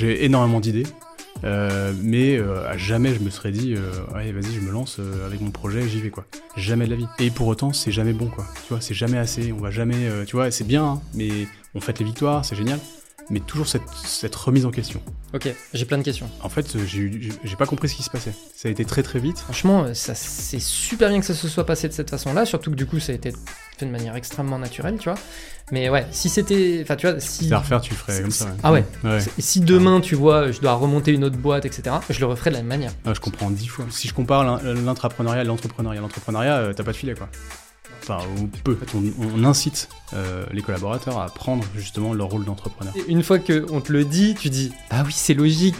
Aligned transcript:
J'ai 0.00 0.24
énormément 0.24 0.60
d'idées. 0.60 0.86
Euh, 1.44 1.92
mais 2.02 2.38
euh, 2.38 2.66
à 2.66 2.78
jamais 2.78 3.14
je 3.14 3.20
me 3.20 3.28
serais 3.28 3.50
dit 3.50 3.74
euh, 3.74 3.92
ouais 4.14 4.30
vas-y 4.32 4.52
je 4.52 4.60
me 4.60 4.70
lance 4.70 4.98
avec 5.26 5.40
mon 5.40 5.50
projet 5.50 5.86
j'y 5.88 6.00
vais 6.00 6.08
quoi. 6.08 6.24
Jamais 6.56 6.86
de 6.86 6.90
la 6.90 6.96
vie. 6.96 7.06
Et 7.18 7.30
pour 7.30 7.48
autant 7.48 7.74
c'est 7.74 7.92
jamais 7.92 8.14
bon 8.14 8.28
quoi. 8.28 8.46
Tu 8.66 8.70
vois 8.70 8.80
c'est 8.80 8.94
jamais 8.94 9.18
assez. 9.18 9.52
On 9.52 9.58
va 9.58 9.70
jamais 9.70 10.08
tu 10.26 10.36
vois 10.36 10.50
c'est 10.50 10.66
bien 10.66 10.84
hein, 10.84 11.02
mais 11.12 11.28
on 11.74 11.80
fête 11.80 11.98
les 11.98 12.06
victoires 12.06 12.46
c'est 12.46 12.56
génial. 12.56 12.78
Mais 13.28 13.40
toujours 13.40 13.68
cette, 13.68 13.88
cette 14.04 14.34
remise 14.34 14.64
en 14.64 14.70
question. 14.70 15.02
Ok, 15.34 15.54
j'ai 15.74 15.84
plein 15.84 15.98
de 15.98 16.02
questions. 16.02 16.30
en 16.42 16.48
fait 16.48 16.66
j'ai 16.86 17.56
pas 17.58 17.66
compris 17.66 17.90
ce 17.90 17.96
qui 17.96 18.02
se 18.02 18.10
passait. 18.10 18.32
Ça 18.56 18.68
a 18.68 18.70
été 18.70 18.86
très 18.86 19.02
très 19.02 19.18
vite. 19.18 19.38
Franchement, 19.38 19.84
c'est 19.92 20.60
super 20.60 21.10
bien 21.10 21.20
que 21.20 21.26
ça 21.26 21.34
se 21.34 21.46
soit 21.46 21.66
passé 21.66 21.88
de 21.88 21.92
cette 21.92 22.08
façon-là, 22.08 22.46
surtout 22.46 22.70
que 22.70 22.76
du 22.76 22.86
coup 22.86 23.00
ça 23.00 23.12
a 23.12 23.14
été 23.14 23.32
fait 23.80 23.86
de 23.86 23.90
manière 23.90 24.14
extrêmement 24.16 24.58
naturelle, 24.58 24.96
tu 24.98 25.08
vois. 25.10 25.18
Mais 25.72 25.88
ouais, 25.88 26.06
si 26.10 26.28
c'était, 26.28 26.80
enfin 26.82 26.96
tu 26.96 27.08
vois, 27.08 27.20
si 27.20 27.52
à 27.52 27.58
refaire 27.58 27.80
tu 27.80 27.94
ferais 27.94 28.22
comme 28.22 28.30
ça 28.32 28.46
ouais. 28.46 28.50
ah 28.62 28.72
ouais, 28.72 28.84
si 29.38 29.60
demain 29.60 30.00
tu 30.00 30.14
vois, 30.16 30.50
je 30.50 30.60
dois 30.60 30.72
remonter 30.74 31.12
une 31.12 31.22
autre 31.24 31.36
boîte, 31.36 31.64
etc., 31.64 31.96
je 32.08 32.18
le 32.20 32.26
referai 32.26 32.50
de 32.50 32.56
la 32.56 32.60
même 32.62 32.68
manière. 32.68 32.92
Ah, 33.04 33.14
je 33.14 33.20
comprends 33.20 33.50
dix 33.50 33.66
fois. 33.68 33.84
Si 33.90 34.08
je 34.08 34.14
compare 34.14 34.42
l'in- 34.44 34.74
l'intrapreneuriat 34.74 35.40
à 35.42 35.44
l'entrepreneuriat, 35.44 36.00
l'entrepreneuriat, 36.00 36.56
euh, 36.56 36.72
t'as 36.72 36.82
pas 36.82 36.92
de 36.92 36.96
filet 36.96 37.14
quoi. 37.14 37.28
Enfin, 38.02 38.18
ou 38.40 38.46
peu. 38.64 38.72
En 38.72 38.76
fait, 38.84 38.96
on, 38.96 39.04
on 39.36 39.44
incite 39.44 39.88
euh, 40.14 40.44
les 40.52 40.62
collaborateurs 40.62 41.20
à 41.20 41.26
prendre 41.26 41.62
justement 41.76 42.14
leur 42.14 42.28
rôle 42.28 42.44
d'entrepreneur. 42.44 42.92
Une 43.08 43.22
fois 43.22 43.38
qu'on 43.38 43.80
te 43.80 43.92
le 43.92 44.04
dit, 44.04 44.34
tu 44.34 44.50
dis 44.50 44.72
ah 44.90 45.02
oui 45.06 45.12
c'est 45.14 45.34
logique. 45.34 45.76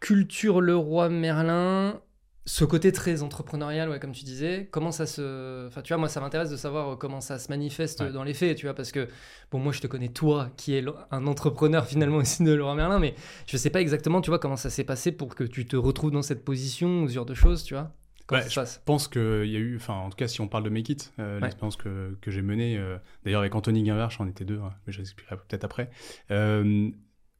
Culture 0.00 0.60
Leroy 0.60 1.08
Merlin, 1.08 1.98
ce 2.46 2.64
côté 2.64 2.92
très 2.92 3.22
entrepreneurial, 3.22 3.88
ouais, 3.88 3.98
comme 3.98 4.12
tu 4.12 4.24
disais, 4.24 4.68
comment 4.70 4.92
ça 4.92 5.06
se. 5.06 5.66
Enfin, 5.66 5.80
tu 5.82 5.92
vois, 5.94 5.98
moi, 5.98 6.08
ça 6.08 6.20
m'intéresse 6.20 6.50
de 6.50 6.56
savoir 6.56 6.90
euh, 6.92 6.96
comment 6.96 7.20
ça 7.22 7.38
se 7.38 7.48
manifeste 7.48 8.00
Ouais. 8.00 8.12
dans 8.12 8.22
les 8.24 8.34
faits, 8.34 8.58
tu 8.58 8.66
vois, 8.66 8.74
parce 8.74 8.92
que, 8.92 9.08
bon, 9.50 9.58
moi, 9.58 9.72
je 9.72 9.80
te 9.80 9.86
connais, 9.86 10.08
toi, 10.08 10.50
qui 10.58 10.74
est 10.74 10.84
un 11.10 11.26
entrepreneur 11.26 11.86
finalement 11.86 12.18
aussi 12.18 12.42
de 12.44 12.52
Leroy 12.52 12.74
Merlin, 12.74 12.98
mais 12.98 13.14
je 13.46 13.56
sais 13.56 13.70
pas 13.70 13.80
exactement, 13.80 14.20
tu 14.20 14.30
vois, 14.30 14.38
comment 14.38 14.56
ça 14.56 14.68
s'est 14.70 14.84
passé 14.84 15.10
pour 15.12 15.34
que 15.34 15.44
tu 15.44 15.64
te 15.66 15.76
retrouves 15.76 16.10
dans 16.10 16.22
cette 16.22 16.44
position 16.44 17.06
ce 17.08 17.12
genre 17.14 17.24
de 17.26 17.34
choses, 17.34 17.64
tu 17.64 17.74
vois. 17.74 17.90
Comment 18.26 18.38
Ouais, 18.40 18.44
ça 18.44 18.50
se 18.50 18.54
passe? 18.60 18.74
Je 18.80 18.84
pense 18.86 19.08
qu'il 19.08 19.20
y 19.50 19.56
a 19.56 19.58
eu, 19.58 19.76
enfin 19.76 19.92
en 19.94 20.08
tout 20.08 20.16
cas 20.16 20.28
si 20.28 20.40
on 20.40 20.48
parle 20.48 20.64
de 20.64 20.70
Make 20.70 20.88
It, 20.88 21.12
euh, 21.18 21.40
l'expérience 21.40 21.76
que, 21.76 22.16
que 22.22 22.30
j'ai 22.30 22.40
menée, 22.40 22.78
euh, 22.78 22.96
d'ailleurs 23.22 23.40
avec 23.40 23.54
Anthony 23.54 23.82
Guinverche, 23.82 24.18
on 24.18 24.26
était 24.26 24.46
deux, 24.46 24.60
hein, 24.60 24.70
mais 24.86 24.94
je 24.94 24.98
l'expliquerai 24.98 25.36
peut-être 25.36 25.64
après. 25.64 25.90
Euh, 26.30 26.88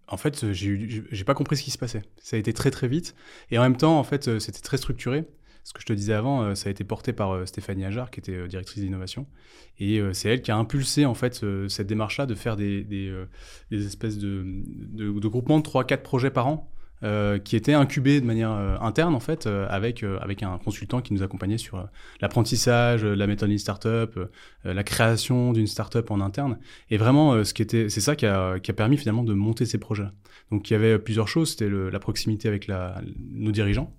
en 0.09 0.17
fait, 0.17 0.53
j'ai 0.53 0.67
eu- 0.69 1.07
j'ai 1.11 1.25
pas 1.25 1.35
compris 1.35 1.57
ce 1.57 1.63
qui 1.63 1.71
se 1.71 1.79
passait. 1.79 2.03
Ça 2.19 2.37
a 2.37 2.39
été 2.39 2.53
très 2.53 2.71
très 2.71 2.89
vite, 2.89 3.15
et 3.51 3.59
en 3.59 3.63
même 3.63 3.77
temps, 3.77 3.99
en 3.99 4.05
fait, 4.05 4.29
euh, 4.29 4.39
c'était 4.39 4.61
très 4.61 4.77
structuré. 4.77 5.25
Ce 5.67 5.73
que 5.73 5.81
je 5.81 5.87
te 5.87 5.95
disais 5.95 6.13
avant, 6.13 6.43
euh, 6.43 6.55
ça 6.55 6.69
a 6.69 6.71
été 6.73 6.85
porté 6.85 7.15
par 7.15 7.33
euh, 7.35 7.47
Stéphanie 7.47 7.87
Ajar, 7.87 8.11
qui 8.11 8.21
était 8.21 8.33
euh, 8.37 8.47
directrice 8.49 8.83
d'innovation, 8.83 9.27
et 9.79 9.99
euh, 9.99 10.13
c'est 10.13 10.29
elle 10.29 10.43
qui 10.43 10.51
a 10.51 10.57
impulsé 10.57 11.07
en 11.07 11.15
fait 11.15 11.43
euh, 11.43 11.69
cette 11.69 11.87
démarche-là 11.87 12.27
de 12.27 12.35
faire 12.35 12.57
des, 12.57 12.87
euh, 12.93 13.27
espèces 13.71 14.19
de, 14.19 14.45
de, 14.45 15.19
de 15.19 15.29
groupements 15.29 15.59
de 15.59 15.65
3-4 15.65 16.03
projets 16.03 16.31
par 16.31 16.49
an 16.49 16.71
euh, 17.05 17.39
qui 17.39 17.55
était 17.55 17.75
incubé 17.75 18.21
de 18.21 18.27
manière 18.27 18.51
euh, 18.51 18.77
interne 18.81 19.15
en 19.15 19.21
fait 19.21 19.47
euh, 19.47 19.67
avec 19.69 20.03
euh, 20.03 20.19
avec 20.21 20.43
un 20.43 20.59
consultant 20.59 21.03
qui 21.03 21.13
nous 21.13 21.23
accompagnait 21.23 21.59
sur 21.59 21.87
l'apprentissage, 22.21 23.05
la 23.05 23.27
méthode 23.27 23.51
d'une 23.51 23.59
startup, 23.59 24.19
la 24.65 24.85
création 24.85 25.53
d'une 25.53 25.67
startup 25.67 26.11
en 26.11 26.21
interne 26.21 26.59
et 26.91 26.97
vraiment 26.97 27.45
ce 27.45 27.53
qui 27.53 27.63
était 27.63 27.89
c'est 27.89 28.01
ça 28.01 28.17
qui 28.17 28.27
a, 28.27 28.59
qui 28.59 28.71
a 28.71 28.75
permis 28.75 28.97
finalement 28.97 29.23
de 29.23 29.35
monter 29.35 29.67
ces 29.67 29.79
projets. 29.79 30.09
Donc 30.51 30.71
il 30.71 30.73
y 30.73 30.77
avait 30.77 30.99
plusieurs 30.99 31.29
choses, 31.29 31.51
c'était 31.51 31.69
la 31.69 31.99
proximité 31.99 32.49
avec 32.49 32.67
la, 32.67 33.01
nos 33.33 33.53
dirigeants. 33.53 33.95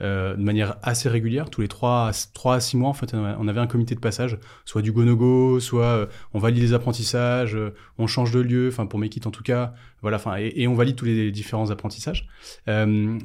Euh, 0.00 0.36
de 0.36 0.42
manière 0.42 0.76
assez 0.82 1.08
régulière, 1.08 1.50
tous 1.50 1.60
les 1.60 1.68
3 1.68 2.08
à, 2.08 2.12
3 2.32 2.54
à 2.54 2.60
6 2.60 2.76
mois, 2.76 2.88
en 2.88 2.94
fait, 2.94 3.14
on 3.14 3.48
avait 3.48 3.60
un 3.60 3.66
comité 3.66 3.94
de 3.94 4.00
passage, 4.00 4.38
soit 4.64 4.82
du 4.82 4.92
go-no-go, 4.92 5.60
soit 5.60 5.84
euh, 5.84 6.06
on 6.34 6.38
valide 6.38 6.62
les 6.62 6.72
apprentissages, 6.72 7.56
euh, 7.56 7.74
on 7.98 8.06
change 8.06 8.30
de 8.30 8.40
lieu, 8.40 8.68
enfin 8.68 8.86
pour 8.86 8.98
Make 8.98 9.16
It 9.16 9.26
en 9.26 9.30
tout 9.30 9.42
cas, 9.42 9.74
voilà, 10.02 10.16
enfin, 10.16 10.36
et, 10.38 10.68
on 10.68 10.74
valide 10.74 10.94
tous 10.96 11.04
les 11.04 11.32
différents 11.32 11.70
apprentissages. 11.70 12.28
Euh, 12.68 13.18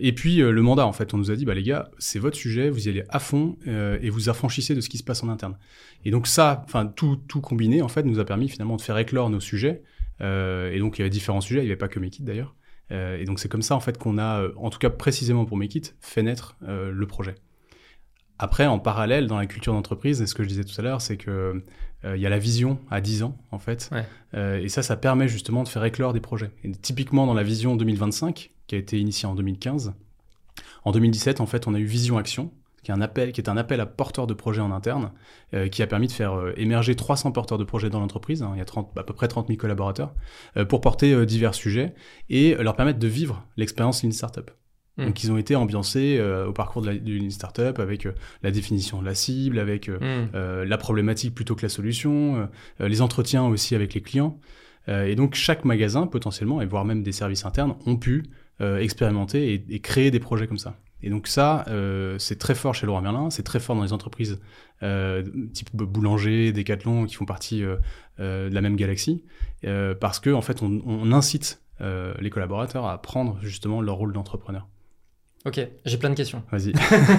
et 0.00 0.12
puis 0.12 0.36
le 0.36 0.62
mandat, 0.62 0.86
en 0.86 0.92
fait, 0.92 1.14
on 1.14 1.18
nous 1.18 1.30
a 1.30 1.36
dit, 1.36 1.46
bah 1.46 1.54
les 1.54 1.62
gars, 1.62 1.90
c'est 1.98 2.18
votre 2.18 2.36
sujet, 2.36 2.68
vous 2.68 2.86
y 2.86 2.90
allez 2.90 3.04
à 3.08 3.18
fond 3.18 3.56
et 3.66 4.10
vous 4.10 4.28
affranchissez 4.28 4.74
de 4.74 4.82
ce 4.82 4.90
qui 4.90 4.98
se 4.98 5.04
passe 5.04 5.22
en 5.22 5.30
interne. 5.30 5.56
Et 6.04 6.10
donc 6.10 6.26
ça, 6.26 6.62
enfin 6.66 6.86
tout, 6.86 7.16
tout 7.28 7.40
combiné, 7.40 7.80
en 7.80 7.88
fait, 7.88 8.02
nous 8.02 8.18
a 8.18 8.24
permis 8.24 8.48
finalement 8.48 8.76
de 8.76 8.82
faire 8.82 8.98
éclore 8.98 9.30
nos 9.30 9.40
sujets. 9.40 9.82
Euh, 10.20 10.72
et 10.72 10.78
donc 10.78 10.98
il 10.98 11.00
y 11.00 11.02
avait 11.02 11.10
différents 11.10 11.40
sujets, 11.40 11.60
il 11.60 11.64
n'y 11.64 11.70
avait 11.70 11.76
pas 11.76 11.88
que 11.88 12.00
Make 12.00 12.18
It 12.18 12.24
d'ailleurs. 12.24 12.54
Euh, 12.90 13.18
et 13.18 13.24
donc 13.24 13.38
c'est 13.38 13.48
comme 13.48 13.62
ça 13.62 13.74
en 13.76 13.80
fait 13.80 13.98
qu'on 13.98 14.18
a, 14.18 14.40
euh, 14.40 14.52
en 14.56 14.70
tout 14.70 14.78
cas 14.78 14.90
précisément 14.90 15.44
pour 15.44 15.56
Make 15.56 15.74
It, 15.74 15.96
fait 16.00 16.22
naître 16.22 16.56
euh, 16.66 16.90
le 16.90 17.06
projet. 17.06 17.34
Après, 18.38 18.66
en 18.66 18.78
parallèle, 18.78 19.26
dans 19.26 19.36
la 19.36 19.46
culture 19.46 19.72
d'entreprise, 19.72 20.22
et 20.22 20.26
ce 20.26 20.34
que 20.34 20.44
je 20.44 20.48
disais 20.48 20.62
tout 20.62 20.74
à 20.78 20.82
l'heure, 20.82 21.00
c'est 21.00 21.16
que 21.16 21.64
euh, 22.04 22.16
il 22.16 22.22
y 22.22 22.26
a 22.26 22.28
la 22.28 22.38
vision 22.38 22.78
à 22.88 23.00
10 23.00 23.24
ans, 23.24 23.36
en 23.50 23.58
fait. 23.58 23.90
Ouais. 23.90 24.04
Euh, 24.34 24.60
et 24.60 24.68
ça, 24.68 24.82
ça 24.84 24.96
permet 24.96 25.26
justement 25.26 25.64
de 25.64 25.68
faire 25.68 25.84
éclore 25.84 26.12
des 26.12 26.20
projets. 26.20 26.52
Et 26.62 26.70
typiquement, 26.70 27.26
dans 27.26 27.34
la 27.34 27.42
vision 27.42 27.74
2025, 27.74 28.52
qui 28.68 28.74
a 28.76 28.78
été 28.78 28.98
initiée 29.00 29.26
en 29.26 29.34
2015, 29.34 29.92
en 30.84 30.92
2017, 30.92 31.40
en 31.40 31.46
fait, 31.46 31.66
on 31.66 31.74
a 31.74 31.80
eu 31.80 31.84
Vision 31.84 32.16
Action, 32.16 32.52
qui 32.88 32.92
est 32.92 32.94
un 32.94 33.02
appel, 33.02 33.32
qui 33.32 33.40
est 33.42 33.50
un 33.50 33.58
appel 33.58 33.80
à 33.80 33.86
porteurs 33.86 34.26
de 34.26 34.32
projets 34.32 34.62
en 34.62 34.72
interne, 34.72 35.12
euh, 35.52 35.68
qui 35.68 35.82
a 35.82 35.86
permis 35.86 36.06
de 36.06 36.12
faire 36.12 36.32
euh, 36.32 36.54
émerger 36.56 36.94
300 36.96 37.32
porteurs 37.32 37.58
de 37.58 37.64
projets 37.64 37.90
dans 37.90 38.00
l'entreprise. 38.00 38.42
hein. 38.42 38.52
il 38.54 38.58
y 38.58 38.62
a 38.62 38.64
30, 38.64 38.96
à 38.96 39.02
peu 39.02 39.12
près 39.12 39.28
30 39.28 39.48
000 39.48 39.58
collaborateurs, 39.58 40.14
euh, 40.56 40.64
pour 40.64 40.80
porter 40.80 41.26
divers 41.26 41.54
sujets 41.54 41.94
et 42.30 42.54
leur 42.54 42.76
permettre 42.76 42.98
de 42.98 43.06
vivre 43.06 43.44
l'expérience 43.58 44.02
Lean 44.02 44.10
Startup. 44.12 44.50
Mm. 44.96 45.04
Donc, 45.04 45.22
ils 45.22 45.30
ont 45.30 45.36
été 45.36 45.54
ambiancés 45.54 46.18
au 46.46 46.52
parcours 46.52 46.80
de 46.80 46.86
la, 46.86 46.94
du 46.96 47.18
Lean 47.18 47.28
Startup 47.28 47.78
avec 47.78 48.08
la 48.42 48.50
définition 48.50 49.02
de 49.02 49.06
la 49.06 49.14
cible, 49.14 49.58
avec 49.58 49.88
Hmm. 49.88 50.28
la 50.34 50.78
problématique 50.78 51.34
plutôt 51.34 51.54
que 51.54 51.62
la 51.62 51.68
solution, 51.68 52.48
les 52.80 53.02
entretiens 53.02 53.44
aussi 53.44 53.74
avec 53.74 53.92
les 53.94 54.00
clients. 54.00 54.40
Et 54.88 55.14
donc 55.14 55.34
chaque 55.34 55.64
magasin 55.66 56.06
potentiellement, 56.06 56.62
et 56.62 56.66
voire 56.66 56.84
même 56.86 57.02
des 57.02 57.12
services 57.12 57.44
internes, 57.44 57.76
ont 57.86 57.96
pu 57.96 58.24
expérimenter 58.60 59.52
et, 59.52 59.64
et 59.68 59.80
créer 59.80 60.10
des 60.10 60.20
projets 60.20 60.46
comme 60.46 60.58
ça. 60.58 60.74
Et 61.02 61.10
donc 61.10 61.28
ça, 61.28 61.64
euh, 61.68 62.18
c'est 62.18 62.38
très 62.38 62.54
fort 62.54 62.74
chez 62.74 62.86
Leroy 62.86 63.00
Merlin, 63.00 63.30
c'est 63.30 63.44
très 63.44 63.60
fort 63.60 63.76
dans 63.76 63.84
les 63.84 63.92
entreprises 63.92 64.40
euh, 64.82 65.24
type 65.52 65.70
boulanger, 65.74 66.52
Decathlon, 66.52 67.06
qui 67.06 67.16
font 67.16 67.24
partie 67.24 67.64
euh, 67.64 67.76
euh, 68.20 68.48
de 68.48 68.54
la 68.54 68.60
même 68.60 68.76
galaxie, 68.76 69.22
parce 70.00 70.20
que 70.20 70.30
en 70.30 70.42
fait, 70.42 70.62
on, 70.62 70.82
on 70.86 71.12
incite 71.12 71.60
les 71.80 72.30
collaborateurs 72.30 72.86
à 72.86 73.00
prendre 73.00 73.38
justement 73.40 73.80
leur 73.80 73.96
rôle 73.96 74.12
d'entrepreneur. 74.12 74.66
Ok, 75.46 75.60
j'ai 75.84 75.96
plein 75.96 76.10
de 76.10 76.16
questions. 76.16 76.42
Vas-y. 76.50 76.72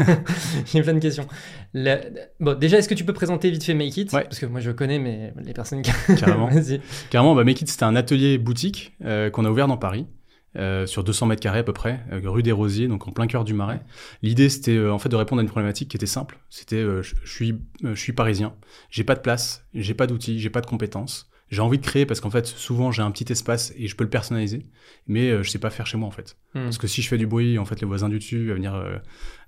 J'ai 0.65 0.81
plein 0.81 0.93
de 0.93 0.99
questions. 0.99 1.25
Bon, 1.73 2.59
déjà, 2.59 2.77
est-ce 2.77 2.89
que 2.89 2.93
tu 2.93 3.05
peux 3.05 3.13
présenter 3.13 3.49
vite 3.49 3.63
fait 3.63 3.73
Make 3.73 3.95
It? 3.95 4.11
Ouais. 4.11 4.23
Parce 4.25 4.39
que 4.39 4.45
moi, 4.45 4.59
je 4.59 4.71
connais, 4.71 4.99
mais 4.99 5.33
les 5.41 5.53
personnes 5.53 5.81
qui. 5.81 5.91
Carrément. 6.19 6.49
Carrément, 7.09 7.33
bah, 7.33 7.45
Make 7.45 7.61
It, 7.61 7.69
c'était 7.69 7.85
un 7.85 7.95
atelier 7.95 8.37
boutique 8.37 8.93
qu'on 8.99 9.45
a 9.45 9.49
ouvert 9.49 9.69
dans 9.69 9.77
Paris. 9.77 10.05
Euh, 10.55 10.85
sur 10.87 11.03
200 11.03 11.27
mètres 11.27 11.41
carrés 11.41 11.59
à 11.59 11.63
peu 11.63 11.73
près, 11.73 12.03
euh, 12.11 12.21
rue 12.25 12.43
des 12.43 12.51
Rosiers, 12.51 12.87
donc 12.87 13.07
en 13.07 13.11
plein 13.11 13.27
cœur 13.27 13.43
du 13.43 13.53
Marais. 13.53 13.81
L'idée, 14.23 14.49
c'était 14.49 14.75
euh, 14.75 14.91
en 14.91 14.99
fait 14.99 15.09
de 15.09 15.15
répondre 15.15 15.39
à 15.39 15.43
une 15.43 15.49
problématique 15.49 15.89
qui 15.89 15.97
était 15.97 16.05
simple. 16.05 16.39
C'était, 16.49 16.77
euh, 16.77 17.01
je 17.01 17.15
suis, 17.25 17.51
euh, 17.83 17.95
je 17.95 17.99
suis 17.99 18.13
parisien, 18.13 18.55
j'ai 18.89 19.03
pas 19.03 19.15
de 19.15 19.21
place, 19.21 19.65
j'ai 19.73 19.93
pas 19.93 20.07
d'outils, 20.07 20.39
j'ai 20.39 20.49
pas 20.49 20.61
de 20.61 20.65
compétences. 20.65 21.29
J'ai 21.49 21.61
envie 21.61 21.79
de 21.79 21.85
créer 21.85 22.05
parce 22.05 22.19
qu'en 22.19 22.29
fait, 22.29 22.45
souvent, 22.45 22.91
j'ai 22.91 23.01
un 23.01 23.09
petit 23.09 23.31
espace 23.31 23.73
et 23.75 23.87
je 23.87 23.95
peux 23.95 24.03
le 24.03 24.09
personnaliser, 24.09 24.67
mais 25.07 25.29
euh, 25.29 25.41
je 25.41 25.49
sais 25.49 25.57
pas 25.57 25.71
faire 25.71 25.87
chez 25.87 25.97
moi 25.97 26.07
en 26.07 26.11
fait. 26.11 26.37
Hmm. 26.53 26.65
Parce 26.65 26.77
que 26.77 26.87
si 26.87 27.01
je 27.01 27.07
fais 27.07 27.17
du 27.17 27.25
bruit, 27.25 27.57
en 27.57 27.65
fait, 27.65 27.81
les 27.81 27.87
voisins 27.87 28.07
du 28.07 28.19
dessus 28.19 28.47
vont 28.47 28.53
venir 28.53 28.75
euh, 28.75 28.97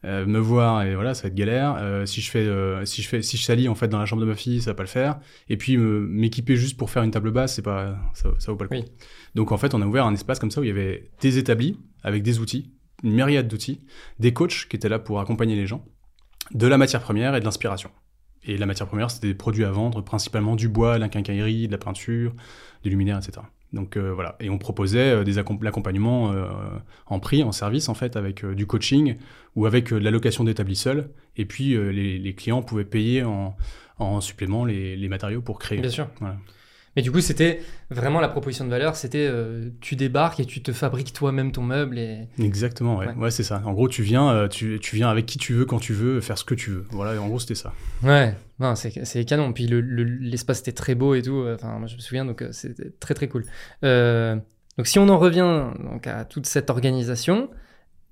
euh, 0.06 0.26
me 0.26 0.40
voir 0.40 0.82
et 0.84 0.96
voilà, 0.96 1.14
ça 1.14 1.24
va 1.24 1.28
être 1.28 1.36
galère. 1.36 1.76
Euh, 1.80 2.06
si 2.08 2.22
je 2.22 2.32
fais, 2.32 2.48
si 2.86 3.02
je 3.04 3.08
fais, 3.08 3.22
si 3.22 3.38
je 3.38 3.44
salis 3.44 3.70
en 3.70 3.76
fait 3.76 3.88
dans 3.88 4.00
la 4.00 4.06
chambre 4.06 4.22
de 4.22 4.28
ma 4.28 4.36
fille, 4.36 4.62
ça 4.62 4.72
va 4.72 4.76
pas 4.76 4.84
le 4.84 4.90
faire. 4.90 5.20
Et 5.50 5.58
puis 5.58 5.78
m'équiper 5.78 6.56
juste 6.56 6.78
pour 6.78 6.90
faire 6.90 7.04
une 7.04 7.12
table 7.12 7.32
basse, 7.32 7.56
c'est 7.56 7.62
pas, 7.62 7.96
ça, 8.14 8.30
ça 8.40 8.52
vaut 8.52 8.58
pas 8.58 8.66
le 8.66 8.70
coup. 8.70 8.76
Oui. 8.76 8.86
Donc 9.36 9.52
en 9.52 9.58
fait, 9.58 9.74
on 9.74 9.82
a 9.82 9.86
ouvert 9.86 10.06
un 10.06 10.14
espace 10.14 10.40
comme 10.40 10.52
ça 10.52 10.62
où 10.62 10.64
il 10.64 10.68
y 10.68 10.72
avait 10.72 11.12
des 11.22 11.38
établis 11.38 11.80
avec 12.04 12.24
des 12.24 12.40
outils, 12.40 12.72
une 13.04 13.14
myriade 13.14 13.48
d'outils, 13.48 13.82
des 14.20 14.34
coachs 14.34 14.68
qui 14.68 14.76
étaient 14.76 14.90
là 14.90 15.00
pour 15.00 15.20
accompagner 15.20 15.56
les 15.56 15.68
gens, 15.68 15.86
de 16.54 16.68
la 16.68 16.78
matière 16.78 17.02
première 17.02 17.36
et 17.36 17.40
de 17.40 17.46
l'inspiration. 17.46 17.92
Et 18.44 18.58
la 18.58 18.66
matière 18.66 18.88
première, 18.88 19.12
c'était 19.12 19.28
des 19.28 19.34
produits 19.36 19.66
à 19.66 19.72
vendre, 19.72 20.02
principalement 20.02 20.56
du 20.56 20.68
bois, 20.68 20.96
de 20.96 21.02
la 21.02 21.10
quincaillerie, 21.10 21.68
de 21.68 21.72
la 21.72 21.78
peinture, 21.78 22.34
du 22.84 22.90
luminaire, 22.90 23.18
etc. 23.18 23.46
Donc 23.74 23.96
euh, 23.96 24.12
voilà, 24.14 24.36
et 24.42 24.50
on 24.50 24.58
proposait 24.58 25.12
euh, 25.12 25.24
des 25.24 25.38
accom- 25.38 25.64
l'accompagnement 25.64 26.34
euh, 26.34 26.46
en 27.06 27.20
prix, 27.20 27.42
en 27.44 27.52
service 27.54 27.88
en 27.88 27.94
fait, 27.94 28.18
avec 28.18 28.44
euh, 28.44 28.54
du 28.54 28.66
coaching 28.66 29.16
ou 29.56 29.66
avec 29.66 29.94
euh, 29.94 30.00
de 30.00 30.04
la 30.04 30.12
location 30.12 30.44
d'établis 30.44 30.76
seuls. 30.76 31.10
Et 31.38 31.46
puis 31.46 31.76
euh, 31.76 31.90
les, 31.92 32.18
les 32.20 32.34
clients 32.36 32.64
pouvaient 32.64 32.84
payer 32.84 33.24
en, 33.24 33.56
en 33.98 34.20
supplément 34.20 34.66
les, 34.66 34.98
les 34.98 35.08
matériaux 35.08 35.42
pour 35.42 35.58
créer. 35.58 35.80
Bien 35.80 35.90
sûr. 35.90 36.08
Voilà. 36.20 36.36
Mais 36.96 37.02
du 37.02 37.12
coup, 37.12 37.22
c'était 37.22 37.62
vraiment 37.90 38.20
la 38.20 38.28
proposition 38.28 38.66
de 38.66 38.70
valeur 38.70 38.98
c'était 38.98 39.26
euh, 39.30 39.70
tu 39.80 39.96
débarques 39.96 40.42
et 40.42 40.46
tu 40.46 40.62
te 40.62 40.72
fabriques 40.74 41.14
toi-même 41.14 41.52
ton 41.54 41.62
meuble. 41.62 41.98
Et... 41.98 42.28
Exactement, 42.38 42.98
ouais, 42.98 43.08
Ouais. 43.08 43.14
ouais, 43.16 43.32
c'est 43.32 43.44
ça. 43.44 43.62
En 43.66 43.72
gros, 43.74 43.88
tu 43.88 44.04
viens, 44.04 44.30
euh, 44.30 44.48
tu, 44.50 44.78
tu 44.82 44.98
viens 44.98 45.10
avec 45.10 45.26
qui 45.26 45.38
tu 45.38 45.54
veux, 45.54 45.64
quand 45.66 45.80
tu 45.80 45.94
veux, 45.94 46.20
faire 46.20 46.38
ce 46.38 46.44
que 46.44 46.54
tu 46.56 46.70
veux. 46.72 46.86
Voilà, 46.92 47.22
en 47.22 47.28
gros, 47.28 47.40
c'était 47.40 47.56
ça. 47.56 47.72
Ouais, 48.04 48.36
non, 48.60 48.76
c'est 48.76 49.06
c'est 49.06 49.24
canon. 49.24 49.54
Puis 49.54 49.68
le- 49.68 49.80
le- 49.82 50.04
l'espace 50.04 50.60
était 50.60 50.74
très 50.74 50.96
beau 50.96 51.16
et 51.16 51.22
tout. 51.22 51.46
Enfin, 51.54 51.78
moi, 51.80 51.88
je 51.88 51.96
me 51.96 52.02
souviens, 52.02 52.26
donc 52.26 52.42
euh, 52.42 52.52
c'était 52.52 52.90
très 53.00 53.14
très 53.14 53.28
cool. 53.30 53.46
Euh, 53.86 54.36
donc, 54.78 54.88
si 54.88 55.00
on 55.00 55.08
en 55.08 55.18
revient 55.18 55.68
donc, 55.80 56.08
à 56.08 56.26
toute 56.26 56.46
cette 56.46 56.70
organisation, 56.70 57.50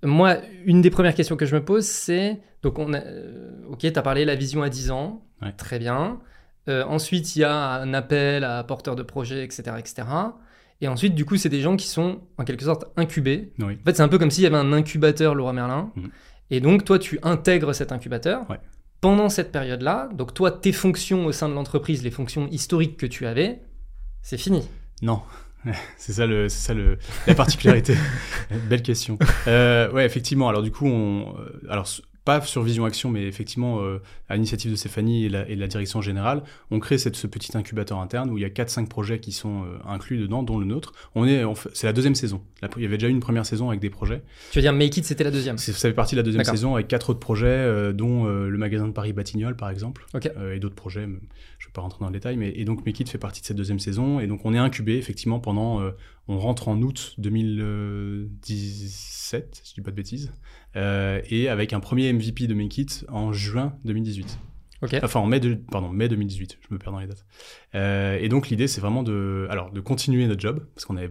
moi, 0.04 0.38
une 0.66 0.82
des 0.82 0.90
premières 0.90 1.16
questions 1.16 1.36
que 1.36 1.46
je 1.46 1.54
me 1.56 1.64
pose, 1.66 1.86
c'est 1.86 2.40
donc, 2.64 2.80
on 2.80 2.94
a, 2.94 3.00
euh, 3.00 3.52
ok, 3.70 3.80
tu 3.80 3.88
as 3.94 4.02
parlé 4.02 4.24
la 4.26 4.36
vision 4.36 4.62
à 4.64 4.70
10 4.70 4.92
ans, 4.92 5.22
Ouais. 5.42 5.52
très 5.54 5.80
bien. 5.80 6.20
Euh, 6.70 6.84
ensuite, 6.86 7.36
il 7.36 7.40
y 7.40 7.44
a 7.44 7.54
un 7.54 7.94
appel 7.94 8.44
à 8.44 8.64
porteurs 8.64 8.96
de 8.96 9.04
projets, 9.04 9.44
etc., 9.44 9.64
etc. 9.78 10.08
Et 10.82 10.88
ensuite, 10.88 11.16
du 11.16 11.26
coup, 11.26 11.36
c'est 11.36 11.50
des 11.50 11.62
gens 11.62 11.76
qui 11.76 11.88
sont 11.88 12.22
en 12.38 12.46
quelque 12.46 12.64
sorte 12.64 12.86
incubés. 12.96 13.52
Oui. 13.60 13.78
En 13.82 13.86
fait, 13.86 13.98
c'est 13.98 14.04
un 14.04 14.08
peu 14.08 14.18
comme 14.18 14.32
s'il 14.32 14.44
y 14.44 14.48
avait 14.48 14.56
un 14.58 14.72
incubateur 14.72 15.36
Laura 15.36 15.52
Merlin. 15.52 15.92
Mhm. 15.96 16.10
Et 16.52 16.62
donc, 16.62 16.86
toi, 16.86 17.00
tu 17.00 17.20
intègres 17.24 17.76
cet 17.76 17.92
incubateur. 17.92 18.50
Ouais. 18.50 18.60
Pendant 19.02 19.30
cette 19.30 19.52
période-là, 19.52 20.10
donc 20.14 20.34
toi, 20.34 20.52
tes 20.52 20.72
fonctions 20.72 21.26
au 21.26 21.32
sein 21.32 21.50
de 21.50 21.54
l'entreprise, 21.54 22.04
les 22.04 22.12
fonctions 22.12 22.48
historiques 22.50 22.98
que 22.98 23.06
tu 23.06 23.26
avais, 23.26 23.62
c'est 24.22 24.38
fini. 24.38 24.68
Non. 25.02 25.22
C'est 25.98 26.14
ça, 26.14 26.26
le, 26.26 26.48
c'est 26.48 26.68
ça 26.68 26.74
le, 26.74 26.98
la 27.28 27.36
particularité. 27.36 27.94
Belle 28.70 28.82
question. 28.82 29.20
Euh, 29.46 29.92
ouais, 29.92 30.06
effectivement. 30.06 30.48
Alors, 30.48 30.62
du 30.62 30.72
coup, 30.72 30.88
on, 30.88 31.36
euh, 31.38 31.62
alors, 31.70 31.86
pas 32.30 32.42
sur 32.42 32.62
Vision 32.62 32.86
Action, 32.86 33.10
mais 33.10 33.24
effectivement, 33.28 33.82
euh, 33.82 34.00
à 34.30 34.36
l'initiative 34.36 34.70
de 34.70 34.76
Stéphanie 34.76 35.26
et 35.26 35.30
la, 35.30 35.48
et 35.50 35.56
la 35.56 35.68
direction 35.68 36.02
générale, 36.02 36.44
on 36.70 36.80
crée 36.80 36.98
cette, 37.00 37.16
ce 37.16 37.26
petit 37.28 37.58
incubateur 37.58 37.98
interne 38.00 38.30
où 38.30 38.38
il 38.38 38.42
y 38.42 38.46
a 38.46 38.50
4-5 38.50 38.88
projets 38.88 39.20
qui 39.20 39.32
sont 39.32 39.64
euh, 39.64 39.78
inclus 39.88 40.18
dedans, 40.20 40.44
dont 40.44 40.60
le 40.60 40.66
nôtre. 40.66 40.94
On 41.16 41.26
est, 41.26 41.44
c'est 41.74 41.88
la 41.88 41.94
deuxième 41.94 42.14
saison. 42.16 42.42
Il 42.78 42.84
y 42.84 42.86
avait 42.86 42.98
déjà 42.98 43.08
eu 43.08 43.12
une 43.12 43.20
première 43.20 43.46
saison 43.46 43.70
avec 43.70 43.80
des 43.80 43.90
projets. 43.90 44.22
Tu 44.52 44.60
veux 44.60 44.62
dire, 44.62 44.74
Make 44.74 44.96
It, 44.98 45.06
c'était 45.06 45.24
la 45.24 45.32
deuxième? 45.32 45.58
C'est- 45.58 45.72
Ça 45.74 45.88
fait 45.90 45.94
partie 45.96 46.14
de 46.16 46.20
la 46.20 46.24
deuxième 46.24 46.44
saison 46.44 46.76
avec 46.76 46.88
quatre 46.88 47.10
autres 47.10 47.20
projets, 47.20 47.48
euh, 47.48 47.94
dont 47.94 48.26
le 48.26 48.58
magasin 48.58 48.88
de 48.88 48.94
Paris 48.94 49.14
Batignolles, 49.14 49.56
par 49.56 49.70
exemple, 49.72 50.06
et 50.54 50.60
d'autres 50.60 50.76
projets. 50.76 51.08
Mais 51.70 51.70
Je 51.70 51.70
ne 51.70 51.72
vais 51.72 51.74
pas 51.74 51.82
rentrer 51.82 52.00
dans 52.00 52.08
le 52.08 52.14
détail, 52.14 52.38
mais 52.38 52.52
et 52.56 52.66
donc 52.66 52.86
Mekit 52.86 53.06
fait 53.06 53.18
partie 53.18 53.42
de 53.42 53.46
cette 53.46 53.58
deuxième 53.58 53.80
saison, 53.80 54.20
et 54.20 54.28
donc 54.28 54.42
on 54.46 54.54
est 54.54 54.58
incubé 54.58 54.98
effectivement 54.98 55.40
pendant. 55.40 55.82
euh, 55.82 55.92
on 56.28 56.38
rentre 56.38 56.68
en 56.68 56.80
août 56.82 57.16
2017, 57.18 59.62
si 59.64 59.70
je 59.70 59.74
dis 59.74 59.82
pas 59.82 59.90
de 59.90 59.96
bêtises, 59.96 60.32
euh, 60.76 61.22
et 61.30 61.50
avec 61.50 61.74
un 61.74 61.80
premier 61.80 62.14
MVP 62.14 62.46
de 62.46 62.54
Mekit 62.54 62.86
en 63.10 63.34
juin 63.34 63.74
2018. 63.84 64.38
Ok. 64.82 64.96
Enfin, 65.04 65.20
en 65.20 65.26
mai, 65.26 65.40
de, 65.40 65.56
pardon, 65.56 65.90
mai 65.90 66.08
2018, 66.08 66.60
je 66.62 66.74
me 66.74 66.80
perds 66.80 66.94
dans 66.94 67.00
les 67.00 67.08
dates. 67.08 67.26
Euh, 67.76 68.18
et 68.22 68.30
donc, 68.30 68.50
l'idée, 68.50 68.68
c'est 68.68 68.80
vraiment 68.80 69.04
de, 69.04 69.46
alors, 69.50 69.72
de 69.72 69.82
continuer 69.82 70.26
notre 70.26 70.40
job, 70.40 70.66
parce 70.74 70.86
qu'on 70.86 70.96
avait, 70.96 71.10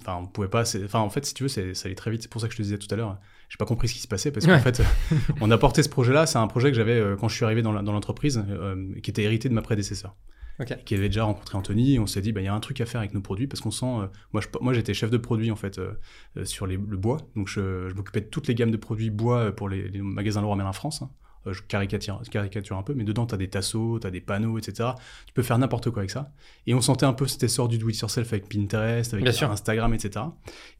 enfin, 0.00 0.18
on 0.22 0.26
pouvait 0.26 0.48
pas, 0.48 0.62
enfin, 0.84 1.00
en 1.00 1.10
fait, 1.10 1.24
si 1.24 1.34
tu 1.34 1.42
veux, 1.42 1.48
ça 1.48 1.62
allait 1.84 1.94
très 1.96 2.10
vite. 2.10 2.22
C'est 2.22 2.30
pour 2.30 2.40
ça 2.40 2.46
que 2.46 2.52
je 2.52 2.58
te 2.58 2.62
disais 2.62 2.78
tout 2.78 2.86
à 2.90 2.96
l'heure, 2.96 3.18
j'ai 3.48 3.56
pas 3.58 3.64
compris 3.64 3.88
ce 3.88 3.94
qui 3.94 4.00
se 4.00 4.08
passait, 4.08 4.30
parce 4.30 4.46
qu'en 4.46 4.52
Ouais. 4.52 4.60
fait, 4.60 4.82
on 5.40 5.50
a 5.50 5.58
porté 5.58 5.82
ce 5.82 5.88
projet-là, 5.88 6.26
c'est 6.26 6.38
un 6.38 6.46
projet 6.48 6.70
que 6.70 6.76
j'avais 6.76 6.98
euh, 6.98 7.16
quand 7.16 7.28
je 7.28 7.34
suis 7.34 7.44
arrivé 7.44 7.62
dans 7.62 7.72
l'entreprise, 7.72 8.44
euh, 8.48 8.92
qui 9.02 9.10
était 9.10 9.22
hérité 9.22 9.48
de 9.48 9.54
ma 9.54 9.62
prédécesseur. 9.62 10.14
Ok. 10.60 10.76
Qui 10.84 10.94
avait 10.96 11.08
déjà 11.08 11.22
rencontré 11.22 11.56
Anthony, 11.56 11.94
et 11.94 11.98
on 12.00 12.06
s'est 12.06 12.20
dit, 12.20 12.32
bah, 12.32 12.40
il 12.40 12.44
y 12.44 12.48
a 12.48 12.54
un 12.54 12.58
truc 12.60 12.80
à 12.80 12.86
faire 12.86 13.00
avec 13.00 13.14
nos 13.14 13.20
produits, 13.20 13.46
parce 13.46 13.60
qu'on 13.60 13.70
sent, 13.70 13.86
euh, 13.86 14.06
moi, 14.32 14.42
je- 14.42 14.48
moi, 14.60 14.72
j'étais 14.72 14.92
chef 14.92 15.08
de 15.10 15.16
produit, 15.16 15.50
en 15.52 15.56
fait, 15.56 15.78
euh, 15.78 15.92
euh, 16.36 16.44
sur 16.44 16.66
les- 16.66 16.76
le 16.76 16.96
bois, 16.96 17.18
donc 17.36 17.46
je, 17.48 17.88
je 17.88 17.94
m'occupais 17.94 18.20
de 18.22 18.26
toutes 18.26 18.48
les 18.48 18.54
gammes 18.56 18.72
de 18.72 18.76
produits 18.76 19.10
bois 19.10 19.52
pour 19.52 19.68
les, 19.68 19.88
les 19.88 20.02
magasins 20.02 20.40
Leroy 20.40 20.56
Merlin 20.56 20.72
France, 20.72 21.02
hein. 21.02 21.10
Je 21.50 21.62
caricature, 21.62 22.20
caricature 22.30 22.76
un 22.76 22.82
peu, 22.82 22.92
mais 22.92 23.04
dedans, 23.04 23.24
tu 23.24 23.34
as 23.34 23.38
des 23.38 23.48
tasseaux, 23.48 23.98
tu 23.98 24.06
as 24.06 24.10
des 24.10 24.20
panneaux, 24.20 24.58
etc. 24.58 24.90
Tu 25.26 25.32
peux 25.32 25.42
faire 25.42 25.56
n'importe 25.56 25.88
quoi 25.88 26.00
avec 26.00 26.10
ça. 26.10 26.30
Et 26.66 26.74
on 26.74 26.82
sentait 26.82 27.06
un 27.06 27.14
peu 27.14 27.26
cet 27.26 27.42
essor 27.42 27.68
du 27.68 27.78
do-it-yourself 27.78 28.30
avec 28.34 28.48
Pinterest, 28.52 29.14
avec. 29.14 29.26
Instagram, 29.26 29.94
etc. 29.94 30.26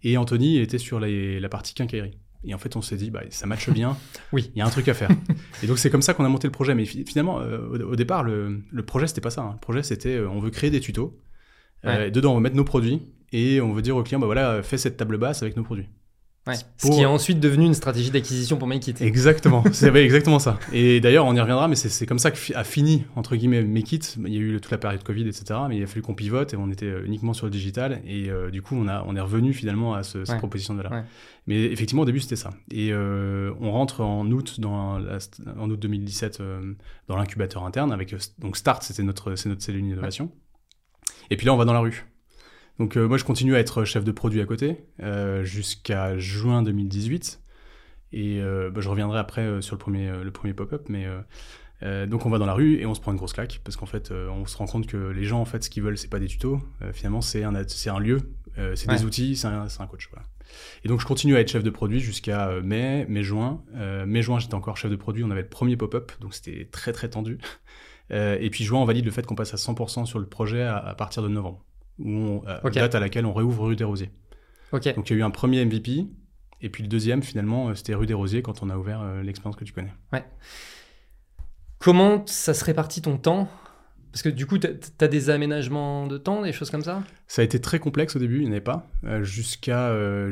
Et 0.03 0.19
Anthony, 0.19 0.59
était 0.59 0.77
sur 0.77 1.01
les- 1.01 1.41
la 1.41 1.49
partie 1.49 1.73
quincaillerie. 1.73 2.19
Et 2.49 2.55
en 2.55 2.59
fait, 2.59 2.75
on 2.77 2.83
s'est 2.83 2.97
dit, 2.97 3.11
bah, 3.11 3.23
ça 3.31 3.47
matche 3.47 3.71
bien, 3.71 3.97
Oui. 4.33 4.51
il 4.55 4.59
y 4.59 4.63
a 4.63 4.67
un 4.67 4.71
truc 4.71 4.89
à 4.89 4.95
faire. 4.95 5.11
et 5.63 5.67
donc, 5.67 5.79
c'est 5.79 5.91
comme 5.91 6.03
ça 6.03 6.15
qu'on 6.15 6.25
a 6.25 6.29
monté 6.29 6.47
le 6.49 6.53
projet. 6.53 6.75
Mais 6.75 6.85
fi- 6.85 7.05
finalement, 7.07 7.41
euh, 7.41 7.59
au, 7.69 7.93
au 7.93 7.97
départ, 7.97 8.23
le, 8.25 8.61
le 8.71 8.83
projet, 8.85 9.07
c'était 9.07 9.21
pas 9.21 9.31
ça. 9.31 9.43
hein. 9.43 9.51
Le 9.55 9.61
projet, 9.61 9.83
c'était, 9.83 10.17
euh, 10.17 10.29
on 10.29 10.41
veut 10.41 10.51
créer 10.51 10.71
des 10.71 10.81
tutos. 10.81 11.19
Euh, 11.85 12.07
et 12.07 12.11
dedans, 12.11 12.33
on 12.33 12.35
va 12.35 12.41
mettre 12.41 12.57
nos 12.57 12.65
produits. 12.65 13.03
Et 13.33 13.61
on 13.61 13.73
veut 13.73 13.83
dire 13.83 13.95
au 13.97 14.03
client, 14.03 14.19
bah 14.19 14.27
voilà, 14.27 14.63
fais 14.63 14.79
cette 14.79 14.97
table 14.97 15.19
basse 15.19 15.43
avec 15.43 15.57
nos 15.57 15.63
produits. 15.63 15.87
Ouais. 16.49 16.55
Pour- 16.81 16.91
Ce 16.93 16.97
qui 16.97 17.03
est 17.03 17.07
ensuite 17.07 17.41
devenu 17.41 17.65
une 17.67 17.75
stratégie 17.75 18.11
d'acquisition 18.11 18.57
pour 18.57 18.67
Make 18.67 18.87
It. 18.89 19.01
Exactement, 19.03 19.63
c'est 19.73 19.95
exactement 19.95 20.39
ça. 20.39 20.59
Et 20.73 21.01
d'ailleurs, 21.01 21.27
on 21.27 21.35
y 21.35 21.41
reviendra, 21.41 21.69
mais 21.69 21.77
c'est 21.77 21.89
c'est 21.89 22.07
comme 22.07 22.19
ça 22.19 22.31
que 22.31 22.39
a 22.55 22.65
fini, 22.65 23.05
entre 23.17 23.37
guillemets, 23.37 23.63
Make 23.63 23.93
It. 23.93 24.17
Il 24.27 24.33
y 24.33 24.37
a 24.37 24.41
eu 24.41 24.61
toute 24.61 24.71
la 24.73 24.79
période 24.79 25.03
Covid, 25.03 25.29
etc. 25.29 25.61
Mais 25.69 25.77
il 25.77 25.83
a 25.83 25.87
fallu 25.87 26.03
qu'on 26.03 26.15
pivote 26.15 26.55
et 26.55 26.57
on 26.57 26.71
était 26.71 26.87
euh, 26.87 27.05
uniquement 27.05 27.33
sur 27.35 27.47
le 27.47 27.51
digital. 27.53 28.01
Et 28.07 28.31
euh, 28.31 28.51
du 28.51 28.63
coup, 28.63 28.75
on, 28.77 28.89
a, 28.89 29.05
on 29.07 29.15
est 29.15 29.21
revenu 29.21 29.53
finalement 29.53 29.95
à 29.95 30.03
ce- 30.03 30.25
cette 30.25 30.35
Ouais. 30.35 30.39
proposition 30.39 30.75
de 30.75 30.83
là. 30.83 30.91
Ouais. 30.91 31.03
Mais 31.47 31.65
effectivement, 31.65 32.03
au 32.03 32.07
début, 32.07 32.21
c'était 32.21 32.37
ça. 32.37 32.51
Et 32.71 32.93
euh, 32.93 33.53
on 33.61 33.73
rentre 33.73 34.01
en 34.03 34.31
août, 34.31 34.61
dans 34.61 34.99
la- 34.99 35.19
en 35.59 35.71
août 35.71 35.79
2017 35.81 36.41
euh, 36.41 36.75
dans 37.09 37.17
l'incubateur 37.17 37.65
interne. 37.65 37.93
avec 37.93 38.15
Donc 38.39 38.57
Start, 38.57 38.83
c'était 38.83 39.03
notre, 39.03 39.35
c'est 39.35 39.49
notre 39.49 39.63
cellule 39.63 39.83
d'innovation. 39.83 40.31
Et 41.31 41.37
puis 41.37 41.47
là, 41.47 41.53
on 41.55 41.57
va 41.57 41.65
dans 41.65 41.73
la 41.73 41.81
rue. 41.81 42.07
Donc 42.79 42.97
euh, 42.97 43.09
moi, 43.09 43.19
je 43.19 43.25
continue 43.25 43.55
à 43.57 43.59
être 43.59 43.85
chef 43.85 44.05
de 44.05 44.13
produit 44.13 44.41
à 44.41 44.45
côté 44.47 44.85
euh, 45.03 45.43
jusqu'à 45.45 46.19
juin 46.19 46.63
2018. 46.63 47.41
Et 48.13 48.41
euh, 48.41 48.71
bah, 48.71 48.81
je 48.81 48.89
reviendrai 48.89 49.19
après 49.19 49.43
euh, 49.43 49.61
sur 49.61 49.75
le 49.75 49.79
premier, 49.79 50.09
euh, 50.09 50.23
le 50.25 50.31
premier 50.31 50.55
pop-up. 50.55 50.87
Mais 50.89 51.07
donc 52.07 52.27
on 52.27 52.31
va 52.31 52.39
dans 52.39 52.47
la 52.47 52.55
rue 52.55 52.75
et 52.81 52.87
on 52.87 52.95
se 52.95 53.01
prend 53.01 53.13
une 53.13 53.19
grosse 53.19 53.33
claque 53.33 53.61
parce 53.65 53.77
qu'en 53.77 53.87
fait, 53.87 54.11
euh, 54.11 54.29
on 54.31 54.47
se 54.47 54.57
rend 54.57 54.67
compte 54.67 54.87
que 54.87 54.97
les 54.97 55.25
gens, 55.25 55.41
en 55.41 55.45
fait, 55.45 55.63
ce 55.63 55.71
qu'ils 55.71 55.83
veulent, 55.83 55.99
c'est 55.99 56.09
pas 56.09 56.19
des 56.19 56.27
tutos. 56.27 56.61
Euh, 56.83 56.93
finalement, 56.93 57.21
c'est 57.21 57.45
un, 57.45 57.53
c'est 57.69 57.91
un 57.91 58.01
lieu, 58.01 58.19
euh, 58.59 58.75
c'est 58.75 58.89
des 58.89 59.05
outils, 59.05 59.37
c'est 59.37 59.47
un, 59.47 59.67
un 59.79 59.87
coach. 59.87 60.09
Voilà. 60.11 60.27
Et 60.85 60.89
donc 60.89 61.01
je 61.01 61.07
continue 61.07 61.37
à 61.37 61.41
être 61.41 61.51
chef 61.51 61.63
de 61.63 61.71
produit 61.71 62.01
jusqu'à 62.01 62.49
euh, 62.49 62.63
mai, 62.63 63.07
mai-juin. 63.09 63.63
Euh, 63.77 64.07
mai-juin, 64.07 64.39
j'étais 64.39 64.55
encore 64.55 64.77
chef 64.77 64.91
de 64.91 64.97
produit. 64.97 65.23
On 65.23 65.31
avait 65.31 65.43
le 65.43 65.49
premier 65.49 65.77
pop-up, 65.77 66.13
donc 66.21 66.35
c'était 66.35 66.69
très 66.71 66.93
très 66.93 67.09
tendu. 67.11 67.39
Euh, 68.11 68.39
et 68.41 68.49
puis 68.49 68.65
juin, 68.65 68.81
on 68.81 68.87
valide 68.87 69.05
le 69.05 69.11
fait 69.11 69.27
qu'on 69.27 69.35
passe 69.35 69.53
à 69.53 69.59
100% 69.59 70.07
sur 70.07 70.19
le 70.19 70.27
projet 70.27 70.63
à, 70.63 70.79
à 70.79 70.95
partir 70.95 71.23
de 71.23 71.29
novembre, 71.29 71.63
où 71.99 72.09
on, 72.11 72.43
Ok. 72.65 72.75
date 72.75 72.95
à 72.95 73.01
laquelle 73.01 73.27
on 73.27 73.33
réouvre 73.33 73.67
rue 73.67 73.77
des 73.77 73.85
Rosiers. 73.85 74.11
Donc 74.73 74.85
il 75.11 75.13
y 75.13 75.17
a 75.17 75.19
eu 75.19 75.23
un 75.23 75.31
premier 75.31 75.65
MVP, 75.65 76.07
et 76.61 76.69
puis 76.71 76.83
le 76.83 76.89
deuxième, 76.89 77.23
finalement, 77.23 77.69
euh, 77.69 77.75
c'était 77.75 77.95
rue 77.95 78.07
des 78.07 78.15
Rosiers 78.15 78.43
quand 78.43 78.63
on 78.63 78.71
a 78.71 78.77
ouvert 78.77 79.01
euh, 79.01 79.23
l'expérience 79.23 79.57
que 79.57 79.65
tu 79.65 79.73
connais. 79.73 79.93
Comment 81.79 82.27
ça 82.27 82.55
se 82.55 82.65
répartit 82.65 83.03
ton 83.03 83.17
temps? 83.19 83.49
Parce 84.13 84.23
que 84.23 84.29
du 84.31 84.47
coup, 84.47 84.59
t'as 84.59 84.71
as 85.01 85.09
des 85.09 85.31
aménagements 85.31 86.07
de 86.07 86.19
temps, 86.19 86.43
des 86.43 86.53
choses 86.53 86.71
comme 86.71 86.83
ça? 86.83 87.03
Ça 87.27 87.43
a 87.43 87.45
été 87.45 87.61
très 87.61 87.79
complexe 87.79 88.17
au 88.17 88.19
début, 88.19 88.37
il 88.39 88.43
n'y 88.43 88.49
en 88.49 88.53
avait 88.53 88.61
pas, 88.61 88.89
euh, 89.05 89.23
jusqu'à 89.23 89.89
euh, 89.91 90.31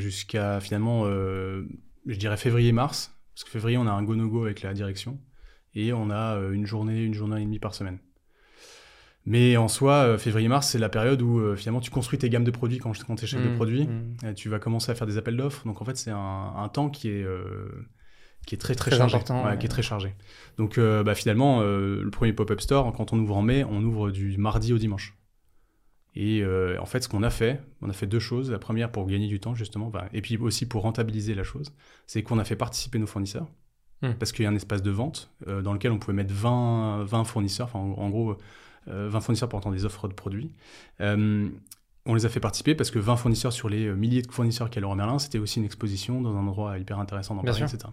finalement, 0.60 1.02
euh, 1.04 1.68
je 2.06 2.16
dirais 2.16 2.36
février-mars, 2.36 3.12
parce 3.34 3.44
que 3.44 3.50
février, 3.50 3.76
on 3.78 3.86
a 3.86 3.92
un 3.92 4.02
go-no-go 4.02 4.44
avec 4.44 4.62
la 4.62 4.72
direction, 4.74 5.20
et 5.74 5.92
on 5.92 6.10
a 6.10 6.36
euh, 6.36 6.52
une 6.52 6.66
journée, 6.66 7.04
une 7.04 7.14
journée 7.14 7.40
et 7.40 7.44
demie 7.44 7.58
par 7.58 7.74
semaine. 7.74 7.98
Mais 9.28 9.56
en 9.56 9.66
soi, 9.66 9.94
euh, 9.94 10.18
février-mars, 10.18 10.68
c'est 10.68 10.78
la 10.78 10.88
période 10.88 11.20
où 11.20 11.40
euh, 11.40 11.56
finalement 11.56 11.80
tu 11.80 11.90
construis 11.90 12.18
tes 12.18 12.30
gammes 12.30 12.44
de 12.44 12.50
produits 12.52 12.78
quand, 12.78 12.92
quand 13.04 13.16
tu 13.16 13.24
es 13.24 13.26
chef 13.26 13.42
de 13.42 13.48
Mmh, 13.48 13.54
produit. 13.56 13.84
mmh. 13.88 14.16
Euh, 14.24 14.32
tu 14.34 14.48
vas 14.48 14.60
commencer 14.60 14.92
à 14.92 14.94
faire 14.94 15.06
des 15.06 15.18
appels 15.18 15.36
d'offres. 15.36 15.64
Donc 15.66 15.82
en 15.82 15.84
fait, 15.84 15.96
c'est 15.96 16.12
un, 16.12 16.52
un 16.56 16.68
temps 16.68 16.88
qui 16.90 17.08
est, 17.08 17.24
euh, 17.24 17.68
qui 18.46 18.54
est 18.54 18.58
très 18.58 18.76
très, 18.76 18.92
Très 18.92 18.98
chargé. 18.98 19.16
important, 19.16 19.42
Ouais, 19.44 19.50
ouais. 19.50 19.58
Qui 19.58 19.66
est 19.66 19.68
très 19.68 19.82
chargé. 19.82 20.14
Donc 20.58 20.78
bah, 20.78 21.14
finalement, 21.16 21.60
le 21.62 22.08
premier 22.12 22.32
pop-up 22.32 22.60
store, 22.60 22.92
quand 22.92 23.12
on 23.12 23.18
ouvre 23.18 23.36
en 23.36 23.42
mai, 23.42 23.64
on 23.64 23.82
ouvre 23.82 24.10
du 24.12 24.36
mardi 24.38 24.72
au 24.72 24.78
dimanche. 24.78 25.16
Et 26.14 26.44
en 26.80 26.86
fait, 26.86 27.02
ce 27.02 27.08
qu'on 27.08 27.24
a 27.24 27.30
fait, 27.30 27.60
on 27.82 27.90
a 27.90 27.92
fait 27.92 28.06
deux 28.06 28.20
choses. 28.20 28.50
La 28.52 28.58
première 28.60 28.92
pour 28.92 29.06
gagner 29.08 29.26
du 29.26 29.40
temps, 29.40 29.54
justement, 29.56 29.88
bah, 29.90 30.08
et 30.12 30.22
puis 30.22 30.36
aussi 30.38 30.66
pour 30.66 30.82
rentabiliser 30.82 31.34
la 31.34 31.42
chose, 31.42 31.72
c'est 32.06 32.22
qu'on 32.22 32.38
a 32.38 32.44
fait 32.44 32.56
participer 32.56 32.98
nos 33.00 33.06
fournisseurs. 33.08 33.48
Hmm. 34.02 34.12
Parce 34.18 34.30
qu'il 34.30 34.44
y 34.44 34.46
a 34.46 34.50
un 34.50 34.54
espace 34.54 34.82
de 34.82 34.90
vente 34.90 35.30
dans 35.46 35.72
lequel 35.72 35.90
on 35.90 35.98
pouvait 35.98 36.12
mettre 36.16 36.32
20, 36.32 37.02
20 37.04 37.24
fournisseurs, 37.24 37.66
enfin 37.66 37.78
en, 37.80 37.92
en 38.00 38.10
gros 38.10 38.36
20 38.86 39.20
fournisseurs 39.20 39.48
portant 39.48 39.70
des 39.70 39.84
offres 39.84 40.08
de 40.08 40.14
produits. 40.14 40.52
Euh, 41.00 41.48
on 42.08 42.14
les 42.14 42.24
a 42.24 42.28
fait 42.28 42.38
participer 42.40 42.74
parce 42.76 42.90
que 42.92 42.98
20 43.00 43.16
fournisseurs 43.16 43.52
sur 43.52 43.68
les 43.68 43.86
euh, 43.86 43.94
milliers 43.96 44.22
de 44.22 44.30
fournisseurs 44.30 44.70
qu'il 44.70 44.76
y 44.76 44.78
a 44.78 44.80
à 44.80 44.82
Leroy 44.82 44.96
Merlin, 44.96 45.18
c'était 45.18 45.38
aussi 45.38 45.58
une 45.58 45.64
exposition 45.64 46.20
dans 46.20 46.36
un 46.36 46.46
endroit 46.46 46.78
hyper 46.78 46.98
intéressant 47.00 47.34
dans 47.34 47.42
Bien 47.42 47.52
Paris, 47.52 47.68
sûr. 47.68 47.74
etc. 47.78 47.92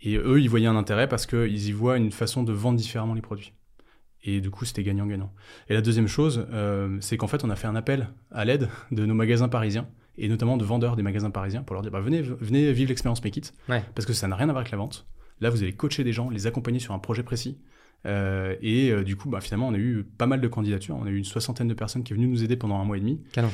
Et 0.00 0.16
eux, 0.16 0.40
ils 0.40 0.50
voyaient 0.50 0.66
un 0.66 0.76
intérêt 0.76 1.08
parce 1.08 1.24
qu'ils 1.26 1.68
y 1.68 1.72
voient 1.72 1.96
une 1.96 2.10
façon 2.10 2.42
de 2.42 2.52
vendre 2.52 2.76
différemment 2.78 3.14
les 3.14 3.22
produits. 3.22 3.52
Et 4.24 4.40
du 4.40 4.50
coup, 4.50 4.64
c'était 4.64 4.82
gagnant-gagnant. 4.82 5.32
Et 5.68 5.74
la 5.74 5.82
deuxième 5.82 6.08
chose, 6.08 6.46
euh, 6.52 6.96
c'est 7.00 7.16
qu'en 7.16 7.26
fait, 7.28 7.44
on 7.44 7.50
a 7.50 7.56
fait 7.56 7.66
un 7.66 7.76
appel 7.76 8.08
à 8.32 8.44
l'aide 8.44 8.68
de 8.90 9.04
nos 9.06 9.14
magasins 9.14 9.48
parisiens, 9.48 9.86
et 10.16 10.28
notamment 10.28 10.56
de 10.56 10.64
vendeurs 10.64 10.96
des 10.96 11.02
magasins 11.02 11.30
parisiens, 11.30 11.62
pour 11.62 11.74
leur 11.74 11.82
dire 11.82 11.92
bah, 11.92 12.00
venez, 12.00 12.22
venez 12.22 12.72
vivre 12.72 12.88
l'expérience 12.88 13.22
Make 13.22 13.36
It, 13.36 13.52
Ouais. 13.68 13.84
parce 13.94 14.06
que 14.06 14.12
ça 14.14 14.26
n'a 14.26 14.34
rien 14.36 14.48
à 14.48 14.52
voir 14.52 14.62
avec 14.62 14.70
la 14.72 14.78
vente. 14.78 15.06
Là, 15.40 15.50
vous 15.50 15.62
allez 15.62 15.74
coacher 15.74 16.04
des 16.04 16.12
gens, 16.12 16.30
les 16.30 16.46
accompagner 16.46 16.78
sur 16.80 16.94
un 16.94 16.98
projet 16.98 17.22
précis. 17.22 17.58
Euh, 18.06 18.56
et 18.60 18.90
euh, 18.90 19.02
du 19.02 19.16
coup, 19.16 19.30
bah, 19.30 19.40
finalement, 19.40 19.68
on 19.68 19.74
a 19.74 19.78
eu 19.78 20.04
pas 20.18 20.26
mal 20.26 20.40
de 20.40 20.48
candidatures. 20.48 20.96
On 20.96 21.06
a 21.06 21.10
eu 21.10 21.16
une 21.16 21.24
soixantaine 21.24 21.68
de 21.68 21.74
personnes 21.74 22.02
qui 22.04 22.12
est 22.12 22.16
venues 22.16 22.28
nous 22.28 22.44
aider 22.44 22.56
pendant 22.56 22.78
un 22.78 22.84
mois 22.84 22.96
et 22.96 23.00
demi. 23.00 23.20
Canon. 23.32 23.50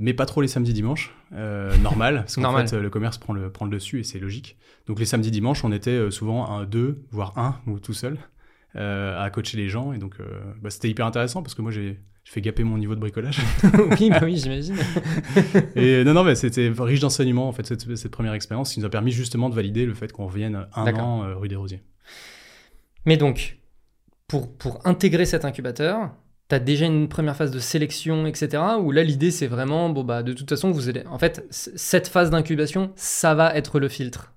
Mais 0.00 0.14
pas 0.14 0.26
trop 0.26 0.40
les 0.40 0.48
samedis 0.48 0.72
dimanches, 0.72 1.12
euh, 1.32 1.76
normal, 1.82 2.18
parce 2.18 2.36
qu'en 2.36 2.56
fait 2.56 2.72
le 2.72 2.88
commerce 2.88 3.18
prend 3.18 3.32
le, 3.32 3.50
prend 3.50 3.64
le 3.64 3.72
dessus 3.72 3.98
et 3.98 4.04
c'est 4.04 4.20
logique. 4.20 4.56
Donc 4.86 5.00
les 5.00 5.06
samedis 5.06 5.32
dimanches, 5.32 5.64
on 5.64 5.72
était 5.72 6.10
souvent 6.12 6.48
un, 6.48 6.64
deux, 6.64 7.02
voire 7.10 7.36
un 7.36 7.60
ou 7.66 7.80
tout 7.80 7.94
seul 7.94 8.16
à 8.74 9.28
coacher 9.32 9.56
les 9.56 9.68
gens 9.68 9.92
et 9.92 9.98
donc 9.98 10.18
bah, 10.62 10.70
c'était 10.70 10.88
hyper 10.88 11.04
intéressant 11.04 11.42
parce 11.42 11.56
que 11.56 11.62
moi 11.62 11.72
j'ai 11.72 11.98
j'ai 12.28 12.34
fait 12.34 12.40
gaper 12.42 12.62
mon 12.62 12.76
niveau 12.76 12.94
de 12.94 13.00
bricolage. 13.00 13.40
oui, 13.98 14.10
bah 14.10 14.20
oui, 14.22 14.36
j'imagine. 14.36 14.76
et 15.74 16.04
non 16.04 16.12
non 16.12 16.24
mais 16.24 16.34
c'était 16.34 16.70
riche 16.78 17.00
d'enseignements 17.00 17.48
en 17.48 17.52
fait 17.52 17.66
cette, 17.66 17.96
cette 17.96 18.12
première 18.12 18.34
expérience 18.34 18.74
qui 18.74 18.80
nous 18.80 18.86
a 18.86 18.90
permis 18.90 19.12
justement 19.12 19.48
de 19.48 19.54
valider 19.54 19.86
le 19.86 19.94
fait 19.94 20.12
qu'on 20.12 20.26
revienne 20.26 20.66
un 20.74 20.94
an 20.94 21.24
euh, 21.24 21.34
rue 21.36 21.48
des 21.48 21.56
Rosiers. 21.56 21.82
Mais 23.06 23.16
donc, 23.16 23.57
pour, 24.28 24.52
pour 24.56 24.80
intégrer 24.86 25.24
cet 25.26 25.44
incubateur, 25.44 26.10
tu 26.48 26.54
as 26.54 26.60
déjà 26.60 26.86
une 26.86 27.08
première 27.08 27.34
phase 27.36 27.50
de 27.50 27.58
sélection, 27.58 28.26
etc. 28.26 28.62
Où 28.80 28.92
là, 28.92 29.02
l'idée, 29.02 29.30
c'est 29.30 29.46
vraiment, 29.48 29.90
bon, 29.90 30.04
bah, 30.04 30.22
de 30.22 30.32
toute 30.32 30.48
façon, 30.48 30.70
vous 30.70 30.88
allez. 30.88 31.02
En 31.10 31.18
fait, 31.18 31.44
cette 31.50 32.08
phase 32.08 32.30
d'incubation, 32.30 32.92
ça 32.96 33.34
va 33.34 33.54
être 33.56 33.80
le 33.80 33.88
filtre. 33.88 34.32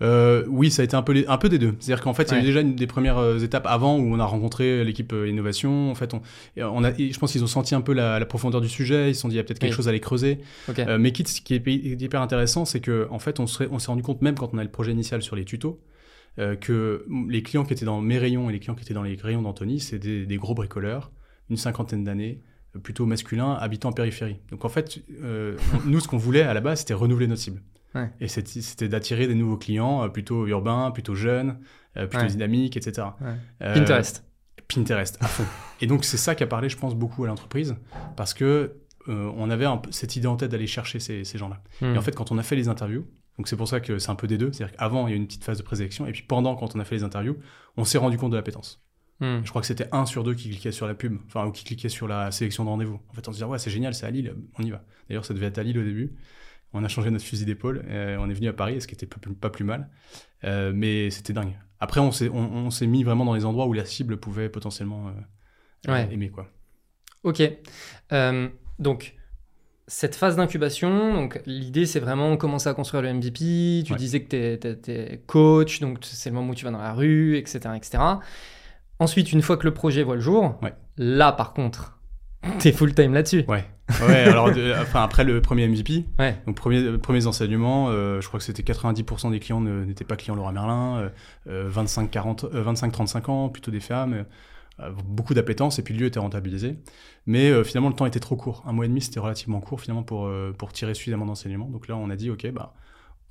Euh, 0.00 0.44
oui, 0.48 0.70
ça 0.70 0.82
a 0.82 0.84
été 0.84 0.96
un 0.96 1.02
peu, 1.02 1.12
les- 1.12 1.26
un 1.28 1.38
peu 1.38 1.48
des 1.48 1.58
deux. 1.60 1.74
C'est-à-dire 1.78 2.02
qu'en 2.02 2.12
fait, 2.14 2.24
il 2.30 2.32
y 2.32 2.36
a 2.36 2.40
eu 2.40 2.44
déjà 2.46 2.60
une 2.60 2.74
des 2.74 2.88
premières 2.88 3.18
euh, 3.18 3.38
étapes 3.38 3.66
avant 3.68 3.96
où 3.98 4.02
on 4.12 4.18
a 4.18 4.24
rencontré 4.24 4.82
l'équipe 4.84 5.12
euh, 5.12 5.28
innovation. 5.28 5.90
En 5.90 5.94
fait, 5.94 6.12
on, 6.56 6.82
a, 6.84 6.92
je 6.92 7.16
pense 7.18 7.30
qu'ils 7.32 7.44
ont 7.44 7.48
senti 7.48 7.74
un 7.76 7.82
peu 7.82 7.92
la, 7.92 8.18
la 8.18 8.26
profondeur 8.26 8.60
du 8.60 8.68
sujet. 8.68 9.10
Ils 9.10 9.14
se 9.14 9.20
sont 9.20 9.28
dit, 9.28 9.34
il 9.34 9.36
y 9.36 9.40
a 9.40 9.44
peut-être 9.44 9.60
quelque 9.60 9.70
Oui. 9.70 9.76
chose 9.76 9.86
à 9.86 9.90
aller 9.90 10.00
creuser. 10.00 10.40
Euh, 10.78 10.98
mais 10.98 11.12
quitte, 11.12 11.28
ce 11.28 11.40
qui 11.40 11.54
est 11.54 11.62
hyper 11.66 12.20
intéressant, 12.20 12.64
c'est 12.64 12.80
que 12.80 13.06
en 13.10 13.20
fait, 13.20 13.38
on 13.38 13.46
s'est 13.46 13.68
on 13.70 13.78
s'est 13.78 13.88
rendu 13.88 14.02
compte, 14.02 14.22
même 14.22 14.34
quand 14.34 14.50
on 14.52 14.58
a 14.58 14.64
le 14.64 14.70
projet 14.70 14.90
initial 14.90 15.22
sur 15.22 15.36
les 15.36 15.44
tutos, 15.44 15.78
euh, 16.38 16.56
que 16.56 17.06
les 17.28 17.42
clients 17.42 17.64
qui 17.64 17.72
étaient 17.72 17.84
dans 17.84 18.00
mes 18.00 18.18
rayons 18.18 18.48
et 18.48 18.52
les 18.52 18.60
clients 18.60 18.74
qui 18.74 18.82
étaient 18.84 18.94
dans 18.94 19.02
les 19.02 19.16
rayons 19.16 19.42
d'Anthony, 19.42 19.80
c'est 19.80 19.98
des, 19.98 20.26
des 20.26 20.36
gros 20.36 20.54
bricoleurs, 20.54 21.12
une 21.50 21.56
cinquantaine 21.56 22.04
d'années, 22.04 22.40
euh, 22.74 22.78
plutôt 22.78 23.04
masculins, 23.06 23.52
habitant 23.54 23.90
en 23.90 23.92
périphérie. 23.92 24.38
Donc 24.50 24.64
en 24.64 24.68
fait, 24.68 25.00
euh, 25.22 25.56
nous, 25.86 26.00
ce 26.00 26.08
qu'on 26.08 26.16
voulait 26.18 26.42
à 26.42 26.54
la 26.54 26.60
base, 26.60 26.80
c'était 26.80 26.94
renouveler 26.94 27.26
notre 27.26 27.42
cible. 27.42 27.62
Ouais. 27.94 28.10
Et 28.20 28.28
c'était 28.28 28.88
d'attirer 28.88 29.26
des 29.26 29.34
nouveaux 29.34 29.58
clients, 29.58 30.08
plutôt 30.08 30.46
urbains, 30.46 30.90
plutôt 30.92 31.14
jeunes, 31.14 31.58
plutôt 31.94 32.16
Ouais. 32.18 32.26
dynamiques, 32.26 32.78
etc. 32.78 33.08
Ouais. 33.20 33.74
Pinterest. 33.74 34.24
Pinterest 34.66 35.18
à 35.20 35.26
fond. 35.26 35.44
Et 35.82 35.86
donc 35.86 36.04
c'est 36.06 36.16
ça 36.16 36.34
qui 36.34 36.42
a 36.42 36.46
parlé, 36.46 36.70
je 36.70 36.78
pense, 36.78 36.94
beaucoup 36.94 37.24
à 37.24 37.26
l'entreprise, 37.26 37.76
parce 38.16 38.32
que 38.32 38.76
euh, 39.08 39.30
on 39.36 39.50
avait 39.50 39.66
un 39.66 39.82
cette 39.90 40.16
idée 40.16 40.26
en 40.28 40.36
tête 40.36 40.50
d'aller 40.52 40.66
chercher 40.66 41.00
ces, 41.00 41.24
ces 41.24 41.36
gens-là. 41.36 41.60
Hmm. 41.82 41.94
Et 41.94 41.98
en 41.98 42.00
fait, 42.00 42.14
quand 42.14 42.32
on 42.32 42.38
a 42.38 42.42
fait 42.42 42.56
les 42.56 42.68
interviews, 42.68 43.04
donc 43.38 43.48
c'est 43.48 43.56
pour 43.56 43.68
ça 43.68 43.80
que 43.80 43.98
c'est 43.98 44.10
un 44.10 44.14
peu 44.14 44.26
des 44.26 44.38
deux, 44.38 44.52
c'est-à-dire 44.52 44.76
qu'avant 44.76 45.06
il 45.06 45.10
y 45.10 45.12
a 45.14 45.16
eu 45.16 45.18
une 45.20 45.26
petite 45.26 45.44
phase 45.44 45.58
de 45.58 45.62
présélection, 45.62 46.06
et 46.06 46.12
puis 46.12 46.22
pendant, 46.22 46.54
quand 46.56 46.74
on 46.76 46.80
a 46.80 46.84
fait 46.84 46.96
les 46.96 47.02
interviews, 47.04 47.36
on 47.76 47.84
s'est 47.84 47.98
rendu 47.98 48.18
compte 48.18 48.30
de 48.30 48.36
l'appétence. 48.36 48.82
Hmm. 49.20 49.40
Je 49.44 49.50
crois 49.50 49.60
que 49.60 49.66
c'était 49.66 49.88
un 49.92 50.04
sur 50.06 50.24
deux 50.24 50.34
qui 50.34 50.48
cliquait 50.50 50.72
sur 50.72 50.86
la 50.86 50.94
pub, 50.94 51.16
enfin 51.26 51.46
ou 51.46 51.52
qui 51.52 51.64
cliquait 51.64 51.88
sur 51.88 52.08
la 52.08 52.30
sélection 52.30 52.64
de 52.64 52.68
rendez-vous. 52.70 53.00
En 53.08 53.12
fait, 53.12 53.26
on 53.28 53.32
se 53.32 53.36
disait 53.36 53.44
ouais 53.46 53.58
c'est 53.58 53.70
génial, 53.70 53.94
c'est 53.94 54.06
à 54.06 54.10
Lille, 54.10 54.34
on 54.58 54.62
y 54.64 54.70
va. 54.70 54.84
D'ailleurs, 55.08 55.24
ça 55.24 55.32
devait 55.34 55.46
être 55.46 55.58
à 55.58 55.62
Lille 55.62 55.78
au 55.78 55.84
début. 55.84 56.12
On 56.74 56.82
a 56.84 56.88
changé 56.88 57.10
notre 57.10 57.24
fusil 57.24 57.44
d'épaule, 57.44 57.84
euh, 57.88 58.16
on 58.18 58.30
est 58.30 58.34
venu 58.34 58.48
à 58.48 58.52
Paris, 58.54 58.80
ce 58.80 58.86
qui 58.86 58.94
était 58.94 59.06
pas 59.06 59.18
plus, 59.18 59.34
pas 59.34 59.50
plus 59.50 59.64
mal, 59.64 59.90
Euh, 60.44 60.72
mais 60.74 61.10
c'était 61.10 61.32
dingue. 61.34 61.56
Après, 61.80 62.00
on 62.00 62.10
s'est 62.12 62.28
on, 62.30 62.36
on 62.66 62.70
s'est 62.70 62.86
mis 62.86 63.04
vraiment 63.04 63.24
dans 63.24 63.34
les 63.34 63.44
endroits 63.44 63.66
où 63.66 63.72
la 63.74 63.84
cible 63.84 64.16
pouvait 64.18 64.48
potentiellement 64.48 65.08
euh, 65.08 65.12
Ouais. 65.92 66.08
aimer 66.12 66.30
quoi. 66.30 66.48
Ok. 67.24 67.42
Euh, 68.12 68.48
donc, 68.78 69.14
cette 69.94 70.14
phase 70.16 70.36
d'incubation, 70.36 71.12
donc 71.14 71.40
l'idée 71.44 71.84
c'est 71.84 72.00
vraiment 72.00 72.36
commencer 72.38 72.68
à 72.68 72.72
construire 72.74 73.02
le 73.02 73.12
MVP. 73.12 73.82
Tu 73.84 73.92
Ouais. 73.92 73.98
disais 73.98 74.22
que 74.22 74.28
tu 74.74 74.90
es, 74.90 75.22
coach, 75.26 75.80
donc 75.80 75.98
c'est 76.00 76.30
le 76.30 76.34
moment 76.36 76.52
où 76.52 76.54
tu 76.54 76.64
vas 76.64 76.70
dans 76.70 76.78
la 76.80 76.94
rue, 76.94 77.36
etc., 77.36 77.60
etc. 77.76 77.98
Ensuite, 78.98 79.32
une 79.32 79.42
fois 79.42 79.56
que 79.58 79.64
le 79.64 79.74
projet 79.74 80.02
voit 80.02 80.14
le 80.14 80.20
jour, 80.20 80.58
Ouais. 80.62 80.72
là 80.96 81.32
par 81.32 81.52
contre, 81.52 81.98
t'es 82.58 82.72
full 82.72 82.94
time 82.94 83.12
là-dessus. 83.12 83.44
Ouais. 83.48 83.64
Ouais. 84.00 84.14
alors, 84.24 84.50
de- 84.50 84.72
enfin 84.80 85.02
après 85.02 85.24
le 85.24 85.42
premier 85.42 85.66
MVP, 85.68 86.06
Ouais. 86.18 86.36
Donc, 86.46 86.56
premier, 86.56 86.96
premiers 86.96 87.26
enseignements, 87.26 87.88
euh, 87.90 88.20
je 88.22 88.28
crois 88.28 88.38
que 88.40 88.44
c'était 88.46 88.62
90% 88.62 89.30
des 89.30 89.40
clients 89.40 89.60
n'étaient 89.60 90.04
pas 90.04 90.16
clients 90.16 90.34
Laura 90.36 90.52
Merlin, 90.52 90.98
euh, 91.00 91.08
euh, 91.48 91.68
25, 91.68 92.10
40, 92.10 92.44
euh, 92.44 92.62
25, 92.62 92.90
35 92.92 93.28
ans, 93.28 93.48
plutôt 93.50 93.70
des 93.70 93.80
femmes, 93.80 94.24
beaucoup 94.90 95.34
d'appétence, 95.34 95.78
et 95.78 95.82
puis 95.82 95.94
le 95.94 96.00
lieu 96.00 96.06
était 96.06 96.20
rentabilisé. 96.20 96.76
Mais 97.26 97.50
euh, 97.50 97.64
finalement, 97.64 97.88
le 97.88 97.94
temps 97.94 98.06
était 98.06 98.20
trop 98.20 98.36
court. 98.36 98.62
Un 98.66 98.72
mois 98.72 98.84
et 98.84 98.88
demi, 98.88 99.00
c'était 99.00 99.20
relativement 99.20 99.60
court 99.60 99.80
finalement 99.80 100.02
pour, 100.02 100.26
euh, 100.26 100.52
pour 100.52 100.72
tirer 100.72 100.94
suffisamment 100.94 101.26
d'enseignements. 101.26 101.68
Donc 101.68 101.88
là, 101.88 101.96
on 101.96 102.10
a 102.10 102.16
dit, 102.16 102.30
OK, 102.30 102.46
bah, 102.50 102.74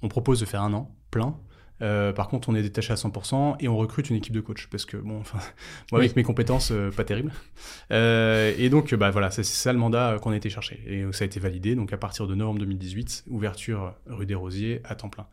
on 0.02 0.08
propose 0.08 0.40
de 0.40 0.46
faire 0.46 0.62
un 0.62 0.74
an 0.74 0.96
plein. 1.12 1.38
Euh, 1.82 2.14
par 2.14 2.28
contre, 2.28 2.50
on 2.50 2.54
est 2.56 2.62
détaché 2.62 2.94
à 2.94 2.96
100% 2.96 3.56
et 3.60 3.68
on 3.68 3.76
recrute 3.76 4.10
une 4.12 4.16
équipe 4.16 4.34
de 4.34 4.40
coach 4.42 4.68
parce 4.68 4.86
que 4.86 4.98
bon, 4.98 5.20
enfin, 5.22 5.40
moi 5.92 6.00
Oui. 6.00 6.06
avec 6.06 6.16
mes 6.16 6.22
compétences, 6.24 6.72
euh, 6.72 6.92
pas 6.92 7.04
terrible. 7.04 7.32
Euh, 7.92 8.54
et 8.58 8.70
donc, 8.70 8.94
bah 8.94 9.10
voilà, 9.10 9.32
c'est 9.32 9.44
ça 9.44 9.74
le 9.74 9.80
mandat 9.80 10.12
euh, 10.12 10.20
qu'on 10.20 10.32
a 10.32 10.36
été 10.36 10.50
chercher 10.50 10.80
et 10.86 11.02
euh, 11.02 11.12
ça 11.12 11.24
a 11.24 11.26
été 11.26 11.40
validé. 11.40 11.74
Donc 11.76 11.92
à 11.92 11.98
partir 11.98 12.28
de 12.28 12.36
novembre 12.36 12.60
2018, 12.60 13.24
ouverture 13.30 13.96
rue 14.06 14.28
des 14.28 14.36
Rosiers 14.36 14.82
à 14.84 14.94
temps 14.96 15.10
plein. 15.10 15.26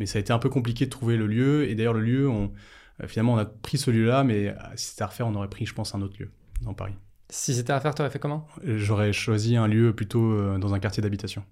Mais 0.00 0.06
ça 0.06 0.18
a 0.18 0.20
été 0.20 0.32
un 0.32 0.40
peu 0.40 0.48
compliqué 0.48 0.84
de 0.86 0.90
trouver 0.90 1.16
le 1.16 1.28
lieu 1.28 1.68
et 1.68 1.76
d'ailleurs 1.76 1.94
le 1.94 2.00
lieu, 2.00 2.28
on, 2.28 2.46
euh, 2.46 2.48
finalement, 3.06 3.34
on 3.34 3.38
a 3.38 3.44
pris 3.44 3.78
ce 3.78 3.90
lieu-là, 3.90 4.24
mais 4.24 4.48
euh, 4.48 4.54
si 4.76 4.90
c'était 4.90 5.02
à 5.02 5.06
refaire, 5.08 5.26
on 5.26 5.34
aurait 5.34 5.48
pris, 5.48 5.66
je 5.66 5.74
pense, 5.74 5.94
un 5.94 6.02
autre 6.02 6.16
lieu 6.20 6.30
dans 6.62 6.74
Paris. 6.74 6.94
Si 7.30 7.54
c'était 7.54 7.72
à 7.72 7.80
faire, 7.80 7.94
t'aurais 7.94 8.10
fait 8.10 8.18
comment? 8.18 8.46
Euh, 8.66 8.78
J'aurais 8.78 9.12
choisi 9.12 9.56
un 9.56 9.66
lieu 9.66 9.94
plutôt 9.94 10.32
euh, 10.32 10.58
dans 10.58 10.74
un 10.74 10.78
quartier 10.78 11.02
d'habitation. 11.02 11.42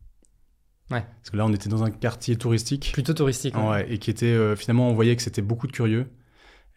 Ouais. 0.91 1.01
Parce 1.21 1.31
que 1.31 1.37
là, 1.37 1.47
on 1.47 1.53
était 1.53 1.69
dans 1.69 1.83
un 1.85 1.91
quartier 1.91 2.37
touristique. 2.37 2.91
Plutôt 2.93 3.15
touristique. 3.15 3.57
ouais. 3.57 3.69
Ouais, 3.69 3.93
et 3.93 3.99
qui 3.99 4.11
était 4.11 4.27
euh, 4.27 4.55
finalement, 4.57 4.89
on 4.91 4.95
voyait 4.95 5.17
que 5.17 5.23
c'était 5.23 5.41
beaucoup 5.43 5.67
de 5.67 5.73
curieux, 5.73 6.11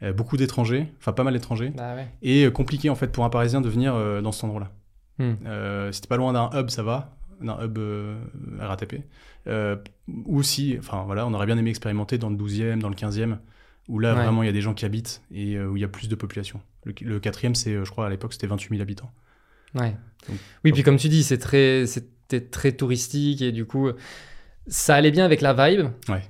euh, 0.01 0.13
beaucoup 0.13 0.37
d'étrangers, 0.37 0.91
enfin 0.99 1.11
pas 1.11 1.23
mal 1.23 1.33
d'étrangers, 1.33 1.69
Bah 1.75 1.95
ouais. 1.95 2.07
et 2.21 2.45
euh, 2.45 2.51
compliqué 2.51 2.89
en 2.89 2.95
fait 2.95 3.07
pour 3.11 3.25
un 3.25 3.29
Parisien 3.29 3.61
de 3.61 3.69
venir 3.69 3.93
euh, 3.95 4.21
dans 4.21 4.31
cet 4.31 4.45
endroit-là. 4.45 4.71
Hmm. 5.19 5.33
Euh, 5.45 5.91
si 5.91 6.01
t'es 6.01 6.07
pas 6.07 6.17
loin 6.17 6.33
d'un 6.33 6.49
hub, 6.53 6.69
ça 6.69 6.83
va, 6.83 7.17
d'un 7.41 7.61
hub 7.63 7.77
euh, 7.77 8.17
RATP. 8.59 9.03
Euh, 9.47 9.75
ou 10.07 10.41
si, 10.43 10.75
enfin 10.79 11.03
voilà, 11.05 11.27
on 11.27 11.33
aurait 11.33 11.45
bien 11.45 11.57
aimé 11.57 11.69
expérimenter 11.69 12.17
dans 12.17 12.29
le 12.29 12.37
12e, 12.37 12.79
dans 12.79 12.89
le 12.89 12.95
15e, 12.95 13.37
où 13.87 13.99
là 13.99 14.15
Ouais. 14.15 14.23
vraiment 14.23 14.43
il 14.43 14.45
y 14.47 14.49
a 14.49 14.53
des 14.53 14.61
gens 14.61 14.73
qui 14.73 14.85
habitent 14.85 15.21
et 15.31 15.55
euh, 15.55 15.67
où 15.67 15.77
il 15.77 15.81
y 15.81 15.85
a 15.85 15.87
plus 15.87 16.09
de 16.09 16.15
population. 16.15 16.61
Le, 16.85 16.93
le 17.01 17.19
quatrième, 17.19 17.55
c'est, 17.55 17.71
euh, 17.73 17.85
je 17.85 17.91
crois, 17.91 18.05
à 18.07 18.09
l'époque, 18.09 18.33
c'était 18.33 18.47
28 18.47 18.69
000 18.69 18.81
habitants. 18.81 19.11
Ouais. 19.75 19.95
Donc, 20.29 20.37
oui, 20.63 20.71
puis 20.71 20.83
comme 20.83 20.97
tu 20.97 21.09
dis, 21.09 21.23
c'est 21.23 21.37
très, 21.37 21.85
c'était 21.85 22.41
très 22.41 22.71
touristique 22.71 23.41
et 23.41 23.51
du 23.51 23.65
coup, 23.65 23.89
ça 24.67 24.95
allait 24.95 25.11
bien 25.11 25.25
avec 25.25 25.41
la 25.41 25.53
vibe. 25.53 25.87
Ouais. 26.09 26.23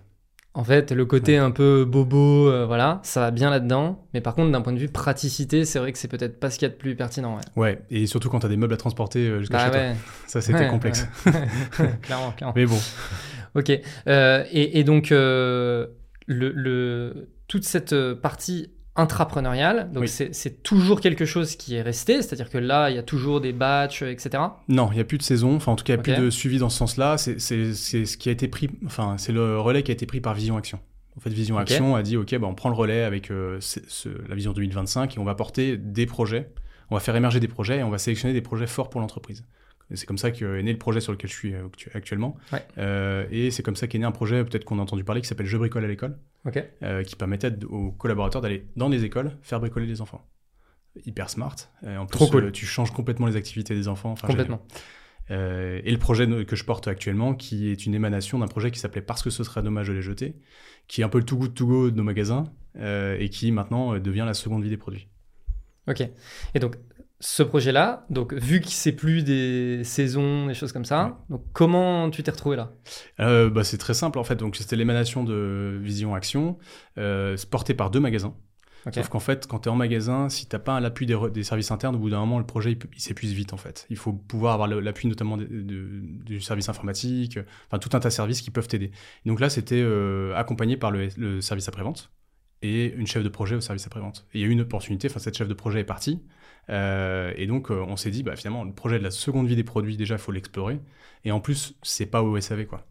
En 0.58 0.64
fait, 0.64 0.94
le 0.94 1.06
côté 1.06 1.38
un 1.38 1.52
peu 1.52 1.84
bobo, 1.84 2.48
euh, 2.50 2.66
voilà, 2.66 3.02
ça 3.04 3.20
va 3.20 3.32
bien 3.32 3.50
là-dedans. 3.50 4.08
Mais 4.14 4.22
par 4.22 4.36
contre, 4.36 4.52
d'un 4.54 4.62
point 4.62 4.72
de 4.72 4.80
vue 4.80 4.88
praticité, 4.88 5.66
c'est 5.66 5.80
vrai 5.80 5.92
que 5.92 5.98
c'est 5.98 6.08
peut-être 6.08 6.40
pas 6.40 6.50
ce 6.50 6.58
qu'il 6.58 6.66
y 6.66 6.72
a 6.72 6.74
de 6.74 6.78
plus 6.80 6.96
pertinent. 6.96 7.36
Ouais. 7.36 7.42
Ouais, 7.58 7.82
et 7.90 8.08
surtout 8.08 8.30
quand 8.30 8.40
t'as 8.40 8.48
des 8.48 8.56
meubles 8.56 8.74
à 8.74 8.78
transporter 8.78 9.38
jusqu'à 9.40 9.58
Bah 9.58 9.66
chez 9.66 9.72
toi. 9.72 9.80
ouais. 9.82 9.96
Ça, 10.28 10.40
c'était 10.40 10.70
complexe. 10.70 11.08
clairement, 12.02 12.32
clairement. 12.32 12.54
Mais 12.56 12.66
bon, 12.66 12.80
Ok. 13.54 13.72
Euh, 14.08 14.46
et, 14.52 14.80
et 14.80 14.84
donc, 14.86 15.12
euh, 15.12 15.88
le, 16.26 16.52
le- 16.52 17.30
toute 17.48 17.64
cette 17.64 17.94
euh, 17.94 18.16
partie 18.16 18.72
intrapreneuriale, 18.98 19.92
donc 19.92 20.04
Oui. 20.04 20.08
c'est 20.08 20.64
toujours 20.64 21.02
quelque 21.02 21.25
chose 21.25 21.56
qui 21.58 21.75
est 21.75 21.82
resté, 21.82 22.22
c'est-à-dire 22.22 22.50
que 22.50 22.58
là, 22.58 22.90
il 22.90 22.96
y 22.96 23.00
a 23.00 23.04
toujours 23.04 23.42
des 23.42 23.52
batchs, 23.52 24.04
euh, 24.04 24.10
etc. 24.12 24.42
Non, 24.70 24.90
il 24.92 24.96
n'y 24.96 25.02
a 25.02 25.04
plus 25.04 25.18
de 25.18 25.24
saison, 25.24 25.56
enfin 25.56 25.74
en 25.74 25.75
tout 25.75 25.84
cas, 25.84 25.94
il 25.94 25.98
n'y 25.98 26.00
a 26.12 26.16
plus 26.16 26.25
de 26.25 26.30
suivi 26.30 26.58
dans 26.60 26.70
ce 26.70 26.78
sens-là. 26.78 27.18
C'est 27.18 27.38
ce 27.40 28.18
qui 28.18 28.30
a 28.30 28.32
été 28.32 28.48
pris, 28.48 28.70
enfin 28.86 29.16
c'est 29.18 29.32
le 29.34 29.60
relais 29.60 29.84
qui 29.84 29.92
a 29.92 29.94
été 29.94 30.06
pris 30.06 30.22
par 30.22 30.34
Vision 30.34 30.56
Action. 30.58 30.80
En 31.18 31.22
fait, 31.22 31.30
Vision. 31.30 31.58
Action 31.58 31.96
a 31.96 32.04
dit, 32.04 32.18
ok, 32.18 32.38
bah, 32.38 32.48
on 32.48 32.56
prend 32.56 32.70
le 32.70 32.75
relais 32.75 33.04
avec 33.04 33.32
euh, 33.32 33.58
ce- 33.62 34.10
la 34.28 34.36
vision 34.36 34.52
2025 34.52 35.16
et 35.16 35.20
on 35.20 35.24
va 35.24 35.34
porter 35.36 35.78
des 35.78 36.06
projets, 36.06 36.50
on 36.90 36.96
va 36.96 37.00
faire 37.00 37.16
émerger 37.16 37.40
des 37.40 37.48
projets 37.48 37.78
et 37.80 37.84
on 37.84 37.90
va 37.90 37.98
sélectionner 37.98 38.34
des 38.34 38.42
projets 38.42 38.68
forts 38.68 38.90
pour 38.90 39.00
l'entreprise. 39.02 39.44
Et 39.92 39.96
C'est 39.96 40.06
comme 40.06 40.18
ça 40.18 40.32
qu'est 40.32 40.63
né 40.63 40.72
le 40.72 40.80
projet 40.80 41.00
sur 41.00 41.12
lequel 41.12 41.30
je 41.30 41.36
suis 41.36 41.54
euh, 41.54 41.68
actu- 41.68 41.92
actuellement. 41.94 42.36
Ouais. 42.51 42.65
Euh, 42.77 43.25
et 43.30 43.51
c'est 43.51 43.62
comme 43.63 43.75
ça 43.75 43.88
qu'est 43.88 44.00
né 44.00 44.06
un 44.06 44.12
projet, 44.12 44.44
peut-être 44.44 44.65
qu'on 44.65 44.80
a 44.80 44.82
entendu 44.82 45.04
parler, 45.04 45.22
qui 45.22 45.27
s'appelle 45.27 45.46
Je 45.46 45.58
bricole 45.58 45.84
à 45.86 45.88
l'école, 45.88 46.18
euh, 46.84 47.04
qui 47.04 47.15
permettait 47.15 47.51
aux 47.65 47.92
collaborateurs 47.92 48.42
d'aller 48.42 48.65
dans 48.75 48.89
les 48.89 49.04
écoles 49.04 49.32
faire 49.42 49.60
bricoler 49.60 49.86
les 49.86 50.01
enfants. 50.01 50.27
Hyper 51.06 51.30
smart. 51.30 51.56
Et 51.86 51.98
en 51.98 52.06
plus, 52.06 52.18
Trop 52.18 52.27
cool. 52.30 52.51
tu 52.51 52.65
changes 52.65 52.92
complètement 52.92 53.27
les 53.27 53.36
activités 53.36 53.75
des 53.75 53.88
enfants. 53.88 54.12
Enfin. 54.12 54.27
Complètement. 54.27 54.65
Euh, 55.32 55.82
et 55.84 55.92
le 55.92 55.98
projet 55.98 56.27
que 56.46 56.56
je 56.56 56.63
porte 56.63 56.88
actuellement, 56.88 57.34
qui 57.36 57.70
est 57.70 57.86
une 57.86 57.94
émanation 57.96 58.39
d'un 58.39 58.48
projet 58.48 58.72
qui 58.72 58.80
s'appelait 58.80 59.01
Parce 59.01 59.22
que 59.22 59.30
ce 59.30 59.44
serait 59.44 59.62
dommage 59.62 59.88
de 59.88 59.94
les 59.94 60.01
jeter, 60.01 60.36
qui 60.88 61.01
est 61.01 61.04
un 61.04 61.10
peu 61.10 61.18
le 61.20 61.25
too 61.25 61.36
good 61.38 61.54
to 61.54 61.65
go 61.68 61.89
de 61.92 61.96
nos 61.96 62.04
magasins, 62.04 62.46
et 62.80 63.30
qui 63.32 63.51
maintenant 63.51 63.98
devient 64.00 64.24
la 64.25 64.34
seconde 64.34 64.63
vie 64.63 64.70
des 64.70 64.77
produits. 64.77 65.08
Ok. 65.88 66.01
Et 66.54 66.60
donc, 66.60 66.77
ce 67.20 67.44
projet-là, 67.44 68.06
donc 68.10 68.34
vu 68.34 68.60
que 68.60 68.68
c'est 68.68 68.92
plus 68.92 69.24
des 69.24 69.84
saisons, 69.84 70.48
des 70.48 70.54
choses 70.54 70.74
comme 70.74 70.86
ça, 70.86 71.20
donc 71.30 71.44
comment 71.54 72.10
tu 72.10 72.24
t'es 72.24 72.32
retrouvé 72.32 72.58
là? 72.58 72.74
Euh, 73.20 73.50
bah, 73.50 73.64
c'est 73.64 73.78
très 73.78 73.94
simple 73.94 74.20
en 74.20 74.24
fait, 74.24 74.36
donc 74.36 74.56
c'était 74.56 74.76
l'émanation 74.76 75.24
de 75.24 75.80
Vision 75.82 76.14
Action, 76.14 76.58
euh, 76.98 77.38
porté 77.50 77.74
par 77.74 77.90
deux 77.90 78.00
magasins. 78.00 78.36
Sauf 78.94 79.10
qu'en 79.10 79.20
fait, 79.20 79.48
quand 79.48 79.60
tu 79.60 79.70
es 79.70 79.72
en 79.72 79.76
magasin, 79.76 80.30
si 80.30 80.46
t'as 80.46 80.60
pas 80.60 80.80
l'appui 80.80 81.08
des, 81.08 81.44
services 81.44 81.72
internes, 81.72 81.96
au 81.96 82.00
bout 82.00 82.12
d'un 82.12 82.20
moment, 82.20 82.38
le 82.38 82.46
projet 82.46 82.78
il, 82.94 83.02
s'épuise 83.02 83.34
vite 83.34 83.52
en 83.52 83.58
fait. 83.58 83.88
Il 83.90 83.98
faut 83.98 84.14
pouvoir 84.14 84.54
avoir 84.54 84.68
l'appui 84.68 85.08
notamment 85.08 85.38
de- 85.38 85.46
de- 85.46 86.02
du 86.24 86.40
service 86.40 86.70
informatique, 86.70 87.40
enfin 87.68 87.80
tout 87.80 87.90
un 87.94 88.00
tas 88.00 88.10
de 88.10 88.14
services 88.14 88.42
qui 88.42 88.52
peuvent 88.52 88.68
t'aider. 88.68 88.92
Donc 89.26 89.40
là, 89.40 89.50
c'était 89.50 89.82
euh, 89.82 90.36
accompagné 90.36 90.78
par 90.78 90.92
le, 90.92 91.08
le 91.18 91.42
service 91.42 91.68
après-vente 91.68 92.12
et 92.62 92.94
une 92.94 93.08
chef 93.08 93.24
de 93.24 93.30
projet 93.30 93.56
au 93.56 93.62
service 93.62 93.88
après-vente. 93.88 94.28
Et 94.34 94.40
il 94.40 94.42
y 94.42 94.44
a 94.44 94.48
eu 94.48 94.52
une 94.52 94.62
opportunité, 94.62 95.08
enfin 95.10 95.20
cette 95.20 95.36
chef 95.36 95.48
de 95.48 95.54
projet 95.56 95.80
est 95.80 95.86
partie, 95.86 96.22
euh, 96.70 97.32
et 97.36 97.48
donc 97.48 97.72
euh, 97.72 97.84
on 97.88 97.96
s'est 97.96 98.12
dit, 98.12 98.24
bah, 98.24 98.36
finalement, 98.36 98.64
le 98.64 98.72
projet 98.74 98.98
de 99.00 99.04
la 99.04 99.12
seconde 99.12 99.48
vie 99.48 99.56
des 99.56 99.64
produits, 99.64 99.98
déjà, 99.98 100.16
il 100.16 100.20
faut 100.20 100.32
l'explorer. 100.32 100.80
Et 101.24 101.32
en 101.32 101.40
plus, 101.40 101.76
c'est 101.84 102.06
pas 102.06 102.22
au 102.24 102.38
SAV 102.40 102.66
quoi. 102.66 102.86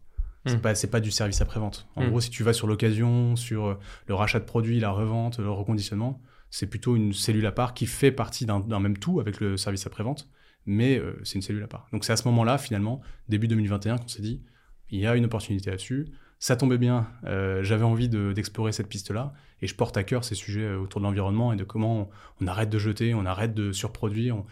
C'est 0.47 0.57
Mm. 0.63 0.89
pas, 0.91 0.99
du 0.99 1.09
service 1.11 1.41
après-vente. 1.41 1.87
En 1.95 2.03
Mm. 2.03 2.09
gros, 2.09 2.21
si 2.21 2.29
tu 2.29 2.43
vas 2.43 2.53
sur 2.53 2.67
l'occasion, 2.67 3.35
sur 3.35 3.65
euh, 3.65 3.79
le 4.07 4.13
rachat 4.13 4.39
de 4.39 4.45
produits, 4.45 4.79
la 4.79 4.91
revente, 4.91 5.39
le 5.39 5.49
reconditionnement, 5.49 6.21
c'est 6.51 6.67
plutôt 6.67 6.95
une 6.95 7.13
cellule 7.13 7.45
à 7.47 7.51
part 7.51 7.73
qui 7.73 7.87
fait 7.87 8.11
partie 8.11 8.45
d'un 8.45 8.61
même 8.79 8.97
tout 8.97 9.19
avec 9.19 9.39
le 9.39 9.57
service 9.57 9.87
après-vente, 9.87 10.29
mais 10.67 10.97
euh, 10.99 11.19
c'est 11.23 11.35
une 11.35 11.41
cellule 11.41 11.63
à 11.63 11.67
part. 11.67 11.87
Donc 11.91 12.05
c'est 12.05 12.13
à 12.13 12.17
ce 12.17 12.27
moment-là, 12.27 12.57
finalement, 12.59 13.01
début 13.27 13.47
2021, 13.47 13.97
qu'on 13.97 14.07
s'est 14.07 14.21
dit, 14.21 14.43
il 14.91 14.99
y 14.99 15.07
a 15.07 15.15
une 15.15 15.25
opportunité 15.25 15.71
là-dessus. 15.71 16.09
Ça 16.37 16.55
tombait 16.55 16.77
bien, 16.77 17.07
euh, 17.25 17.63
j'avais 17.63 17.83
envie 17.83 18.07
de- 18.09 18.31
d'explorer 18.31 18.71
cette 18.71 18.87
piste-là, 18.87 19.33
et 19.61 19.67
je 19.67 19.75
porte 19.75 19.97
à 19.97 20.03
cœur 20.03 20.23
ces 20.23 20.35
sujets 20.35 20.61
euh, 20.61 20.79
autour 20.79 21.01
de 21.01 21.05
l'environnement 21.05 21.53
et 21.53 21.55
de 21.55 21.63
comment 21.63 22.01
on, 22.01 22.07
on 22.41 22.47
arrête 22.47 22.69
de 22.69 22.77
jeter, 22.77 23.13
on 23.13 23.25
arrête 23.25 23.53
de 23.53 23.71
surproduire, 23.71 24.35
on, 24.37 24.45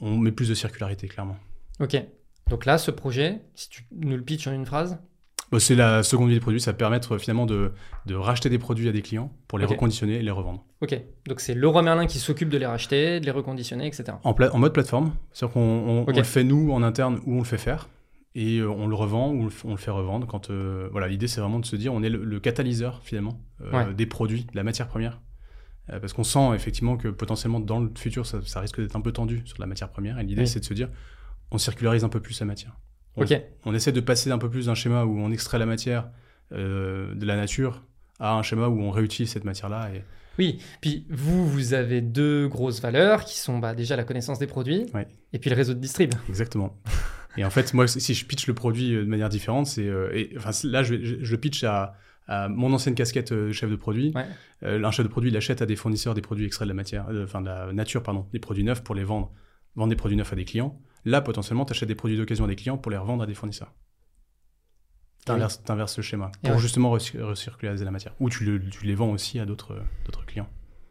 on 0.00 0.16
met 0.16 0.32
plus 0.32 0.48
de 0.48 0.54
circularité, 0.54 1.08
clairement. 1.08 1.36
Ok. 1.80 1.96
Donc 2.48 2.64
là, 2.64 2.78
ce 2.78 2.90
projet, 2.90 3.40
si 3.54 3.68
tu 3.68 3.84
nous 3.92 4.16
le 4.16 4.22
pitches 4.22 4.46
en 4.46 4.52
une 4.52 4.64
phrase, 4.64 4.98
Bah, 5.52 5.60
c'est 5.60 5.74
la 5.74 6.02
seconde 6.02 6.28
vie 6.28 6.34
des 6.34 6.40
produits, 6.40 6.60
ça 6.60 6.72
permet 6.72 6.98
finalement 7.18 7.46
de, 7.46 7.72
de, 8.06 8.14
racheter 8.14 8.48
des 8.48 8.58
produits 8.58 8.88
à 8.88 8.92
des 8.92 9.02
clients 9.02 9.30
pour 9.48 9.58
les 9.58 9.66
reconditionner 9.66 10.16
et 10.16 10.22
les 10.22 10.30
revendre. 10.30 10.64
Ok, 10.80 10.98
donc 11.26 11.40
c'est 11.40 11.54
Leroy 11.54 11.82
Merlin 11.82 12.06
qui 12.06 12.18
s'occupe 12.18 12.48
de 12.48 12.56
les 12.58 12.66
racheter, 12.66 13.20
de 13.20 13.24
les 13.26 13.30
reconditionner, 13.30 13.86
etc. 13.86 14.04
En, 14.24 14.34
en 14.34 14.58
mode 14.58 14.72
plateforme, 14.72 15.12
c'est-à-dire 15.32 15.52
qu'on 15.54 16.06
le 16.06 16.22
fait 16.22 16.44
nous 16.44 16.70
en 16.72 16.82
interne 16.82 17.20
ou 17.26 17.34
on 17.34 17.38
le 17.38 17.44
fait 17.44 17.58
faire 17.58 17.88
et 18.38 18.58
euh, 18.58 18.70
on 18.70 18.86
le 18.86 18.94
revend 18.94 19.32
ou 19.32 19.50
on 19.64 19.70
le 19.72 19.76
fait 19.76 19.90
revendre. 19.90 20.26
Quand 20.26 20.50
euh, 20.50 20.88
voilà, 20.92 21.08
l'idée 21.08 21.26
c'est 21.26 21.40
vraiment 21.40 21.58
de 21.58 21.66
se 21.66 21.74
dire 21.74 21.92
on 21.92 22.04
est 22.04 22.08
le, 22.08 22.40
catalyseur 22.40 23.00
finalement 23.02 23.40
euh, 23.60 23.92
des 23.92 24.06
produits, 24.06 24.44
de 24.44 24.56
la 24.56 24.62
matière 24.62 24.86
première. 24.86 25.20
parce 25.88 26.12
qu'on 26.12 26.22
sent 26.22 26.54
effectivement 26.54 26.96
que 26.96 27.08
potentiellement 27.08 27.58
dans 27.58 27.80
le 27.80 27.90
futur 27.98 28.26
ça, 28.26 28.38
ça 28.44 28.60
risque 28.60 28.80
d'être 28.80 28.94
un 28.94 29.00
peu 29.00 29.10
tendu 29.10 29.42
sur 29.44 29.58
la 29.58 29.66
matière 29.66 29.90
première 29.90 30.20
et 30.20 30.22
l'idée 30.22 30.46
c'est 30.46 30.60
de 30.60 30.64
se 30.64 30.74
dire 30.74 30.88
on 31.50 31.58
circularise 31.58 32.04
un 32.04 32.08
peu 32.08 32.20
plus 32.20 32.38
la 32.38 32.46
matière. 32.46 32.76
On, 33.64 33.74
essaie 33.74 33.90
de 33.90 34.00
passer 34.00 34.30
un 34.30 34.38
peu 34.38 34.48
plus 34.48 34.66
d'un 34.66 34.76
schéma 34.76 35.04
où 35.04 35.18
on 35.18 35.32
extrait 35.32 35.58
la 35.58 35.66
matière 35.66 36.08
de 36.52 37.26
la 37.26 37.34
nature 37.34 37.82
à 38.20 38.34
un 38.34 38.44
schéma 38.44 38.68
où 38.68 38.80
on 38.80 38.92
réutilise 38.92 39.32
cette 39.32 39.44
matière-là. 39.44 39.90
Et... 39.92 40.04
Oui, 40.38 40.62
puis 40.80 41.04
vous, 41.10 41.44
vous 41.44 41.74
avez 41.74 42.00
deux 42.00 42.46
grosses 42.46 42.80
valeurs 42.80 43.24
qui 43.24 43.36
sont 43.36 43.58
bah, 43.58 43.74
déjà 43.74 43.96
la 43.96 44.04
connaissance 44.04 44.38
des 44.38 44.46
produits 44.46 44.86
et 45.32 45.38
puis 45.40 45.50
le 45.50 45.56
réseau 45.56 45.74
de 45.74 45.80
distrib. 45.80 46.14
Exactement. 46.28 46.76
et 47.36 47.44
en 47.44 47.50
fait, 47.50 47.74
moi, 47.74 47.86
si 47.86 48.14
je 48.14 48.24
pitch 48.24 48.46
le 48.46 48.54
produit 48.54 48.94
euh, 48.94 49.04
de 49.04 49.08
manière 49.08 49.28
différente, 49.28 49.66
c'est. 49.66 49.86
Euh, 49.86 50.26
enfin, 50.36 50.50
là, 50.64 50.82
je, 50.82 50.94
je, 51.22 51.36
pitch 51.36 51.64
à, 51.64 51.94
mon 52.48 52.72
ancienne 52.72 52.94
casquette 52.94 53.32
de 53.32 53.52
chef 53.52 53.70
de 53.70 53.76
produit. 53.76 54.12
un 54.62 54.90
chef 54.90 55.04
de 55.04 55.10
produit, 55.10 55.30
il 55.30 55.36
achète 55.36 55.62
à 55.62 55.66
des 55.66 55.76
fournisseurs 55.76 56.14
des 56.14 56.20
produits 56.20 56.44
extraits 56.44 56.66
de 56.66 56.70
la 56.70 56.74
matière, 56.74 57.06
enfin 57.22 57.40
de 57.40 57.46
la 57.46 57.72
nature, 57.72 58.02
pardon, 58.02 58.26
des 58.32 58.38
produits 58.38 58.64
neufs 58.64 58.82
pour 58.82 58.94
les 58.94 59.04
vendre, 59.04 59.32
vendre 59.76 59.90
des 59.90 59.96
produits 59.96 60.16
neufs 60.16 60.32
à 60.32 60.36
des 60.36 60.44
clients. 60.44 60.78
Là, 61.04 61.22
potentiellement, 61.22 61.64
tu 61.64 61.72
achètes 61.72 61.88
des 61.88 61.94
produits 61.94 62.18
d'occasion 62.18 62.44
à 62.44 62.48
des 62.48 62.56
clients 62.56 62.76
pour 62.76 62.90
les 62.90 62.98
revendre 62.98 63.22
à 63.22 63.26
des 63.26 63.34
fournisseurs. 63.34 63.72
Tu 65.24 65.32
inverses, 65.32 65.96
le 65.96 66.02
schéma 66.02 66.30
pour 66.42 66.58
justement 66.58 66.90
recirculariser 66.90 67.84
la 67.84 67.90
matière. 67.90 68.14
Ou 68.20 68.30
tu, 68.30 68.60
les 68.82 68.94
vends 68.94 69.10
aussi 69.10 69.38
à 69.38 69.46
d'autres 69.46 69.74
clients. 70.26 70.48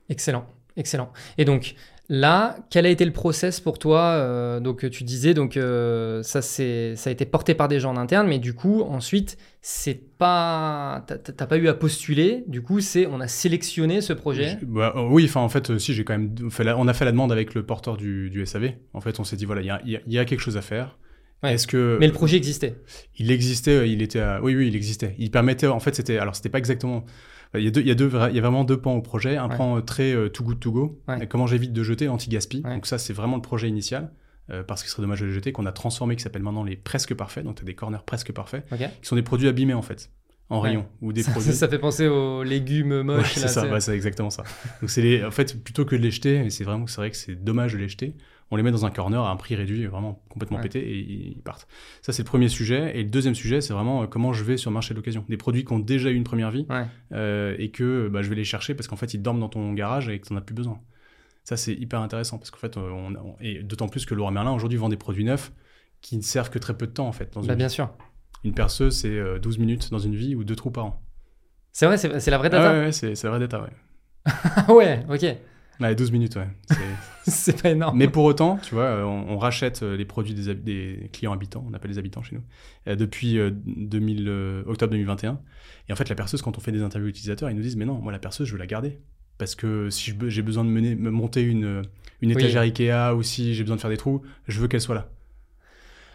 Excellent, 0.09 0.47
excellent. 0.75 1.11
Et 1.37 1.45
donc, 1.45 1.75
Là, 2.09 2.55
quel 2.69 2.85
a 2.85 2.89
été 2.89 3.03
le 3.03 3.11
process 3.11 3.59
pour 3.59 3.79
toi 3.79 3.99
euh, 3.99 4.61
Donc, 4.61 4.89
tu 4.89 5.03
disais 5.03 5.33
donc 5.33 5.57
euh, 5.57 6.23
ça 6.23 6.41
c'est 6.41 6.95
ça 6.95 7.09
a 7.09 7.13
été 7.13 7.25
porté 7.25 7.53
par 7.53 7.67
des 7.67 7.81
gens 7.81 7.91
en 7.93 7.97
interne, 7.97 8.27
mais 8.27 8.39
du 8.39 8.53
coup 8.53 8.81
ensuite 8.81 9.37
c'est 9.61 9.99
pas 10.17 11.05
t'as 11.05 11.45
pas 11.45 11.57
eu 11.57 11.67
à 11.67 11.73
postuler. 11.73 12.45
Du 12.47 12.61
coup, 12.61 12.79
c'est 12.79 13.07
on 13.07 13.19
a 13.19 13.27
sélectionné 13.27 13.99
ce 13.99 14.13
projet. 14.13 14.57
Bah, 14.61 14.93
euh, 14.95 15.01
oui, 15.09 15.25
enfin 15.25 15.41
en 15.41 15.49
fait, 15.49 15.77
si 15.77 15.93
j'ai 15.93 16.05
quand 16.05 16.17
même 16.17 16.49
fait 16.49 16.65
on 16.71 16.87
a 16.87 16.93
fait 16.93 17.03
la 17.03 17.11
demande 17.11 17.33
avec 17.33 17.53
le 17.53 17.65
porteur 17.65 17.97
du, 17.97 18.29
du 18.29 18.45
SAV. 18.45 18.71
En 18.93 19.01
fait, 19.01 19.19
on 19.19 19.25
s'est 19.25 19.35
dit 19.35 19.45
voilà, 19.45 19.79
il 19.83 20.01
y, 20.07 20.13
y 20.13 20.17
a, 20.17 20.23
quelque 20.23 20.39
chose 20.39 20.55
à 20.55 20.61
faire. 20.61 20.97
Est-ce 21.43 21.67
que 21.67 21.97
mais 21.99 22.07
le 22.07 22.13
projet 22.13 22.37
existait? 22.37 22.77
Il 23.17 23.31
existait, 23.31 23.89
il 23.91 24.01
était 24.01 24.23
oui 24.41 24.55
oui 24.55 24.69
il 24.69 24.75
existait. 24.77 25.13
Il 25.19 25.29
permettait 25.29 25.67
en 25.67 25.81
fait 25.81 25.93
c'était 25.93 26.17
alors 26.17 26.35
c'était 26.37 26.49
pas 26.49 26.57
exactement 26.57 27.03
il 27.53 27.61
y, 27.61 27.67
a 27.67 27.71
deux, 27.71 27.81
il, 27.81 27.87
y 27.87 27.91
a 27.91 27.95
deux, 27.95 28.11
il 28.29 28.35
y 28.35 28.39
a 28.39 28.41
vraiment 28.41 28.63
deux 28.63 28.77
pans 28.77 28.95
au 28.95 29.01
projet. 29.01 29.37
Un 29.37 29.49
pan 29.49 29.77
euh, 29.77 29.81
très 29.81 30.13
euh, 30.13 30.29
too 30.29 30.43
good 30.43 30.59
to 30.59 30.71
go. 30.71 31.01
Comment 31.29 31.47
j'évite 31.47 31.73
de 31.73 31.83
jeter, 31.83 32.07
anti-gaspi. 32.07 32.61
Donc 32.61 32.85
ça, 32.85 32.97
c'est 32.97 33.13
vraiment 33.13 33.35
le 33.35 33.41
projet 33.41 33.67
initial. 33.67 34.11
Euh, 34.49 34.63
parce 34.63 34.81
qu'il 34.81 34.89
serait 34.89 35.01
dommage 35.01 35.19
de 35.19 35.25
le 35.25 35.33
jeter, 35.33 35.51
qu'on 35.51 35.65
a 35.65 35.73
transformé, 35.73 36.15
qui 36.15 36.23
s'appelle 36.23 36.41
maintenant 36.41 36.63
les 36.63 36.77
presque 36.77 37.13
parfaits. 37.13 37.43
Donc 37.43 37.57
tu 37.57 37.63
as 37.63 37.65
des 37.65 37.75
corners 37.75 37.97
presque 38.05 38.31
parfaits, 38.31 38.65
qui 38.69 39.07
sont 39.07 39.17
des 39.17 39.21
produits 39.21 39.49
abîmés 39.49 39.73
en 39.73 39.81
fait 39.81 40.09
en 40.49 40.61
rayon 40.61 40.85
ou 41.01 41.11
des 41.11 41.23
ça, 41.23 41.31
produits. 41.31 41.51
Ça, 41.51 41.67
fait 41.67 41.79
penser 41.79 42.07
aux 42.07 42.43
légumes 42.43 43.01
moches. 43.01 43.33
c'est 43.33 43.49
ça, 43.49 43.79
c'est 43.81 43.93
exactement 43.93 44.29
ça. 44.29 44.43
Donc 44.79 44.89
c'est 44.89 45.01
les, 45.01 45.25
en 45.25 45.31
fait 45.31 45.61
plutôt 45.61 45.83
que 45.83 45.97
de 45.97 46.01
les 46.01 46.11
jeter, 46.11 46.49
c'est 46.49 46.63
vraiment 46.63 46.87
c'est 46.87 47.01
vrai 47.01 47.11
que 47.11 47.17
c'est 47.17 47.35
dommage 47.35 47.73
de 47.73 47.77
les 47.77 47.89
jeter 47.89 48.15
on 48.49 48.55
les 48.55 48.63
met 48.63 48.71
dans 48.71 48.85
un 48.85 48.91
corner 48.91 49.23
à 49.23 49.31
un 49.31 49.35
prix 49.35 49.55
réduit, 49.55 49.85
vraiment 49.87 50.23
complètement 50.29 50.59
pété, 50.59 50.79
et 50.79 50.99
ils 51.35 51.41
partent. 51.41 51.67
Ça, 52.01 52.13
c'est 52.13 52.23
le 52.23 52.27
premier 52.27 52.47
sujet. 52.47 52.97
Et 52.97 53.03
le 53.03 53.09
deuxième 53.09 53.35
sujet, 53.35 53.59
c'est 53.59 53.73
vraiment 53.73 54.03
euh, 54.03 54.07
comment 54.07 54.31
je 54.31 54.43
vais 54.43 54.57
sur 54.57 54.69
le 54.69 54.73
marché 54.73 54.93
de 54.93 54.99
l'occasion. 54.99 55.25
Des 55.27 55.37
produits 55.37 55.65
qui 55.65 55.73
ont 55.73 55.79
déjà 55.79 56.09
eu 56.09 56.15
une 56.15 56.23
première 56.23 56.51
vie, 56.51 56.65
euh, 57.11 57.55
et 57.59 57.71
que 57.71 58.07
bah, 58.07 58.21
je 58.21 58.29
vais 58.29 58.35
les 58.35 58.45
chercher 58.45 58.73
parce 58.73 58.87
qu'en 58.87 58.95
fait, 58.95 59.13
ils 59.13 59.21
dorment 59.21 59.39
dans 59.39 59.49
ton 59.49 59.73
garage 59.73 60.07
et 60.07 60.19
que 60.19 60.27
tu 60.27 60.33
n'en 60.33 60.39
as 60.39 60.43
plus 60.43 60.55
besoin. 60.55 60.79
Ça, 61.43 61.57
c'est 61.57 61.73
hyper 61.73 62.01
intéressant, 62.01 62.37
parce 62.37 62.51
qu'en 62.51 62.59
fait, 62.59 62.77
euh, 62.77 62.89
on, 62.89 63.35
et 63.41 63.63
d'autant 63.63 63.89
plus 63.89 64.05
que 64.05 64.13
Laurent 64.13 64.31
Merlin, 64.31 64.51
aujourd'hui, 64.51 64.77
vend 64.77 64.89
des 64.89 64.97
produits 64.97 65.25
neufs 65.25 65.51
qui 66.01 66.15
ne 66.15 66.21
servent 66.21 66.49
que 66.49 66.59
très 66.59 66.77
peu 66.77 66.87
de 66.87 66.93
temps, 66.93 67.07
en 67.07 67.13
fait. 67.13 67.33
Dans 67.33 67.41
bah, 67.41 67.55
bien 67.55 67.69
sûr. 67.69 67.89
Une 68.43 68.53
perceuse, 68.53 68.95
c'est 68.95 69.39
12 69.39 69.57
minutes 69.57 69.89
dans 69.91 69.99
une 69.99 70.15
vie 70.15 70.35
ou 70.35 70.43
deux 70.43 70.55
trous 70.55 70.71
par 70.71 70.85
an. 70.85 71.03
C'est 71.73 71.85
vrai, 71.85 71.97
c'est 71.97 72.31
la 72.31 72.37
vraie 72.37 72.49
data. 72.49 72.71
Ah 72.71 72.79
ouais, 72.79 72.91
c'est 72.91 73.21
la 73.23 73.29
vraie 73.29 73.39
data, 73.39 73.61
ouais. 73.61 74.73
ouais, 74.73 75.05
ok. 75.09 75.37
Ouais, 75.79 75.93
12 75.93 76.11
minutes, 76.11 76.35
ouais. 76.35 76.47
C'est 77.27 77.61
pas 77.61 77.69
énorme. 77.69 77.97
Mais 77.97 78.07
pour 78.07 78.23
autant, 78.23 78.57
tu 78.57 78.73
vois, 78.73 78.85
euh, 78.85 79.03
on, 79.03 79.37
rachète 79.37 79.83
euh, 79.83 79.95
les 79.95 80.05
produits 80.05 80.33
des, 80.33 80.55
des, 80.55 81.09
clients 81.13 81.33
habitants, 81.33 81.65
on 81.69 81.73
appelle 81.73 81.91
les 81.91 81.97
habitants 81.97 82.23
chez 82.23 82.35
nous, 82.35 82.43
euh, 82.87 82.95
depuis 82.95 83.37
2000, 83.65 84.63
octobre 84.65 84.91
2021. 84.91 85.39
Et 85.89 85.93
en 85.93 85.95
fait, 85.95 86.09
la 86.09 86.15
perceuse, 86.15 86.41
quand 86.41 86.57
on 86.57 86.61
fait 86.61 86.71
des 86.71 86.81
interviews 86.81 87.09
utilisateurs, 87.09 87.49
ils 87.49 87.55
nous 87.55 87.61
disent 87.61 87.75
Mais 87.75 87.85
non, 87.85 87.99
moi, 87.99 88.11
la 88.11 88.19
perceuse, 88.19 88.47
je 88.47 88.53
veux 88.53 88.59
la 88.59 88.67
garder. 88.67 88.99
Parce 89.37 89.53
que 89.53 89.91
si 89.91 90.15
j'ai 90.27 90.41
besoin 90.41 90.63
de 90.63 90.69
mener, 90.69 90.95
monter 90.95 91.43
une, 91.43 91.83
une 92.21 92.31
étagère 92.31 92.61
Ikea 92.61 93.15
ou 93.15 93.21
si 93.21 93.53
j'ai 93.53 93.61
besoin 93.63 93.75
de 93.75 93.81
faire 93.81 93.91
des 93.91 93.97
trous, 93.97 94.23
je 94.47 94.59
veux 94.59 94.67
qu'elle 94.67 94.81
soit 94.81 94.95
là. 94.95 95.09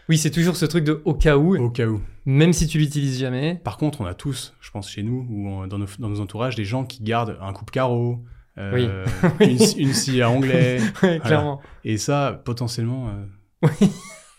Oui, 0.08 0.18
c'est 0.18 0.32
toujours 0.32 0.56
ce 0.56 0.66
truc 0.66 0.82
de 0.82 1.00
au 1.04 1.14
cas 1.14 1.36
où. 1.36 1.56
Au 1.56 1.70
cas 1.70 1.86
où. 1.86 2.00
Même 2.24 2.52
si 2.52 2.66
tu 2.66 2.78
l'utilises 2.78 3.20
jamais. 3.20 3.60
Par 3.62 3.76
contre, 3.76 4.00
on 4.00 4.06
a 4.06 4.14
tous, 4.14 4.54
je 4.60 4.72
pense 4.72 4.90
chez 4.90 5.04
nous 5.04 5.24
ou 5.30 5.66
dans 5.68 5.78
nos, 5.78 5.86
dans 6.00 6.08
nos 6.08 6.18
entourages, 6.18 6.56
des 6.56 6.64
gens 6.64 6.84
qui 6.84 7.04
gardent 7.04 7.38
un 7.40 7.52
coupe-carreau, 7.52 8.24
euh, 8.58 9.04
une, 9.40 9.58
une, 9.78 9.92
scie 9.92 10.22
à 10.22 10.30
onglet. 10.30 10.78
clairement. 11.24 11.60
Et 11.84 11.96
ça, 11.96 12.40
potentiellement, 12.44 13.08
euh, 13.08 13.68
oui. 13.80 13.90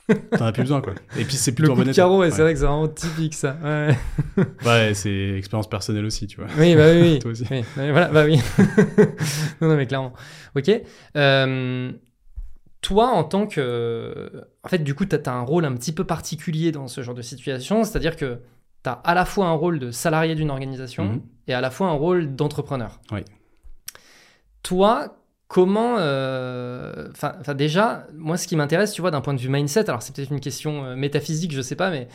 t'en 0.38 0.46
as 0.46 0.52
plus 0.52 0.64
besoin, 0.64 0.82
quoi. 0.82 0.94
Et 1.18 1.24
puis 1.24 1.36
c'est 1.36 1.54
plutôt 1.54 1.76
Le 1.76 1.82
coup 1.82 1.88
de 1.88 1.94
carreau, 1.94 2.24
c'est 2.30 2.42
vrai 2.42 2.54
que 2.54 2.60
c'est 2.60 2.66
vraiment 2.66 2.88
typique, 2.88 3.34
ça. 3.34 3.58
Ouais, 3.64 3.98
ouais 4.66 4.94
c'est 4.94 5.38
expérience 5.38 5.70
personnelle 5.70 6.06
aussi, 6.06 6.28
tu 6.28 6.40
vois. 6.40 6.50
Oui, 6.58 6.76
bah 6.76 6.92
oui. 6.92 7.20
Toi 7.20 7.32
aussi. 7.32 7.46
Oui, 7.50 7.64
voilà, 7.76 8.10
bah 8.10 8.26
oui. 8.26 8.40
non, 9.62 9.70
non, 9.70 9.76
mais 9.76 9.88
clairement. 9.88 10.14
Ok. 10.56 10.70
Euh, 11.16 11.92
toi, 12.82 13.08
en 13.08 13.24
tant 13.24 13.48
que... 13.48 14.30
En 14.64 14.68
fait, 14.68 14.80
du 14.80 14.94
coup, 14.94 15.06
tu 15.06 15.16
as, 15.16 15.34
un 15.34 15.42
rôle 15.42 15.64
un 15.64 15.74
petit 15.74 15.94
peu 15.94 16.04
particulier 16.04 16.72
dans 16.74 16.88
ce 16.88 17.02
genre 17.02 17.16
de 17.16 17.22
situation, 17.22 17.84
c'est-à-dire 17.86 18.18
que 18.18 18.40
tu 18.84 18.90
as 18.90 18.94
à 18.94 19.14
la 19.14 19.24
fois 19.24 19.48
un 19.48 19.54
rôle 19.54 19.80
de 19.80 19.92
salarié 19.92 20.36
d'une 20.36 20.50
organisation 20.50 21.06
mhm. 21.06 21.22
et 21.48 21.54
à 21.54 21.62
la 21.62 21.72
fois 21.72 21.88
un 21.88 21.94
rôle 21.94 22.36
d'entrepreneur. 22.36 23.00
Oui. 23.12 23.22
Toi, 24.64 25.18
comment. 25.48 25.98
Euh, 26.00 27.10
enfin, 27.12 27.54
déjà, 27.54 28.08
moi, 28.16 28.38
ce 28.38 28.48
qui 28.48 28.56
m'intéresse, 28.56 28.92
tu 28.92 29.02
vois, 29.02 29.12
d'un 29.12 29.22
point 29.22 29.36
de 29.36 29.40
vue 29.40 29.50
mindset, 29.50 29.88
alors 29.88 30.02
c'est 30.02 30.16
peut-être 30.16 30.32
une 30.32 30.40
question 30.40 30.84
euh, 30.84 30.96
métaphysique, 30.96 31.52
je 31.54 31.62
sais 31.62 31.76
pas, 31.76 31.92
mais 31.92 32.08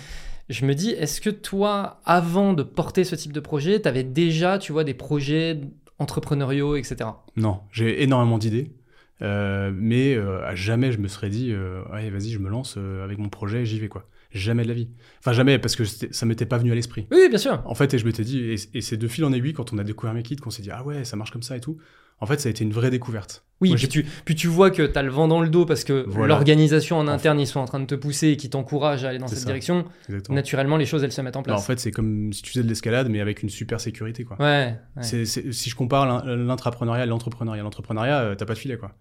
je 0.49 0.67
me 0.67 0.75
dis, 0.75 0.91
est-ce 0.91 1.21
que 1.21 1.31
toi, 1.31 2.01
avant 2.05 2.53
de 2.53 2.65
porter 2.65 3.05
ce 3.05 3.15
type 3.15 3.33
de 3.33 3.41
projet, 3.41 3.81
tu 3.81 3.87
avais 3.87 4.03
déjà, 4.03 4.59
tu 4.59 4.73
vois, 4.73 4.83
des 4.83 4.95
projets 4.95 5.61
entrepreneuriaux, 5.99 6.75
etc. 6.77 7.11
Non, 7.37 7.61
j'ai 7.71 8.03
énormément 8.03 8.39
d'idées. 8.39 8.73
Euh, 9.21 9.73
mais 9.75 10.17
à 10.17 10.55
jamais 10.55 10.93
je 10.93 10.99
me 10.99 11.09
serais 11.09 11.29
dit, 11.29 11.53
ouais, 11.93 12.09
vas-y, 12.09 12.31
je 12.31 12.39
me 12.39 12.49
lance 12.49 12.79
avec 13.05 13.19
mon 13.19 13.29
projet, 13.29 13.65
j'y 13.65 13.79
vais 13.79 13.89
quoi. 13.89 14.05
Jamais 14.31 14.63
de 14.63 14.69
la 14.69 14.75
vie. 14.75 14.89
Enfin, 15.21 15.33
jamais, 15.33 15.59
parce 15.59 15.75
que 15.75 15.85
ça 15.85 16.27
m'était 16.27 16.45
pas 16.45 16.59
venu 16.59 16.71
à 16.71 16.75
l'esprit. 16.75 17.07
Oui, 17.11 17.29
bien 17.29 17.39
sûr. 17.39 17.63
En 17.65 17.75
fait, 17.75 17.95
et 17.95 17.99
je 17.99 18.05
m'étais 18.05 18.25
dit, 18.25 18.57
et, 18.75 18.81
c'est 18.81 18.97
de 18.97 19.09
fil 19.09 19.25
en 19.25 19.33
aiguille 19.33 19.55
quand 19.55 19.73
on 19.73 19.79
a 19.79 19.85
découvert 19.85 20.13
mes 20.15 20.23
kits 20.23 20.37
qu'on 20.37 20.51
s'est 20.51 20.63
dit, 20.63 20.71
ah 20.71 20.85
ouais, 20.85 21.05
ça 21.05 21.17
marche 21.17 21.31
comme 21.31 21.43
ça 21.43 21.57
et 21.57 21.61
tout 21.61 21.79
en 22.21 22.27
fait, 22.27 22.41
ça 22.41 22.49
a 22.49 22.51
été 22.51 22.65
une 22.65 22.73
vraie 22.73 22.91
découverte. 22.91 23.45
Oui, 23.61 23.75
puis, 23.75 23.89
tu, 23.89 24.07
puis 24.25 24.37
tu 24.37 24.47
vois 24.47 24.71
que 24.71 24.87
tu 24.87 24.97
as 24.97 25.03
le 25.03 25.11
vent 25.11 25.27
dans 25.27 25.41
le 25.41 25.49
dos 25.49 25.67
parce 25.67 25.83
que 25.83 26.07
l'organisation 26.25 26.97
en 26.97 27.09
interne, 27.09 27.41
ils 27.41 27.47
sont 27.47 27.59
en 27.59 27.65
train 27.65 27.81
de 27.81 27.87
te 27.87 27.97
pousser 27.97 28.29
et 28.29 28.37
qui 28.37 28.49
t'encouragent 28.51 29.05
à 29.05 29.09
aller 29.09 29.19
dans 29.19 29.27
cette 29.27 29.45
direction. 29.45 29.85
Naturellement, 30.29 30.77
les 30.77 30.87
choses, 30.87 31.03
elles 31.05 31.13
se 31.13 31.21
mettent 31.21 31.37
en 31.37 31.43
place. 31.43 31.59
en 31.59 31.63
fait, 31.63 31.81
c'est 31.81 31.91
comme 31.91 32.33
si 32.33 32.43
tu 32.43 32.51
faisais 32.53 32.63
de 32.63 32.69
l'escalade, 32.69 33.09
mais 33.09 33.21
avec 33.21 33.43
une 33.43 33.49
super 33.49 33.81
sécurité. 33.81 34.25
Quoi. 34.25 34.37
Ouais. 34.41 34.77
si 35.03 35.71
je 35.71 35.75
compare 35.75 36.25
l'intrapreneuriat 36.27 37.05
et 37.05 37.09
l'entrepreneuriat, 37.09 37.63
l'entrepreneuriat, 37.63 38.21
euh, 38.21 38.35
t'as 38.35 38.47
pas 38.47 38.55
de 38.55 38.59
filet. 38.59 38.77
Quoi. 38.77 38.93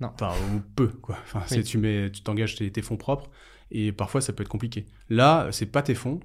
Non. 0.00 0.10
Enfin, 0.14 0.32
ou 0.54 0.60
peu. 0.74 0.88
Quoi. 0.88 1.18
Enfin, 1.34 1.42
tu 1.62 2.22
t'engages 2.22 2.54
tes, 2.56 2.70
tes 2.70 2.82
fonds 2.82 2.96
propres 2.96 3.30
et 3.70 3.92
parfois, 3.92 4.20
ça 4.20 4.32
peut 4.32 4.42
être 4.42 4.48
compliqué. 4.48 4.86
Là, 5.08 5.48
c'est 5.50 5.66
pas 5.66 5.82
tes 5.82 5.94
fonds 5.94 6.20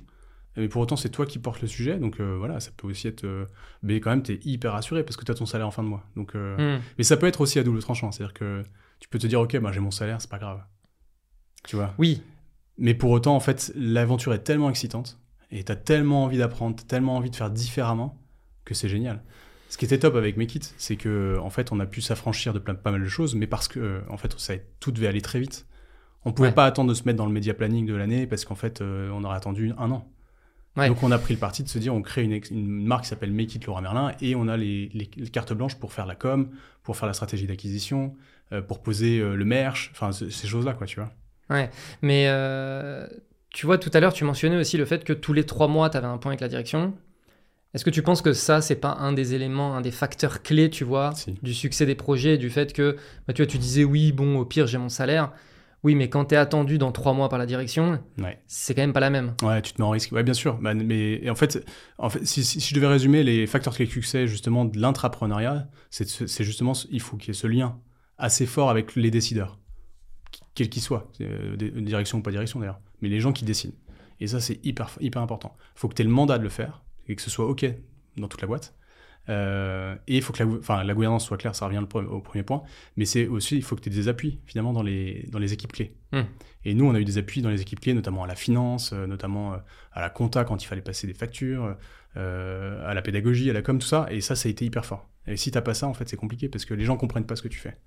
mais 0.56 0.68
pour 0.68 0.82
autant, 0.82 0.96
c'est 0.96 1.10
toi 1.10 1.26
qui 1.26 1.40
portes 1.40 1.62
le 1.62 1.68
sujet, 1.68 1.98
donc 1.98 2.20
euh, 2.20 2.36
voilà, 2.38 2.60
ça 2.60 2.72
peut 2.76 2.88
aussi 2.88 3.08
être. 3.08 3.24
Euh, 3.24 3.46
mais 3.82 4.00
quand 4.00 4.12
même, 4.12 4.22
tu 4.22 4.34
es 4.34 4.40
hyper 4.44 4.74
rassuré 4.74 5.04
parce 5.04 5.18
que 5.18 5.26
tu 5.26 5.32
as 5.32 5.36
ton 5.36 5.48
salaire 5.48 5.68
en 5.68 5.72
fin 5.72 5.82
de 5.82 5.88
mois. 5.88 6.04
Donc, 6.16 6.36
euh, 6.36 6.78
hmm. 6.78 6.82
Mais 6.98 7.04
ça 7.04 7.18
peut 7.18 7.26
être 7.26 7.42
aussi 7.42 7.58
à 7.58 7.64
double 7.64 7.80
tranchant, 7.80 8.12
c'est-à-dire 8.12 8.34
que 8.34 8.62
tu 9.00 9.10
peux 9.10 9.18
te 9.18 9.26
dire, 9.26 9.42
ok, 9.42 9.58
bah, 9.60 9.72
j'ai 9.72 9.80
mon 9.80 9.92
salaire, 9.92 10.22
c'est 10.22 10.30
pas 10.30 10.38
grave. 10.38 10.62
Tu 11.64 11.76
vois? 11.76 11.96
Oui. 11.98 12.22
Mais 12.78 12.94
pour 12.94 13.10
autant, 13.12 13.36
en 13.36 13.40
fait, 13.40 13.72
l'aventure 13.76 14.34
est 14.34 14.44
tellement 14.44 14.70
excitante 14.70 15.20
et 15.50 15.64
tu 15.64 15.72
as 15.72 15.76
tellement 15.76 16.24
envie 16.24 16.38
d'apprendre, 16.38 16.76
tellement 16.86 17.18
envie 17.18 17.30
de 17.30 17.36
faire 17.36 17.50
différemment 17.50 18.20
que 18.66 18.74
c'est 18.74 18.90
génial. 18.90 19.24
Ce 19.70 19.78
qui 19.78 19.86
était 19.86 20.00
top 20.00 20.16
avec 20.16 20.38
mes 20.38 20.46
kits, 20.46 20.60
c'est 20.78 20.98
que 20.98 21.38
en 21.42 21.50
fait, 21.50 21.72
on 21.72 21.80
a 21.80 21.88
pu 21.88 22.02
s'affranchir 22.02 22.54
de 22.54 22.60
plein, 22.60 22.76
pas 22.76 22.92
mal 22.92 23.02
de 23.02 23.08
choses, 23.08 23.34
mais 23.34 23.48
parce 23.48 23.68
que 23.68 24.04
en 24.08 24.18
fait, 24.18 24.40
ça, 24.40 24.54
tout 24.80 24.92
devait 24.92 25.08
aller 25.08 25.22
très 25.22 25.40
vite. 25.40 25.66
On 26.26 26.32
pouvait 26.32 26.52
pas 26.52 26.66
attendre 26.66 26.90
de 26.90 26.94
se 26.94 27.04
mettre 27.04 27.18
dans 27.18 27.26
le 27.26 27.32
média 27.32 27.54
planning 27.54 27.86
de 27.86 27.94
l'année 27.96 28.28
parce 28.28 28.46
qu'en 28.46 28.56
fait, 28.56 28.82
on 28.82 29.24
aurait 29.24 29.36
attendu 29.36 29.74
un 29.78 29.92
an. 29.92 30.08
Donc 30.76 31.04
on 31.04 31.12
a 31.12 31.20
pris 31.20 31.34
le 31.34 31.40
parti 31.40 31.64
de 31.64 31.70
se 31.70 31.78
dire 31.78 31.94
on 31.94 32.02
crée 32.02 32.24
une, 32.24 32.40
une 32.50 32.86
marque 32.86 33.04
qui 33.04 33.10
s'appelle 33.10 33.32
Make 33.32 33.56
It 33.56 33.66
Laura 33.66 33.82
Merlin 33.82 34.12
et 34.22 34.36
on 34.36 34.48
a 34.48 34.58
les, 34.58 34.90
les, 34.94 35.06
cartes 35.30 35.54
blanches 35.54 35.76
pour 35.76 35.94
faire 35.94 36.08
la 36.08 36.16
com, 36.16 36.50
pour 36.82 36.98
faire 36.98 37.08
la 37.08 37.14
stratégie 37.14 37.46
d'acquisition, 37.46 38.16
euh, 38.52 38.62
pour 38.62 38.82
poser 38.82 39.20
euh, 39.20 39.36
le 39.36 39.46
merch, 39.46 39.92
enfin 39.94 40.12
ces 40.12 40.48
choses-là 40.48 40.74
quoi, 40.74 40.88
tu 40.88 41.00
vois. 41.00 41.12
Ouais, 41.50 41.70
mais 42.02 42.26
euh, 42.28 43.08
tu 43.54 43.68
vois, 43.68 43.78
tout 43.78 43.92
à 43.94 44.00
l'heure, 44.00 44.14
tu 44.14 44.24
mentionnais 44.24 44.58
aussi 44.58 44.78
le 44.78 44.86
fait 44.86 45.04
que 45.04 45.14
tous 45.14 45.32
les 45.32 45.46
trois 45.46 45.68
mois, 45.68 45.90
tu 45.90 45.98
avais 45.98 46.08
un 46.08 46.18
point 46.18 46.32
avec 46.32 46.42
la 46.42 46.48
direction. 46.48 46.94
Est-ce 47.74 47.86
que 47.86 47.90
tu 47.90 48.02
penses 48.02 48.22
que 48.22 48.34
ça, 48.34 48.62
c'est 48.62 48.76
pas 48.76 48.98
un 49.00 49.14
des 49.14 49.34
éléments, 49.36 49.76
un 49.76 49.82
des 49.82 49.92
facteurs 49.92 50.42
clés, 50.42 50.70
tu 50.70 50.84
vois, 50.84 51.14
Si. 51.16 51.36
du 51.42 51.54
succès 51.54 51.86
des 51.86 51.96
projets, 51.96 52.38
du 52.38 52.50
fait 52.50 52.74
que, 52.74 52.98
bah, 53.28 53.34
tu 53.34 53.42
vois, 53.42 53.52
tu 53.52 53.58
disais 53.58 53.84
oui, 53.84 54.12
bon, 54.12 54.38
au 54.38 54.46
pire, 54.46 54.68
j'ai 54.68 54.78
mon 54.78 54.90
salaire. 54.90 55.32
Oui, 55.84 55.96
mais 55.96 56.10
quand 56.10 56.26
tu 56.26 56.36
es 56.36 56.38
attendu 56.38 56.78
dans 56.78 56.92
trois 56.94 57.14
mois 57.14 57.28
par 57.28 57.38
la 57.40 57.46
direction, 57.46 58.02
Ouais. 58.18 58.42
c'est 58.48 58.74
quand 58.74 58.82
même 58.82 58.94
pas 58.94 59.02
la 59.02 59.10
même. 59.10 59.36
Ouais, 59.44 59.62
tu 59.62 59.74
te 59.74 59.82
mets 59.82 59.86
en 59.86 59.90
risque. 59.90 60.12
Ouais, 60.14 60.24
bien 60.24 60.34
sûr. 60.34 60.58
Bah, 60.60 60.74
mais 60.74 61.30
en 61.30 61.36
fait, 61.36 61.66
en 61.98 62.10
fait 62.10 62.26
si, 62.26 62.44
si- 62.46 62.62
si 62.62 62.70
je 62.70 62.76
devais 62.76 62.88
résumer 62.88 63.22
les 63.24 63.46
facteurs 63.48 63.76
clés 63.76 63.86
de 63.86 63.92
succès 63.92 64.26
justement 64.28 64.64
de 64.64 64.80
l'intrapreneuriat, 64.80 65.68
c'est 65.90 66.44
justement 66.44 66.72
il 66.90 67.02
faut 67.02 67.18
qu'il 67.18 67.28
y 67.28 67.32
ait 67.32 67.34
ce 67.34 67.48
lien 67.48 67.80
assez 68.18 68.46
fort 68.46 68.70
avec 68.70 68.96
les 68.96 69.12
décideurs, 69.12 69.60
quels 70.56 70.70
qu'ils 70.70 70.82
soient, 70.84 71.12
euh, 71.22 71.58
direction 71.82 72.20
ou 72.20 72.22
pas 72.22 72.32
direction 72.32 72.60
d'ailleurs, 72.60 72.80
mais 73.02 73.10
les 73.10 73.20
gens 73.20 73.34
qui 73.34 73.44
décident. 73.44 73.74
Et 74.22 74.28
ça, 74.28 74.40
c'est 74.40 74.64
hyper 74.66 74.90
hyper 75.02 75.22
important. 75.22 75.56
Il 75.76 75.80
faut 75.80 75.90
que 75.90 75.96
tu 75.96 76.02
aies 76.04 76.06
le 76.06 76.12
mandat 76.12 76.38
de 76.38 76.44
le 76.44 76.50
faire 76.50 76.84
et 77.08 77.16
que 77.16 77.22
ce 77.22 77.30
soit 77.30 77.46
ok 77.48 77.66
dans 78.18 78.28
toute 78.30 78.40
la 78.42 78.48
boîte. 78.48 78.74
Euh, 79.30 79.96
et 80.08 80.18
il 80.18 80.22
faut 80.22 80.34
que 80.34 80.40
la, 80.40 80.46
gou- 80.46 80.60
enfin, 80.60 80.84
la 80.84 80.94
gouvernance 80.94 81.26
soit 81.26 81.38
claire, 81.38 81.56
ça 81.56 81.66
revient 81.66 81.82
le 81.82 82.00
au 82.10 82.20
premier 82.20 82.44
point. 82.44 82.64
Mais 82.98 83.06
c'est 83.06 83.28
aussi, 83.28 83.56
il 83.56 83.64
faut 83.64 83.76
que 83.76 83.82
tu 83.82 83.90
aies 83.90 83.94
des 83.94 84.08
appuis 84.08 84.40
finalement 84.46 84.74
dans 84.74 84.84
les, 84.84 85.28
dans 85.32 85.40
les 85.40 85.54
équipes 85.54 85.72
clés. 85.72 85.96
Hmm. 86.12 86.24
Et 86.66 86.74
nous, 86.74 86.86
on 86.86 86.94
a 86.96 87.00
eu 87.00 87.06
des 87.06 87.18
appuis 87.18 87.42
dans 87.42 87.50
les 87.50 87.62
équipes 87.62 87.80
clés, 87.80 87.94
notamment 87.94 88.24
à 88.24 88.28
la 88.28 88.36
finance, 88.36 88.92
euh, 88.94 89.08
notamment 89.08 89.54
euh, 89.54 89.58
à 89.92 90.02
la 90.02 90.10
compta 90.10 90.44
quand 90.44 90.64
il 90.64 90.68
fallait 90.68 90.82
passer 90.82 91.08
des 91.08 91.14
factures, 91.14 91.76
euh, 92.18 92.90
à 92.90 92.94
la 92.94 93.02
pédagogie, 93.02 93.50
à 93.50 93.54
la 93.54 93.62
com, 93.62 93.80
tout 93.80 93.88
ça. 93.88 94.08
Et 94.12 94.22
ça, 94.22 94.36
ça 94.36 94.48
a 94.48 94.52
été 94.52 94.66
hyper 94.66 94.86
fort. 94.86 95.10
Et 95.28 95.38
si 95.38 95.52
t'as 95.52 95.62
pas 95.62 95.74
ça, 95.74 95.88
en 95.88 95.94
fait, 95.94 96.08
c'est 96.10 96.18
compliqué 96.18 96.50
parce 96.50 96.66
que 96.66 96.74
les 96.74 96.86
gens 96.86 96.98
comprennent 96.98 97.26
pas 97.26 97.36
ce 97.36 97.42
que 97.42 97.48
tu 97.48 97.60
fais. 97.60 97.78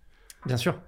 Bien 0.46 0.56
sûr. 0.56 0.78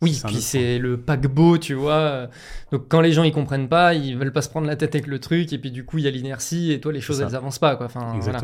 Oui, 0.00 0.20
puis 0.26 0.40
c'est 0.40 0.80
le 0.80 1.00
paquebot, 1.00 1.58
tu 1.58 1.74
vois. 1.74 2.28
Donc 2.72 2.88
quand 2.88 3.00
les 3.00 3.12
gens 3.12 3.22
ils 3.22 3.32
comprennent 3.32 3.68
pas, 3.68 3.94
ils 3.94 4.16
veulent 4.18 4.32
pas 4.32 4.42
se 4.42 4.48
prendre 4.48 4.66
la 4.66 4.74
tête 4.74 4.96
avec 4.96 5.06
le 5.06 5.20
truc, 5.20 5.52
et 5.52 5.58
puis 5.58 5.70
du 5.70 5.84
coup 5.84 5.98
il 5.98 6.04
y 6.04 6.08
a 6.08 6.10
l'inertie, 6.10 6.72
et 6.72 6.80
toi 6.80 6.92
les 6.92 7.00
choses 7.00 7.20
elles 7.20 7.36
avancent 7.36 7.60
pas, 7.60 7.76
quoi. 7.76 7.86
Enfin, 7.86 8.18
voilà. 8.18 8.42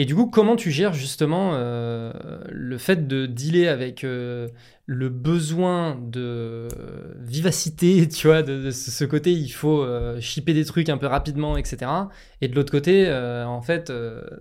Et 0.00 0.06
du 0.06 0.14
coup, 0.14 0.26
comment 0.30 0.56
tu 0.56 0.70
gères 0.70 0.94
justement 0.94 1.50
euh, 1.52 2.10
le 2.48 2.78
fait 2.78 3.06
de 3.06 3.26
dealer 3.26 3.68
avec 3.68 4.02
euh, 4.02 4.48
le 4.86 5.10
besoin 5.10 5.94
de 6.00 6.68
vivacité, 7.18 8.08
tu 8.16 8.26
vois, 8.28 8.42
de, 8.42 8.62
de 8.62 8.70
ce 8.70 9.04
côté, 9.04 9.30
il 9.32 9.50
faut 9.50 9.82
euh, 9.82 10.18
shipper 10.18 10.54
des 10.54 10.64
trucs 10.64 10.88
un 10.88 10.96
peu 10.96 11.06
rapidement, 11.06 11.58
etc. 11.58 11.90
Et 12.40 12.48
de 12.48 12.54
l'autre 12.56 12.72
côté, 12.72 13.04
euh, 13.08 13.44
en 13.44 13.60
fait, 13.60 13.92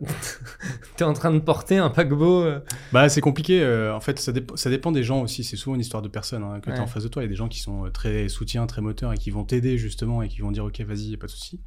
tu 0.98 1.04
es 1.04 1.06
en 1.06 1.12
train 1.12 1.34
de 1.34 1.40
porter 1.40 1.78
un 1.78 1.90
paquebot. 1.90 2.44
euh, 2.44 2.60
Bah, 2.94 3.10
c'est 3.10 3.20
compliqué. 3.20 3.62
euh, 3.62 3.94
en 3.94 4.00
fait, 4.00 4.18
ça, 4.18 4.32
dép- 4.32 4.56
ça 4.56 4.70
dépend 4.70 4.94
des 4.94 5.04
gens 5.04 5.22
aussi. 5.22 5.44
C'est 5.44 5.58
souvent 5.58 5.76
une 5.76 5.82
histoire 5.82 6.02
de 6.02 6.08
personnes 6.08 6.44
hein, 6.44 6.62
que 6.62 6.70
tu 6.70 6.72
Ouais. 6.78 6.80
en 6.80 6.88
face 6.88 7.04
de 7.04 7.10
toi. 7.10 7.22
Il 7.22 7.26
y 7.26 7.28
a 7.28 7.30
des 7.32 7.36
gens 7.36 7.50
qui 7.50 7.60
sont 7.60 7.86
euh, 7.86 7.90
très 7.90 8.30
soutiens, 8.30 8.66
très 8.66 8.82
moteurs 8.82 9.12
et 9.12 9.18
qui 9.18 9.30
vont 9.30 9.44
t'aider 9.44 9.78
justement 9.78 10.22
et 10.22 10.30
qui 10.30 10.40
vont 10.40 10.52
dire 10.52 10.64
ok, 10.64 10.80
vas-y, 10.82 11.18
pas 11.18 11.28
de 11.28 11.32
souci. 11.32 11.60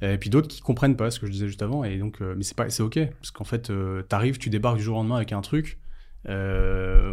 Et 0.00 0.16
puis 0.18 0.30
d'autres 0.30 0.48
qui 0.48 0.60
comprennent 0.60 0.96
pas 0.96 1.10
ce 1.10 1.18
que 1.18 1.26
je 1.26 1.32
disais 1.32 1.46
juste 1.48 1.62
avant. 1.62 1.82
Et 1.84 1.98
donc, 1.98 2.20
euh, 2.22 2.34
mais 2.36 2.44
c'est 2.44 2.56
pas, 2.56 2.70
c'est 2.70 2.82
ok 2.82 2.98
parce 3.20 3.30
qu'en 3.32 3.44
fait, 3.44 3.70
euh, 3.70 4.02
t'arrives, 4.02 4.38
tu 4.38 4.48
débarques 4.50 4.76
du 4.78 4.82
jour 4.84 4.96
au 4.96 5.00
lendemain 5.00 5.16
avec 5.16 5.32
un 5.32 5.40
truc. 5.40 5.78
euh, 6.28 7.12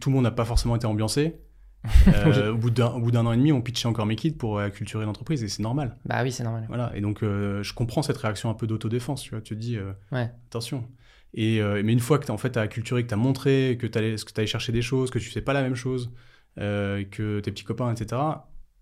tout 0.00 0.08
le 0.10 0.14
monde 0.14 0.24
n'a 0.24 0.30
pas 0.30 0.44
forcément 0.44 0.76
été 0.76 0.86
ambiancé. 0.86 1.36
Euh, 2.08 2.52
au 2.52 2.56
bout 2.56 2.70
d'un 2.70 2.86
au 2.92 3.00
bout 3.00 3.10
d'un 3.10 3.26
an 3.26 3.32
et 3.32 3.36
demi, 3.36 3.52
on 3.52 3.60
pitchait 3.60 3.88
encore 3.88 4.06
mes 4.06 4.16
kits 4.16 4.30
pour 4.32 4.58
euh, 4.58 4.64
acculturer 4.68 5.04
l'entreprise 5.04 5.44
et 5.44 5.48
c'est 5.48 5.62
normal. 5.62 5.98
Bah 6.06 6.22
oui, 6.22 6.32
c'est 6.32 6.42
normal. 6.42 6.64
Voilà, 6.68 6.90
et 6.96 7.02
donc 7.02 7.22
euh, 7.22 7.62
je 7.62 7.74
comprends 7.74 8.00
cette 8.00 8.16
réaction 8.16 8.48
un 8.48 8.54
peu 8.54 8.66
d'autodéfense, 8.66 9.20
tu 9.22 9.30
vois, 9.32 9.42
tu 9.42 9.54
te 9.54 9.60
dis, 9.60 9.76
euh, 9.76 9.92
Ouais. 10.10 10.30
attention. 10.46 10.88
Et, 11.34 11.60
euh, 11.60 11.82
mais 11.84 11.92
une 11.92 12.00
fois 12.00 12.18
que 12.18 12.24
tu 12.24 12.30
en 12.30 12.38
fait, 12.38 12.56
as 12.56 12.68
culturé, 12.68 13.02
que 13.02 13.08
tu 13.08 13.14
as 13.14 13.18
montré, 13.18 13.76
que 13.78 13.86
tu 13.86 13.98
allais, 13.98 14.14
que 14.16 14.32
allé 14.40 14.46
chercher 14.46 14.72
des 14.72 14.80
choses, 14.80 15.10
que 15.10 15.18
tu 15.18 15.28
fais 15.28 15.42
pas 15.42 15.52
la 15.52 15.60
même 15.60 15.74
chose, 15.74 16.10
euh, 16.58 17.04
que 17.04 17.40
tes 17.40 17.50
petits 17.50 17.64
copains, 17.64 17.92
etc., 17.92 18.18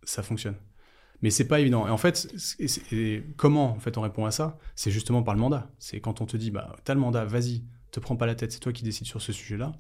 ça 0.04 0.22
fonctionne. 0.22 0.54
Mais 1.22 1.30
c'est 1.30 1.46
pas 1.46 1.60
évident. 1.60 1.86
Et 1.86 1.90
en 1.90 1.96
fait, 1.96 2.16
c'est- 2.36 2.66
c'est- 2.68 2.92
et 2.92 3.24
comment 3.36 3.70
en 3.70 3.78
fait 3.78 3.96
on 3.96 4.00
répond 4.02 4.26
à 4.26 4.30
ça? 4.32 4.58
C'est 4.74 4.90
justement 4.90 5.22
par 5.22 5.34
le 5.34 5.40
mandat. 5.40 5.70
C'est 5.78 6.00
quand 6.00 6.20
on 6.20 6.26
te 6.26 6.36
dit, 6.36 6.50
bah, 6.50 6.74
t'as 6.84 6.94
le 6.94 7.00
mandat, 7.00 7.24
vas-y, 7.24 7.62
te 7.92 8.00
prends 8.00 8.16
pas 8.16 8.26
la 8.26 8.34
tête, 8.34 8.50
c'est 8.52 8.58
toi 8.60 8.72
qui 8.72 8.82
décides 8.84 9.06
sur 9.06 9.22
ce 9.22 9.32
sujet-là, 9.32 9.72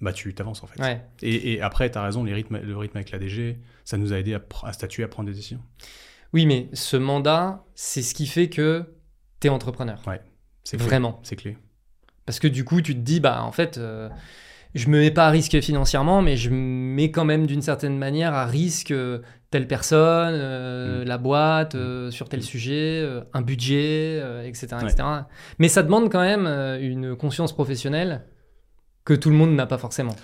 bah 0.00 0.12
tu 0.12 0.34
t'avances 0.34 0.62
en 0.62 0.66
fait. 0.66 0.80
Ouais. 0.80 1.04
Et, 1.22 1.52
et 1.54 1.62
après, 1.62 1.90
tu 1.90 1.98
as 1.98 2.02
raison, 2.02 2.24
les 2.24 2.34
rythmes, 2.34 2.58
le 2.58 2.76
rythme 2.76 2.96
avec 2.96 3.10
la 3.10 3.18
DG, 3.18 3.58
ça 3.84 3.96
nous 3.98 4.12
a 4.12 4.18
aidé 4.18 4.34
à, 4.64 4.72
statuer, 4.72 5.02
à 5.02 5.08
prendre 5.08 5.28
des 5.28 5.34
décisions. 5.34 5.62
Oui, 6.32 6.46
mais 6.46 6.68
ce 6.72 6.96
mandat, 6.96 7.64
c'est 7.74 8.02
ce 8.02 8.14
qui 8.14 8.26
fait 8.26 8.48
que 8.48 8.84
tu 9.40 9.46
es 9.48 9.50
entrepreneur. 9.50 10.00
C'est 10.64 10.76
clé. 10.76 10.86
Vraiment. 10.86 11.20
C'est 11.24 11.36
clé. 11.36 11.58
Parce 12.24 12.38
que 12.38 12.46
du 12.48 12.64
coup, 12.64 12.80
tu 12.80 12.94
te 12.94 13.00
dis, 13.00 13.18
bah 13.20 13.42
en 13.42 13.50
fait, 13.52 13.78
euh, 13.78 14.08
je 14.74 14.88
me 14.88 14.98
mets 15.00 15.10
pas 15.10 15.26
à 15.26 15.30
risque 15.30 15.60
financièrement, 15.60 16.22
mais 16.22 16.36
je 16.36 16.50
me 16.50 16.56
mets 16.94 17.10
quand 17.10 17.24
même 17.24 17.46
d'une 17.46 17.62
certaine 17.62 17.98
manière 17.98 18.32
à 18.34 18.46
risque 18.46 18.92
euh, 18.92 19.20
telle 19.52 19.68
personne, 19.68 20.34
euh, 20.34 21.04
Mm. 21.04 21.06
la 21.06 21.18
boîte, 21.18 21.74
euh, 21.76 22.10
sur 22.10 22.28
tel 22.28 22.42
sujet, 22.42 23.00
euh, 23.04 23.20
un 23.34 23.42
budget, 23.42 24.16
etc., 24.44 24.66
Ouais. 24.82 24.90
etc. 24.90 25.04
Mais 25.60 25.68
ça 25.68 25.84
demande 25.84 26.10
quand 26.10 26.20
même 26.22 26.46
une 26.80 27.14
conscience 27.14 27.52
professionnelle 27.52 28.22
que 29.04 29.14
tout 29.14 29.30
le 29.30 29.36
monde 29.36 29.54
n'a 29.54 29.66
pas 29.66 29.78
forcément. 29.78 30.16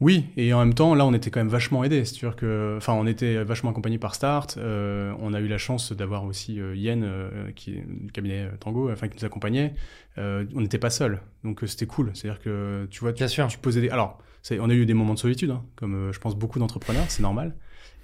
Oui, 0.00 0.24
et 0.36 0.52
en 0.52 0.58
même 0.58 0.74
temps, 0.74 0.96
là, 0.96 1.06
on 1.06 1.14
était 1.14 1.30
quand 1.30 1.38
même 1.38 1.48
vachement 1.48 1.84
aidés. 1.84 2.04
C'est-à-dire 2.04 2.34
que, 2.34 2.74
enfin, 2.76 2.92
on 2.94 3.06
était 3.06 3.44
vachement 3.44 3.70
accompagnés 3.70 3.98
par 3.98 4.16
Start. 4.16 4.56
euh, 4.58 5.12
on 5.20 5.32
a 5.32 5.38
eu 5.38 5.46
la 5.46 5.58
chance 5.58 5.92
d'avoir 5.92 6.24
aussi 6.24 6.60
euh, 6.60 6.74
Yen, 6.74 7.04
euh, 7.04 7.52
qui 7.54 7.74
est 7.74 7.84
du 7.86 8.10
cabinet 8.10 8.48
Tango, 8.58 8.90
enfin, 8.90 9.06
qui 9.06 9.16
nous 9.18 9.24
accompagnait. 9.24 9.74
On 10.16 10.60
n'était 10.60 10.78
pas 10.78 10.90
seuls, 10.90 11.20
donc 11.44 11.60
c'était 11.66 11.86
cool. 11.86 12.10
C'est-à-dire 12.14 12.40
que, 12.42 12.88
tu 12.90 12.98
vois, 13.00 13.12
tu, 13.12 13.18
Bien 13.18 13.28
sûr. 13.28 13.46
tu 13.46 13.58
posais 13.58 13.80
des. 13.80 13.90
Alors, 13.90 14.18
on 14.58 14.68
a 14.70 14.74
eu 14.74 14.86
des 14.86 14.94
moments 14.94 15.14
de 15.14 15.20
solitude, 15.20 15.52
hein, 15.52 15.62
comme 15.76 16.10
je 16.12 16.18
pense 16.18 16.34
beaucoup 16.34 16.58
d'entrepreneurs, 16.58 17.04
c'est 17.08 17.22
normal. 17.22 17.54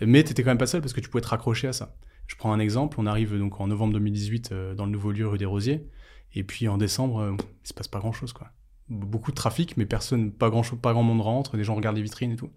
Mais 0.00 0.24
tu 0.24 0.34
quand 0.34 0.50
même 0.50 0.58
pas 0.58 0.66
seul 0.66 0.80
parce 0.80 0.92
que 0.92 1.00
tu 1.00 1.08
pouvais 1.08 1.22
te 1.22 1.28
raccrocher 1.28 1.68
à 1.68 1.72
ça. 1.72 1.96
Je 2.26 2.37
prends 2.37 2.52
un 2.52 2.58
exemple. 2.58 2.96
On 3.00 3.06
arrive 3.06 3.37
donc 3.38 3.61
en 3.61 3.66
novembre 3.68 3.94
2018 3.94 4.50
euh, 4.52 4.74
dans 4.74 4.84
le 4.84 4.90
nouveau 4.92 5.12
lieu 5.12 5.26
rue 5.26 5.38
des 5.38 5.44
Rosiers, 5.46 5.87
et 6.34 6.44
puis 6.44 6.68
en 6.68 6.76
décembre, 6.78 7.20
euh, 7.20 7.37
il 7.64 7.68
se 7.68 7.74
passe 7.74 7.88
pas 7.88 7.98
grand-chose, 7.98 8.32
quoi 8.32 8.50
beaucoup 8.90 9.30
de 9.32 9.37
trafic, 9.37 9.76
mais 9.76 9.87
personne, 9.87 10.32
pas 10.32 10.50
grand, 10.50 10.62
pas 10.76 10.92
grand 10.92 11.02
monde 11.02 11.20
rentre, 11.20 11.56
des 11.56 11.64
gens 11.64 11.74
regardent 11.74 11.96
les 11.96 12.02
vitrines 12.02 12.32
et 12.32 12.37
tout. 12.37 12.50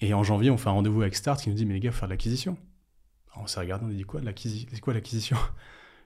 Et 0.00 0.14
en 0.14 0.22
janvier, 0.22 0.50
on 0.50 0.56
fait 0.56 0.68
un 0.68 0.72
rendez-vous 0.72 1.02
avec 1.02 1.14
Start 1.14 1.40
qui 1.40 1.48
nous 1.50 1.54
dit 1.54 1.66
Mais 1.66 1.74
les 1.74 1.80
gars, 1.80 1.92
faut 1.92 1.98
faire 1.98 2.08
de 2.08 2.12
l'acquisition. 2.12 2.56
On 3.36 3.46
s'est 3.46 3.60
regardé, 3.60 3.84
on 3.86 3.90
a 3.90 3.92
dit 3.92 4.02
Quoi, 4.04 4.20
de 4.20 4.26
l'acquisition 4.26 4.68
C'est 4.72 4.80
quoi 4.80 4.94
l'acquisition? 4.94 5.36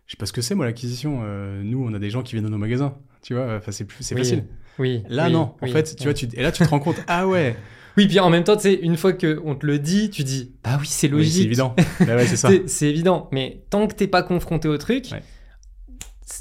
Je 0.06 0.12
sais 0.12 0.16
pas 0.16 0.26
ce 0.26 0.32
que 0.32 0.40
c'est, 0.42 0.54
moi, 0.54 0.66
l'acquisition. 0.66 1.20
Euh, 1.24 1.62
nous, 1.64 1.84
on 1.84 1.92
a 1.94 1.98
des 1.98 2.10
gens 2.10 2.22
qui 2.22 2.32
viennent 2.32 2.44
dans 2.44 2.50
nos 2.50 2.58
magasins. 2.58 2.96
Tu 3.22 3.34
vois, 3.34 3.56
enfin, 3.56 3.72
c'est 3.72 3.84
plus- 3.84 4.04
c'est 4.04 4.14
Oui, 4.14 4.20
facile. 4.20 4.44
Oui. 4.78 5.02
Là, 5.08 5.26
oui, 5.26 5.32
non. 5.32 5.40
En 5.40 5.56
oui, 5.62 5.72
fait, 5.72 5.96
tu 5.96 6.04
vois, 6.04 6.14
tu, 6.14 6.26
et 6.32 6.42
là, 6.42 6.52
tu 6.52 6.62
te 6.64 6.68
rends 6.68 6.78
compte 6.78 7.02
Ah 7.08 7.26
ouais, 7.26 7.56
Oui, 7.96 8.06
puis 8.08 8.20
en 8.20 8.28
même 8.30 8.44
temps, 8.44 8.56
tu 8.56 8.62
sais, 8.62 8.74
une 8.74 8.96
fois 8.96 9.12
qu'on 9.12 9.54
te 9.54 9.64
le 9.64 9.78
dit, 9.78 10.10
tu 10.10 10.22
dis, 10.22 10.54
bah 10.62 10.76
oui, 10.80 10.86
c'est 10.86 11.06
oui, 11.08 11.12
logique. 11.18 11.32
c'est 11.34 11.42
évident. 11.42 11.74
Bah 12.00 12.16
ouais, 12.16 12.26
c'est 12.26 12.36
ça. 12.36 12.50
C'est- 12.66 12.88
évident, 12.90 13.28
mais 13.32 13.64
tant 13.70 13.86
que 13.86 13.94
t'es 13.94 14.06
pas 14.06 14.22
confronté 14.22 14.68
au 14.68 14.76
truc, 14.78 15.06
Ouais. 15.12 15.22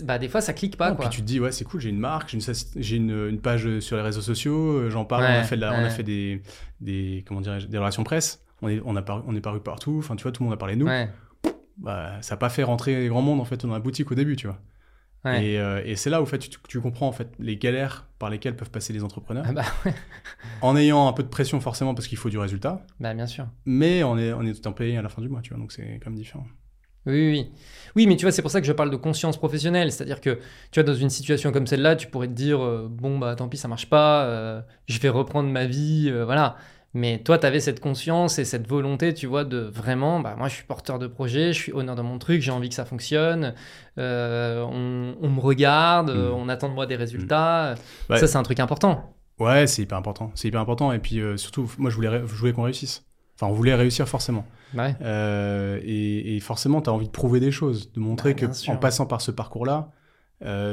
bah 0.03 0.17
des 0.19 0.27
fois 0.27 0.41
ça 0.41 0.51
clique 0.53 0.77
pas 0.77 0.89
Non, 0.89 0.95
quoi. 0.97 1.05
Puis 1.07 1.15
tu 1.17 1.21
te 1.21 1.27
dis, 1.27 1.39
ouais, 1.39 1.51
c'est 1.51 1.63
cool, 1.63 1.79
j'ai 1.81 1.89
une 1.89 1.99
marque, 1.99 2.35
j'ai 2.75 2.95
une, 2.97 3.39
page 3.39 3.79
sur 3.79 3.95
les 3.95 4.01
réseaux 4.03 4.21
sociaux, 4.21 4.77
euh, 4.79 4.89
j'en 4.89 5.05
parle, 5.05 5.23
on 5.23 5.27
a 5.27 5.43
fait, 5.43 5.55
de 5.55 5.61
la- 5.61 5.71
on 5.73 5.77
a 5.77 5.83
ouais. 5.83 5.89
fait 5.89 6.03
des, 6.03 6.41
des, 6.81 7.23
comment 7.27 7.41
des 7.41 7.77
relations 7.77 8.03
presse, 8.03 8.41
on 8.61 8.67
est, 8.69 8.81
on, 8.85 8.95
a 8.95 9.01
paru, 9.01 9.21
on 9.27 9.35
est 9.35 9.41
paru 9.41 9.59
partout, 9.61 9.95
enfin, 9.99 10.15
tu 10.15 10.23
vois, 10.23 10.31
tout 10.31 10.43
le 10.43 10.45
monde 10.49 10.53
a 10.53 10.57
parlé 10.57 10.75
de 10.75 10.81
nous. 10.83 10.89
Bah, 11.77 12.13
ça 12.21 12.35
n'a 12.35 12.37
pas 12.37 12.49
fait 12.49 12.63
rentrer 12.63 13.07
grand 13.07 13.21
monde 13.21 13.41
en 13.41 13.45
fait 13.45 13.65
dans 13.65 13.73
la 13.73 13.79
boutique 13.79 14.09
au 14.11 14.15
début, 14.15 14.35
tu 14.37 14.47
vois. 14.47 14.59
Ouais. 15.25 15.45
Et, 15.45 15.59
euh, 15.59 15.81
et 15.85 15.95
c'est 15.95 16.09
là 16.09 16.19
où 16.21 16.23
en 16.23 16.27
fait, 16.27 16.37
tu, 16.39 16.49
tu 16.67 16.79
comprends 16.79 17.07
en 17.07 17.11
fait 17.11 17.29
les 17.39 17.57
galères 17.57 18.07
par 18.19 18.29
lesquelles 18.29 18.55
peuvent 18.55 18.71
passer 18.71 18.93
les 18.93 19.03
entrepreneurs, 19.03 19.45
Ah 19.47 19.51
bah, 19.53 19.63
ouais. 19.85 19.93
en 20.61 20.77
ayant 20.77 21.07
un 21.07 21.13
peu 21.13 21.23
de 21.23 21.27
pression 21.27 21.59
forcément 21.59 21.93
parce 21.93 22.07
qu'il 22.07 22.17
faut 22.17 22.29
du 22.29 22.37
résultat, 22.37 22.85
bah 22.99 23.13
bien 23.13 23.27
sûr. 23.27 23.47
mais 23.65 24.03
on 24.03 24.17
est, 24.17 24.31
on 24.33 24.41
est 24.43 24.53
tout 24.53 24.67
en 24.67 24.73
payé 24.73 24.97
à 24.97 25.01
la 25.01 25.09
fin 25.09 25.21
du 25.21 25.27
mois, 25.29 25.41
tu 25.41 25.49
vois, 25.49 25.59
donc 25.59 25.71
c'est 25.71 25.99
quand 26.01 26.09
même 26.09 26.17
différent. 26.19 26.45
Oui, 27.07 27.29
oui, 27.29 27.51
oui. 27.95 28.07
Mais 28.07 28.15
tu 28.15 28.25
vois, 28.25 28.31
c'est 28.31 28.41
pour 28.41 28.49
ça 28.49 28.61
que 28.61 28.65
je 28.65 28.71
parle 28.73 28.89
de 28.89 28.95
conscience 28.95 29.37
professionnelle. 29.37 29.91
C'est-à-dire 29.91 30.21
que, 30.21 30.39
tu 30.71 30.79
vois, 30.79 30.83
dans 30.83 30.95
une 30.95 31.11
situation 31.11 31.51
comme 31.51 31.67
celle-là, 31.67 31.95
tu 31.95 32.07
pourrais 32.07 32.27
te 32.27 32.33
dire, 32.33 32.59
euh, 32.63 32.87
bon, 32.89 33.19
bah 33.19 33.35
tant 33.35 33.47
pis, 33.47 33.57
ça 33.57 33.67
marche 33.67 33.87
pas, 33.91 34.23
euh, 34.25 34.59
je 34.87 34.97
vais 34.99 35.09
reprendre 35.09 35.47
ma 35.47 35.67
vie, 35.67 36.11
voilà. 36.11 36.55
Mais 36.97 37.19
toi, 37.19 37.37
tu 37.37 37.45
avais 37.45 37.59
cette 37.59 37.81
conscience 37.81 38.39
et 38.39 38.45
cette 38.45 38.67
volonté, 38.67 39.13
tu 39.13 39.27
vois, 39.27 39.43
de 39.43 39.57
vraiment, 39.59 40.21
bah 40.21 40.35
moi, 40.37 40.47
je 40.47 40.55
suis 40.55 40.63
porteur 40.63 40.97
de 40.97 41.07
projet, 41.07 41.51
je 41.51 41.59
suis 41.59 41.73
honneur 41.73 41.95
de 41.97 42.01
mon 42.01 42.17
truc, 42.19 42.41
j'ai 42.41 42.51
envie 42.51 42.69
que 42.69 42.75
ça 42.75 42.85
fonctionne, 42.85 43.53
euh, 43.97 44.63
on, 44.63 45.15
on 45.21 45.29
me 45.29 45.39
regarde, 45.41 46.09
Mhm. 46.11 46.31
on 46.33 46.47
attend 46.49 46.69
de 46.69 46.73
moi 46.73 46.85
des 46.85 46.95
résultats. 46.95 47.75
Ouais. 48.09 48.17
Ça, 48.17 48.27
c'est 48.27 48.37
un 48.37 48.43
truc 48.43 48.61
important. 48.61 49.13
Ouais, 49.39 49.67
c'est 49.67 49.81
hyper 49.81 49.97
important, 49.97 50.31
c'est 50.35 50.47
hyper 50.47 50.61
important, 50.61 50.93
et 50.93 50.99
puis 50.99 51.19
euh, 51.19 51.35
surtout, 51.35 51.69
moi 51.77 51.89
je 51.91 51.95
voulais, 51.97 52.09
je 52.25 52.33
voulais 52.35 52.53
qu'on 52.53 52.63
réussisse. 52.63 53.03
Enfin, 53.35 53.51
on 53.51 53.53
voulait 53.53 53.75
réussir 53.75 54.07
forcément. 54.07 54.45
Ouais. 54.73 54.95
Euh, 55.01 55.77
et, 55.83 56.37
et 56.37 56.39
forcément, 56.39 56.81
tu 56.81 56.89
as 56.89 56.93
envie 56.93 57.07
de 57.07 57.11
prouver 57.11 57.41
des 57.41 57.51
choses, 57.51 57.91
de 57.91 57.99
montrer 57.99 58.33
Bah, 58.33 58.47
que 58.47 58.53
sûr. 58.53 58.71
en 58.71 58.77
passant 58.77 59.05
par 59.05 59.19
ce 59.19 59.31
parcours-là, 59.31 59.91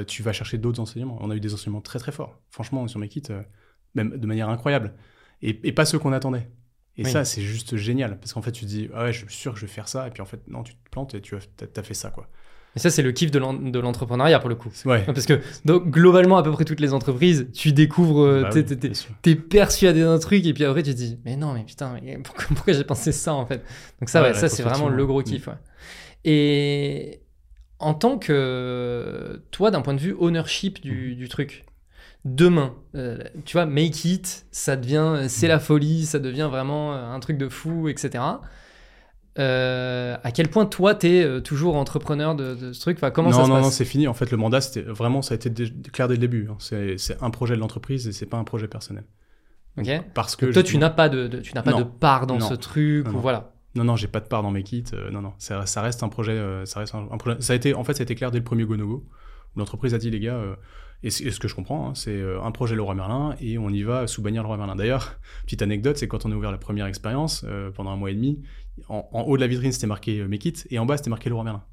tu 0.07 0.23
vas 0.23 0.33
chercher 0.33 0.59
d'autres 0.59 0.79
enseignements. 0.81 1.19
On 1.21 1.31
a 1.31 1.35
eu 1.35 1.41
des 1.41 1.53
enseignements 1.55 1.81
très 1.81 1.99
très 1.99 2.13
forts, 2.13 2.39
franchement, 2.51 2.87
sur 2.87 3.01
mes 3.01 3.09
kits, 3.09 3.23
même 3.97 4.17
de 4.17 4.27
manière 4.29 4.49
incroyable. 4.49 4.95
Et, 5.43 5.59
et 5.65 5.73
pas 5.73 5.85
ceux 5.85 5.99
qu'on 5.99 6.13
attendait. 6.13 6.49
Et 6.99 7.05
Oui. 7.05 7.11
ça, 7.11 7.25
c'est 7.25 7.41
juste 7.43 7.77
génial, 7.77 8.19
parce 8.21 8.33
qu'en 8.35 8.43
fait, 8.43 8.53
tu 8.53 8.65
te 8.65 8.71
dis, 8.71 8.89
ah 8.95 9.05
ouais, 9.05 9.13
je 9.13 9.21
suis 9.27 9.35
sûr 9.35 9.55
que 9.55 9.59
je 9.61 9.65
vais 9.67 9.73
faire 9.73 9.89
ça, 9.89 10.07
et 10.07 10.11
puis 10.11 10.21
en 10.23 10.27
fait, 10.27 10.41
non, 10.49 10.63
tu 10.63 10.75
te 10.75 10.91
plantes 10.91 11.15
et 11.15 11.21
tu 11.23 11.35
as, 11.35 11.83
fait 11.83 11.95
ça, 11.95 12.11
quoi. 12.11 12.29
Et 12.77 12.79
ça, 12.79 12.91
c'est 12.91 13.03
le 13.03 13.13
kiff 13.13 13.31
de 13.31 13.39
l'en- 13.39 13.53
de 13.55 13.79
l'entrepreneuriat 13.79 14.39
pour 14.39 14.49
le 14.49 14.55
coup. 14.55 14.71
Ouais. 14.85 15.03
Parce 15.07 15.27
que 15.27 15.41
donc, 15.65 15.89
globalement, 15.91 16.37
à 16.39 16.43
peu 16.43 16.51
près 16.53 16.65
toutes 16.65 16.81
les 16.81 16.93
entreprises, 16.95 17.49
tu 17.53 17.73
découvres, 17.73 18.21
euh, 18.23 18.43
Bah 18.43 18.51
t'es- 18.51 18.93
oui, 19.27 19.35
persuadé 19.35 20.01
d'un 20.01 20.19
truc 20.19 20.45
et 20.47 20.55
puis 20.55 20.65
après 20.65 20.83
tu 20.83 20.91
te 20.93 20.97
dis 20.97 21.19
mais 21.25 21.37
non 21.37 21.53
mais 21.53 21.65
putain 21.65 21.99
mais 22.03 22.17
pourquoi, 22.25 22.45
pourquoi 22.55 22.73
j'ai 22.73 22.85
pensé 22.85 23.13
ça 23.13 23.35
en 23.35 23.45
fait? 23.45 23.63
Donc 24.01 24.09
ça 24.09 24.23
Ouais, 24.23 24.29
ouais, 24.29 24.35
ça 24.35 24.49
c'est 24.49 24.63
vraiment 24.63 24.89
le 24.89 25.05
gros 25.07 25.23
kiff 25.23 25.49
ouais. 25.49 25.55
et 26.25 27.21
en 27.79 27.95
tant 27.95 28.19
que 28.19 29.43
toi 29.51 29.71
d'un 29.71 29.83
point 29.83 29.95
de 29.95 30.01
vue 30.01 30.15
ownership 30.19 30.79
Mm. 30.79 30.89
du, 30.89 31.15
du 31.17 31.29
truc 31.29 31.65
demain 32.25 32.75
euh, 32.95 33.19
tu 33.45 33.55
vois 33.57 33.67
make 33.67 34.05
it 34.05 34.47
ça 34.53 34.77
devient 34.77 35.25
c'est 35.29 35.47
Mm. 35.47 35.51
la 35.51 35.59
folie 35.59 36.07
ça 36.07 36.19
devient 36.21 36.49
vraiment 36.51 36.95
euh, 36.95 37.11
un 37.13 37.19
truc 37.21 37.37
de 37.39 37.49
fou 37.49 37.89
etc 37.89 38.23
Euh, 39.39 40.17
à 40.23 40.31
quel 40.31 40.49
point 40.49 40.67
toi 40.67 40.95
t'es 40.95 41.23
euh, 41.25 41.41
toujours 41.41 41.77
entrepreneur 41.77 42.35
de, 42.35 42.55
de 42.55 42.73
ce 42.75 42.81
truc? 42.83 42.99
Enfin, 42.99 43.11
comment 43.11 43.31
non, 43.31 43.37
ça 43.39 43.45
se 43.45 43.49
non, 43.49 43.61
non, 43.63 43.71
c'est 43.71 43.87
fini. 43.87 44.07
En 44.07 44.13
fait, 44.13 44.31
le 44.31 44.37
mandat, 44.37 44.61
c'était 44.61 44.83
vraiment, 44.83 45.23
ça 45.23 45.33
a 45.33 45.37
été 45.37 45.51
clair 45.91 46.07
dès 46.07 46.15
le 46.17 46.21
début. 46.21 46.49
hein. 46.51 46.57
C'est 46.59 46.99
c'est 46.99 47.17
un 47.23 47.31
projet 47.31 47.55
de 47.55 47.61
l'entreprise 47.61 48.07
et 48.07 48.13
c'est 48.13 48.27
pas 48.27 48.37
un 48.37 48.45
projet 48.45 48.69
personnel. 48.69 49.05
Ok. 49.79 49.89
Parce 50.13 50.37
que 50.37 50.45
Donc 50.45 50.53
toi 50.53 50.63
tu 50.63 50.77
n'as 50.77 50.91
pas 50.91 51.09
de, 51.09 51.29
de- 51.29 51.39
tu 51.41 51.55
n'as 51.55 51.63
pas 51.63 51.71
Non. 51.71 51.79
de 51.79 51.85
part 51.85 52.27
dans 52.27 52.37
Non. 52.37 52.47
ce 52.47 52.53
truc 52.53 53.07
Non, 53.07 53.13
ou 53.13 53.15
non. 53.15 53.21
voilà 53.21 53.55
Non, 53.75 53.85
non, 53.85 53.97
j'ai 53.97 54.07
pas 54.07 54.21
de 54.21 54.27
part 54.27 54.43
dans 54.43 54.51
mes 54.51 54.63
kits. 54.65 54.85
euh, 54.93 55.11
non, 55.11 55.23
non, 55.23 55.33
ça, 55.39 55.65
ça 55.65 55.81
reste 55.81 56.03
un 56.03 56.11
projet. 56.11 56.33
euh, 56.33 56.67
ça 56.67 56.81
reste 56.81 56.95
un, 56.95 57.09
un 57.11 57.17
projet. 57.17 57.37
Ça 57.41 57.55
a 57.55 57.57
été, 57.57 57.73
en 57.73 57.85
fait, 57.85 57.95
ça 57.95 58.03
a 58.03 58.05
été 58.05 58.15
clair 58.15 58.31
dès 58.33 58.37
le 58.39 58.45
premier 58.45 58.65
Go 58.67 58.77
No 58.77 58.87
Go. 58.87 59.07
où 59.57 59.59
L'entreprise 59.61 59.95
a 59.95 59.99
dit 59.99 60.11
les 60.11 60.21
gars, 60.21 60.35
euh, 60.35 60.55
et, 61.03 61.11
ce 61.11 61.41
que 61.41 61.49
je 61.49 61.55
comprends, 61.55 61.89
hein, 61.89 61.95
c'est 61.95 62.15
euh, 62.17 62.41
un 62.43 62.53
projet 62.53 62.77
Leroy 62.77 62.95
Merlin 62.95 63.35
et 63.41 63.59
on 63.59 63.71
y 63.71 63.83
va 63.83 64.07
sous 64.07 64.23
bannière 64.23 64.43
Leroy 64.43 64.57
Merlin. 64.57 64.77
D'ailleurs, 64.77 65.19
petite 65.45 65.63
anecdote, 65.63 65.97
c'est 65.97 66.07
quand 66.07 66.25
on 66.27 66.33
a 66.33 66.35
ouvert 66.35 66.53
la 66.53 66.59
première 66.59 66.87
expérience 66.87 67.45
euh, 67.47 67.71
pendant 67.71 67.91
un 67.91 67.97
mois 67.97 68.11
et 68.11 68.15
demi, 68.15 68.43
en, 68.89 69.09
en 69.13 69.23
haut 69.23 69.37
de 69.37 69.41
la 69.41 69.49
vitrine 69.49 69.73
c'était 69.73 69.87
marqué 69.87 70.21
euh, 70.21 70.29
mes 70.29 70.39
kits 70.39 70.55
et 70.71 70.79
en 70.79 70.87
bas 70.87 70.97
c'était 70.97 71.11
marqué 71.11 71.29
Leroy 71.29 71.45
Merlin. 71.45 71.65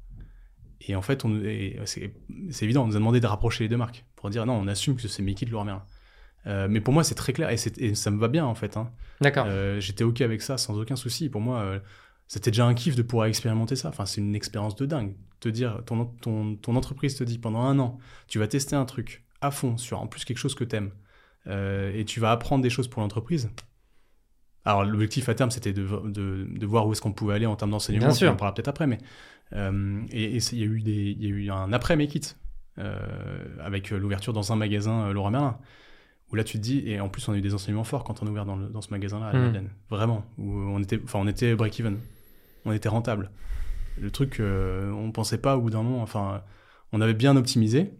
Et 0.88 0.96
en 0.96 1.02
fait, 1.02 1.24
c'est 1.80 2.64
évident, 2.64 2.84
on 2.84 2.86
nous 2.86 2.96
a 2.96 2.98
demandé 2.98 3.20
de 3.20 3.26
rapprocher 3.26 3.64
les 3.64 3.68
deux 3.68 3.76
marques 3.76 4.06
pour 4.16 4.30
dire 4.30 4.46
non, 4.46 4.54
on 4.54 4.66
assume 4.66 4.96
que 4.96 5.06
c'est 5.08 5.22
mes 5.22 5.34
kits 5.34 5.44
Leroy 5.44 5.64
Merlin. 5.64 5.84
Euh, 6.46 6.68
mais 6.70 6.80
pour 6.80 6.94
moi, 6.94 7.04
c'est 7.04 7.14
très 7.14 7.32
clair 7.34 7.50
et, 7.50 7.94
ça 7.94 8.10
me 8.10 8.18
va 8.18 8.28
bien 8.28 8.46
en 8.46 8.54
fait. 8.54 8.76
hein. 8.76 8.90
d'accord 9.20 9.44
Euh, 9.46 9.78
J'étais 9.78 10.04
OK 10.04 10.22
avec 10.22 10.40
ça 10.42 10.56
sans 10.56 10.78
aucun 10.78 10.96
souci. 10.96 11.28
Pour 11.28 11.42
moi, 11.42 11.80
c'était 12.32 12.52
déjà 12.52 12.64
un 12.64 12.74
kiff 12.74 12.94
de 12.94 13.02
pouvoir 13.02 13.26
expérimenter 13.26 13.74
ça. 13.74 13.88
Enfin, 13.88 14.06
c'est 14.06 14.20
une 14.20 14.36
expérience 14.36 14.76
de 14.76 14.86
dingue. 14.86 15.14
Te 15.40 15.48
dire, 15.48 15.82
ton, 15.84 16.04
ton, 16.04 16.54
ton 16.54 16.76
entreprise 16.76 17.16
te 17.16 17.24
dit 17.24 17.38
pendant 17.38 17.62
un 17.62 17.76
an, 17.80 17.98
tu 18.28 18.38
vas 18.38 18.46
tester 18.46 18.76
un 18.76 18.84
truc 18.84 19.24
à 19.40 19.50
fond 19.50 19.76
sur 19.76 20.00
en 20.00 20.06
plus 20.06 20.24
quelque 20.24 20.38
chose 20.38 20.54
que 20.54 20.62
t'aimes 20.62 20.92
euh, 21.48 21.92
et 21.92 22.04
tu 22.04 22.20
vas 22.20 22.30
apprendre 22.30 22.62
des 22.62 22.70
choses 22.70 22.86
pour 22.86 23.02
l'entreprise. 23.02 23.50
Alors, 24.64 24.84
l'objectif 24.84 25.28
à 25.28 25.34
terme, 25.34 25.50
c'était 25.50 25.72
de, 25.72 25.82
de, 26.08 26.46
de 26.48 26.66
voir 26.66 26.86
où 26.86 26.92
est-ce 26.92 27.00
qu'on 27.02 27.12
pouvait 27.12 27.34
aller 27.34 27.46
en 27.46 27.56
termes 27.56 27.72
d'enseignement. 27.72 28.06
Bien 28.06 28.14
sûr. 28.14 28.30
On 28.30 28.34
en 28.34 28.36
parlera 28.36 28.54
peut-être 28.54 28.68
après, 28.68 28.86
mais 28.86 28.98
euh, 29.54 30.02
et 30.12 30.36
il 30.36 30.52
y, 30.52 30.60
y 30.60 31.26
a 31.26 31.30
eu 31.30 31.50
un 31.50 31.72
après 31.72 31.96
Make 31.96 32.14
It 32.14 32.36
euh, 32.78 32.94
avec 33.60 33.90
l'ouverture 33.90 34.32
dans 34.32 34.52
un 34.52 34.56
magasin 34.56 35.06
euh, 35.08 35.12
Laura 35.12 35.30
Merlin. 35.30 35.58
Où 36.30 36.36
là, 36.36 36.44
tu 36.44 36.58
te 36.58 36.62
dis, 36.62 36.82
et 36.86 37.00
en 37.00 37.08
plus, 37.08 37.26
on 37.28 37.32
a 37.32 37.36
eu 37.36 37.40
des 37.40 37.54
enseignements 37.54 37.82
forts 37.82 38.04
quand 38.04 38.22
on 38.22 38.26
a 38.26 38.30
ouvert 38.30 38.44
dans, 38.44 38.54
le- 38.54 38.68
dans 38.68 38.82
ce 38.82 38.90
magasin-là, 38.90 39.26
à 39.28 39.32
la 39.32 39.38
Mm. 39.40 39.42
Madeleine. 39.46 39.70
Vraiment. 39.88 40.24
Où 40.38 40.48
on 40.52 40.80
était, 40.80 41.00
enfin, 41.02 41.18
on 41.20 41.26
était 41.26 41.56
break-even. 41.56 41.96
On 42.64 42.72
était 42.72 42.88
rentable. 42.88 43.30
Le 43.98 44.10
truc, 44.10 44.40
euh, 44.40 44.90
on 44.92 45.12
pensait 45.12 45.38
pas 45.38 45.56
au 45.56 45.60
bout 45.62 45.70
d'un 45.70 45.82
moment, 45.82 46.02
enfin, 46.02 46.42
on 46.92 47.00
avait 47.00 47.14
bien 47.14 47.36
optimisé. 47.36 47.92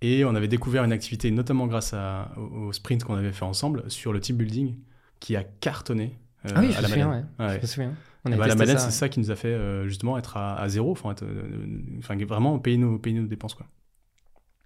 Et 0.00 0.24
on 0.24 0.34
avait 0.34 0.48
découvert 0.48 0.82
une 0.84 0.92
activité, 0.92 1.30
notamment 1.30 1.66
grâce 1.68 1.94
à- 1.94 2.32
au, 2.36 2.68
au 2.68 2.72
sprint 2.72 3.04
qu'on 3.04 3.14
avait 3.14 3.32
fait 3.32 3.44
ensemble, 3.44 3.88
sur 3.88 4.12
le 4.12 4.20
team 4.20 4.36
building, 4.36 4.76
qui 5.20 5.36
a 5.36 5.44
cartonné 5.44 6.18
euh, 6.46 6.50
Ah 6.56 6.60
oui, 6.60 6.72
je 6.72 6.78
à 6.78 6.78
me 6.78 6.82
la 6.82 6.88
souviens, 6.88 7.10
ouais. 7.10 7.24
Ouais. 7.38 7.56
Je 7.56 7.62
me 7.62 7.66
souviens. 7.66 7.94
On 8.24 8.30
Et 8.30 8.34
a 8.34 8.36
bah, 8.36 8.46
la 8.48 8.66
ça, 8.66 8.78
c'est 8.78 8.90
ça 8.90 9.08
qui 9.08 9.20
nous 9.20 9.30
a 9.30 9.36
fait 9.36 9.52
euh, 9.52 9.86
justement 9.88 10.18
être 10.18 10.36
à, 10.36 10.56
à 10.60 10.68
zéro, 10.68 10.90
enfin, 10.92 11.12
être, 11.12 11.24
euh, 11.24 11.82
enfin, 11.98 12.16
vraiment 12.24 12.58
payer 12.58 12.78
nos, 12.78 12.98
payer 12.98 13.18
nos 13.18 13.26
dépenses. 13.26 13.54
Quoi. 13.54 13.66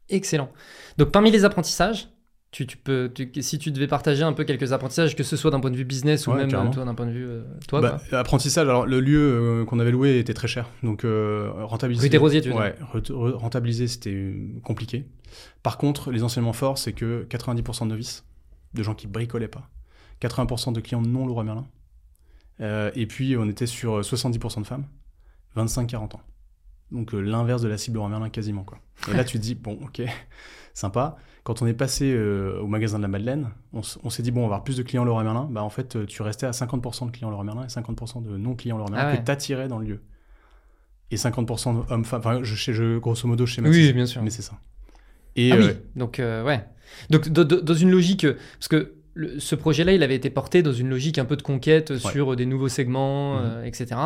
Excellent. 0.09 0.51
Donc 0.99 1.11
parmi 1.11 1.31
les 1.31 1.45
apprentissages, 1.45 2.09
tu, 2.53 2.67
tu 2.67 2.77
peux, 2.77 3.11
tu- 3.15 3.31
si 3.43 3.59
tu 3.59 3.71
devais 3.71 3.87
partager 3.89 4.23
un 4.23 4.33
peu 4.33 4.45
quelques 4.45 4.73
apprentissages, 4.73 5.15
que 5.17 5.23
ce 5.25 5.37
soit 5.37 5.51
d'un 5.51 5.61
point 5.61 5.71
de 5.71 5.77
vue 5.77 5.85
business 5.85 6.27
ou 6.27 6.31
Ouais, 6.31 6.39
même 6.39 6.49
carrément. 6.51 6.71
euh, 6.71 6.75
toi 6.75 6.85
d'un 6.85 6.95
point 6.95 7.07
de 7.07 7.11
vue 7.11 7.27
euh, 7.27 7.43
toi, 7.69 7.81
Bah, 7.83 8.01
quoi. 8.09 8.19
apprentissage, 8.19 8.67
alors 8.67 8.87
le 8.87 9.01
lieu 9.01 9.19
euh, 9.21 9.65
qu'on 9.67 9.79
avait 9.79 9.91
loué 9.91 10.19
était 10.19 10.33
très 10.35 10.49
cher, 10.49 10.71
donc 10.83 11.05
euh, 11.05 11.51
rentabiliser. 11.65 12.05
Rue 12.07 12.11
des 12.11 12.17
Rosiers, 12.19 12.41
tu 12.41 12.49
veux. 12.51 12.55
Ouais, 12.55 12.75
rentabiliser 13.35 13.89
c'était 13.89 14.35
compliqué. 14.63 15.07
Par 15.63 15.77
contre, 15.77 16.11
les 16.13 16.23
enseignements 16.23 16.53
forts, 16.55 16.79
c'est 16.79 16.93
que 16.93 17.27
90% 17.29 17.85
de 17.85 17.91
novices, 17.91 18.25
de 18.75 18.83
gens 18.83 18.95
qui 18.95 19.07
bricolaient 19.07 19.49
pas, 19.49 19.69
80% 20.23 20.73
de 20.73 20.81
clients 20.81 21.03
non 21.03 21.27
Leroy 21.27 21.45
Merlin, 21.45 21.67
et 22.95 23.07
puis 23.07 23.37
on 23.37 23.49
était 23.49 23.67
sur 23.67 24.01
70% 24.01 24.63
de 24.63 24.67
femmes, 24.67 24.87
25-40 25.57 26.15
ans. 26.17 26.21
Donc 26.93 27.15
euh, 27.15 27.21
l'inverse 27.21 27.63
de 27.63 27.69
la 27.69 27.79
cible 27.79 27.97
Leroy 27.97 28.09
Merlin 28.11 28.29
quasiment 28.29 28.63
quoi. 28.65 28.79
Et 29.11 29.15
là 29.15 29.25
tu 29.25 29.39
te 29.39 29.43
dis 29.43 29.55
bon 29.55 29.79
ok, 29.83 30.03
sympa. 30.75 31.17
Quand 31.43 31.63
on 31.63 31.67
est 31.67 31.75
passé 31.75 32.13
euh, 32.13 32.61
au 32.61 32.67
magasin 32.67 32.97
de 32.99 33.03
la 33.03 33.09
Madeleine, 33.09 33.51
on, 33.73 33.83
s'est 34.11 34.23
dit 34.23 34.31
bon 34.33 34.41
on 34.41 34.49
va 34.49 34.55
avoir 34.57 34.65
plus 34.65 34.77
de 34.77 34.83
clients 34.83 35.05
Leroy 35.05 35.23
Merlin. 35.23 35.49
Bah 35.51 35.63
en 35.63 35.71
fait 35.71 35.97
euh, 35.97 36.05
tu 36.07 36.23
restais 36.23 36.47
à 36.47 36.51
50% 36.51 37.07
de 37.07 37.11
clients 37.13 37.31
Leroy 37.31 37.45
Merlin 37.45 37.65
et 37.65 37.69
50% 37.69 38.23
de 38.25 38.37
non 38.37 38.55
clients 38.55 38.77
Leroy 38.79 38.91
Merlin 38.91 39.07
Ah 39.09 39.13
ouais. 39.13 39.19
que 39.21 39.25
t'attirais 39.25 39.69
dans 39.69 39.79
le 39.79 39.87
lieu. 39.87 40.01
Et 41.13 41.17
50% 41.17 41.85
hommes-femmes. 41.89 42.19
Enfin 42.21 42.41
je, 42.43 42.55
sais- 42.57 42.73
je 42.73 42.99
grosso 42.99 43.29
modo 43.29 43.47
chez 43.47 43.63
Oui, 43.63 43.93
bien 43.93 44.07
sûr. 44.07 44.23
mais 44.23 44.31
c'est 44.31 44.43
ça. 44.43 44.55
Et 45.37 45.53
ah 45.53 45.57
euh, 45.57 45.69
oui, 45.69 45.75
donc 45.95 46.17
ouais. 46.19 46.65
Donc 47.11 47.29
do- 47.29 47.45
do- 47.45 47.61
dans 47.61 47.75
une 47.75 47.91
logique, 47.91 48.27
parce 48.59 48.69
que 48.69 48.95
le- 49.15 49.39
ce 49.39 49.55
projet-là, 49.55 49.93
il 49.93 50.03
avait 50.03 50.15
été 50.17 50.31
porté 50.31 50.63
dans 50.63 50.73
une 50.73 50.89
logique 50.89 51.19
un 51.19 51.25
peu 51.25 51.37
de 51.37 51.43
conquête 51.43 51.97
sur 51.99 52.35
des 52.37 52.47
nouveaux 52.47 52.69
segments, 52.69 53.39
euh, 53.39 53.63
etc. 53.65 54.01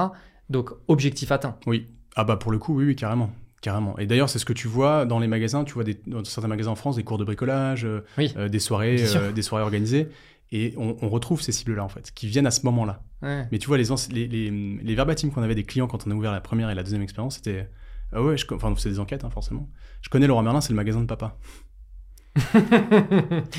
Donc 0.50 0.70
objectif 0.88 1.30
atteint. 1.32 1.56
Oui. 1.66 1.86
Ah 2.16 2.24
bah 2.24 2.36
pour 2.36 2.50
le 2.52 2.58
coup, 2.58 2.74
oui, 2.76 2.84
oui, 2.86 2.96
carrément. 2.96 3.30
Carrément. 3.62 3.98
Et 3.98 4.06
d'ailleurs, 4.06 4.30
c'est 4.30 4.38
ce 4.38 4.44
que 4.46 4.52
tu 4.54 4.68
vois 4.68 5.04
dans 5.04 5.18
les 5.18 5.26
magasins. 5.28 5.64
Tu 5.64 5.74
vois 5.74 5.84
des, 5.84 6.00
dans 6.06 6.24
certains 6.24 6.48
magasins 6.48 6.70
en 6.70 6.76
France 6.76 6.96
des 6.96 7.04
cours 7.04 7.18
de 7.18 7.24
bricolage, 7.24 7.84
euh, 7.84 8.00
Oui. 8.16 8.32
euh, 8.36 8.48
des 8.48 8.58
soirées, 8.58 8.96
euh, 9.16 9.32
des 9.32 9.42
soirées 9.42 9.62
organisées. 9.62 10.08
Et 10.52 10.74
on, 10.78 10.96
on 11.02 11.08
retrouve 11.08 11.42
ces 11.42 11.52
cibles-là 11.52 11.84
en 11.84 11.88
fait, 11.88 12.10
qui 12.14 12.26
viennent 12.26 12.46
à 12.46 12.50
ce 12.50 12.64
moment-là. 12.64 13.02
Ouais. 13.22 13.46
Mais 13.52 13.58
tu 13.58 13.68
vois, 13.68 13.76
les, 13.78 13.84
les, 14.10 14.26
les, 14.26 14.50
les 14.82 14.94
verbatims 14.94 15.30
qu'on 15.30 15.42
avait 15.42 15.54
des 15.54 15.62
clients 15.64 15.86
quand 15.86 16.06
on 16.06 16.10
a 16.10 16.14
ouvert 16.14 16.32
la 16.32 16.40
première 16.40 16.70
et 16.70 16.74
la 16.74 16.82
deuxième 16.82 17.02
expérience, 17.02 17.36
c'était 17.36 17.68
ah 18.12 18.20
ouais, 18.22 18.36
je 18.36 18.44
enfin 18.52 18.74
c'est 18.76 18.88
des 18.88 18.98
enquêtes 18.98 19.22
hein, 19.24 19.30
forcément. 19.30 19.68
Je 20.00 20.08
connais 20.08 20.26
Laurent 20.26 20.42
Merlin, 20.42 20.60
c'est 20.60 20.70
le 20.72 20.76
magasin 20.76 21.00
de 21.02 21.06
papa. 21.06 21.36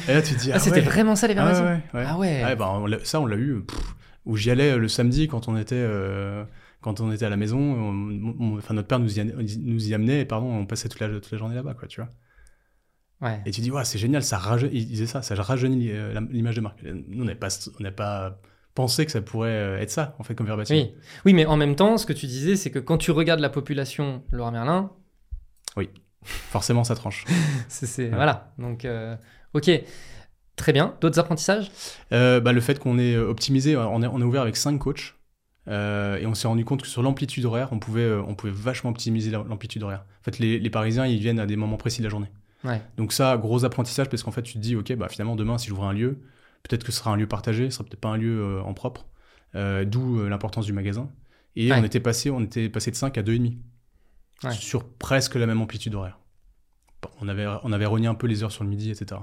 Et 0.07 0.13
là 0.13 0.21
tu 0.21 0.33
te 0.35 0.39
dis 0.39 0.51
ah, 0.51 0.55
ah, 0.55 0.59
c'était 0.59 0.77
ouais. 0.77 0.81
vraiment 0.81 1.15
ça 1.15 1.27
les 1.27 1.35
Ah 1.37 1.45
ouais, 1.45 1.51
verbatims 1.53 1.81
ouais, 1.93 1.99
ouais. 1.99 2.05
Ah 2.07 2.17
ouais. 2.17 2.43
Ouais, 2.43 2.55
bah, 2.55 2.71
on 2.73 2.85
l'a- 2.87 3.03
ça, 3.05 3.19
on 3.21 3.25
l'a 3.25 3.37
eu. 3.37 3.61
pff, 3.61 3.79
où 4.25 4.35
j'y 4.37 4.51
allais 4.51 4.77
le 4.77 4.87
samedi 4.87 5.27
quand 5.27 5.47
on 5.47 5.57
était, 5.57 5.75
euh, 5.77 6.43
quand 6.81 6.99
on 7.01 7.11
était 7.11 7.25
à 7.25 7.29
la 7.29 7.37
maison. 7.37 7.59
on- 7.59 8.33
on- 8.39 8.57
enfin, 8.57 8.73
notre 8.73 8.87
père 8.87 8.99
nous 8.99 9.19
y, 9.19 9.23
nous 9.59 9.87
y 9.89 9.93
amenait 9.93 10.21
et 10.21 10.25
pardon, 10.25 10.47
on 10.51 10.65
passait 10.65 10.89
toute 10.89 10.99
la, 10.99 11.07
toute 11.09 11.31
la 11.31 11.37
journée 11.37 11.55
là-bas, 11.55 11.73
quoi, 11.73 11.87
tu 11.87 12.01
vois. 12.01 12.09
Ouais. 13.21 13.39
Et 13.45 13.51
tu 13.51 13.61
dis, 13.61 13.69
ouais, 13.71 13.85
c'est 13.85 13.99
génial, 13.99 14.23
ça 14.23 14.37
rajeunit, 14.37 14.71
il 14.73 14.87
disait 14.87 15.05
ça, 15.05 15.21
ça 15.21 15.35
rajeunit 15.35 15.91
euh, 15.91 16.19
l'image 16.31 16.55
de 16.55 16.61
marque. 16.61 16.81
Nous, 16.83 17.21
on 17.21 17.25
n'a 17.25 17.35
pas, 17.35 17.49
on 17.79 17.83
n'a 17.83 17.91
pas 17.91 18.39
pensé 18.73 19.05
que 19.05 19.11
ça 19.11 19.21
pourrait 19.21 19.49
euh, 19.49 19.79
être 19.79 19.91
ça, 19.91 20.15
en 20.17 20.23
fait, 20.23 20.33
comme 20.33 20.47
verbatim. 20.47 20.73
Oui. 20.73 20.91
oui, 21.25 21.33
mais 21.33 21.45
en 21.45 21.55
même 21.55 21.75
temps, 21.75 21.97
ce 21.97 22.05
que 22.07 22.13
tu 22.13 22.25
disais, 22.25 22.55
c'est 22.55 22.71
que 22.71 22.79
quand 22.79 22.97
tu 22.97 23.11
regardes 23.11 23.39
la 23.41 23.49
population 23.49 24.23
Laura 24.31 24.51
Merlin, 24.51 24.91
Forcément, 26.23 26.83
ça 26.83 26.95
tranche. 26.95 27.25
c'est 27.67 28.09
voilà. 28.09 28.53
Donc 28.59 28.85
euh, 28.85 29.15
ok, 29.53 29.71
très 30.55 30.71
bien. 30.73 30.95
D'autres 31.01 31.17
apprentissages? 31.19 31.71
Euh, 32.11 32.39
bah, 32.39 32.53
le 32.53 32.61
fait 32.61 32.77
qu'on 32.77 32.99
euh, 32.99 33.27
optimisé, 33.27 33.75
on 33.75 34.01
est, 34.03 34.07
on 34.07 34.19
est 34.19 34.23
ouvert 34.23 34.43
avec 34.43 34.55
5 34.55 34.77
coachs. 34.77 35.15
Euh, 35.67 36.17
et 36.17 36.25
on 36.25 36.33
s'est 36.33 36.47
rendu 36.47 36.65
compte 36.65 36.81
que 36.81 36.87
sur 36.87 37.03
l'amplitude 37.03 37.45
horaire, 37.45 37.69
on 37.71 37.79
pouvait, 37.79 38.01
euh, 38.01 38.21
on 38.27 38.35
pouvait 38.35 38.51
vachement 38.53 38.89
optimiser 38.89 39.29
la- 39.31 39.43
l'amplitude 39.47 39.83
horaire. 39.83 40.05
En 40.21 40.23
fait, 40.23 40.39
les, 40.39 40.59
les 40.59 40.69
Parisiens, 40.69 41.05
ils 41.05 41.19
viennent 41.19 41.39
à 41.39 41.45
des 41.45 41.55
moments 41.55 41.77
précis 41.77 41.99
de 41.99 42.03
la 42.05 42.09
journée. 42.09 42.31
Ouais. 42.63 42.81
Donc 42.97 43.13
ça, 43.13 43.37
gros 43.37 43.63
apprentissage, 43.65 44.09
parce 44.09 44.23
qu'en 44.23 44.31
fait, 44.31 44.41
tu 44.43 44.53
te 44.53 44.59
dis, 44.59 44.75
ok, 44.75 44.93
bah 44.95 45.07
finalement, 45.09 45.35
demain, 45.35 45.57
si 45.57 45.67
j'ouvre 45.69 45.83
un 45.85 45.93
lieu, 45.93 46.19
peut-être 46.63 46.83
que 46.83 46.91
ce 46.91 46.99
sera 46.99 47.11
un 47.11 47.15
lieu 47.15 47.27
partagé, 47.27 47.69
ce 47.69 47.77
sera 47.77 47.83
peut-être 47.83 47.99
pas 48.01 48.09
un 48.09 48.17
lieu 48.17 48.39
euh, 48.41 48.61
en 48.63 48.73
propre. 48.73 49.05
D'où 49.53 50.25
l'importance 50.29 50.65
du 50.65 50.71
magasin. 50.73 51.09
Et 51.57 51.71
Ouais. 51.71 51.77
on 51.79 51.83
était 51.83 51.99
passé, 51.99 52.29
on 52.29 52.39
était 52.41 52.69
passé 52.69 52.89
de 52.89 52.95
5 52.95 53.17
à 53.17 53.21
2,5 53.21 53.57
Ouais. 54.45 54.51
sur 54.53 54.87
presque 54.87 55.35
la 55.35 55.45
même 55.45 55.61
amplitude 55.61 55.93
horaire. 55.93 56.17
Bon, 57.01 57.09
on 57.19 57.27
avait, 57.27 57.45
on 57.63 57.71
avait 57.73 57.85
rogné 57.85 58.07
un 58.07 58.15
peu 58.15 58.27
les 58.27 58.43
heures 58.43 58.51
sur 58.53 58.63
le 58.63 58.69
midi, 58.69 58.89
etc. 58.91 59.19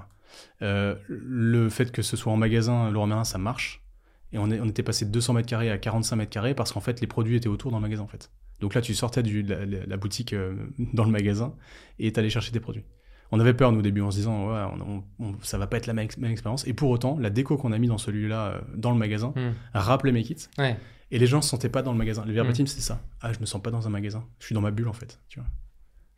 Le 0.61 1.69
fait 1.71 1.91
que 1.93 2.03
ce 2.03 2.17
soit 2.17 2.33
en 2.33 2.37
magasin, 2.37 2.91
Laurent 2.91 3.07
Merlin, 3.07 3.25
ça 3.25 3.39
marche. 3.39 3.83
Et 4.33 4.39
on, 4.39 4.51
est, 4.51 4.61
on 4.61 4.67
était 4.67 4.83
passé 4.83 5.05
de 5.07 5.11
200 5.11 5.33
mètres 5.35 5.49
carrés 5.49 5.71
à 5.71 5.79
45 5.79 6.17
mètres 6.17 6.31
carrés 6.31 6.55
parce 6.55 6.73
qu'en 6.73 6.81
fait, 6.81 7.01
les 7.01 7.07
produits 7.07 7.37
étaient 7.37 7.49
autour 7.49 7.71
dans 7.71 7.79
le 7.79 7.83
magasin, 7.83 8.03
en 8.03 8.09
fait. 8.09 8.31
Donc 8.61 8.75
là, 8.75 8.81
tu 8.81 8.95
sortais 8.95 9.23
de 9.23 9.43
la, 9.89 9.97
boutique 9.97 10.33
euh, 10.33 10.55
dans 10.93 11.05
le 11.05 11.11
magasin 11.11 11.55
et 11.99 12.13
t'allais 12.13 12.29
chercher 12.31 12.53
tes 12.53 12.61
produits. 12.61 12.85
On 13.31 13.41
avait 13.41 13.55
peur, 13.55 13.73
nous, 13.73 13.79
au 13.79 13.83
début, 13.83 14.01
en 14.01 14.11
se 14.11 14.17
disant, 14.17 14.49
ouais, 14.53 15.03
on, 15.21 15.35
ça 15.43 15.59
va 15.59 15.67
pas 15.67 15.77
être 15.77 15.87
la 15.87 15.93
même, 15.93 16.07
ex- 16.07 16.17
même 16.19 16.31
expérience. 16.33 16.67
Et 16.67 16.73
pour 16.75 16.91
autant, 16.91 17.19
la 17.19 17.31
déco 17.31 17.57
qu'on 17.57 17.73
a 17.73 17.79
mis 17.79 17.87
dans 17.87 17.99
celui-là, 17.99 18.47
euh, 18.47 18.61
dans 18.75 18.91
le 18.91 18.97
magasin, 18.99 19.33
Hmm. 19.37 19.53
rappelait 19.75 20.13
mes 20.13 20.23
kits. 20.23 20.37
Ouais. 20.59 20.77
Et 21.11 21.19
les 21.19 21.27
gens 21.27 21.41
se 21.43 21.49
sentaient 21.51 21.69
pas 21.69 21.83
dans 21.83 21.93
le 21.93 21.99
magasin. 21.99 22.25
Le 22.27 22.33
verbatim, 22.33 22.65
Mm. 22.65 22.67
c'était 22.67 22.83
ça. 22.83 23.01
Ah, 23.23 23.33
je 23.33 23.39
me 23.41 23.47
sens 23.47 23.63
pas 23.63 23.71
dans 23.71 23.87
un 23.87 23.91
magasin. 23.91 24.25
Je 24.41 24.47
suis 24.47 24.55
dans 24.55 24.61
ma 24.61 24.71
bulle, 24.71 24.89
en 24.89 24.93
fait. 24.93 25.19
Tu 25.29 25.41
vois. 25.41 25.49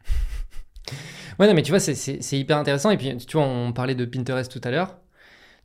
Ouais, 1.39 1.47
non, 1.47 1.55
mais 1.55 1.63
tu 1.63 1.71
vois, 1.71 1.81
c'est- 1.81 1.95
c'est 1.95 2.23
c'est 2.23 2.39
hyper 2.39 2.57
intéressant. 2.59 2.91
Et 2.91 2.97
puis, 2.99 3.17
tu 3.17 3.37
vois, 3.37 3.47
on 3.47 3.73
parlait 3.73 3.95
de 3.95 4.05
Pinterest 4.05 4.51
tout 4.51 4.61
à 4.65 4.71
l'heure. 4.71 4.99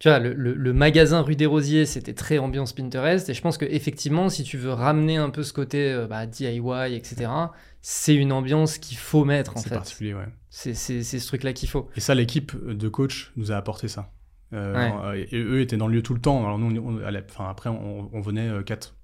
Tu 0.06 0.10
tu 0.12 0.16
vois, 0.16 0.20
le, 0.20 0.34
le- 0.36 0.54
le 0.54 0.72
magasin 0.74 1.22
rue 1.22 1.36
des 1.36 1.48
Rosiers, 1.48 1.88
c'était 1.88 2.14
très 2.14 2.38
ambiance 2.38 2.74
Pinterest. 2.74 3.28
Et 3.28 3.34
je 3.34 3.42
pense 3.42 3.58
que 3.58 3.66
effectivement, 3.66 4.30
si 4.30 4.44
tu 4.44 4.56
veux 4.56 4.72
ramener 4.72 5.18
un 5.18 5.32
peu 5.32 5.42
ce 5.42 5.52
côté 5.52 5.92
euh, 5.92 6.06
bah, 6.06 6.28
DIY, 6.28 6.94
etc., 6.94 7.26
c'est 7.82 8.14
une 8.14 8.32
ambiance 8.32 8.78
qu'il 8.78 8.98
faut 8.98 9.26
mettre 9.26 9.58
en 9.58 9.60
C'est 9.62 9.70
fait. 9.70 9.76
particulier, 9.76 10.14
ouais. 10.14 10.28
C'est 10.52 10.76
c'est- 10.76 11.02
c'est 11.02 11.18
ce 11.18 11.26
truc-là 11.28 11.54
qu'il 11.54 11.70
faut. 11.70 11.90
Et 11.96 12.02
ça, 12.02 12.14
l'équipe 12.14 12.52
de 12.68 12.88
coach 12.88 13.32
nous 13.36 13.52
a 13.52 13.56
apporté 13.56 13.88
ça. 13.88 14.12
Euh, 14.54 14.76
Ouais. 15.12 15.28
et, 15.32 15.40
eux 15.42 15.60
étaient 15.62 15.76
dans 15.78 15.88
le 15.88 15.96
lieu 15.96 16.04
tout 16.04 16.14
le 16.14 16.22
temps. 16.22 16.46
Alors 16.46 16.60
nous, 16.60 16.80
on, 16.80 16.98
on- 17.00 17.04
à 17.04 17.10
la- 17.10 17.22
enfin, 17.28 17.50
après, 17.50 17.72
on, 17.72 18.10
on 18.14 18.22
venait 18.22 18.48
4, 18.64 18.96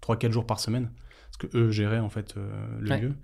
3-4 0.00 0.32
jours 0.32 0.44
par 0.44 0.58
semaine. 0.58 0.90
Parce 1.38 1.52
que 1.52 1.56
eux 1.56 1.70
géraient 1.70 1.98
en 2.00 2.08
fait 2.08 2.34
euh, 2.36 2.50
le 2.80 2.90
Ouais. 2.90 3.00
lieu. 3.00 3.14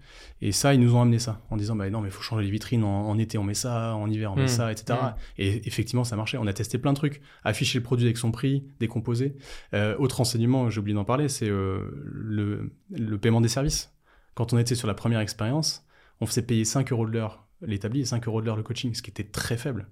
Et 0.41 0.53
ça, 0.53 0.73
ils 0.73 0.81
nous 0.81 0.95
ont 0.95 1.01
amené 1.03 1.19
ça 1.19 1.41
en 1.51 1.57
disant 1.57 1.75
bah 1.75 1.91
non, 1.91 2.01
mais 2.01 2.09
il 2.09 2.13
faut 2.13 2.23
changer 2.23 2.45
les 2.45 2.51
vitrines. 2.51 2.85
En, 2.85 3.09
en 3.09 3.19
été, 3.19 3.39
on 3.39 3.45
met 3.45 3.55
ça. 3.55 3.95
En 3.97 4.09
hiver, 4.09 4.33
on 4.33 4.37
met 4.37 4.45
Mm. 4.45 4.49
ça, 4.49 4.71
etc. 4.73 4.99
Mm. 5.03 5.15
Et 5.39 5.67
effectivement, 5.67 6.05
ça 6.05 6.15
marchait. 6.17 6.39
On 6.39 6.47
a 6.47 6.53
testé 6.53 6.79
plein 6.79 6.93
de 6.93 6.97
trucs. 6.97 7.21
Afficher 7.43 7.79
le 7.79 7.83
produit 7.85 8.07
avec 8.07 8.17
son 8.19 8.31
prix, 8.31 8.65
décomposé. 8.79 9.37
Euh, 9.75 9.97
autre 9.99 10.19
renseignement, 10.19 10.71
j'ai 10.71 10.79
oublié 10.81 10.95
d'en 10.95 11.05
parler, 11.05 11.29
c'est 11.29 11.49
euh, 11.49 11.81
le, 12.05 12.73
le 12.91 13.19
paiement 13.19 13.41
des 13.41 13.49
services. 13.49 13.93
Quand 14.35 14.53
on 14.53 14.59
était 14.59 14.75
sur 14.77 14.87
la 14.89 14.95
première 14.95 15.21
expérience, 15.21 15.85
on 16.21 16.27
faisait 16.27 16.43
payer 16.43 16.65
5 16.65 16.93
euros 16.93 17.07
de 17.07 17.13
l'heure 17.13 17.47
l'établi 17.63 18.01
et 18.01 18.05
5 18.05 18.27
euros 18.29 18.41
de 18.41 18.47
l'heure 18.47 18.57
le 18.57 18.63
coaching, 18.63 18.95
ce 18.95 19.03
qui 19.03 19.11
était 19.11 19.25
très 19.25 19.57
faible. 19.57 19.89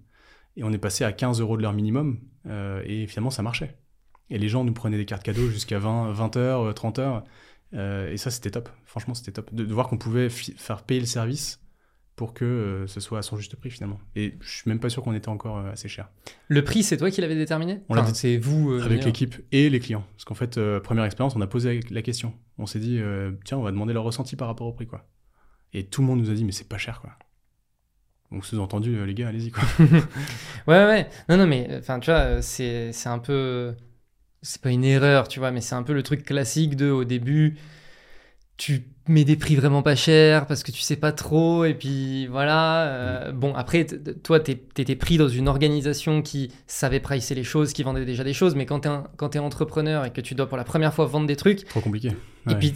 Et 0.57 0.65
on 0.65 0.73
est 0.73 0.79
passé 0.79 1.03
à 1.05 1.13
15 1.13 1.41
euros 1.41 1.57
de 1.57 1.63
l'heure 1.63 1.73
minimum, 1.73 2.21
et 2.85 3.07
finalement 3.07 3.31
ça 3.31 3.43
marchait. 3.43 3.79
Et 4.31 4.39
les 4.39 4.49
gens 4.49 4.65
nous 4.65 4.73
prenaient 4.73 4.97
des 4.99 5.05
cartes 5.07 5.23
cadeaux 5.23 5.49
jusqu'à 5.49 5.79
20, 5.79 6.13
20 6.13 6.37
heures, 6.37 6.63
euh, 6.69 6.73
30 6.73 6.99
heures, 6.99 7.25
et 7.73 8.17
ça 8.17 8.31
c'était 8.31 8.51
top. 8.51 8.69
Franchement 8.85 9.15
c'était 9.15 9.33
top. 9.33 9.53
De, 9.55 9.65
de 9.65 9.73
voir 9.75 9.89
qu'on 9.89 9.99
pouvait 9.99 10.29
faire 10.29 10.83
payer 10.83 11.01
le 11.01 11.07
service 11.07 11.59
pour 12.15 12.35
que 12.35 12.45
euh, 12.45 12.87
ce 12.87 13.01
soit 13.01 13.19
à 13.21 13.23
son 13.23 13.37
juste 13.39 13.57
prix 13.57 13.71
finalement. 13.71 13.99
Et 14.17 14.35
je 14.43 14.51
suis 14.51 14.69
même 14.69 14.79
pas 14.81 14.91
sûr 14.91 15.03
qu'on 15.03 15.15
était 15.15 15.31
encore 15.31 15.57
euh, 15.59 15.73
assez 15.73 15.89
cher. 15.89 16.11
Le 16.49 16.63
prix, 16.63 16.83
c'est 16.83 16.99
toi 16.99 17.11
qui 17.11 17.23
l'avais 17.23 17.35
déterminé? 17.35 17.81
On 17.89 17.95
l'a 17.95 18.03
Enfin, 18.03 18.13
C'est 18.13 18.37
vous. 18.37 18.71
euh, 18.73 18.83
Avec 18.85 19.03
l'équipe 19.07 19.35
et 19.51 19.71
les 19.71 19.81
clients. 19.81 20.05
Parce 20.13 20.25
qu'en 20.27 20.35
fait, 20.35 20.59
euh, 20.59 20.79
première 20.79 21.05
expérience, 21.05 21.35
on 21.37 21.41
a 21.41 21.47
posé 21.47 21.81
la 21.91 22.03
question. 22.03 22.35
On 22.59 22.67
s'est 22.67 22.81
dit, 22.81 22.99
euh, 23.01 23.33
tiens, 23.47 23.57
on 23.57 23.63
va 23.63 23.71
demander 23.71 23.95
leur 23.95 24.05
ressenti 24.05 24.37
par 24.37 24.47
rapport 24.49 24.67
au 24.67 24.73
prix, 24.73 24.87
quoi. 24.87 25.09
Et 25.73 25.87
tout 25.87 26.03
le 26.03 26.07
monde 26.07 26.19
nous 26.21 26.31
a 26.31 26.35
dit, 26.35 26.45
mais 26.45 26.53
c'est 26.53 26.69
pas 26.69 26.77
cher, 26.77 27.01
quoi. 27.01 27.13
Donc, 28.31 28.45
sous-entendu, 28.45 28.95
euh, 28.95 29.07
les 29.07 29.15
gars, 29.15 29.29
allez-y, 29.29 29.51
quoi. 29.51 29.63
Ouais, 30.67 30.85
ouais. 30.87 31.09
Non, 31.31 31.39
non, 31.39 31.47
mais 31.47 31.67
enfin, 31.79 31.99
tu 31.99 32.11
vois, 32.11 32.21
euh, 32.21 32.39
c'est 32.43 32.93
un 33.07 33.19
peu. 33.19 33.75
C'est 34.43 34.61
pas 34.61 34.71
une 34.71 34.85
erreur, 34.85 35.29
tu 35.29 35.39
vois, 35.39 35.51
mais 35.53 35.61
c'est 35.61 35.75
un 35.77 35.83
peu 35.85 35.93
le 35.93 36.03
truc 36.03 36.25
classique 36.25 36.75
de 36.77 36.91
au 36.91 37.05
début, 37.05 37.57
tu 38.57 38.85
mets 39.09 39.25
des 39.25 39.37
prix 39.37 39.57
vraiment 39.57 39.83
pas 39.83 39.97
chers 39.97 40.47
parce 40.47 40.63
que 40.63 40.71
tu 40.71 40.81
sais 40.81 40.97
pas 40.97 41.11
trop, 41.13 41.65
et 41.65 41.75
puis 41.75 42.27
voilà. 42.27 42.87
euh, 42.87 43.33
Bon, 43.33 43.55
après, 43.55 43.85
toi, 44.23 44.39
t'étais 44.41 44.97
pris 44.97 45.17
dans 45.17 45.29
une 45.29 45.49
organisation 45.49 46.23
qui 46.23 46.53
savait 46.67 47.01
pricer 47.01 47.35
les 47.35 47.43
choses, 47.45 47.73
qui 47.73 47.83
vendait 47.83 48.05
déjà 48.05 48.23
des 48.25 48.33
choses, 48.35 48.55
mais 48.55 48.67
quand 48.67 48.81
t'es 48.81 48.89
un- 48.89 49.05
quand 49.17 49.31
t'es 49.31 49.39
entrepreneur 49.41 50.05
et 50.05 50.11
que 50.13 50.21
tu 50.21 50.35
dois 50.35 50.49
pour 50.49 50.57
la 50.57 50.65
première 50.65 50.93
fois 50.95 51.07
vendre 51.07 51.27
des 51.27 51.37
trucs, 51.37 51.65
Trop 51.67 51.81
compliqué. 51.81 52.13
Et 52.47 52.51
Ouais. 52.51 52.59
puis 52.59 52.75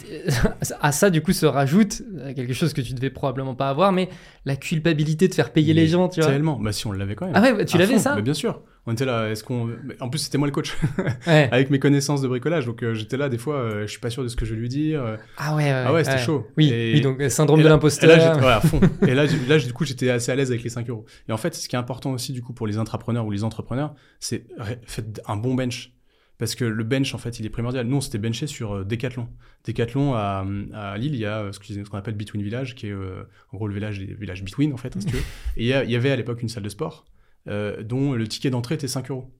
à 0.81 0.91
ça, 0.91 1.09
du 1.09 1.21
coup, 1.21 1.33
se 1.33 1.45
rajoute 1.45 2.01
quelque 2.35 2.53
chose 2.53 2.73
que 2.73 2.81
tu 2.81 2.93
devais 2.93 3.09
probablement 3.09 3.55
pas 3.55 3.69
avoir, 3.69 3.91
mais 3.91 4.09
la 4.45 4.55
culpabilité 4.55 5.27
de 5.27 5.33
faire 5.33 5.51
payer 5.51 5.73
les 5.73 5.87
gens, 5.87 6.07
tu 6.09 6.21
vois. 6.21 6.29
Tellement. 6.29 6.57
Bah, 6.59 6.71
si, 6.71 6.87
on 6.87 6.91
l'avait 6.91 7.15
quand 7.15 7.25
même. 7.25 7.35
Ah 7.35 7.41
ouais, 7.53 7.65
tu 7.65 7.75
À 7.75 7.79
l'avais 7.79 7.99
ça 7.99 8.15
Bah, 8.15 8.21
Bien 8.21 8.33
sûr. 8.33 8.61
On 8.89 8.93
était 8.93 9.03
là, 9.03 9.29
est-ce 9.29 9.43
qu'on. 9.43 9.69
En 9.99 10.07
plus, 10.07 10.19
c'était 10.19 10.37
moi 10.37 10.47
le 10.47 10.53
coach, 10.53 10.77
Ouais. 11.27 11.49
avec 11.51 11.69
mes 11.69 11.77
connaissances 11.79 12.21
de 12.21 12.27
bricolage. 12.29 12.65
Donc, 12.65 12.81
euh, 12.83 12.93
j'étais 12.93 13.17
là, 13.17 13.27
des 13.27 13.37
fois, 13.37 13.55
euh, 13.55 13.81
je 13.81 13.87
suis 13.91 13.99
pas 13.99 14.09
sûr 14.09 14.23
de 14.23 14.29
ce 14.29 14.37
que 14.37 14.45
je 14.45 14.53
vais 14.55 14.61
lui 14.61 14.69
dire. 14.69 15.17
Ah 15.37 15.55
ouais, 15.57 15.69
Ah 15.69 15.91
ouais, 15.91 16.05
c'était 16.05 16.17
chaud. 16.19 16.47
Oui, 16.55 16.69
Et- 16.71 16.93
oui, 16.93 17.01
donc 17.01 17.19
euh, 17.19 17.27
syndrome 17.27 17.59
Et 17.59 17.63
de 17.63 17.67
l'imposteur. 17.67 18.09
Et 18.09 18.15
là, 18.17 18.37
ouais, 18.37 18.45
à 18.45 18.61
fond. 18.61 18.79
et 19.05 19.13
là, 19.13 19.27
du 19.27 19.73
coup, 19.73 19.83
j'étais 19.83 20.09
assez 20.09 20.31
à 20.31 20.35
l'aise 20.35 20.51
avec 20.51 20.63
les 20.63 20.69
5 20.69 20.89
euros. 20.89 21.03
Et 21.27 21.33
en 21.33 21.37
fait, 21.37 21.53
ce 21.55 21.67
qui 21.67 21.75
est 21.75 21.79
important 21.79 22.11
aussi, 22.11 22.31
du 22.31 22.41
coup, 22.41 22.53
pour 22.53 22.65
les 22.65 22.77
intrapreneurs 22.77 23.25
ou 23.25 23.31
les 23.31 23.43
entrepreneurs, 23.43 23.93
c'est 24.21 24.45
faites 24.85 25.21
un 25.27 25.35
bon 25.35 25.53
bench. 25.53 25.91
Parce 26.37 26.53
que 26.53 26.65
le 26.65 26.83
bench, 26.83 27.15
en 27.15 27.17
fait, 27.17 27.39
il 27.39 27.45
est 27.45 27.49
primordial. 27.49 27.87
Nous, 27.87 27.97
on 27.97 28.01
s'était 28.01 28.19
benché 28.19 28.45
sur 28.45 28.75
euh, 28.75 28.83
Decathlon. 28.83 29.27
Decathlon, 29.65 30.13
à, 30.13 30.45
à 30.73 30.97
Lille, 30.97 31.15
il 31.15 31.19
y 31.19 31.25
a 31.25 31.39
euh, 31.39 31.51
ce 31.51 31.89
qu'on 31.89 31.97
appelle 31.97 32.15
Between 32.15 32.43
Village, 32.43 32.75
qui 32.75 32.87
est 32.87 32.91
euh, 32.91 33.23
en 33.51 33.57
gros 33.57 33.67
le 33.67 33.73
village 33.73 33.99
des 33.99 34.13
villages 34.13 34.43
Between, 34.43 34.71
en 34.73 34.77
fait, 34.77 34.95
hein, 34.95 34.99
si 34.99 35.07
tu 35.07 35.15
veux. 35.15 35.23
Et 35.57 35.63
il 35.69 35.89
y, 35.89 35.95
avait 35.95 36.11
à 36.11 36.15
l'époque 36.15 36.41
une 36.41 36.49
salle 36.49 36.63
de 36.63 36.69
sport 36.69 37.05
dont 37.45 38.11
le 38.11 38.27
ticket 38.27 38.49
d'entrée 38.49 38.75
était 38.75 38.89
5 38.89 39.09
euros. 39.09 39.33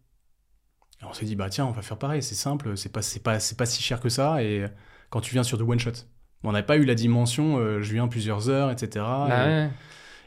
Et 1.02 1.06
on 1.06 1.12
s'est 1.12 1.26
dit, 1.26 1.36
bah 1.36 1.50
tiens, 1.50 1.66
on 1.66 1.72
va 1.72 1.82
faire 1.82 1.98
pareil, 1.98 2.24
c'est 2.24 2.36
simple, 2.36 2.78
c'est 2.78 2.92
pas, 2.92 3.02
c'est 3.02 3.22
pas, 3.22 3.40
c'est 3.42 3.58
pas 3.58 3.66
si 3.66 3.84
cher 3.84 4.00
que 4.00 4.08
ça. 4.08 4.42
Et 4.42 4.66
quand 5.10 5.20
tu 5.20 5.34
viens 5.34 5.44
sur 5.44 5.58
du 5.58 5.64
one 5.66 5.78
shot, 5.78 5.92
on 6.44 6.52
n'a 6.52 6.64
pas 6.64 6.78
eu 6.78 6.86
la 6.86 6.96
dimension, 6.96 7.58
euh, 7.58 7.82
je 7.82 7.94
viens 7.94 8.08
plusieurs 8.08 8.50
heures, 8.50 8.72
etc. 8.72 9.06
Bah 9.06 9.28
et 9.30 9.48
ouais, 9.48 9.70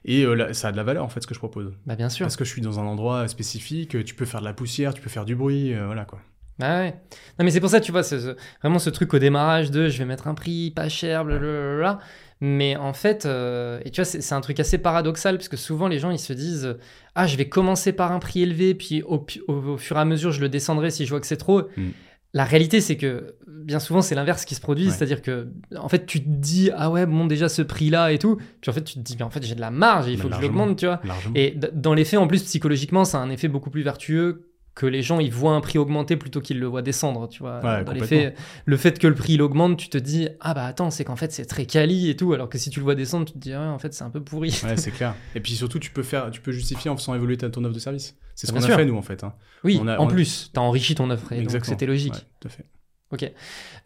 et, 0.05 0.23
euh, 0.25 0.35
là, 0.35 0.55
ça 0.55 0.69
a 0.69 0.73
de 0.73 0.77
la 0.77 0.83
valeur, 0.83 1.05
en 1.05 1.09
fait, 1.09 1.21
ce 1.21 1.27
que 1.27 1.35
je 1.35 1.39
propose. 1.39 1.73
bah 1.87 1.97
bien 1.97 2.09
sûr. 2.09 2.25
Parce 2.25 2.37
que 2.37 2.45
je 2.45 2.51
suis 2.51 2.63
dans 2.63 2.81
un 2.81 2.85
endroit 2.85 3.29
spécifique, 3.29 4.03
tu 4.05 4.15
peux 4.15 4.25
faire 4.25 4.41
de 4.41 4.47
la 4.47 4.55
poussière, 4.55 4.95
tu 4.95 5.03
peux 5.03 5.11
faire 5.11 5.25
du 5.25 5.37
bruit, 5.37 5.75
euh, 5.75 5.87
voilà 5.87 6.05
quoi. 6.05 6.21
Bah 6.61 6.81
ouais. 6.81 6.95
Non 7.39 7.45
mais 7.45 7.51
c'est 7.51 7.61
pour 7.61 7.71
ça, 7.71 7.81
tu 7.81 7.91
vois, 7.93 8.03
c'est 8.03 8.19
vraiment 8.63 8.79
ce 8.79 8.91
truc 8.91 9.13
au 9.15 9.19
démarrage 9.19 9.71
de 9.71 9.89
je 9.89 9.99
vais 9.99 10.05
mettre 10.05 10.29
un 10.29 10.35
prix 10.35 10.71
pas 10.71 10.89
cher, 10.89 11.25
blablabla. 11.25 11.99
Mais 12.43 12.75
en 12.77 12.93
fait, 12.95 13.27
euh, 13.27 13.81
et 13.85 13.91
tu 13.91 14.01
vois, 14.01 14.07
c'est 14.07 14.21
c'est 14.23 14.35
un 14.35 14.41
truc 14.41 14.61
assez 14.61 14.79
paradoxal 14.79 15.37
parce 15.37 15.49
que 15.49 15.59
souvent 15.59 15.89
les 15.89 15.99
gens 15.99 16.11
ils 16.11 16.19
se 16.19 16.33
disent 16.33 16.65
euh, 16.67 16.75
ah 17.15 17.27
je 17.27 17.37
vais 17.37 17.49
commencer 17.49 17.93
par 17.93 18.13
un 18.13 18.19
prix 18.19 18.43
élevé 18.43 18.75
puis 18.75 19.03
au, 19.03 19.19
pi- 19.19 19.43
au- 19.47 19.53
au 19.55 19.77
fur 19.77 19.97
et 19.97 20.01
à 20.01 20.05
mesure 20.07 20.33
je 20.33 20.41
le 20.41 20.49
descendrai 20.49 20.91
si 20.91 21.05
je 21.05 21.11
vois 21.11 21.21
que 21.21 21.27
c'est 21.27 21.37
trop. 21.37 21.63
Mm. 21.77 21.89
La 22.33 22.45
réalité 22.45 22.81
c'est 22.81 22.97
que 22.97 23.35
bien 23.47 23.79
souvent 23.79 24.01
c'est 24.01 24.15
l'inverse 24.15 24.45
qui 24.47 24.55
se 24.55 24.61
produit, 24.63 24.87
Ouais. 24.87 24.91
c'est-à-dire 24.91 25.21
que 25.21 25.49
en 25.77 25.89
fait 25.91 26.07
tu 26.07 26.21
te 26.23 26.29
dis 26.31 26.71
ah 26.75 26.89
ouais 26.91 27.05
bon 27.05 27.27
déjà 27.27 27.51
ce 27.51 27.61
prix 27.61 27.91
là 27.91 28.11
et 28.13 28.19
tout, 28.19 28.37
puis 28.63 28.71
en 28.71 28.73
fait 28.73 28.85
tu 28.85 28.95
te 28.95 29.01
dis 29.01 29.17
mais 29.19 29.25
en 29.25 29.31
fait 29.31 29.43
j'ai 29.45 29.55
de 29.55 29.61
la 29.61 29.71
marge, 29.71 30.07
il 30.07 30.13
Mais 30.13 30.17
faut 30.23 30.29
que 30.31 30.37
je 30.37 30.41
l'augmente, 30.41 30.79
tu 30.79 30.87
vois. 30.87 31.01
Largement. 31.05 31.35
Et 31.35 31.51
d- 31.51 31.69
dans 31.75 31.93
les 31.93 32.05
faits, 32.07 32.21
en 32.21 32.27
plus, 32.29 32.43
psychologiquement, 32.43 33.05
ça 33.05 33.19
a 33.19 33.21
un 33.21 33.29
effet 33.31 33.49
beaucoup 33.49 33.69
plus 33.71 33.83
vertueux 33.83 34.50
que 34.81 34.87
les 34.87 35.03
gens 35.03 35.21
ils 35.21 35.31
voient 35.33 35.53
un 35.53 35.61
prix 35.61 35.77
augmenter 35.79 36.17
plutôt 36.17 36.41
qu'ils 36.41 36.59
le 36.59 36.67
voient 36.67 36.81
descendre, 36.81 37.29
tu 37.29 37.41
vois. 37.43 37.57
Ouais, 37.57 37.85
dans 37.85 37.93
les 37.93 38.01
complètement. 38.01 38.07
faits, 38.07 38.39
le 38.65 38.77
fait 38.79 38.99
que 38.99 39.07
le 39.07 39.15
prix 39.15 39.35
il 39.35 39.43
augmente, 39.43 39.77
tu 39.77 39.91
te 39.91 39.99
dis 39.99 40.29
ah 40.41 40.55
bah 40.55 40.65
attends, 40.65 40.91
c'est 40.91 41.05
qu'en 41.05 41.17
fait 41.17 41.31
c'est 41.33 41.45
très 41.45 41.67
quali 41.67 42.09
et 42.09 42.17
tout, 42.17 42.33
alors 42.33 42.49
que 42.49 42.57
si 42.57 42.71
tu 42.71 42.81
le 42.81 42.85
vois 42.85 42.95
descendre, 42.95 43.27
tu 43.27 43.33
te 43.35 43.39
dis 43.39 43.53
ah 43.53 43.71
en 43.73 43.79
fait 43.79 43.93
c'est 43.93 44.05
un 44.05 44.11
peu 44.11 44.23
pourri. 44.23 44.59
Ouais, 44.65 44.77
c'est 44.79 44.91
clair. 44.91 45.15
Et 45.35 45.41
puis 45.41 45.53
surtout, 45.55 45.79
tu 45.79 45.91
peux 45.91 46.03
faire, 46.03 46.31
tu 46.31 46.41
peux 46.41 46.53
justifier 46.53 46.91
en 46.91 46.97
faisant 46.97 47.15
évoluer 47.15 47.37
ta, 47.37 47.51
ton 47.51 47.63
offre 47.65 47.75
de 47.75 47.79
service. 47.79 48.17
C'est 48.35 48.47
ce 48.47 48.53
Bien 48.53 48.63
qu'on 48.63 48.73
a 48.73 48.77
fait 48.77 48.85
nous 48.87 48.97
en 48.97 49.03
fait. 49.03 49.23
hein. 49.23 49.35
oui, 49.65 49.79
On 49.83 49.87
a- 49.87 49.99
en 49.99 50.05
on 50.05 50.09
plus, 50.09 50.51
t'as 50.55 50.63
enrichi 50.63 50.95
ton 50.95 51.11
offre, 51.11 51.31
et 51.33 51.43
donc 51.43 51.65
c'était 51.65 51.85
logique. 51.87 52.15
Ouais, 52.15 52.21
tout 52.41 52.49
à 52.49 52.51
fait. 52.51 52.65
Ok. 53.13 53.31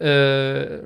Euh, 0.02 0.82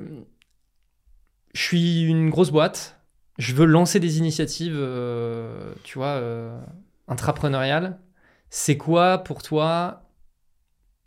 je 1.53 1.61
suis 1.61 2.03
une 2.03 2.29
grosse 2.29 2.51
boîte. 2.51 2.99
Je 3.37 3.53
veux 3.53 3.65
lancer 3.65 3.99
des 3.99 4.17
initiatives, 4.17 4.75
euh, 4.75 5.71
tu 5.83 5.97
vois, 5.97 6.07
euh, 6.17 6.59
intrapreneuriales. 7.07 7.97
C'est 8.49 8.77
quoi 8.77 9.19
pour 9.19 9.41
toi 9.41 10.03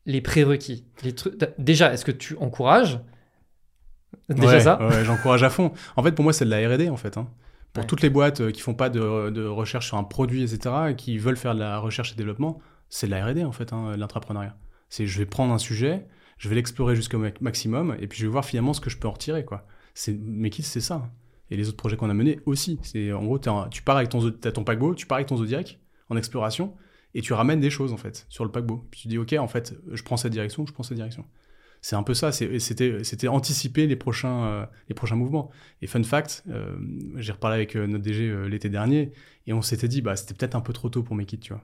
les 0.07 0.21
prérequis 0.21 0.85
les 1.03 1.15
trucs... 1.15 1.35
Déjà, 1.59 1.93
est-ce 1.93 2.05
que 2.05 2.11
tu 2.13 2.37
encourages? 2.39 3.01
Déjà 4.29 4.47
ouais, 4.47 4.61
ça? 4.61 4.83
ouais, 4.89 5.05
j'encourage 5.05 5.43
à 5.43 5.51
fond. 5.51 5.73
En 5.97 6.03
fait, 6.03 6.13
pour 6.13 6.23
moi, 6.23 6.33
c'est 6.33 6.45
de 6.45 6.51
la 6.51 6.69
R&D 6.69 6.89
en 6.89 6.97
fait. 6.97 7.17
hein. 7.17 7.29
Pour 7.73 7.83
Ouais. 7.83 7.87
toutes 7.87 8.03
les 8.03 8.11
boîtes 8.11 8.41
euh, 8.43 8.51
qui 8.51 8.61
font 8.61 8.75
pas 8.75 8.91
de, 8.91 9.31
de 9.31 9.47
recherche 9.47 9.87
sur 9.87 9.97
un 9.97 10.05
produit, 10.05 10.43
etc., 10.43 10.91
et 10.91 10.97
qui 10.97 11.17
veulent 11.19 11.37
faire 11.39 11.55
de 11.55 11.61
la 11.61 11.79
recherche 11.79 12.13
et 12.13 12.17
développement, 12.17 12.61
c'est 12.91 13.07
de 13.07 13.13
la 13.13 13.25
R&D 13.25 13.45
en 13.45 13.53
fait, 13.53 13.73
hein, 13.73 13.97
l'entrepreneuriat. 13.97 14.57
C'est 14.91 15.07
je 15.07 15.19
vais 15.19 15.25
prendre 15.27 15.55
un 15.55 15.59
sujet, 15.59 16.07
je 16.37 16.49
vais 16.51 16.55
l'explorer 16.55 16.95
jusqu'au 16.95 17.19
ma- 17.19 17.31
maximum, 17.41 17.97
et 17.99 18.07
puis 18.09 18.19
je 18.19 18.27
vais 18.27 18.31
voir 18.33 18.45
finalement 18.45 18.75
ce 18.75 18.81
que 18.83 18.91
je 18.91 18.99
peux 18.99 19.09
en 19.09 19.13
retirer 19.13 19.45
quoi. 19.47 19.67
C'est 19.95 20.13
mes 20.13 20.51
kits, 20.51 20.63
c'est 20.63 20.81
ça. 20.83 21.11
Et 21.51 21.57
les 21.57 21.69
autres 21.69 21.79
projets 21.79 21.97
qu'on 21.97 22.11
a 22.11 22.15
menés 22.15 22.41
aussi. 22.45 22.79
C'est 22.83 23.11
en 23.13 23.25
gros, 23.25 23.41
un- 23.49 23.69
tu 23.71 23.83
pars 23.83 23.97
avec 23.97 24.11
ton 24.11 24.31
t'as 24.31 24.53
ton 24.53 24.65
paquebot, 24.65 24.95
tu 24.95 25.07
pars 25.07 25.17
avec 25.17 25.29
ton 25.29 25.37
Zodiac 25.39 25.79
en 26.11 26.17
exploration, 26.17 26.75
et 27.15 27.21
tu 27.23 27.33
ramènes 27.33 27.61
des 27.61 27.71
choses 27.71 27.93
en 27.93 27.97
fait 27.97 28.27
sur 28.29 28.45
le 28.45 28.51
paquebot. 28.51 28.87
Puis 28.91 29.03
tu 29.03 29.09
dis 29.09 29.19
ok, 29.19 29.35
en 29.39 29.49
fait, 29.49 29.75
je 29.93 30.03
prends 30.03 30.17
cette 30.17 30.33
direction, 30.33 30.67
je 30.67 30.73
prends 30.73 30.83
cette 30.83 30.97
direction. 30.97 31.25
C'est 31.85 31.97
un 31.97 32.03
peu 32.05 32.15
ça. 32.15 32.31
C'était 32.31 33.03
c'était 33.03 33.29
anticiper 33.29 33.87
les 33.89 33.97
prochains 33.97 34.45
euh, 34.45 34.67
les 34.89 34.95
prochains 34.95 35.17
mouvements. 35.17 35.51
Et 35.81 35.87
fun 35.89 36.03
fact, 36.05 36.45
euh, 36.49 36.77
j'ai 37.17 37.33
reparlé 37.33 37.57
avec 37.57 37.77
euh, 37.77 37.87
notre 37.87 38.05
DG 38.05 38.49
l'été 38.49 38.69
dernier 38.69 39.13
et 39.47 39.53
on 39.53 39.63
s'était 39.63 39.89
dit, 39.89 40.01
bah, 40.01 40.15
c'était 40.17 40.35
peut-être 40.35 40.55
un 40.55 40.61
peu 40.61 40.73
trop 40.73 40.89
tôt 40.91 41.03
pour 41.03 41.17
mes 41.17 41.27
kits, 41.27 41.39
tu 41.41 41.53
vois. 41.53 41.63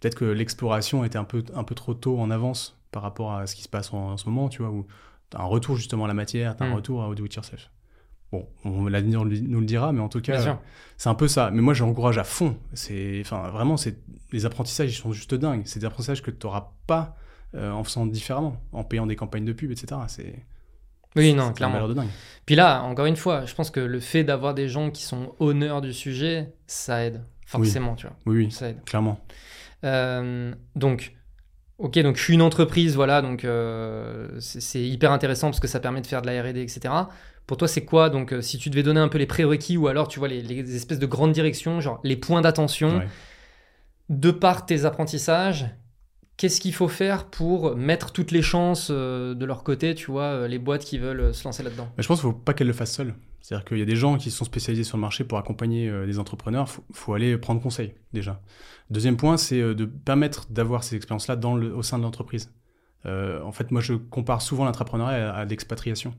Peut-être 0.00 0.14
que 0.16 0.24
l'exploration 0.24 1.04
était 1.04 1.18
un 1.18 1.24
peu, 1.24 1.44
un 1.54 1.64
peu 1.64 1.74
trop 1.74 1.94
tôt 1.94 2.18
en 2.20 2.30
avance 2.30 2.78
par 2.92 3.02
rapport 3.02 3.32
à 3.34 3.46
ce 3.46 3.54
qui 3.56 3.62
se 3.62 3.68
passe 3.68 3.92
en, 3.92 4.12
en 4.12 4.16
ce 4.16 4.28
moment, 4.28 4.48
tu 4.48 4.62
vois, 4.62 4.70
où 4.70 4.86
tu 5.30 5.36
as 5.36 5.40
un 5.40 5.44
retour 5.44 5.76
justement 5.76 6.04
à 6.04 6.08
la 6.08 6.14
matière, 6.14 6.56
tu 6.56 6.62
as 6.62 6.66
Mm. 6.66 6.72
un 6.72 6.74
retour 6.74 7.02
à 7.04 7.14
do 7.14 7.24
it 7.24 7.34
yourself. 7.34 7.70
Bon, 8.32 8.48
on, 8.64 8.86
l'avenir 8.88 9.24
nous 9.24 9.60
le 9.60 9.66
dira, 9.66 9.92
mais 9.92 10.00
en 10.00 10.08
tout 10.08 10.20
cas, 10.22 10.58
c'est 10.96 11.08
un 11.08 11.14
peu 11.14 11.28
ça. 11.28 11.50
Mais 11.52 11.60
moi, 11.60 11.74
j'encourage 11.74 12.16
à 12.18 12.24
fond. 12.24 12.56
C'est, 12.72 13.20
enfin, 13.20 13.50
vraiment, 13.50 13.76
c'est 13.76 13.98
les 14.32 14.46
apprentissages, 14.46 14.90
ils 14.90 14.96
sont 14.98 15.12
juste 15.12 15.34
dingues. 15.34 15.62
C'est 15.66 15.80
des 15.80 15.86
apprentissages 15.86 16.22
que 16.22 16.30
tu 16.30 16.46
n'auras 16.46 16.72
pas 16.86 17.16
euh, 17.54 17.70
en 17.70 17.84
faisant 17.84 18.06
différemment, 18.06 18.56
en 18.72 18.84
payant 18.84 19.06
des 19.06 19.16
campagnes 19.16 19.44
de 19.44 19.52
pub, 19.52 19.70
etc. 19.70 20.00
C'est, 20.08 20.46
Oui, 21.14 21.34
non, 21.34 21.52
clairement. 21.52 21.86
de 21.86 21.92
dingue. 21.92 22.08
Puis 22.46 22.54
là, 22.54 22.82
encore 22.82 23.04
une 23.04 23.16
fois, 23.16 23.44
je 23.44 23.54
pense 23.54 23.70
que 23.70 23.80
le 23.80 24.00
fait 24.00 24.24
d'avoir 24.24 24.54
des 24.54 24.68
gens 24.68 24.90
qui 24.90 25.02
sont 25.02 25.34
honneurs 25.38 25.82
du 25.82 25.92
sujet, 25.92 26.54
ça 26.66 27.04
aide. 27.04 27.22
Forcément, 27.44 27.94
tu 27.96 28.06
vois. 28.06 28.16
Oui, 28.24 28.46
oui, 28.46 28.50
Ça 28.50 28.70
aide. 28.70 28.82
clairement. 28.84 29.20
Euh, 29.84 30.54
donc, 30.74 31.12
ok, 31.76 31.98
donc 31.98 32.16
je 32.16 32.22
suis 32.22 32.32
une 32.34 32.40
entreprise, 32.42 32.94
voilà, 32.94 33.20
donc 33.20 33.44
euh, 33.44 34.28
c'est 34.40 34.80
hyper 34.80 35.12
intéressant 35.12 35.48
parce 35.48 35.60
que 35.60 35.68
ça 35.68 35.80
permet 35.80 36.00
de 36.00 36.06
faire 36.06 36.22
de 36.22 36.28
la 36.28 36.40
R&D, 36.42 36.62
etc. 36.62 36.94
Pour 37.46 37.56
toi, 37.56 37.68
c'est 37.68 37.84
quoi 37.84 38.08
donc 38.08 38.32
euh, 38.32 38.40
si 38.40 38.56
tu 38.58 38.70
devais 38.70 38.82
donner 38.82 39.00
un 39.00 39.08
peu 39.08 39.18
les 39.18 39.26
prérequis 39.26 39.76
ou 39.76 39.88
alors 39.88 40.08
tu 40.08 40.18
vois 40.18 40.28
les, 40.28 40.42
les 40.42 40.76
espèces 40.76 40.98
de 40.98 41.06
grandes 41.06 41.32
directions, 41.32 41.80
genre 41.80 42.00
les 42.04 42.16
points 42.16 42.40
d'attention, 42.40 42.98
Ouais. 42.98 43.08
de 44.08 44.30
par 44.30 44.66
tes 44.66 44.84
apprentissages, 44.84 45.66
qu'est-ce 46.36 46.60
qu'il 46.60 46.74
faut 46.74 46.88
faire 46.88 47.26
pour 47.26 47.76
mettre 47.76 48.12
toutes 48.12 48.30
les 48.30 48.42
chances 48.42 48.88
euh, 48.90 49.34
de 49.34 49.44
leur 49.44 49.64
côté, 49.64 49.94
tu 49.94 50.10
vois, 50.10 50.22
euh, 50.24 50.48
les 50.48 50.58
boîtes 50.58 50.84
qui 50.84 50.98
veulent 50.98 51.34
se 51.34 51.44
lancer 51.44 51.62
là-dedans? 51.62 51.88
Je 51.98 52.06
pense 52.06 52.20
qu'il 52.20 52.28
ne 52.28 52.32
faut 52.34 52.38
pas 52.38 52.54
qu'elles 52.54 52.66
le 52.68 52.72
fassent 52.72 52.92
seules. 52.94 53.14
C'est-à-dire 53.40 53.64
qu'il 53.64 53.78
y 53.78 53.82
a 53.82 53.86
des 53.86 53.96
gens 53.96 54.18
qui 54.18 54.30
sont 54.30 54.44
spécialisés 54.44 54.84
sur 54.84 54.96
le 54.96 55.00
marché 55.00 55.24
pour 55.24 55.36
accompagner 55.36 55.88
euh, 55.88 56.06
des 56.06 56.18
entrepreneurs. 56.20 56.66
Il 56.68 56.72
faut, 56.72 56.84
faut 56.92 57.14
aller 57.14 57.36
prendre 57.38 57.60
conseil, 57.60 57.94
déjà. 58.12 58.40
Deuxième 58.90 59.16
point, 59.16 59.36
c'est 59.36 59.60
euh, 59.60 59.74
de 59.74 59.84
permettre 59.84 60.46
d'avoir 60.50 60.84
ces 60.84 60.94
expériences-là 60.94 61.34
dans 61.36 61.56
le- 61.56 61.74
au 61.74 61.82
sein 61.82 61.98
de 61.98 62.04
l'entreprise. 62.04 62.52
Euh, 63.04 63.42
en 63.42 63.50
fait, 63.50 63.72
moi, 63.72 63.80
je 63.80 63.94
compare 63.94 64.42
souvent 64.42 64.64
l'entrepreneuriat 64.64 65.32
à, 65.32 65.38
à 65.38 65.44
l'expatriation. 65.44 66.14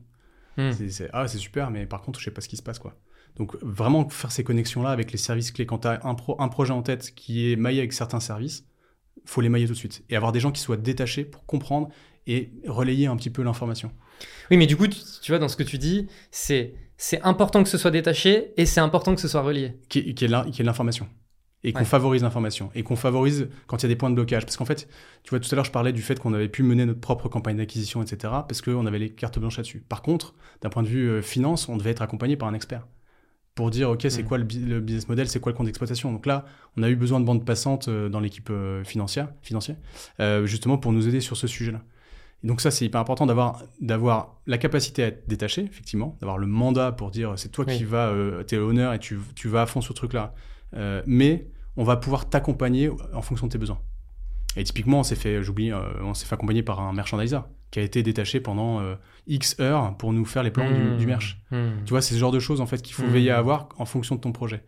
Hmm. 0.56 0.70
C'est- 0.72 1.10
ah, 1.12 1.26
c'est 1.28 1.38
super, 1.38 1.70
mais 1.70 1.86
par 1.86 2.00
contre, 2.02 2.18
je 2.20 2.24
sais 2.24 2.30
pas 2.30 2.40
ce 2.40 2.48
qui 2.48 2.56
se 2.56 2.62
passe, 2.62 2.78
quoi. 2.78 2.94
Donc, 3.36 3.56
vraiment 3.62 4.08
faire 4.08 4.30
ces 4.30 4.44
connexions-là 4.44 4.90
avec 4.90 5.10
les 5.10 5.18
services 5.18 5.50
clés. 5.50 5.66
Quand 5.66 5.78
tu 5.78 5.88
as 5.88 6.00
un, 6.04 6.14
pro- 6.14 6.40
un 6.40 6.48
projet 6.48 6.72
en 6.72 6.82
tête 6.82 7.12
qui 7.14 7.50
est 7.52 7.56
maillé 7.56 7.80
avec 7.80 7.92
certains 7.92 8.20
services, 8.20 8.64
faut 9.24 9.40
les 9.40 9.48
mailler 9.48 9.66
tout 9.66 9.72
de 9.72 9.78
suite. 9.78 10.04
Et 10.10 10.16
avoir 10.16 10.30
des 10.32 10.38
gens 10.40 10.52
qui 10.52 10.60
soient 10.60 10.76
détachés 10.76 11.24
pour 11.24 11.44
comprendre 11.46 11.88
et 12.26 12.52
relayer 12.66 13.06
un 13.06 13.16
petit 13.16 13.30
peu 13.30 13.42
l'information. 13.42 13.90
Oui, 14.50 14.56
mais 14.56 14.66
du 14.66 14.76
coup, 14.76 14.86
tu, 14.86 14.98
tu 15.22 15.32
vois, 15.32 15.38
dans 15.40 15.48
ce 15.48 15.56
que 15.56 15.62
tu 15.64 15.78
dis, 15.78 16.06
c'est 16.30 16.74
c'est 16.96 17.20
important 17.22 17.64
que 17.64 17.68
ce 17.68 17.76
soit 17.76 17.90
détaché 17.90 18.52
et 18.56 18.66
c'est 18.66 18.80
important 18.80 19.14
que 19.16 19.20
ce 19.20 19.26
soit 19.26 19.42
relié. 19.42 19.72
qui 19.88 20.14
qui 20.14 20.24
est 20.24 20.62
l'information. 20.62 21.08
Et 21.66 21.72
qu'on 21.72 21.78
Ouais. 21.80 21.84
favorise 21.84 22.22
l'information. 22.22 22.70
Et 22.74 22.82
qu'on 22.82 22.94
favorise 22.96 23.48
quand 23.66 23.78
il 23.78 23.82
y 23.82 23.86
a 23.86 23.88
des 23.88 23.96
points 23.96 24.10
de 24.10 24.14
blocage. 24.14 24.44
Parce 24.44 24.56
qu'en 24.56 24.66
fait, 24.66 24.86
tu 25.22 25.30
vois, 25.30 25.40
tout 25.40 25.48
à 25.50 25.54
l'heure, 25.56 25.64
je 25.64 25.70
parlais 25.72 25.92
du 25.92 26.02
fait 26.02 26.18
qu'on 26.20 26.34
avait 26.34 26.48
pu 26.48 26.62
mener 26.62 26.84
notre 26.84 27.00
propre 27.00 27.28
campagne 27.28 27.56
d'acquisition, 27.56 28.02
etc. 28.02 28.32
Parce 28.46 28.60
qu'on 28.60 28.84
avait 28.86 28.98
les 28.98 29.10
cartes 29.10 29.38
blanches 29.38 29.56
là-dessus. 29.56 29.80
Par 29.88 30.02
contre, 30.02 30.34
d'un 30.60 30.68
point 30.68 30.82
de 30.82 30.88
vue 30.88 31.08
euh, 31.08 31.22
finance, 31.22 31.68
on 31.68 31.76
devait 31.76 31.90
être 31.90 32.02
accompagné 32.02 32.36
par 32.36 32.48
un 32.48 32.54
expert. 32.54 32.86
Pour 33.54 33.70
dire, 33.70 33.88
OK, 33.90 34.04
c'est 34.08 34.22
Mm. 34.24 34.26
quoi 34.26 34.36
le, 34.38 34.44
business 34.44 35.08
model, 35.08 35.28
c'est 35.28 35.38
quoi 35.40 35.52
le 35.52 35.56
compte 35.56 35.66
d'exploitation? 35.66 36.12
Donc 36.12 36.26
là, 36.26 36.44
on 36.76 36.82
a 36.82 36.90
eu 36.90 36.96
besoin 36.96 37.18
de 37.20 37.24
bande 37.24 37.44
passante 37.46 37.88
euh, 37.88 38.08
dans 38.08 38.18
l'équipe 38.20 38.50
euh, 38.50 38.82
financière, 38.84 39.28
financière 39.42 39.76
euh, 40.20 40.44
justement 40.44 40.76
pour 40.76 40.92
nous 40.92 41.08
aider 41.08 41.20
sur 41.20 41.36
ce 41.36 41.46
sujet-là. 41.46 41.80
Et 42.42 42.46
donc 42.48 42.60
ça, 42.60 42.70
c'est 42.72 42.84
hyper 42.84 43.00
important 43.00 43.24
d'avoir 43.26 43.62
d'avoir 43.80 44.40
la 44.46 44.58
capacité 44.58 45.04
à 45.04 45.06
être 45.06 45.26
détaché, 45.28 45.62
effectivement, 45.64 46.16
d'avoir 46.20 46.36
le 46.36 46.46
mandat 46.48 46.92
pour 46.92 47.10
dire 47.10 47.32
c'est 47.36 47.50
toi 47.50 47.64
Oui. 47.66 47.76
qui 47.78 47.84
vas, 47.84 48.12
t'es 48.46 48.56
l'honneur 48.56 48.92
et 48.92 48.98
tu, 48.98 49.18
tu 49.36 49.48
vas 49.48 49.62
à 49.62 49.66
fond 49.66 49.80
sur 49.80 49.92
ce 49.94 49.96
truc-là. 49.96 50.34
Euh, 50.76 51.02
mais 51.06 51.48
on 51.76 51.84
va 51.84 51.96
pouvoir 51.96 52.28
t'accompagner 52.28 52.90
en 53.12 53.22
fonction 53.22 53.46
de 53.46 53.52
tes 53.52 53.58
besoins. 53.58 53.80
Et 54.56 54.62
typiquement, 54.64 55.00
on 55.00 55.02
s'est 55.02 55.16
fait, 55.16 55.42
j'oublie, 55.42 55.72
euh, 55.72 55.80
on 56.02 56.14
s'est 56.14 56.26
fait 56.26 56.34
accompagner 56.34 56.62
par 56.62 56.80
un 56.80 56.92
merchandiser 56.92 57.40
qui 57.72 57.80
a 57.80 57.82
été 57.82 58.04
détaché 58.04 58.38
pendant 58.40 58.80
euh, 58.80 58.94
X 59.26 59.58
heures 59.58 59.96
pour 59.96 60.12
nous 60.12 60.24
faire 60.24 60.44
les 60.44 60.52
plans 60.52 60.68
Hmm. 60.70 60.92
du, 60.92 60.96
du 60.98 61.06
merch. 61.06 61.40
Hmm. 61.50 61.70
Tu 61.84 61.90
vois, 61.90 62.00
c'est 62.02 62.14
ce 62.14 62.20
genre 62.20 62.30
de 62.30 62.38
choses 62.38 62.60
en 62.60 62.66
fait 62.66 62.80
qu'il 62.80 62.94
faut 62.94 63.02
Mm. 63.02 63.10
veiller 63.10 63.30
à 63.32 63.38
avoir 63.38 63.68
en 63.78 63.84
fonction 63.84 64.14
de 64.14 64.20
ton 64.20 64.30
projet. 64.30 64.62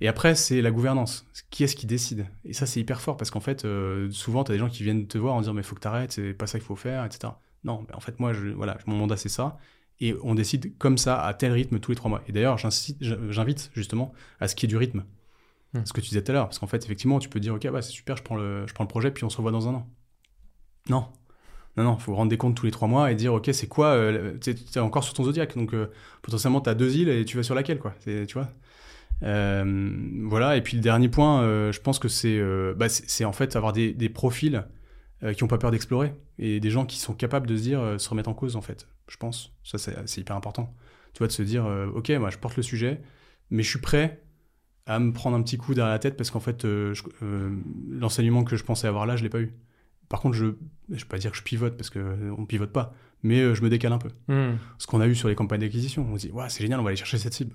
Et 0.00 0.08
après, 0.08 0.34
c'est 0.34 0.62
la 0.62 0.70
gouvernance. 0.70 1.26
Qui 1.50 1.64
est-ce 1.64 1.76
qui 1.76 1.86
décide? 1.86 2.26
Et 2.44 2.52
ça, 2.54 2.64
c'est 2.66 2.80
hyper 2.80 3.00
fort 3.02 3.16
parce 3.18 3.30
qu'en 3.30 3.40
fait, 3.40 3.64
euh, 3.66 4.10
souvent, 4.10 4.42
tu 4.44 4.52
as 4.52 4.54
des 4.54 4.58
gens 4.58 4.68
qui 4.70 4.82
viennent 4.82 5.06
te 5.06 5.18
voir 5.18 5.34
en 5.34 5.40
disant 5.40 5.52
Mais 5.54 5.62
faut 5.62 5.74
que 5.74 5.80
t'arrêtes, 5.80 6.12
c'est 6.12 6.32
pas 6.34 6.46
ça 6.46 6.58
qu'il 6.58 6.66
faut 6.66 6.76
faire, 6.76 7.04
etc. 7.04 7.32
Non, 7.64 7.84
mais 7.88 7.94
en 7.94 8.00
fait, 8.00 8.18
moi, 8.20 8.32
je, 8.32 8.48
voilà, 8.48 8.78
mon 8.86 8.96
mandat, 8.96 9.16
c'est 9.18 9.28
ça. 9.30 9.58
Et 10.00 10.14
on 10.22 10.34
décide 10.34 10.76
comme 10.78 10.96
ça, 10.98 11.22
à 11.22 11.32
tel 11.34 11.52
rythme, 11.52 11.78
tous 11.78 11.90
les 11.92 11.96
trois 11.96 12.10
mois. 12.10 12.22
Et 12.28 12.32
d'ailleurs, 12.32 12.58
j'invite 13.00 13.70
justement 13.74 14.12
à 14.40 14.48
ce 14.48 14.54
qu'il 14.54 14.68
y 14.68 14.72
ait 14.72 14.74
du 14.74 14.76
rythme. 14.78 15.04
Mm. 15.76 15.86
Ce 15.86 15.92
que 15.92 16.00
tu 16.00 16.08
disais 16.08 16.22
tout 16.22 16.32
à 16.32 16.34
l'heure. 16.34 16.46
Parce 16.46 16.58
qu'en 16.58 16.66
fait, 16.66 16.84
effectivement, 16.84 17.18
tu 17.18 17.28
peux 17.28 17.40
dire 17.40 17.54
Ok, 17.54 17.68
bah, 17.68 17.82
c'est 17.82 17.92
super, 17.92 18.16
je 18.16 18.22
prends, 18.22 18.36
le, 18.36 18.66
je 18.66 18.74
prends 18.74 18.84
le 18.84 18.88
projet, 18.88 19.10
puis 19.10 19.24
on 19.24 19.30
se 19.30 19.36
revoit 19.36 19.52
dans 19.52 19.68
un 19.68 19.74
an. 19.74 19.88
Non. 20.88 21.06
Non, 21.76 21.84
non, 21.84 21.98
faut 21.98 22.14
rendre 22.14 22.30
des 22.30 22.38
comptes 22.38 22.56
tous 22.56 22.64
les 22.64 22.72
trois 22.72 22.88
mois 22.88 23.12
et 23.12 23.14
dire, 23.14 23.34
ok, 23.34 23.50
c'est 23.52 23.66
quoi, 23.66 23.88
euh, 23.88 24.38
tu 24.40 24.50
es 24.50 24.78
encore 24.78 25.04
sur 25.04 25.12
ton 25.12 25.24
zodiaque, 25.24 25.56
donc 25.56 25.74
euh, 25.74 25.90
potentiellement 26.22 26.62
tu 26.62 26.70
as 26.70 26.74
deux 26.74 26.96
îles 26.96 27.10
et 27.10 27.24
tu 27.26 27.36
vas 27.36 27.42
sur 27.42 27.54
laquelle, 27.54 27.78
quoi, 27.78 27.94
tu 28.02 28.26
vois. 28.32 28.48
Euh, 29.22 29.94
voilà, 30.24 30.56
et 30.56 30.62
puis 30.62 30.76
le 30.76 30.82
dernier 30.82 31.08
point, 31.08 31.42
euh, 31.42 31.72
je 31.72 31.80
pense 31.80 31.98
que 31.98 32.08
c'est 32.08 32.40
bah, 32.76 32.86
en 33.24 33.32
fait 33.32 33.56
avoir 33.56 33.72
des, 33.72 33.92
des 33.92 34.08
profils 34.08 34.66
qui 35.34 35.42
n'ont 35.42 35.48
pas 35.48 35.58
peur 35.58 35.70
d'explorer 35.70 36.14
et 36.38 36.60
des 36.60 36.70
gens 36.70 36.84
qui 36.84 36.98
sont 36.98 37.14
capables 37.14 37.46
de 37.46 37.56
se 37.56 37.62
dire, 37.62 37.94
se 37.98 38.08
remettre 38.08 38.28
en 38.28 38.34
cause, 38.34 38.54
en 38.54 38.60
fait, 38.60 38.86
je 39.08 39.16
pense. 39.16 39.52
Ça, 39.64 39.78
c'est 39.78 40.20
hyper 40.20 40.36
important. 40.36 40.74
Tu 41.14 41.18
vois, 41.18 41.26
de 41.26 41.32
se 41.32 41.42
dire, 41.42 41.66
ok, 41.94 42.10
moi 42.10 42.30
je 42.30 42.38
porte 42.38 42.56
le 42.56 42.62
sujet, 42.62 43.00
mais 43.50 43.62
je 43.62 43.68
suis 43.68 43.80
prêt 43.80 44.22
à 44.86 44.98
me 44.98 45.12
prendre 45.12 45.36
un 45.36 45.42
petit 45.42 45.56
coup 45.58 45.74
derrière 45.74 45.92
la 45.92 45.98
tête 45.98 46.16
parce 46.16 46.30
qu'en 46.30 46.40
fait, 46.40 46.64
euh, 46.64 46.94
euh, 47.22 47.50
l'enseignement 47.90 48.44
que 48.44 48.56
je 48.56 48.64
pensais 48.64 48.86
avoir 48.86 49.04
là, 49.06 49.16
je 49.16 49.22
l'ai 49.22 49.28
pas 49.28 49.40
eu. 49.40 49.52
Par 50.08 50.20
contre, 50.20 50.36
je 50.36 50.44
ne 50.46 50.52
vais 50.88 51.04
pas 51.04 51.18
dire 51.18 51.32
que 51.32 51.36
je 51.36 51.42
pivote 51.42 51.76
parce 51.76 51.90
qu'on 51.90 51.98
ne 52.40 52.46
pivote 52.46 52.72
pas, 52.72 52.94
mais 53.24 53.40
euh, 53.40 53.54
je 53.54 53.62
me 53.62 53.68
décale 53.68 53.92
un 53.92 53.98
peu. 53.98 54.10
Hmm. 54.28 54.56
Ce 54.78 54.86
qu'on 54.86 55.00
a 55.00 55.08
eu 55.08 55.14
sur 55.16 55.28
les 55.28 55.34
campagnes 55.34 55.60
d'acquisition, 55.60 56.06
on 56.08 56.16
se 56.16 56.26
dit, 56.28 56.32
ouais, 56.32 56.48
c'est 56.48 56.62
génial, 56.62 56.78
on 56.78 56.84
va 56.84 56.90
aller 56.90 56.96
chercher 56.96 57.18
cette 57.18 57.34
cible. 57.34 57.54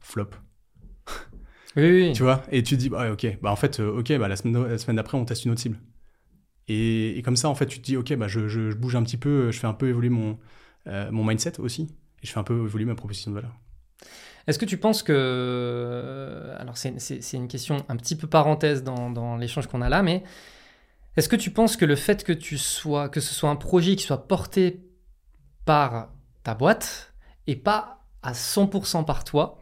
Flop. 0.00 0.30
Oui, 1.76 1.90
oui. 1.90 2.12
Tu 2.14 2.22
vois 2.22 2.42
Et 2.52 2.62
tu 2.62 2.74
te 2.76 2.80
dis, 2.80 2.88
bah, 2.88 3.10
ok, 3.12 3.38
bah 3.42 3.50
en 3.50 3.56
fait, 3.56 3.80
euh, 3.80 3.98
ok, 3.98 4.16
bah, 4.18 4.28
la 4.28 4.36
semaine, 4.36 4.78
semaine 4.78 4.96
d'après, 4.96 5.18
on 5.18 5.24
teste 5.24 5.44
une 5.44 5.52
autre 5.52 5.60
cible. 5.60 5.78
Et, 6.68 7.18
et 7.18 7.22
comme 7.22 7.36
ça, 7.36 7.48
en 7.48 7.54
fait, 7.54 7.66
tu 7.66 7.78
te 7.80 7.84
dis, 7.84 7.96
ok, 7.96 8.14
bah, 8.16 8.28
je, 8.28 8.48
je- 8.48 8.70
je 8.70 8.76
bouge 8.76 8.94
un 8.96 9.02
petit 9.02 9.16
peu, 9.16 9.50
je 9.50 9.58
fais 9.58 9.66
un 9.66 9.72
peu 9.74 9.88
évoluer 9.88 10.08
mon, 10.08 10.38
euh, 10.86 11.10
mon 11.10 11.24
mindset 11.24 11.58
aussi, 11.60 11.82
et 12.22 12.26
je 12.26 12.32
fais 12.32 12.38
un 12.38 12.44
peu 12.44 12.54
évoluer 12.64 12.84
ma 12.84 12.94
proposition 12.94 13.30
de 13.32 13.36
valeur. 13.36 13.52
Est-ce 14.46 14.58
que 14.58 14.64
tu 14.66 14.76
penses 14.76 15.02
que... 15.02 16.52
Alors 16.58 16.76
c'est 16.76 17.32
une 17.32 17.48
question 17.48 17.84
un 17.88 17.96
petit 17.96 18.16
peu 18.16 18.26
parenthèse 18.26 18.82
dans, 18.82 19.10
dans 19.10 19.36
l'échange 19.36 19.66
qu'on 19.66 19.82
a 19.82 19.88
là, 19.88 20.02
mais 20.02 20.22
est-ce 21.16 21.28
que 21.28 21.36
tu 21.36 21.50
penses 21.50 21.76
que 21.76 21.84
le 21.84 21.96
fait 21.96 22.24
que, 22.24 22.32
tu 22.32 22.58
sois, 22.58 23.08
que 23.08 23.20
ce 23.20 23.32
soit 23.34 23.48
un 23.50 23.56
projet 23.56 23.96
qui 23.96 24.04
soit 24.04 24.26
porté 24.28 24.80
par 25.64 26.08
ta 26.42 26.54
boîte 26.54 27.12
et 27.46 27.56
pas 27.56 28.00
à 28.22 28.32
100% 28.32 29.04
par 29.04 29.22
toi, 29.24 29.60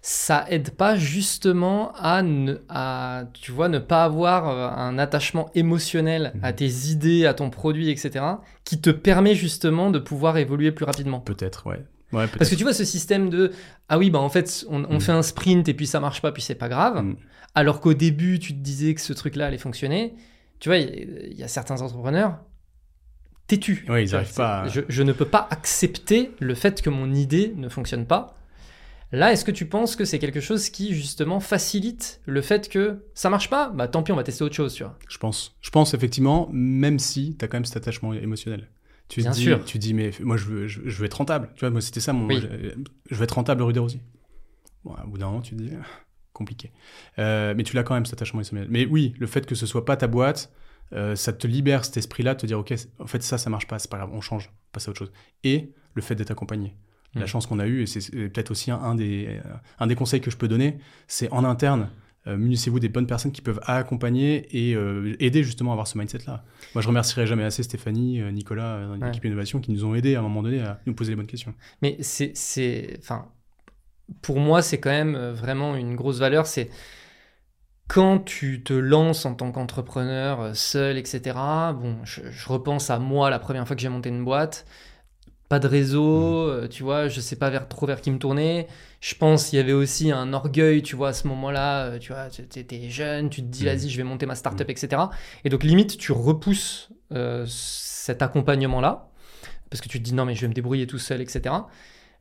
ça 0.00 0.46
aide 0.48 0.70
pas 0.70 0.94
justement 0.96 1.92
à, 1.96 2.22
ne, 2.22 2.58
à 2.68 3.24
tu 3.32 3.50
vois, 3.50 3.68
ne 3.68 3.80
pas 3.80 4.04
avoir 4.04 4.48
euh, 4.48 4.68
un 4.68 4.96
attachement 4.98 5.50
émotionnel 5.56 6.32
à 6.42 6.50
Mhm. 6.50 6.56
tes 6.56 6.68
idées, 6.90 7.26
à 7.26 7.34
ton 7.34 7.50
produit, 7.50 7.90
etc., 7.90 8.24
qui 8.64 8.80
te 8.80 8.90
permet 8.90 9.34
justement 9.34 9.90
de 9.90 9.98
pouvoir 9.98 10.36
évoluer 10.38 10.70
plus 10.70 10.84
rapidement? 10.84 11.18
Peut-être, 11.18 11.66
ouais. 11.66 11.84
Ouais, 12.12 12.26
parce 12.28 12.48
que 12.50 12.54
tu 12.54 12.62
vois 12.62 12.72
ce 12.72 12.84
système 12.84 13.30
de 13.30 13.50
ah 13.88 13.98
oui 13.98 14.10
bah 14.10 14.20
en 14.20 14.28
fait 14.28 14.64
on, 14.68 14.84
on 14.84 14.96
Mm. 14.96 15.00
fait 15.00 15.12
un 15.12 15.22
sprint 15.22 15.68
et 15.68 15.74
puis 15.74 15.86
ça 15.86 15.98
marche 16.00 16.22
pas 16.22 16.30
puis 16.32 16.42
c'est 16.42 16.54
pas 16.54 16.68
grave 16.68 17.02
Mm. 17.02 17.16
alors 17.54 17.80
qu'au 17.80 17.94
début 17.94 18.38
tu 18.38 18.52
te 18.52 18.58
disais 18.60 18.94
que 18.94 19.00
ce 19.00 19.12
truc 19.12 19.34
là 19.36 19.46
allait 19.46 19.58
fonctionner 19.58 20.14
tu 20.60 20.68
vois 20.68 20.78
il 20.78 21.32
y, 21.34 21.40
y 21.40 21.42
a 21.42 21.48
certains 21.48 21.80
entrepreneurs 21.82 22.38
têtus 23.46 23.84
Ouais, 23.88 24.02
ils 24.04 24.06
Tu 24.06 24.10
vois, 24.10 24.20
arrivent 24.20 24.34
pas 24.34 24.62
à- 24.62 24.68
c'est- 24.68 24.74
je, 24.74 24.80
je 24.88 25.02
ne 25.02 25.12
peux 25.12 25.24
pas 25.24 25.46
accepter 25.50 26.30
le 26.40 26.54
fait 26.54 26.82
que 26.82 26.90
mon 26.90 27.12
idée 27.12 27.52
ne 27.56 27.68
fonctionne 27.68 28.06
pas 28.06 28.34
là 29.12 29.32
est-ce 29.32 29.44
que 29.44 29.50
tu 29.52 29.66
penses 29.66 29.94
que 29.96 30.04
c'est 30.04 30.18
quelque 30.18 30.40
chose 30.40 30.68
qui 30.70 30.94
justement 30.94 31.40
facilite 31.40 32.20
le 32.26 32.40
fait 32.42 32.68
que 32.68 33.04
ça 33.14 33.30
marche 33.30 33.48
pas? 33.50 33.68
Bah 33.70 33.86
tant 33.88 34.02
pis 34.02 34.10
on 34.12 34.16
va 34.16 34.24
tester 34.24 34.42
autre 34.44 34.54
chose 34.56 34.74
tu 34.74 34.82
vois 34.82 34.98
Je 35.08 35.18
pense. 35.18 35.54
Je 35.60 35.70
pense 35.70 35.94
effectivement, 35.94 36.48
même 36.52 36.98
si 36.98 37.36
tu 37.38 37.44
as 37.44 37.48
quand 37.48 37.56
même 37.56 37.64
cet 37.64 37.76
attachement 37.76 38.12
émotionnel. 38.14 38.68
Tu 39.08 39.20
Bien 39.20 39.30
te 39.30 39.36
dis, 39.36 39.42
sûr. 39.42 39.64
Tu 39.64 39.78
dis, 39.78 39.94
mais 39.94 40.10
moi, 40.20 40.36
je 40.36 40.44
veux, 40.46 40.66
je, 40.66 40.80
je 40.84 40.98
veux 40.98 41.04
être 41.06 41.14
rentable. 41.14 41.50
Tu 41.54 41.60
vois, 41.60 41.70
moi, 41.70 41.80
c'était 41.80 42.00
ça 42.00 42.12
mon. 42.12 42.26
Oui. 42.26 42.40
Je, 42.40 42.70
je 43.10 43.14
veux 43.14 43.22
être 43.24 43.32
rentable 43.32 43.62
rue 43.62 43.72
des 43.72 43.78
Rosiers. 43.80 44.00
Bon, 44.84 44.94
au 45.04 45.08
bout 45.08 45.18
d'un 45.18 45.26
moment, 45.26 45.40
tu 45.40 45.54
te 45.56 45.62
dis, 45.62 45.70
ah, 45.80 45.84
compliqué. 46.32 46.72
Euh, 47.18 47.54
mais 47.56 47.62
tu 47.62 47.74
l'as 47.76 47.82
quand 47.82 47.94
même, 47.94 48.04
cet 48.06 48.14
attachement 48.14 48.40
émotionnel. 48.40 48.66
Mais 48.70 48.84
oui, 48.86 49.14
le 49.18 49.26
fait 49.26 49.46
que 49.46 49.54
ce 49.54 49.66
soit 49.66 49.84
pas 49.84 49.96
ta 49.96 50.06
boîte, 50.06 50.52
euh, 50.92 51.16
ça 51.16 51.32
te 51.32 51.46
libère 51.46 51.84
cet 51.84 51.96
esprit-là, 51.96 52.34
de 52.34 52.40
te 52.40 52.46
dire, 52.46 52.58
ok, 52.58 52.74
en 52.98 53.06
fait, 53.06 53.22
ça, 53.22 53.38
ça 53.38 53.50
marche 53.50 53.66
pas, 53.66 53.78
c'est 53.78 53.90
pas 53.90 53.96
grave, 53.98 54.10
on 54.12 54.20
change, 54.20 54.50
on 54.52 54.72
passe 54.72 54.86
à 54.88 54.90
autre 54.90 54.98
chose. 54.98 55.12
Et 55.44 55.72
le 55.94 56.02
fait 56.02 56.14
d'être 56.14 56.30
accompagné. 56.30 56.76
La 57.14 57.22
Mm. 57.22 57.26
chance 57.28 57.46
qu'on 57.46 57.58
a 57.58 57.66
eue, 57.66 57.82
et 57.82 57.86
c'est 57.86 58.10
peut-être 58.28 58.50
aussi 58.50 58.70
un, 58.70 58.76
un 58.78 58.94
des, 58.94 59.40
euh, 59.44 59.54
un 59.78 59.86
des 59.86 59.94
conseils 59.94 60.20
que 60.20 60.30
je 60.30 60.36
peux 60.36 60.48
donner, 60.48 60.78
c'est 61.08 61.30
en 61.32 61.44
interne, 61.44 61.88
munissez-vous 62.34 62.80
des 62.80 62.88
bonnes 62.88 63.06
personnes 63.06 63.30
qui 63.30 63.42
peuvent 63.42 63.60
accompagner 63.66 64.48
et 64.50 64.74
euh, 64.74 65.14
aider 65.20 65.44
justement 65.44 65.70
à 65.70 65.74
avoir 65.74 65.86
ce 65.86 65.96
mindset-là. 65.98 66.42
Moi, 66.74 66.82
je 66.82 66.88
remercierai 66.88 67.26
jamais 67.26 67.44
assez 67.44 67.62
Stéphanie, 67.62 68.20
euh, 68.20 68.30
Nicolas, 68.32 68.76
euh, 68.76 68.96
Ouais. 68.96 69.06
l'équipe 69.06 69.24
innovation, 69.26 69.60
qui 69.60 69.70
nous 69.70 69.84
ont 69.84 69.94
aidés 69.94 70.16
à 70.16 70.20
un 70.20 70.22
moment 70.22 70.42
donné 70.42 70.60
à 70.62 70.80
nous 70.86 70.94
poser 70.94 71.12
les 71.12 71.16
bonnes 71.16 71.26
questions. 71.26 71.54
Mais 71.82 71.98
c'est, 72.00 72.96
enfin, 72.98 73.26
pour 74.22 74.40
moi, 74.40 74.62
c'est 74.62 74.80
quand 74.80 74.90
même 74.90 75.14
euh, 75.14 75.32
vraiment 75.34 75.76
une 75.76 75.94
grosse 75.94 76.18
valeur. 76.18 76.46
C'est 76.46 76.70
quand 77.88 78.18
tu 78.18 78.62
te 78.64 78.72
lances 78.72 79.24
en 79.26 79.34
tant 79.34 79.52
qu'entrepreneur 79.52 80.40
euh, 80.40 80.54
seul, 80.54 80.96
etc. 80.98 81.20
Bon, 81.80 81.96
je, 82.04 82.20
je 82.30 82.48
repense 82.48 82.90
à 82.90 82.98
moi 82.98 83.30
la 83.30 83.38
première 83.38 83.66
fois 83.66 83.76
que 83.76 83.82
j'ai 83.82 83.88
monté 83.88 84.08
une 84.08 84.24
boîte. 84.24 84.66
Pas 85.48 85.60
de 85.60 85.68
réseau, 85.68 86.48
euh, 86.48 86.66
tu 86.66 86.82
vois, 86.82 87.06
je 87.06 87.20
sais 87.20 87.36
pas 87.36 87.50
vers, 87.50 87.68
trop 87.68 87.86
vers 87.86 88.00
qui 88.00 88.10
me 88.10 88.18
tourner. 88.18 88.66
Je 89.08 89.14
pense 89.14 89.50
qu'il 89.50 89.58
y 89.58 89.60
avait 89.62 89.72
aussi 89.72 90.10
un 90.10 90.32
orgueil, 90.32 90.82
tu 90.82 90.96
vois, 90.96 91.10
à 91.10 91.12
ce 91.12 91.28
moment-là, 91.28 91.84
euh, 91.84 91.98
tu 92.00 92.12
vois, 92.12 92.28
tu 92.28 92.42
étais 92.58 92.90
jeune, 92.90 93.30
tu 93.30 93.40
te 93.40 93.46
dis, 93.46 93.62
Mhm. 93.64 93.68
vas-y, 93.70 93.88
je 93.88 93.96
vais 93.96 94.02
monter 94.02 94.26
ma 94.26 94.34
startup, 94.34 94.68
etc. 94.68 95.00
Et 95.44 95.48
donc, 95.48 95.62
limite, 95.62 95.96
tu 95.96 96.10
repousses 96.10 96.88
euh, 97.12 97.44
cet 97.46 98.20
accompagnement-là, 98.20 99.08
parce 99.70 99.80
que 99.80 99.88
tu 99.88 99.98
te 100.00 100.02
dis, 100.04 100.12
non, 100.12 100.24
mais 100.24 100.34
je 100.34 100.40
vais 100.40 100.48
me 100.48 100.54
débrouiller 100.54 100.88
tout 100.88 100.98
seul, 100.98 101.20
etc. 101.20 101.54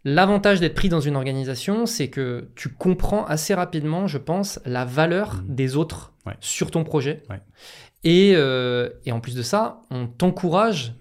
L'avantage 0.03 0.59
d'être 0.59 0.75
pris 0.75 0.89
dans 0.89 0.99
une 0.99 1.15
organisation, 1.15 1.87
c'est 1.87 2.09
que 2.09 2.51
tu 2.55 2.69
comprends 2.69 3.25
assez 3.25 3.55
rapidement, 3.55 4.05
je 4.05 4.19
pense, 4.19 4.59
la 4.63 4.85
valeur 4.85 5.37
Mhm. 5.47 5.55
des 5.55 5.75
autres 5.77 6.13
Ouais. 6.27 6.35
sur 6.39 6.69
ton 6.69 6.83
projet. 6.83 7.23
Ouais. 7.31 7.41
Et, 8.03 8.33
euh, 8.35 8.91
et 9.07 9.11
en 9.11 9.19
plus 9.21 9.33
de 9.33 9.41
ça, 9.41 9.81
on 9.89 10.05
t'encourage 10.05 10.93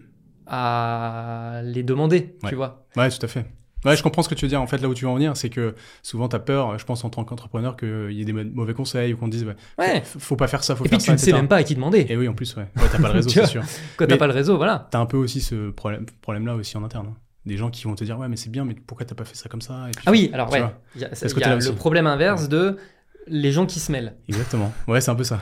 à 0.46 1.60
les 1.62 1.82
demander, 1.82 2.36
Ouais. 2.42 2.48
tu 2.48 2.54
vois. 2.54 2.86
Ouais, 2.96 3.10
tout 3.10 3.18
à 3.22 3.28
fait. 3.28 3.44
Ouais, 3.84 3.96
je 3.96 4.02
comprends 4.02 4.22
ce 4.22 4.28
que 4.28 4.34
tu 4.34 4.44
veux 4.44 4.48
dire. 4.48 4.60
En 4.62 4.66
fait, 4.66 4.78
là 4.78 4.88
où 4.88 4.94
tu 4.94 5.04
veux 5.04 5.10
en 5.10 5.14
venir, 5.14 5.36
c'est 5.36 5.50
que 5.50 5.74
souvent, 6.02 6.28
tu 6.28 6.36
as 6.36 6.38
peur, 6.38 6.78
je 6.78 6.84
pense, 6.84 7.04
en 7.04 7.10
tant 7.10 7.24
qu'entrepreneur, 7.24 7.76
qu'il 7.76 8.12
y 8.12 8.20
ait 8.22 8.24
des 8.24 8.32
mauvais 8.32 8.74
conseils 8.74 9.12
ou 9.12 9.16
qu'on 9.16 9.26
te 9.26 9.32
dise, 9.32 9.44
ouais, 9.44 9.56
Ouais. 9.78 10.02
faut, 10.04 10.18
faut 10.18 10.36
pas 10.36 10.46
faire 10.48 10.64
ça, 10.64 10.74
faut 10.76 10.84
Et 10.84 10.88
puis 10.88 10.96
faire 10.98 11.00
que 11.00 11.04
tu 11.04 11.12
ne 11.12 11.16
sais 11.18 11.32
même 11.32 11.48
pas 11.48 11.56
à 11.56 11.62
qui 11.62 11.74
demander. 11.74 12.06
Et 12.08 12.16
oui, 12.16 12.28
en 12.28 12.34
plus, 12.34 12.54
ouais. 12.56 12.66
Ouais, 12.76 12.82
t'as 12.90 12.98
pas 12.98 13.08
le 13.08 13.14
réseau, 13.20 13.28
c'est 13.30 13.46
sûr. 13.46 13.62
Quand 13.96 14.06
t'as 14.06 14.16
pas 14.16 14.26
le 14.26 14.32
réseau, 14.32 14.56
voilà. 14.56 14.88
T'as 14.90 15.00
un 15.00 15.06
peu 15.06 15.16
aussi 15.16 15.40
ce 15.40 15.70
problème, 15.70 16.06
problème-là 16.22 16.54
aussi 16.56 16.76
en 16.76 16.84
interne. 16.84 17.08
hein. 17.10 17.16
Des 17.46 17.58
gens 17.58 17.68
qui 17.68 17.84
vont 17.84 17.94
te 17.94 18.04
dire, 18.04 18.18
ouais, 18.18 18.28
mais 18.28 18.36
c'est 18.36 18.48
bien, 18.50 18.64
mais 18.64 18.74
pourquoi 18.74 19.04
t'as 19.04 19.14
pas 19.14 19.24
fait 19.26 19.36
ça 19.36 19.50
comme 19.50 19.60
ça 19.60 19.86
Et 19.88 19.90
puis- 19.90 20.02
Ah 20.06 20.10
oui, 20.10 20.30
alors 20.32 20.50
ouais. 20.50 20.64
Il 20.94 21.02
y 21.02 21.04
a, 21.04 21.08
que 21.08 21.40
y 21.40 21.44
a 21.44 21.56
le 21.56 21.72
problème 21.74 22.06
inverse 22.06 22.48
de 22.48 22.78
les 23.26 23.52
gens 23.52 23.66
qui 23.66 23.80
se 23.80 23.90
mêlent. 23.92 24.14
Exactement. 24.28 24.72
Ouais, 24.88 25.00
c'est 25.00 25.10
un 25.10 25.14
peu 25.14 25.24
ça. 25.24 25.40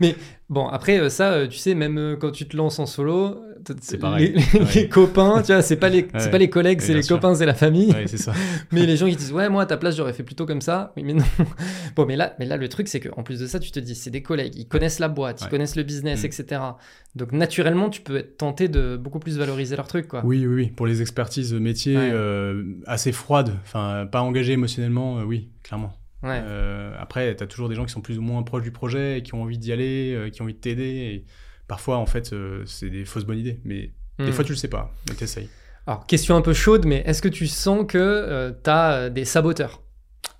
Bon, 0.48 0.68
après, 0.68 1.00
euh, 1.00 1.08
ça, 1.08 1.32
euh, 1.32 1.48
tu 1.48 1.58
sais, 1.58 1.74
même 1.74 1.98
euh, 1.98 2.14
quand 2.16 2.30
tu 2.30 2.46
te 2.46 2.56
lances 2.56 2.78
en 2.78 2.86
solo, 2.86 3.42
C'est 3.80 3.98
pareil. 3.98 4.32
Les, 4.32 4.58
les- 4.60 4.60
Ouais. 4.64 4.72
les 4.76 4.88
copains, 4.88 5.42
tu 5.42 5.52
vois, 5.52 5.60
c'est 5.60 5.74
pas 5.74 5.88
les, 5.88 6.06
c'est 6.18 6.30
pas 6.30 6.38
les 6.38 6.48
collègues, 6.48 6.78
Ouais, 6.78 6.86
c'est 6.86 6.94
les 6.94 7.02
sûr. 7.02 7.16
copains, 7.16 7.34
c'est 7.34 7.46
la 7.46 7.54
famille. 7.54 7.90
Ouais, 7.90 8.06
c'est 8.06 8.16
ça. 8.16 8.32
Mais 8.70 8.86
les 8.86 8.96
gens 8.96 9.08
qui 9.08 9.16
disent, 9.16 9.32
ouais, 9.32 9.48
moi, 9.48 9.62
à 9.62 9.66
ta 9.66 9.76
place, 9.76 9.96
j'aurais 9.96 10.12
fait 10.12 10.22
plutôt 10.22 10.46
comme 10.46 10.60
ça. 10.60 10.92
Oui, 10.96 11.02
mais 11.02 11.14
non. 11.14 11.24
Bon, 11.96 12.06
mais 12.06 12.14
là, 12.14 12.36
mais 12.38 12.44
là 12.46 12.56
le 12.56 12.68
truc, 12.68 12.86
c'est 12.86 13.00
qu'en 13.00 13.24
plus 13.24 13.40
de 13.40 13.46
ça, 13.48 13.58
tu 13.58 13.72
te 13.72 13.80
dis, 13.80 13.96
c'est 13.96 14.10
des 14.10 14.22
collègues, 14.22 14.52
ils 14.54 14.68
connaissent 14.68 15.00
la 15.00 15.08
boîte, 15.08 15.40
ils 15.42 15.48
connaissent 15.48 15.74
le 15.74 15.82
business, 15.82 16.22
Mm. 16.22 16.26
etc. 16.26 16.60
Donc, 17.16 17.32
naturellement, 17.32 17.90
tu 17.90 18.02
peux 18.02 18.16
être 18.18 18.36
tenté 18.36 18.68
de 18.68 18.96
beaucoup 18.96 19.18
plus 19.18 19.38
valoriser 19.38 19.74
leur 19.74 19.88
truc, 19.88 20.06
quoi. 20.06 20.20
Oui, 20.24 20.46
oui, 20.46 20.54
oui. 20.54 20.66
Pour 20.68 20.86
les 20.86 21.00
expertises 21.02 21.52
métiers 21.54 21.96
euh, 21.98 22.62
assez 22.86 23.10
froides, 23.10 23.50
enfin, 23.64 24.06
pas 24.12 24.20
engagées 24.22 24.52
émotionnellement, 24.52 25.18
euh, 25.18 25.24
oui, 25.24 25.48
clairement. 25.64 25.92
Ouais. 26.22 26.40
Euh, 26.42 26.94
après, 26.98 27.36
tu 27.36 27.42
as 27.42 27.46
toujours 27.46 27.68
des 27.68 27.74
gens 27.74 27.84
qui 27.84 27.92
sont 27.92 28.00
plus 28.00 28.18
ou 28.18 28.22
moins 28.22 28.42
proches 28.42 28.62
du 28.62 28.72
projet, 28.72 29.18
et 29.18 29.22
qui 29.22 29.34
ont 29.34 29.42
envie 29.42 29.58
d'y 29.58 29.72
aller, 29.72 30.14
euh, 30.14 30.30
qui 30.30 30.40
ont 30.40 30.44
envie 30.44 30.54
de 30.54 30.58
t'aider. 30.58 31.24
Parfois, 31.68 31.98
en 31.98 32.06
fait, 32.06 32.32
euh, 32.32 32.64
c'est 32.66 32.90
des 32.90 33.04
fausses 33.04 33.24
bonnes 33.24 33.38
idées. 33.38 33.60
Mais 33.64 33.92
des 34.18 34.26
Mm. 34.30 34.32
fois, 34.32 34.44
tu 34.44 34.52
le 34.52 34.56
sais 34.58 34.68
pas, 34.68 34.92
mais 35.08 35.14
t'essayes. 35.14 35.48
Alors, 35.86 36.06
question 36.06 36.34
un 36.36 36.40
peu 36.42 36.52
chaude, 36.54 36.84
mais 36.86 37.02
est-ce 37.06 37.20
que 37.22 37.28
tu 37.28 37.46
sens 37.46 37.84
que 37.86 38.54
tu 38.64 38.70
as 38.70 39.10
des 39.10 39.24
saboteurs 39.24 39.82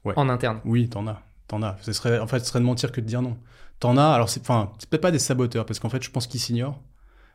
Ouais. 0.05 0.15
en 0.17 0.29
interne? 0.29 0.61
Oui, 0.65 0.89
t'en 0.89 1.07
as. 1.07 1.23
T'en 1.49 1.63
as. 1.63 1.77
Ce 1.83 1.93
serait, 1.93 2.19
en 2.19 2.27
fait, 2.27 2.41
ce 2.41 2.47
serait 2.47 2.61
de 2.61 2.65
mentir 2.65 2.91
que 2.91 3.01
de 3.01 3.07
dire 3.07 3.23
non. 3.23 3.37
T'en 3.79 3.97
as. 3.97 4.07
Alors, 4.09 4.29
c'est 4.31 4.43
peut-être 4.43 5.01
pas 5.01 5.11
des 5.13 5.19
saboteurs, 5.19 5.67
parce 5.67 5.79
qu'en 5.79 5.89
fait, 5.91 6.03
je 6.03 6.11
pense 6.11 6.27
qu'ils 6.27 6.41
s'ignorent. 6.41 6.81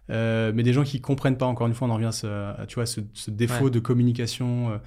Euh, 0.09 0.51
mais 0.53 0.63
des 0.63 0.73
gens 0.73 0.83
qui 0.83 0.99
comprennent 0.99 1.37
pas, 1.37 1.45
encore 1.45 1.67
une 1.67 1.73
fois, 1.73 1.87
on 1.87 1.91
en 1.91 1.95
revient 1.95 2.07
à, 2.07 2.11
ce, 2.11 2.27
à, 2.27 2.65
tu 2.67 2.75
vois, 2.75 2.85
ce, 2.85 3.01
ce 3.13 3.31
défaut 3.31 3.65
Ouais. 3.65 3.71
de 3.71 3.79
communication, 3.79 4.79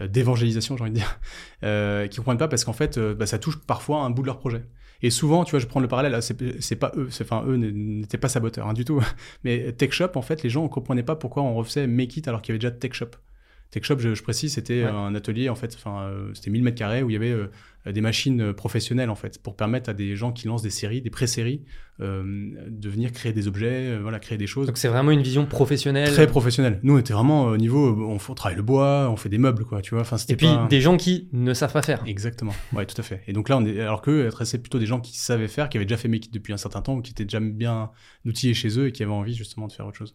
euh, 0.00 0.08
d'évangélisation, 0.08 0.76
j'ai 0.76 0.82
envie 0.82 0.90
de 0.90 0.96
dire, 0.96 1.20
euh, 1.64 2.06
qui 2.08 2.18
comprennent 2.18 2.38
pas 2.38 2.48
parce 2.48 2.64
qu'en 2.64 2.72
fait, 2.72 2.98
euh, 2.98 3.14
bah, 3.14 3.26
ça 3.26 3.38
touche 3.38 3.58
parfois 3.60 4.00
un 4.02 4.10
bout 4.10 4.22
de 4.22 4.26
leur 4.26 4.38
projet. 4.38 4.64
Et 5.02 5.10
souvent, 5.10 5.44
tu 5.44 5.50
vois, 5.50 5.60
je 5.60 5.66
prends 5.66 5.80
le 5.80 5.88
parallèle, 5.88 6.12
là, 6.12 6.20
c'est, 6.20 6.34
pas 6.76 6.92
eux, 6.96 7.08
enfin, 7.20 7.44
eux 7.46 7.56
n'étaient 7.56 8.18
pas 8.18 8.28
saboteurs 8.28 8.68
hein, 8.68 8.72
du 8.72 8.84
tout. 8.84 9.00
Mais 9.44 9.72
Tech 9.72 9.90
Shop, 9.92 10.10
en 10.14 10.22
fait, 10.22 10.42
les 10.42 10.50
gens 10.50 10.62
ne 10.62 10.68
comprenaient 10.68 11.02
pas 11.02 11.16
pourquoi 11.16 11.42
on 11.42 11.54
refaisait 11.54 11.86
Make 11.86 12.16
It 12.16 12.28
alors 12.28 12.40
qu'il 12.40 12.52
y 12.52 12.52
avait 12.54 12.60
déjà 12.60 12.70
Tech 12.70 12.92
Shop. 12.92 13.10
Tech 13.72 13.82
Shop, 13.84 13.98
je, 13.98 14.14
je 14.14 14.22
précise, 14.22 14.52
c'était 14.54 14.84
Ouais. 14.84 14.90
un 14.90 15.14
atelier, 15.14 15.48
en 15.48 15.54
fait, 15.56 15.74
enfin, 15.74 16.02
euh, 16.02 16.30
c'était 16.34 16.50
1000 16.50 16.62
mètres 16.62 16.76
carrés 16.78 17.02
où 17.02 17.08
il 17.10 17.14
y 17.14 17.16
avait 17.16 17.30
euh, 17.32 17.48
des 17.90 18.00
machines 18.02 18.40
euh, 18.40 18.52
professionnelles, 18.52 19.08
en 19.10 19.14
fait, 19.14 19.42
pour 19.42 19.56
permettre 19.56 19.88
à 19.88 19.94
des 19.94 20.14
gens 20.14 20.30
qui 20.30 20.46
lancent 20.46 20.62
des 20.62 20.68
séries, 20.70 21.00
des 21.00 21.08
pré-séries, 21.08 21.62
euh, 22.00 22.22
de 22.68 22.88
venir 22.90 23.12
créer 23.12 23.32
des 23.32 23.48
objets, 23.48 23.88
euh, 23.88 23.98
voilà, 24.02 24.18
créer 24.18 24.36
des 24.36 24.46
choses. 24.46 24.66
Donc, 24.66 24.76
c'est 24.76 24.88
vraiment 24.88 25.10
une 25.10 25.22
vision 25.22 25.46
professionnelle. 25.46 26.10
Très 26.12 26.26
professionnel. 26.26 26.80
Nous, 26.82 26.94
on 26.94 26.98
était 26.98 27.14
vraiment 27.14 27.44
au 27.46 27.56
niveau, 27.56 27.88
euh, 27.88 28.18
on, 28.28 28.34
travaille 28.34 28.56
le 28.58 28.62
bois, 28.62 29.08
on 29.10 29.16
fait 29.16 29.30
des 29.30 29.38
meubles, 29.38 29.64
quoi, 29.64 29.80
tu 29.80 29.94
vois. 29.94 30.02
Enfin, 30.02 30.18
c'était 30.18 30.34
Et 30.34 30.36
puis, 30.36 30.46
pas- 30.48 30.66
des 30.68 30.80
gens 30.82 30.98
qui 30.98 31.30
ne 31.32 31.54
savent 31.54 31.72
pas 31.72 31.82
faire. 31.82 32.02
Exactement. 32.06 32.52
Ouais, 32.74 32.84
tout 32.84 33.00
à 33.00 33.02
fait. 33.02 33.22
Et 33.26 33.32
donc 33.32 33.48
là, 33.48 33.56
on 33.56 33.64
est, 33.64 33.80
alors 33.80 34.02
qu'eux, 34.02 34.26
adressaient 34.26 34.58
plutôt 34.58 34.78
des 34.80 34.86
gens 34.86 35.00
qui 35.00 35.18
savaient 35.18 35.48
faire, 35.48 35.70
qui 35.70 35.78
avaient 35.78 35.86
déjà 35.86 35.96
fait 35.96 36.08
Make 36.08 36.26
It 36.26 36.34
depuis 36.34 36.52
un 36.52 36.58
certain 36.58 36.82
temps, 36.82 36.94
ou 36.96 37.00
qui 37.00 37.12
étaient 37.12 37.24
déjà 37.24 37.40
bien 37.40 37.90
outillés 38.26 38.52
chez 38.52 38.78
eux 38.78 38.88
et 38.88 38.92
qui 38.92 39.02
avaient 39.02 39.12
envie 39.12 39.34
justement 39.34 39.66
de 39.66 39.72
faire 39.72 39.86
autre 39.86 39.96
chose. 39.96 40.14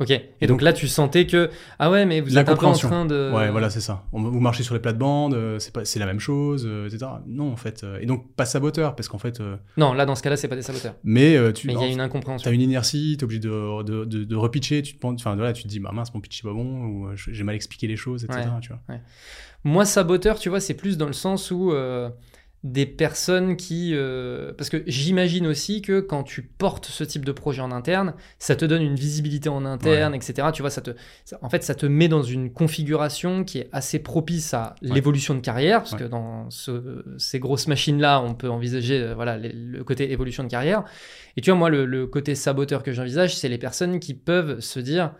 Ok. 0.00 0.10
Et, 0.10 0.22
donc, 0.40 0.48
donc- 0.48 0.62
là, 0.62 0.72
tu 0.72 0.88
sentais 0.88 1.26
que 1.26 1.50
ah 1.78 1.90
ouais, 1.90 2.06
mais 2.06 2.20
vous 2.22 2.38
êtes 2.38 2.48
un 2.48 2.56
peu 2.56 2.66
en 2.66 2.72
train 2.72 3.04
de. 3.04 3.30
Ouais, 3.34 3.50
voilà, 3.50 3.68
c'est 3.68 3.80
ça. 3.82 4.04
On, 4.12 4.22
vous 4.22 4.40
marchez 4.40 4.62
sur 4.62 4.74
les 4.74 4.80
plates-bandes, 4.80 5.34
euh, 5.34 5.58
c'est 5.58 5.72
pas, 5.74 5.84
c'est 5.84 5.98
la 5.98 6.06
même 6.06 6.20
chose, 6.20 6.64
euh, 6.66 6.86
etc. 6.88 7.10
Non, 7.26 7.52
en 7.52 7.56
fait. 7.56 7.84
euh, 7.84 7.98
et 8.00 8.06
donc, 8.06 8.34
pas 8.34 8.46
saboteur, 8.46 8.96
parce 8.96 9.08
qu'en 9.08 9.18
fait. 9.18 9.40
euh, 9.40 9.56
Non, 9.76 9.92
là, 9.92 10.06
dans 10.06 10.14
ce 10.14 10.22
cas-là, 10.22 10.36
c'est 10.38 10.48
pas 10.48 10.56
des 10.56 10.62
saboteurs. 10.62 10.94
mais 11.04 11.36
tu 11.52 11.66
Mais 11.66 11.74
il 11.74 11.80
y 11.80 11.84
a 11.84 11.88
une 11.88 12.00
incompréhension. 12.00 12.48
T'as 12.50 12.54
une 12.54 12.62
inertie, 12.62 13.16
t'es 13.18 13.24
obligé 13.24 13.40
de, 13.40 13.82
de, 13.82 14.04
de, 14.06 14.24
de 14.24 14.36
repitcher, 14.36 14.80
tu 14.82 14.94
te, 14.94 14.98
penses- 14.98 15.20
enfin, 15.20 15.36
voilà, 15.36 15.52
tu 15.52 15.62
te 15.64 15.68
dis, 15.68 15.80
bah 15.80 15.90
mince, 15.92 16.14
mon 16.14 16.20
pitch 16.20 16.40
est 16.40 16.48
pas 16.48 16.54
bon, 16.54 16.64
ou 16.86 17.08
j'ai 17.16 17.44
mal 17.44 17.54
expliqué 17.54 17.86
les 17.86 17.96
choses, 17.96 18.24
etc. 18.24 18.40
Ouais. 18.40 18.60
Tu 18.62 18.68
vois. 18.70 18.80
Moi, 19.64 19.84
saboteur, 19.84 20.38
tu 20.38 20.48
vois, 20.48 20.60
c'est 20.60 20.72
plus 20.74 20.96
dans 20.96 21.06
le 21.06 21.12
sens 21.12 21.50
où 21.50 21.72
des 22.62 22.84
personnes 22.84 23.56
qui... 23.56 23.92
euh, 23.94 24.52
Parce 24.52 24.68
que 24.68 24.82
j'imagine 24.86 25.46
aussi 25.46 25.80
que 25.80 26.00
quand 26.00 26.22
tu 26.24 26.42
portes 26.42 26.84
ce 26.86 27.04
type 27.04 27.24
de 27.24 27.32
projet 27.32 27.62
en 27.62 27.72
interne, 27.72 28.12
ça 28.38 28.54
te 28.54 28.66
donne 28.66 28.82
une 28.82 28.96
visibilité 28.96 29.48
en 29.48 29.64
interne, 29.64 30.14
etc. 30.14 30.48
Tu 30.52 30.60
vois, 30.60 30.70
ça 30.70 30.82
te... 30.82 30.90
ça- 31.24 31.38
en 31.40 31.48
fait, 31.48 31.62
ça 31.64 31.74
te 31.74 31.86
met 31.86 32.08
dans 32.08 32.22
une 32.22 32.52
configuration 32.52 33.44
qui 33.44 33.58
est 33.60 33.70
assez 33.72 33.98
propice 33.98 34.52
à 34.52 34.74
Ouais. 34.82 34.90
l'évolution 34.94 35.34
de 35.34 35.40
carrière, 35.40 35.78
parce 35.78 35.92
Ouais. 35.92 36.00
que 36.00 36.04
dans 36.04 36.50
ce- 36.50 37.02
ces 37.16 37.38
grosses 37.38 37.66
machines-là, 37.66 38.20
on 38.20 38.34
peut 38.34 38.50
envisager 38.50 39.00
euh, 39.00 39.14
voilà, 39.14 39.38
les- 39.38 39.52
le 39.54 39.82
côté 39.82 40.12
évolution 40.12 40.44
de 40.44 40.48
carrière. 40.48 40.84
Et 41.38 41.40
tu 41.40 41.50
vois, 41.50 41.58
moi, 41.58 41.70
le, 41.70 41.86
le 41.86 42.06
côté 42.06 42.34
saboteur 42.34 42.82
que 42.82 42.92
j'envisage, 42.92 43.36
c'est 43.36 43.48
les 43.48 43.58
personnes 43.58 44.00
qui 44.00 44.12
peuvent 44.12 44.60
se 44.60 44.80
dire... 44.80 45.14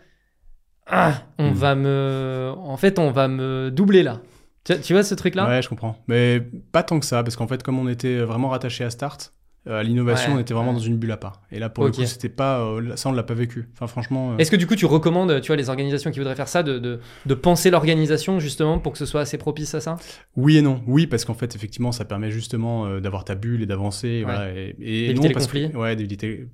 Ah, 0.85 1.23
on 1.39 1.49
Mm. 1.51 1.53
va 1.53 1.75
me... 1.75 2.51
En 2.57 2.77
fait, 2.77 2.99
on 2.99 3.11
va 3.11 3.27
me 3.27 3.69
doubler 3.71 4.03
là. 4.03 4.21
Tu, 4.63 4.93
vois 4.93 5.03
ce 5.03 5.15
truc-là? 5.15 5.47
Ouais, 5.47 5.61
je 5.61 5.69
comprends. 5.69 5.97
Mais 6.07 6.39
pas 6.71 6.83
tant 6.83 6.99
que 6.99 7.05
ça, 7.05 7.23
parce 7.23 7.35
qu'en 7.35 7.47
fait, 7.47 7.63
comme 7.63 7.79
on 7.79 7.87
était 7.87 8.19
vraiment 8.19 8.49
rattaché 8.49 8.83
à 8.83 8.89
Start, 8.89 9.33
euh, 9.67 9.79
à 9.79 9.83
l'innovation, 9.83 10.31
Ouais, 10.31 10.37
on 10.37 10.41
était 10.41 10.53
vraiment 10.53 10.69
ouais. 10.71 10.75
dans 10.77 10.81
une 10.81 10.97
bulle 10.97 11.11
à 11.11 11.17
part. 11.17 11.41
Et 11.51 11.59
là, 11.59 11.69
pour 11.69 11.83
Ok. 11.83 11.95
le 11.97 12.03
coup, 12.03 12.07
c'était 12.09 12.29
pas. 12.29 12.59
euh, 12.61 12.95
ça, 12.95 13.09
on 13.09 13.11
l'a 13.11 13.21
pas 13.23 13.33
vécu. 13.35 13.69
Enfin, 13.73 13.85
franchement. 13.87 14.31
euh, 14.33 14.37
Est-ce 14.37 14.49
que 14.49 14.55
du 14.55 14.65
coup 14.65 14.75
tu 14.75 14.85
recommandes, 14.87 15.39
tu 15.41 15.47
vois, 15.47 15.55
les 15.55 15.69
organisations 15.69 16.09
qui 16.11 16.17
voudraient 16.19 16.35
faire 16.35 16.47
ça, 16.47 16.63
de, 16.63 16.79
de, 16.79 16.99
de 17.25 17.33
penser 17.35 17.69
l'organisation 17.69 18.39
justement 18.39 18.79
pour 18.79 18.91
que 18.93 18.97
ce 18.97 19.05
soit 19.05 19.21
assez 19.21 19.37
propice 19.37 19.75
à 19.75 19.79
ça? 19.81 19.97
Oui 20.35 20.57
et 20.57 20.61
non. 20.61 20.81
Oui, 20.87 21.05
parce 21.07 21.25
qu'en 21.25 21.33
fait, 21.35 21.55
effectivement, 21.55 21.91
ça 21.91 22.05
permet 22.05 22.31
justement 22.31 22.85
euh, 22.87 22.99
d'avoir 22.99 23.23
ta 23.23 23.35
bulle 23.35 23.61
et 23.61 23.65
d'avancer. 23.65 24.07
et 24.07 24.25
Ouais. 24.25 24.31
Voilà, 24.33 24.49
et, 24.51 24.75
et 24.79 25.07
D'éviter 25.07 25.13
non, 25.13 25.21
les 25.27 25.33
parce 25.33 25.47
que- 25.47 25.77
ouais, 25.77 25.95
d'éviter 25.95 26.47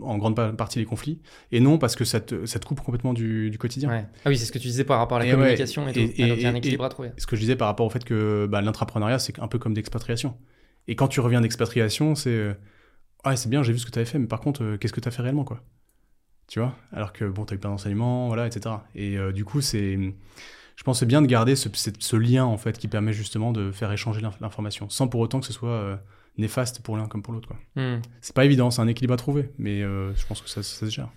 en 0.00 0.16
grande 0.18 0.36
pa- 0.36 0.52
partie 0.52 0.78
les 0.78 0.84
conflits. 0.86 1.20
Et 1.52 1.60
non, 1.60 1.76
parce 1.78 1.96
que 1.96 2.04
ça 2.04 2.20
te, 2.20 2.46
ça 2.46 2.58
te 2.58 2.64
coupe 2.66 2.80
complètement 2.80 3.12
du, 3.12 3.50
du 3.50 3.58
quotidien. 3.58 3.90
Ah 4.24 4.28
oui, 4.30 4.38
c'est 4.38 4.46
ce 4.46 4.52
que 4.52 4.58
tu 4.58 4.68
disais 4.68 4.84
par 4.84 4.98
rapport 4.98 5.18
à 5.18 5.20
la 5.20 5.26
Et 5.26 5.30
communication 5.32 5.86
et, 5.88 5.92
tout. 5.92 5.98
et- 6.00 6.12
Ah, 6.18 6.26
il 6.34 6.40
y 6.40 6.46
a 6.46 6.48
un 6.48 6.54
équilibre 6.54 6.84
à 6.84 6.88
trouver. 6.88 7.10
Ce 7.18 7.26
que 7.26 7.36
je 7.36 7.40
disais 7.42 7.56
par 7.56 7.68
rapport 7.68 7.84
au 7.86 7.90
fait 7.90 8.04
que 8.04 8.46
bah, 8.46 8.62
l'entrepreneuriat, 8.62 9.18
c'est 9.18 9.38
un 9.38 9.48
peu 9.48 9.58
comme 9.58 9.74
d'expatriation. 9.74 10.34
Et 10.88 10.96
quand 10.96 11.08
tu 11.08 11.20
reviens 11.20 11.40
d'expatriation, 11.40 12.14
c'est. 12.14 12.30
euh, 12.30 12.54
Ouais, 13.24 13.36
c'est 13.36 13.48
bien, 13.48 13.62
j'ai 13.62 13.72
vu 13.72 13.78
ce 13.78 13.86
que 13.86 13.90
tu 13.90 13.98
avais 13.98 14.06
fait, 14.06 14.18
mais 14.18 14.26
par 14.26 14.40
contre, 14.40 14.62
euh, 14.62 14.76
qu'est-ce 14.76 14.92
que 14.92 15.00
tu 15.00 15.08
as 15.08 15.10
fait 15.10 15.22
réellement, 15.22 15.44
quoi? 15.44 15.62
Tu 16.46 16.58
vois? 16.60 16.76
Alors 16.92 17.12
que, 17.14 17.24
bon, 17.24 17.46
tu 17.46 17.54
as 17.54 17.56
eu 17.56 17.58
plein 17.58 17.70
d'enseignements, 17.70 18.26
voilà, 18.28 18.46
etc. 18.46 18.74
Et 18.94 19.16
euh, 19.16 19.32
du 19.32 19.44
coup, 19.44 19.60
c'est. 19.62 19.98
Je 20.76 20.82
pense 20.82 20.98
c'est 20.98 21.06
bien 21.06 21.22
de 21.22 21.26
garder 21.26 21.54
ce, 21.56 22.16
lien, 22.16 22.44
en 22.44 22.58
fait, 22.58 22.76
qui 22.78 22.88
permet 22.88 23.12
justement 23.12 23.52
de 23.52 23.70
faire 23.70 23.90
échanger 23.92 24.20
l'inf- 24.20 24.38
l'information, 24.40 24.90
sans 24.90 25.08
pour 25.08 25.20
autant 25.20 25.40
que 25.40 25.46
ce 25.46 25.52
soit 25.52 25.70
euh, 25.70 25.96
néfaste 26.36 26.82
pour 26.82 26.96
l'un 26.96 27.06
comme 27.06 27.22
pour 27.22 27.32
l'autre, 27.32 27.48
quoi. 27.48 27.56
Hmm. 27.76 28.02
C'est 28.20 28.34
pas 28.34 28.44
évident, 28.44 28.70
c'est 28.70 28.82
un 28.82 28.88
équilibre 28.88 29.14
à 29.14 29.16
trouver, 29.16 29.50
mais 29.56 29.82
euh, 29.82 30.12
je 30.16 30.26
pense 30.26 30.42
que 30.42 30.48
ça, 30.50 30.62
ça 30.62 30.84
se 30.86 30.90
gère. 30.90 31.08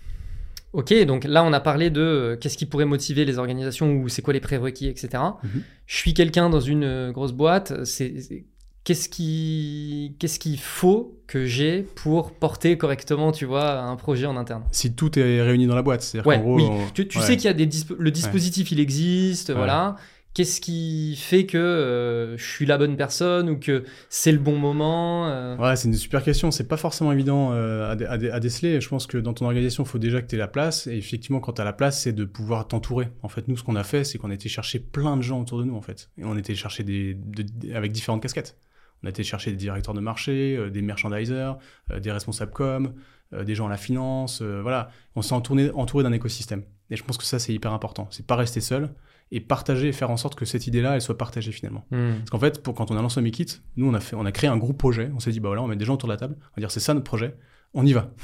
Ok, 0.72 0.94
donc 1.06 1.24
là 1.24 1.42
on 1.44 1.52
a 1.52 1.60
parlé 1.60 1.90
de 1.90 2.00
euh, 2.00 2.36
qu'est-ce 2.36 2.56
qui 2.56 2.66
pourrait 2.66 2.84
motiver 2.84 3.24
les 3.24 3.38
organisations 3.38 3.90
ou 3.96 4.08
c'est 4.08 4.22
quoi 4.22 4.32
les 4.32 4.40
prérequis, 4.40 4.86
etc. 4.86 5.22
Mhm. 5.42 5.62
Je 5.86 5.96
suis 5.96 6.14
quelqu'un 6.14 6.50
dans 6.50 6.60
une 6.60 7.10
grosse 7.10 7.32
boîte, 7.32 7.84
c'est- 7.84 8.44
qu'est-ce 8.84 9.08
qui 9.08 10.14
qu'est-ce 10.18 10.38
qu'il 10.38 10.58
faut 10.58 11.20
que 11.26 11.44
j'ai 11.44 11.82
pour 11.82 12.32
porter 12.32 12.78
correctement, 12.78 13.32
tu 13.32 13.44
vois, 13.44 13.80
un 13.80 13.96
projet 13.96 14.26
en 14.26 14.36
interne? 14.36 14.62
Si 14.72 14.94
tout 14.94 15.18
est 15.18 15.42
réuni 15.42 15.66
dans 15.66 15.76
la 15.76 15.82
boîte, 15.82 16.02
c'est-à-dire 16.02 16.26
Ouais, 16.26 16.38
gros. 16.38 16.56
oui. 16.56 16.64
on- 16.68 16.90
Tu, 16.94 17.06
tu 17.08 17.18
ouais. 17.18 17.24
sais 17.24 17.36
qu'il 17.36 17.46
y 17.46 17.48
a 17.48 17.52
des 17.54 17.66
dispo- 17.66 17.96
le 17.98 18.10
dispositif, 18.10 18.72
il 18.72 18.80
existe, 18.80 19.50
voilà. 19.52 19.96
Qu'est-ce 20.34 20.60
qui 20.60 21.16
fait 21.16 21.46
que 21.46 21.58
euh, 21.58 22.36
je 22.36 22.44
suis 22.44 22.64
la 22.64 22.78
bonne 22.78 22.96
personne 22.96 23.50
ou 23.50 23.58
que 23.58 23.82
c'est 24.08 24.30
le 24.30 24.38
bon 24.38 24.56
moment 24.56 25.26
euh, 25.28 25.56
Ouais, 25.56 25.74
c'est 25.74 25.88
une 25.88 25.94
super 25.94 26.22
question. 26.22 26.52
C'est 26.52 26.68
pas 26.68 26.76
forcément 26.76 27.10
évident 27.10 27.50
euh, 27.54 27.90
à, 27.90 27.96
dé- 27.96 28.04
à 28.04 28.18
dé- 28.18 28.30
à 28.30 28.38
déceler. 28.38 28.80
Je 28.80 28.88
pense 28.88 29.08
que 29.08 29.18
dans 29.18 29.32
ton 29.32 29.46
organisation, 29.46 29.82
il 29.82 29.88
faut 29.88 29.98
déjà 29.98 30.22
que 30.22 30.28
tu 30.28 30.36
aies 30.36 30.38
la 30.38 30.46
place. 30.46 30.86
Et 30.86 30.96
effectivement, 30.96 31.40
quand 31.40 31.54
tu 31.54 31.60
as 31.60 31.64
la 31.64 31.72
place, 31.72 32.00
c'est 32.02 32.12
de 32.12 32.24
pouvoir 32.24 32.68
t'entourer. 32.68 33.08
En 33.22 33.28
fait, 33.28 33.48
nous, 33.48 33.56
ce 33.56 33.64
qu'on 33.64 33.74
a 33.74 33.82
fait, 33.82 34.04
c'est 34.04 34.18
qu'on 34.18 34.30
a 34.30 34.34
été 34.34 34.48
chercher 34.48 34.78
plein 34.78 35.16
de 35.16 35.22
gens 35.22 35.40
autour 35.40 35.58
de 35.58 35.64
nous, 35.64 35.74
en 35.74 35.82
fait. 35.82 36.10
Et 36.18 36.24
on 36.24 36.36
été 36.38 36.54
chercher 36.54 36.84
des, 36.84 37.14
de- 37.14 37.74
avec 37.74 37.90
différentes 37.90 38.22
casquettes. 38.22 38.56
On 39.02 39.06
a 39.06 39.10
été 39.10 39.22
chercher 39.22 39.50
des 39.50 39.56
directeurs 39.56 39.94
de 39.94 40.00
marché, 40.00 40.56
euh, 40.56 40.70
des 40.70 40.82
merchandisers, 40.82 41.56
euh, 41.90 42.00
des 42.00 42.10
responsables 42.10 42.52
com, 42.52 42.92
euh, 43.32 43.44
des 43.44 43.54
gens 43.54 43.66
à 43.66 43.70
la 43.70 43.76
finance. 43.76 44.42
voilà. 44.42 44.90
On 45.14 45.22
s'est 45.22 45.34
entouré, 45.34 45.70
entouré 45.74 46.04
d'un 46.04 46.12
écosystème. 46.12 46.62
Et 46.90 46.96
je 46.96 47.04
pense 47.04 47.18
que 47.18 47.24
ça, 47.24 47.38
c'est 47.38 47.52
hyper 47.52 47.72
important. 47.72 48.08
C'est 48.10 48.26
pas 48.26 48.36
rester 48.36 48.60
seul 48.60 48.94
et 49.30 49.40
partager 49.40 49.88
et 49.88 49.92
faire 49.92 50.10
en 50.10 50.16
sorte 50.16 50.34
que 50.34 50.46
cette 50.46 50.66
idée-là, 50.66 50.94
elle 50.94 51.02
soit 51.02 51.18
partagée 51.18 51.52
finalement. 51.52 51.84
hmm. 51.90 52.18
Parce 52.18 52.30
qu'en 52.30 52.38
fait, 52.38 52.62
pour, 52.62 52.74
quand 52.74 52.90
on 52.90 52.96
a 52.96 53.02
lancé 53.02 53.20
Make 53.20 53.38
It, 53.38 53.62
nous, 53.76 53.88
on 53.88 53.94
a, 53.94 54.00
fait, 54.00 54.16
on 54.16 54.24
a 54.24 54.32
créé 54.32 54.48
un 54.48 54.56
groupe 54.56 54.78
projet. 54.78 55.10
On 55.14 55.20
s'est 55.20 55.30
dit, 55.30 55.40
bah 55.40 55.50
voilà, 55.50 55.62
on 55.62 55.66
met 55.66 55.76
des 55.76 55.84
gens 55.84 55.94
autour 55.94 56.08
de 56.08 56.14
la 56.14 56.18
table. 56.18 56.36
On 56.40 56.56
va 56.56 56.60
dire, 56.60 56.70
c'est 56.70 56.80
ça 56.80 56.94
notre 56.94 57.04
projet. 57.04 57.36
On 57.74 57.84
y 57.84 57.92
va. 57.92 58.10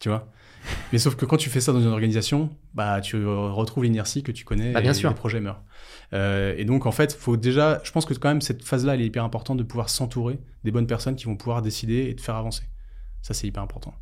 Tu 0.00 0.08
vois? 0.08 0.28
Mais 0.92 0.98
sauf 0.98 1.14
que 1.16 1.24
quand 1.26 1.36
tu 1.36 1.50
fais 1.50 1.60
ça 1.60 1.72
dans 1.72 1.80
une 1.80 1.88
organisation, 1.88 2.50
bah, 2.74 3.00
tu 3.00 3.16
retrouves 3.26 3.84
l'inertie 3.84 4.22
que 4.22 4.32
tu 4.32 4.44
connais 4.44 4.72
Bah, 4.72 4.80
bien 4.80 4.92
et 4.92 4.94
sûr. 4.94 5.08
les 5.10 5.14
projets 5.14 5.40
meurent. 5.40 5.62
Euh, 6.12 6.54
et 6.56 6.64
donc, 6.64 6.86
en 6.86 6.92
fait, 6.92 7.12
faut 7.14 7.36
déjà, 7.36 7.80
je 7.84 7.90
pense 7.92 8.04
que 8.04 8.14
quand 8.14 8.28
même, 8.28 8.40
cette 8.40 8.64
phase-là, 8.64 8.94
elle 8.94 9.00
est 9.02 9.06
hyper 9.06 9.24
importante 9.24 9.58
de 9.58 9.62
pouvoir 9.64 9.88
s'entourer 9.90 10.38
des 10.62 10.70
bonnes 10.70 10.86
personnes 10.86 11.16
qui 11.16 11.24
vont 11.26 11.36
pouvoir 11.36 11.60
décider 11.62 12.06
et 12.08 12.14
te 12.16 12.22
faire 12.22 12.36
avancer. 12.36 12.62
Ça, 13.22 13.34
c'est 13.34 13.46
hyper 13.46 13.62
important. 13.62 13.94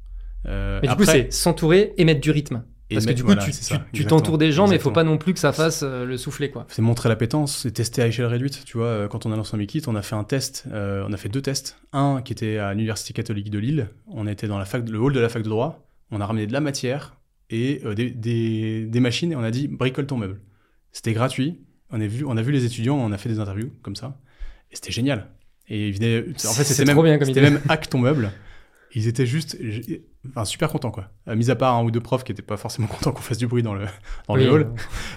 Euh, 0.46 0.80
Mais 0.82 0.88
du 0.88 0.96
coup, 0.96 1.04
c'est 1.04 1.32
s'entourer 1.32 1.94
et 1.96 2.04
mettre 2.04 2.20
du 2.20 2.30
rythme. 2.30 2.64
Parce 2.92 3.06
que 3.06 3.12
du 3.12 3.22
coup, 3.22 3.28
voilà, 3.32 3.46
tu- 3.94 4.04
t'entoures 4.04 4.36
des 4.36 4.52
gens, 4.52 4.64
mais 4.68 4.76
il 4.76 4.78
faut 4.78 4.90
exactement. 4.90 4.94
pas 4.94 5.04
non 5.04 5.16
plus 5.16 5.32
que 5.32 5.38
ça 5.38 5.52
fasse 5.54 5.80
euh, 5.82 6.04
le 6.04 6.18
soufflet, 6.18 6.50
quoi. 6.50 6.66
C'est 6.68 6.82
montrer 6.82 7.08
l'appétence, 7.08 7.56
c'est 7.62 7.70
tester 7.70 8.02
à 8.02 8.06
échelle 8.08 8.26
réduite. 8.26 8.64
Tu 8.66 8.76
vois, 8.76 8.86
euh, 8.88 9.08
quand 9.08 9.24
on 9.24 9.32
a 9.32 9.36
lancé 9.36 9.54
un 9.54 9.58
Mikit, 9.58 9.84
on 9.86 9.94
a 9.96 10.02
fait 10.02 10.14
un 10.14 10.24
test, 10.24 10.66
on 10.70 11.10
a 11.10 11.16
fait 11.16 11.30
deux 11.30 11.40
tests. 11.40 11.78
Un 11.94 12.20
qui 12.22 12.34
était 12.34 12.58
à 12.58 12.74
l'Université 12.74 13.14
catholique 13.14 13.48
de 13.48 13.58
Lille. 13.58 13.88
On 14.08 14.26
était 14.26 14.46
dans 14.46 14.58
la 14.58 14.66
fac, 14.66 14.86
le 14.86 14.98
hall 15.00 15.14
de 15.14 15.20
la 15.20 15.30
fac 15.30 15.42
de 15.42 15.48
droit. 15.48 15.88
On 16.12 16.20
a 16.20 16.26
ramené 16.26 16.46
de 16.46 16.52
la 16.52 16.60
matière 16.60 17.16
et 17.50 17.80
euh, 17.84 17.94
des, 17.94 18.10
des- 18.10 18.86
des 18.86 19.00
machines 19.00 19.32
et 19.32 19.36
on 19.36 19.42
a 19.42 19.50
dit 19.50 19.66
bricole 19.66 20.06
ton 20.06 20.16
meuble. 20.16 20.40
C'était 20.92 21.12
gratuit. 21.12 21.58
On 21.90 22.00
a, 22.00 22.06
vu, 22.06 22.24
on 22.24 22.36
a 22.36 22.42
vu 22.42 22.52
les 22.52 22.64
étudiants, 22.64 22.96
on 22.96 23.10
a 23.12 23.18
fait 23.18 23.28
des 23.28 23.40
interviews 23.40 23.70
comme 23.82 23.96
ça. 23.96 24.18
Et 24.70 24.76
c'était 24.76 24.92
génial. 24.92 25.28
Et 25.68 25.88
ils 25.88 25.94
venaient- 25.94 26.24
en 26.46 26.52
fait, 26.52 26.64
c'était 26.64 26.84
même, 26.84 27.02
bien 27.02 27.18
comme 27.18 27.26
c'était 27.26 27.40
idée. 27.40 27.50
même 27.50 27.60
hack 27.68 27.88
ton 27.88 27.98
meuble. 27.98 28.30
Ils 28.94 29.08
étaient 29.08 29.24
juste 29.26 29.56
enfin, 30.30 30.44
super 30.44 30.68
contents, 30.70 30.90
quoi. 30.90 31.10
Euh, 31.28 31.34
mis 31.36 31.50
à 31.50 31.56
part 31.56 31.74
un 31.76 31.82
ou 31.84 31.90
deux 31.90 32.00
profs 32.00 32.24
qui 32.24 32.32
n'étaient 32.32 32.42
pas 32.42 32.56
forcément 32.58 32.86
contents 32.88 33.12
qu'on 33.12 33.22
fasse 33.22 33.38
du 33.38 33.46
bruit 33.46 33.62
dans 33.62 33.74
le, 33.74 33.86
dans 34.28 34.34
Oui, 34.34 34.44
le 34.44 34.50
hall. 34.50 34.72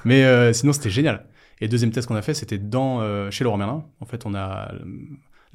Mais 0.06 0.24
euh, 0.24 0.54
sinon, 0.54 0.72
c'était 0.74 0.90
génial. 0.90 1.26
Et 1.62 1.68
deuxième 1.68 1.92
test 1.92 2.08
qu'on 2.08 2.16
a 2.16 2.22
fait, 2.22 2.34
c'était 2.34 2.58
dans 2.58 3.02
euh, 3.02 3.30
chez 3.32 3.44
Laurent 3.44 3.58
Merlin. 3.58 3.86
En 4.00 4.06
fait, 4.06 4.26
on 4.26 4.34
a 4.34 4.74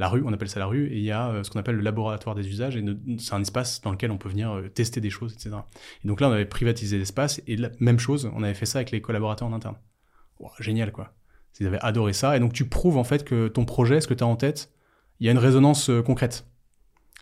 la 0.01 0.09
rue, 0.09 0.23
on 0.25 0.33
appelle 0.33 0.49
ça 0.49 0.59
la 0.59 0.67
rue, 0.67 0.87
et 0.87 0.97
il 0.97 1.05
y 1.05 1.11
a 1.11 1.29
euh, 1.29 1.45
ce 1.45 1.51
qu'on 1.51 1.61
appelle 1.61 1.77
le 1.77 1.83
laboratoire 1.83 2.35
des 2.35 2.49
usages. 2.49 2.75
Et 2.75 2.83
c'est 3.19 3.35
un 3.35 3.43
espace 3.43 3.83
dans 3.83 3.91
lequel 3.91 4.11
on 4.11 4.17
peut 4.17 4.31
venir 4.31 4.51
euh, 4.51 4.69
tester 4.69 4.99
des 4.99 5.11
choses, 5.11 5.35
etc. 5.35 5.57
Et 6.03 6.09
donc 6.09 6.23
là, 6.23 6.31
on 6.31 6.33
avait 6.33 6.47
privatisé 6.47 6.97
l'espace, 6.97 7.43
et 7.47 7.57
la 7.57 7.69
même 7.81 7.99
chose, 7.99 8.31
on 8.35 8.43
avait 8.43 8.55
fait 8.55 8.65
ça 8.65 8.79
avec 8.79 8.93
les 8.93 9.03
collaborateurs 9.03 9.47
en 9.47 9.53
interne. 9.53 9.77
Génial, 10.59 10.91
quoi. 10.91 11.13
Ils 11.61 11.67
avaient 11.67 11.81
adoré 11.83 12.15
ça. 12.15 12.35
Et 12.35 12.41
donc, 12.41 12.55
tu 12.55 12.67
prouves 12.67 12.97
en 12.97 13.05
fait 13.05 13.25
que 13.25 13.49
ton 13.49 13.67
projet, 13.67 14.01
ce 14.01 14.09
que 14.09 14.15
tu 14.15 14.25
as 14.25 14.27
en 14.27 14.37
tête, 14.37 14.73
il 15.21 15.27
y 15.27 15.29
a 15.29 15.33
une 15.33 15.39
résonance 15.39 15.91
euh, 15.91 16.01
concrète. 16.01 16.47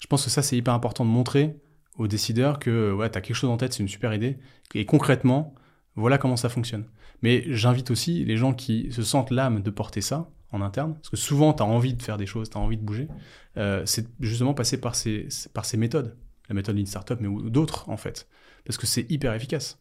Je 0.00 0.06
pense 0.06 0.22
que 0.22 0.30
ça, 0.30 0.42
c'est 0.42 0.56
hyper 0.56 0.72
important 0.72 1.04
de 1.04 1.10
montrer 1.10 1.56
aux 1.96 2.06
décideurs 2.06 2.60
que 2.60 2.96
tu 2.96 3.02
as 3.02 3.20
quelque 3.20 3.34
chose 3.34 3.50
en 3.50 3.56
tête, 3.56 3.72
c'est 3.72 3.82
une 3.82 3.88
super 3.88 4.14
idée. 4.14 4.38
Et 4.76 4.86
concrètement, 4.86 5.52
voilà 5.96 6.16
comment 6.16 6.36
ça 6.36 6.48
fonctionne. 6.48 6.84
Mais 7.22 7.42
j'invite 7.48 7.90
aussi 7.90 8.24
les 8.24 8.36
gens 8.36 8.54
qui 8.54 8.92
se 8.92 9.02
sentent 9.02 9.32
l'âme 9.32 9.62
de 9.62 9.70
porter 9.70 10.00
ça 10.00 10.30
en 10.52 10.62
interne, 10.62 10.94
parce 10.94 11.10
que 11.10 11.16
souvent, 11.16 11.52
tu 11.52 11.62
as 11.62 11.66
envie 11.66 11.94
de 11.94 12.02
faire 12.02 12.16
des 12.16 12.26
choses, 12.26 12.48
tu 12.50 12.56
as 12.56 12.60
envie 12.60 12.76
de 12.78 12.82
bouger. 12.82 13.08
Euh, 13.56 13.82
c'est 13.86 14.06
justement 14.20 14.54
passer 14.54 14.80
par 14.80 14.94
ces, 14.94 15.28
par 15.54 15.64
ces 15.64 15.76
méthodes. 15.76 16.16
La 16.48 16.54
méthode 16.54 16.76
Lean 16.78 16.86
Startup, 16.86 17.18
mais 17.20 17.28
d'autres, 17.50 17.88
en 17.90 17.96
fait. 17.98 18.26
Parce 18.64 18.78
que 18.78 18.86
c'est 18.86 19.10
hyper 19.10 19.34
efficace. 19.34 19.78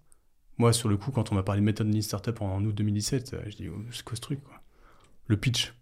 Moi, 0.58 0.74
sur 0.74 0.90
le 0.90 0.98
coup, 0.98 1.12
quand 1.12 1.32
on 1.32 1.36
m'a 1.36 1.44
parlé 1.44 1.62
de 1.62 1.66
méthode 1.66 1.88
Lean 1.94 2.02
Startup 2.02 2.42
en 2.42 2.62
août 2.66 2.74
2017, 2.76 3.34
euh, 3.34 3.42
je 3.48 3.56
dis, 3.56 3.70
oh, 3.70 3.78
c'est 3.92 4.04
quoi 4.04 4.16
ce 4.18 4.22
truc, 4.22 4.44
quoi 4.44 4.56
Le 5.28 5.38
pitch. 5.38 5.74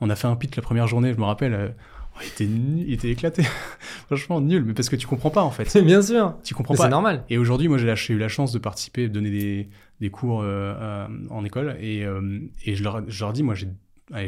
On 0.00 0.08
a 0.08 0.16
fait 0.16 0.28
un 0.28 0.36
pitch 0.36 0.56
la 0.56 0.62
première 0.62 0.86
journée, 0.86 1.12
je 1.12 1.18
me 1.18 1.24
rappelle. 1.24 1.52
euh, 1.52 1.68
oh, 2.16 2.18
il, 2.22 2.28
était 2.28 2.46
nul- 2.46 2.84
il 2.88 2.92
était 2.94 3.10
éclaté. 3.10 3.42
Franchement, 4.06 4.40
nul, 4.40 4.64
mais 4.64 4.72
parce 4.72 4.88
que 4.88 4.96
tu 4.96 5.06
comprends 5.06 5.30
pas, 5.30 5.42
en 5.42 5.50
fait. 5.50 5.68
C'est 5.68 5.82
bien 5.84 6.00
sûr. 6.00 6.36
Tu 6.42 6.54
comprends 6.54 6.72
Mais 6.74 6.78
pas. 6.78 6.84
C'est 6.84 6.90
normal. 6.90 7.24
Et 7.28 7.36
aujourd'hui, 7.36 7.68
moi, 7.68 7.76
j'ai 7.76 8.14
eu 8.14 8.18
la 8.18 8.28
chance 8.28 8.52
de 8.52 8.58
participer, 8.58 9.08
de 9.08 9.12
donner 9.12 9.30
des, 9.30 9.68
des 10.00 10.10
cours 10.10 10.40
euh, 10.42 10.72
à- 11.06 11.10
en 11.28 11.44
école. 11.44 11.76
Et, 11.80 12.04
euh, 12.06 12.40
et 12.64 12.74
je, 12.76 12.82
leur, 12.82 13.02
je 13.10 13.22
leur 13.22 13.34
dis, 13.34 13.42
moi, 13.42 13.54
j'ai 13.54 13.68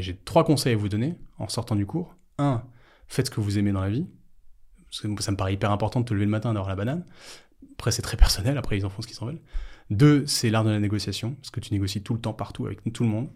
j'ai 0.00 0.16
trois 0.24 0.44
conseils 0.44 0.74
à 0.74 0.76
vous 0.76 0.88
donner 0.88 1.16
en 1.38 1.48
sortant 1.48 1.76
du 1.76 1.86
cours. 1.86 2.14
Un, 2.38 2.62
faites 3.08 3.26
ce 3.26 3.30
que 3.30 3.40
vous 3.40 3.58
aimez 3.58 3.72
dans 3.72 3.80
la 3.82 3.90
vie. 3.90 4.06
Parce 4.90 5.00
que 5.00 5.22
ça 5.22 5.30
me 5.32 5.36
paraît 5.36 5.54
hyper 5.54 5.70
important 5.70 6.00
de 6.00 6.04
te 6.04 6.12
lever 6.14 6.26
le 6.26 6.30
matin 6.30 6.50
et 6.50 6.54
d'avoir 6.54 6.68
la 6.68 6.76
banane. 6.76 7.04
Après, 7.78 7.90
c'est 7.90 8.02
très 8.02 8.16
personnel. 8.16 8.58
Après, 8.58 8.76
ils 8.76 8.84
en 8.84 8.90
font 8.90 9.00
ce 9.02 9.06
qu'ils 9.06 9.16
en 9.22 9.26
veulent. 9.26 9.40
Deux, 9.90 10.24
c'est 10.26 10.50
l'art 10.50 10.64
de 10.64 10.70
la 10.70 10.78
négociation. 10.80 11.32
Parce 11.34 11.50
que 11.50 11.60
tu 11.60 11.72
négocies 11.72 12.02
tout 12.02 12.14
le 12.14 12.20
temps, 12.20 12.32
partout, 12.34 12.66
avec 12.66 12.80
tout 12.92 13.02
le 13.02 13.08
monde. 13.08 13.28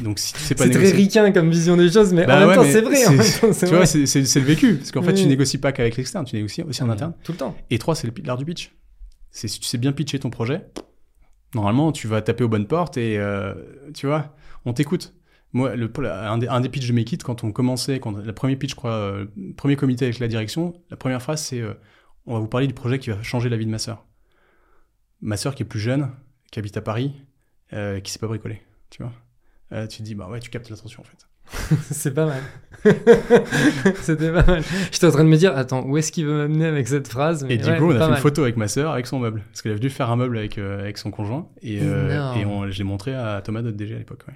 Donc, 0.00 0.18
si 0.18 0.32
tu 0.32 0.40
sais 0.40 0.54
pas 0.54 0.64
C'est 0.64 0.70
très 0.70 0.78
négocier... 0.80 0.96
ricain 1.04 1.32
comme 1.32 1.50
vision 1.50 1.76
des 1.76 1.90
choses, 1.90 2.12
mais 2.12 2.26
Bah 2.26 2.36
en 2.36 2.40
même 2.40 2.48
ouais, 2.50 2.54
temps, 2.56 2.64
c'est 2.64 2.80
vrai. 2.80 3.06
en 3.06 3.10
c'est- 3.10 3.16
même 3.16 3.40
temps, 3.40 3.52
c'est 3.52 3.66
Tu 3.66 3.70
vois, 3.74 3.84
vrai. 3.84 3.86
c'est 4.06 4.40
le 4.40 4.44
vécu. 4.46 4.76
Parce 4.76 4.90
qu'en 4.92 5.02
fait, 5.02 5.14
tu 5.14 5.26
négocies 5.26 5.58
pas 5.58 5.72
qu'avec 5.72 5.96
l'externe, 5.96 6.24
tu 6.24 6.36
négocies 6.36 6.62
aussi 6.62 6.82
en 6.82 6.90
interne. 6.90 7.14
Tout 7.24 7.32
le 7.32 7.38
temps. 7.38 7.56
Et 7.70 7.78
trois, 7.78 7.94
c'est 7.94 8.12
l'art 8.26 8.36
du 8.38 8.44
pitch. 8.44 8.72
C'est 9.30 9.48
si 9.48 9.60
tu 9.60 9.66
sais 9.66 9.78
bien 9.78 9.92
pitcher 9.92 10.18
ton 10.18 10.30
projet, 10.30 10.66
normalement, 11.54 11.92
tu 11.92 12.06
vas 12.08 12.22
taper 12.22 12.44
aux 12.44 12.48
bonnes 12.48 12.66
portes 12.66 12.96
et 12.96 13.18
euh, 13.18 13.54
tu 13.94 14.06
vois, 14.06 14.34
on 14.64 14.72
t'écoute. 14.72 15.14
Moi, 15.56 15.74
le, 15.74 15.90
un, 16.04 16.38
des, 16.38 16.48
un 16.48 16.60
des 16.60 16.68
pitchs 16.68 16.86
de 16.88 16.92
mes 16.92 17.04
kits, 17.04 17.16
quand 17.18 17.42
on 17.44 17.50
commençait, 17.50 17.98
quand 17.98 18.12
le 18.16 18.32
premier 18.32 18.56
pitch, 18.56 18.70
je 18.72 18.76
crois, 18.76 18.92
euh, 18.92 19.24
premier 19.56 19.76
comité 19.76 20.04
avec 20.04 20.18
la 20.18 20.28
direction, 20.28 20.74
la 20.90 20.96
première 20.96 21.22
phrase, 21.22 21.42
c'est 21.42 21.60
euh, 21.60 21.72
on 22.26 22.34
va 22.34 22.40
vous 22.40 22.48
parler 22.48 22.66
du 22.66 22.74
projet 22.74 22.98
qui 22.98 23.08
va 23.10 23.22
changer 23.22 23.48
la 23.48 23.56
vie 23.56 23.64
de 23.64 23.70
ma 23.70 23.78
sœur. 23.78 24.04
Ma 25.22 25.36
sœur 25.36 25.54
qui 25.54 25.62
est 25.62 25.66
plus 25.66 25.80
jeune, 25.80 26.10
qui 26.52 26.58
habite 26.58 26.76
à 26.76 26.82
Paris, 26.82 27.14
euh, 27.72 28.00
qui 28.00 28.12
sait 28.12 28.18
pas 28.18 28.26
bricoler, 28.26 28.60
tu 28.90 29.02
vois. 29.02 29.12
Euh, 29.72 29.86
tu 29.86 29.98
te 29.98 30.02
dis, 30.02 30.14
bah 30.14 30.28
ouais, 30.28 30.40
tu 30.40 30.50
captes 30.50 30.68
l'attention 30.68 31.02
en 31.02 31.04
fait. 31.04 31.26
C'est 31.90 32.12
pas 32.12 32.26
mal. 32.26 32.42
C'était 34.02 34.32
pas 34.32 34.44
mal. 34.44 34.62
J'étais 34.92 35.06
en 35.06 35.10
train 35.12 35.24
de 35.24 35.28
me 35.28 35.36
dire, 35.36 35.56
attends, 35.56 35.84
où 35.86 35.96
est-ce 35.96 36.10
qu'il 36.12 36.26
veut 36.26 36.36
m'amener 36.48 36.66
avec 36.66 36.88
cette 36.88 37.08
phrase? 37.08 37.44
Mais 37.44 37.54
Et 37.54 37.58
du 37.58 37.68
ouais, 37.70 37.78
coup, 37.78 37.86
on 37.92 37.96
a 37.96 38.04
fait 38.06 38.10
une 38.10 38.16
photo 38.16 38.42
avec 38.42 38.56
ma 38.56 38.68
sœur, 38.68 38.90
avec 38.92 39.06
son 39.06 39.20
meuble. 39.20 39.42
Parce 39.50 39.62
qu'elle 39.62 39.72
est 39.72 39.76
venue 39.76 39.88
faire 39.90 40.10
un 40.10 40.16
meuble 40.16 40.38
avec, 40.38 40.58
euh, 40.58 40.80
avec 40.80 40.98
son 40.98 41.10
conjoint. 41.10 41.48
Et, 41.62 41.78
euh, 41.82 42.34
et 42.34 42.44
on, 42.44 42.68
je 42.68 42.76
l'ai 42.76 42.84
montré 42.84 43.14
à 43.14 43.40
Thomas, 43.42 43.62
notre 43.62 43.76
DG 43.76 43.94
à 43.94 43.98
l'époque. 43.98 44.24
ouais. 44.28 44.34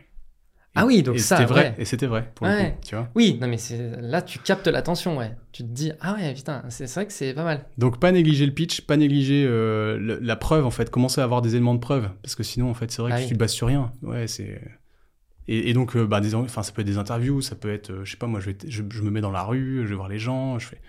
Ah 0.76 0.86
oui, 0.86 1.02
donc 1.02 1.16
et 1.16 1.18
ça, 1.18 1.36
c'était 1.36 1.48
vrai. 1.48 1.62
ouais. 1.70 1.74
Et 1.78 1.84
c'était 1.84 2.06
vrai, 2.06 2.30
pour 2.34 2.46
le 2.46 2.52
coup. 2.52 2.78
Tu 2.86 2.94
vois 2.94 3.08
Oui, 3.16 3.38
non 3.40 3.48
mais 3.48 3.58
c'est 3.58 3.90
là 4.00 4.22
tu 4.22 4.38
captes 4.38 4.68
l'attention, 4.68 5.16
ouais. 5.18 5.32
Tu 5.52 5.62
te 5.64 5.68
dis 5.68 5.90
ah 6.00 6.14
ouais 6.14 6.32
putain, 6.32 6.62
c'est 6.68 6.92
vrai 6.92 7.06
que 7.06 7.12
c'est 7.12 7.34
pas 7.34 7.42
mal. 7.44 7.64
Donc, 7.76 7.98
pas 7.98 8.12
négliger 8.12 8.46
le 8.46 8.52
pitch, 8.52 8.82
pas 8.82 8.96
négliger 8.96 9.44
euh, 9.48 9.98
le- 9.98 10.18
la 10.20 10.36
preuve, 10.36 10.64
en 10.64 10.70
fait. 10.70 10.88
Commencer 10.90 11.20
à 11.20 11.24
avoir 11.24 11.42
des 11.42 11.56
éléments 11.56 11.74
de 11.74 11.80
preuve. 11.80 12.08
Parce 12.22 12.36
que 12.36 12.42
sinon, 12.44 12.70
en 12.70 12.74
fait, 12.74 12.90
c'est 12.92 13.02
vrai 13.02 13.10
Ah 13.12 13.16
que 13.16 13.22
oui. 13.22 13.28
tu 13.28 13.34
te 13.34 13.38
bases 13.38 13.52
sur 13.52 13.66
rien. 13.66 13.90
Ouais, 14.02 14.26
c'est. 14.28 14.60
Et, 15.48 15.70
et 15.70 15.72
donc, 15.72 15.96
euh, 15.96 16.06
bah, 16.06 16.20
des, 16.20 16.34
enfin, 16.36 16.62
ça 16.62 16.70
peut 16.72 16.82
être 16.82 16.86
des 16.86 16.98
interviews, 16.98 17.40
ça 17.40 17.56
peut 17.56 17.72
être, 17.72 17.90
euh, 17.90 18.04
je 18.04 18.12
sais 18.12 18.16
pas, 18.16 18.28
moi, 18.28 18.38
je, 18.38 18.50
vais 18.50 18.56
je 18.68 19.02
me 19.02 19.10
mets 19.10 19.20
dans 19.20 19.32
la 19.32 19.42
rue, 19.42 19.82
je 19.84 19.88
vais 19.88 19.96
voir 19.96 20.08
les 20.08 20.18
gens, 20.18 20.58
je 20.60 20.66
fais. 20.68 20.80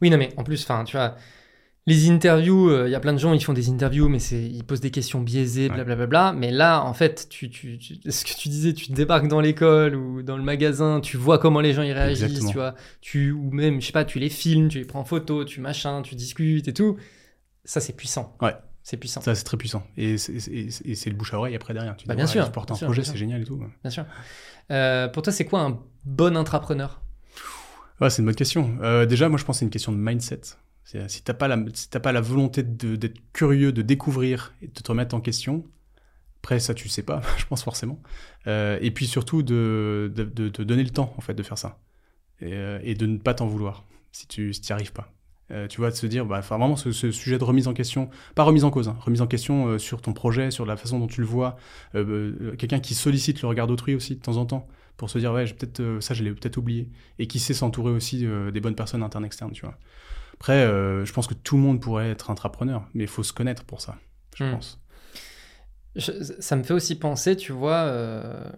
Oui, 0.00 0.10
non 0.10 0.16
mais 0.18 0.32
en 0.36 0.44
plus, 0.44 0.62
enfin 0.62 0.84
tu 0.84 0.96
vois, 0.96 1.16
les 1.88 2.10
interviews, 2.10 2.70
euh, 2.70 2.86
il 2.88 2.92
y 2.92 2.94
a 2.94 3.00
plein 3.00 3.12
de 3.12 3.18
gens 3.18 3.32
ils 3.32 3.42
font 3.42 3.52
des 3.52 3.68
interviews, 3.70 4.08
mais 4.08 4.18
c'est 4.20 4.42
ils 4.42 4.62
posent 4.64 4.80
des 4.80 4.90
questions 4.90 5.20
biaisées, 5.20 5.68
Ouais. 5.68 5.74
blablabla. 5.74 6.32
Mais 6.36 6.50
là, 6.50 6.82
en 6.84 6.94
fait, 6.94 7.26
tu, 7.28 7.50
tu, 7.50 7.78
tu- 7.78 7.98
ce 8.10 8.24
que 8.24 8.38
tu 8.38 8.48
disais, 8.48 8.72
tu 8.74 8.92
débarques 8.92 9.28
dans 9.28 9.40
l'école 9.40 9.96
ou 9.96 10.22
dans 10.22 10.36
le 10.36 10.42
magasin, 10.42 11.00
tu 11.00 11.16
vois 11.16 11.38
comment 11.38 11.60
les 11.60 11.72
gens 11.72 11.82
y 11.82 11.92
réagissent, 11.92 12.22
Exactement. 12.22 12.50
tu 12.50 12.56
vois, 12.56 12.74
tu 13.00 13.32
ou 13.32 13.50
même 13.50 13.80
je 13.80 13.86
sais 13.86 13.92
pas, 13.92 14.04
tu 14.04 14.18
les 14.18 14.28
filmes, 14.28 14.68
tu 14.68 14.78
les 14.78 14.84
prends 14.84 15.00
en 15.00 15.04
photo, 15.04 15.44
tu 15.44 15.60
machin, 15.60 16.02
tu 16.02 16.14
discutes 16.14 16.68
et 16.68 16.74
tout. 16.74 16.96
Ça 17.64 17.80
c'est 17.80 17.94
puissant. 17.94 18.36
Ouais. 18.40 18.54
C'est 18.82 18.96
puissant. 18.96 19.20
Ça, 19.20 19.34
c'est 19.34 19.44
très 19.44 19.58
puissant. 19.58 19.82
Et 19.98 20.16
c'est- 20.16 20.40
c'est 20.40 20.50
et 20.52 20.94
c'est 20.94 21.10
le 21.10 21.16
bouche 21.16 21.34
à 21.34 21.38
oreille 21.38 21.54
après 21.54 21.74
derrière. 21.74 21.94
Tu 21.96 22.06
Bah, 22.06 22.14
dis, 22.14 22.16
bien 22.16 22.24
ouais, 22.24 22.30
sûr, 22.32 22.46
Tu 22.46 22.52
portes 22.52 22.68
bien 22.68 22.74
un 22.74 22.78
sûr, 22.78 22.86
projet, 22.86 23.04
c'est 23.04 23.18
génial 23.18 23.42
et 23.42 23.44
tout. 23.44 23.60
Bien 23.82 23.90
sûr. 23.90 24.06
Euh, 24.70 25.08
pour 25.08 25.22
toi, 25.22 25.30
c'est 25.32 25.44
quoi 25.44 25.60
un 25.60 25.78
bon 26.06 26.36
intrapreneur? 26.38 27.02
Ouais, 28.00 28.08
c'est 28.08 28.20
une 28.22 28.26
bonne 28.26 28.34
question. 28.34 28.78
Euh, 28.80 29.04
déjà, 29.04 29.28
moi, 29.28 29.38
je 29.38 29.44
pense 29.44 29.56
que 29.56 29.58
c'est 29.60 29.64
une 29.66 29.70
question 29.70 29.92
de 29.92 29.98
mindset. 29.98 30.40
Si 31.08 31.22
t'as 31.22 31.34
pas 31.34 31.48
la, 31.48 31.58
si 31.74 31.88
pas 31.88 32.12
la 32.12 32.22
volonté 32.22 32.62
d'être 32.62 33.20
curieux, 33.34 33.72
de 33.72 33.82
découvrir 33.82 34.54
et 34.62 34.68
de 34.68 34.72
te 34.72 34.90
remettre 34.90 35.14
en 35.14 35.20
question, 35.20 35.64
après 36.42 36.60
ça, 36.60 36.72
tu 36.72 36.84
le 36.84 36.90
sais 36.90 37.02
pas, 37.02 37.20
je 37.36 37.44
pense 37.44 37.62
forcément. 37.62 38.00
Euh, 38.46 38.78
et 38.80 38.90
puis 38.90 39.06
surtout 39.06 39.42
de, 39.42 40.10
de, 40.14 40.48
te 40.48 40.62
donner 40.62 40.82
le 40.82 40.90
temps 40.90 41.12
en 41.18 41.20
fait 41.20 41.34
de 41.34 41.42
faire 41.42 41.58
ça 41.58 41.78
et, 42.40 42.54
euh, 42.54 42.94
de 42.94 43.06
ne 43.06 43.18
pas 43.18 43.34
t'en 43.34 43.46
vouloir 43.46 43.84
si 44.12 44.26
tu 44.28 44.54
si 44.54 44.62
t'y 44.62 44.72
arrives 44.72 44.92
pas. 44.92 45.12
Euh, 45.50 45.66
tu 45.66 45.78
vois, 45.78 45.90
de 45.90 45.96
se 45.96 46.06
dire, 46.06 46.24
bah, 46.26 46.40
vraiment 46.40 46.76
ce, 46.76 46.92
ce 46.92 47.10
sujet 47.10 47.38
de 47.38 47.44
remise 47.44 47.68
en 47.68 47.74
question, 47.74 48.08
pas 48.34 48.42
remise 48.42 48.64
en 48.64 48.70
cause, 48.70 48.88
hein, 48.88 48.96
remise 49.00 49.22
en 49.22 49.26
question 49.26 49.78
sur 49.78 50.00
ton 50.02 50.12
projet, 50.12 50.50
sur 50.50 50.64
la 50.66 50.76
façon 50.76 50.98
dont 50.98 51.06
tu 51.06 51.20
le 51.20 51.26
vois, 51.26 51.56
euh, 51.94 52.54
quelqu'un 52.56 52.80
qui 52.80 52.94
sollicite 52.94 53.42
le 53.42 53.48
regard 53.48 53.66
d'autrui 53.66 53.94
aussi 53.94 54.16
de 54.16 54.20
temps 54.20 54.36
en 54.36 54.46
temps 54.46 54.68
pour 54.98 55.10
se 55.10 55.18
dire, 55.18 55.32
ouais, 55.32 55.44
peut-être 55.44 56.00
ça, 56.00 56.12
je 56.12 56.22
l'ai 56.22 56.32
peut-être 56.32 56.56
oublié, 56.56 56.90
et 57.18 57.26
qui 57.26 57.38
sait 57.38 57.54
s'entourer 57.54 57.92
aussi 57.92 58.26
des 58.52 58.60
bonnes 58.60 58.74
personnes 58.74 59.02
internes 59.02 59.24
externes, 59.24 59.52
tu 59.52 59.64
vois. 59.64 59.78
Après, 60.38 60.64
euh, 60.64 61.04
je 61.04 61.12
pense 61.12 61.26
que 61.26 61.34
tout 61.34 61.56
le 61.56 61.62
monde 61.62 61.80
pourrait 61.80 62.10
être 62.10 62.30
entrepreneur, 62.30 62.86
mais 62.94 63.04
il 63.04 63.08
faut 63.08 63.22
se 63.24 63.32
connaître 63.32 63.64
pour 63.64 63.80
ça, 63.80 63.96
je 64.36 64.44
Hmm. 64.44 64.52
pense. 64.52 64.80
Je- 65.96 66.12
ça 66.38 66.54
me 66.56 66.62
fait 66.62 66.74
aussi 66.74 66.96
penser, 66.98 67.34
tu 67.36 67.50
vois, 67.52 67.78
euh, 67.78 68.48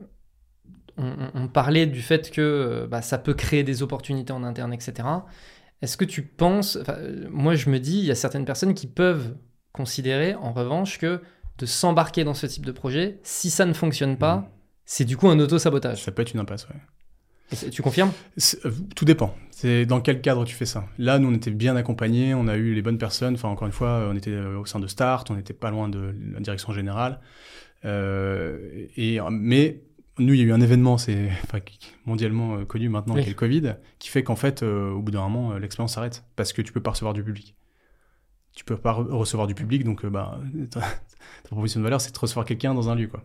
on, 0.98 1.48
parlait 1.48 1.86
du 1.86 2.02
fait 2.02 2.30
que 2.30 2.40
euh, 2.42 2.86
bah, 2.86 3.00
ça 3.00 3.16
peut 3.16 3.32
créer 3.32 3.62
des 3.62 3.82
opportunités 3.82 4.32
en 4.34 4.44
interne, 4.44 4.72
etc. 4.74 5.08
Est-ce 5.80 5.96
que 5.96 6.04
tu 6.04 6.22
penses, 6.22 6.76
moi 7.30 7.54
je 7.54 7.70
me 7.70 7.78
dis, 7.80 7.98
il 8.00 8.04
y 8.04 8.10
a 8.10 8.14
certaines 8.14 8.44
personnes 8.44 8.74
qui 8.74 8.86
peuvent 8.86 9.34
considérer, 9.72 10.34
en 10.34 10.52
revanche, 10.52 10.98
que 10.98 11.22
de 11.56 11.64
s'embarquer 11.66 12.24
dans 12.24 12.34
ce 12.34 12.46
type 12.46 12.66
de 12.66 12.72
projet, 12.72 13.20
si 13.22 13.48
ça 13.50 13.64
ne 13.64 13.72
fonctionne 13.72 14.18
pas, 14.18 14.36
Mhm. 14.36 14.44
c'est 14.84 15.04
du 15.06 15.16
coup 15.16 15.28
un 15.28 15.38
auto-sabotage. 15.40 16.02
Ça 16.04 16.12
peut 16.12 16.20
être 16.22 16.34
une 16.34 16.40
impasse, 16.40 16.68
ouais. 16.68 16.76
Et 17.52 17.70
Tu 17.70 17.82
confirmes 17.82 18.12
euh, 18.64 18.70
Tout 18.94 19.04
dépend. 19.04 19.34
C'est 19.50 19.84
dans 19.86 20.00
quel 20.00 20.20
cadre 20.20 20.44
tu 20.44 20.54
fais 20.54 20.66
ça. 20.66 20.86
Là, 20.98 21.18
nous, 21.18 21.28
on 21.28 21.34
était 21.34 21.50
bien 21.50 21.76
accompagnés, 21.76 22.34
on 22.34 22.48
a 22.48 22.56
eu 22.56 22.74
les 22.74 22.82
bonnes 22.82 22.98
personnes. 22.98 23.34
Enfin, 23.34 23.48
encore 23.48 23.66
une 23.66 23.72
fois, 23.72 24.08
on 24.10 24.16
était 24.16 24.30
euh, 24.30 24.58
au 24.58 24.64
sein 24.66 24.80
de 24.80 24.86
Start, 24.86 25.30
on 25.30 25.34
n'était 25.34 25.52
pas 25.52 25.70
loin 25.70 25.88
de 25.88 26.14
la 26.32 26.40
direction 26.40 26.72
générale. 26.72 27.20
Euh, 27.84 28.86
et, 28.96 29.18
mais 29.30 29.82
nous, 30.18 30.34
il 30.34 30.40
y 30.40 30.42
a 30.42 30.46
eu 30.46 30.52
un 30.52 30.60
événement, 30.60 30.98
c'est 30.98 31.30
enfin, 31.44 31.58
mondialement 32.06 32.56
euh, 32.58 32.64
connu 32.64 32.88
maintenant, 32.88 33.14
Oui. 33.14 33.22
qui 33.22 33.28
est 33.28 33.32
le 33.32 33.36
Covid, 33.38 33.74
qui 33.98 34.08
fait 34.10 34.22
qu'en 34.22 34.36
fait, 34.36 34.62
euh, 34.62 34.90
au 34.92 35.00
bout 35.02 35.10
d'un 35.10 35.20
moment, 35.28 35.52
euh, 35.52 35.58
l'expérience 35.58 35.94
s'arrête 35.94 36.24
parce 36.36 36.52
que 36.52 36.62
tu 36.62 36.72
peux 36.72 36.80
pas 36.82 36.90
recevoir 36.90 37.14
du 37.14 37.22
public. 37.24 37.54
Tu 38.54 38.64
peux 38.64 38.76
pas 38.76 38.92
re- 38.92 39.08
recevoir 39.10 39.46
du 39.46 39.54
public, 39.54 39.84
donc 39.84 40.04
euh, 40.04 40.10
bah, 40.10 40.38
ta, 40.70 40.80
ta 40.80 40.86
proposition 41.48 41.80
de 41.80 41.84
valeur, 41.84 42.00
c'est 42.00 42.14
de 42.14 42.18
recevoir 42.18 42.44
quelqu'un 42.44 42.74
dans 42.74 42.88
un 42.90 42.94
lieu, 42.94 43.06
quoi. 43.08 43.22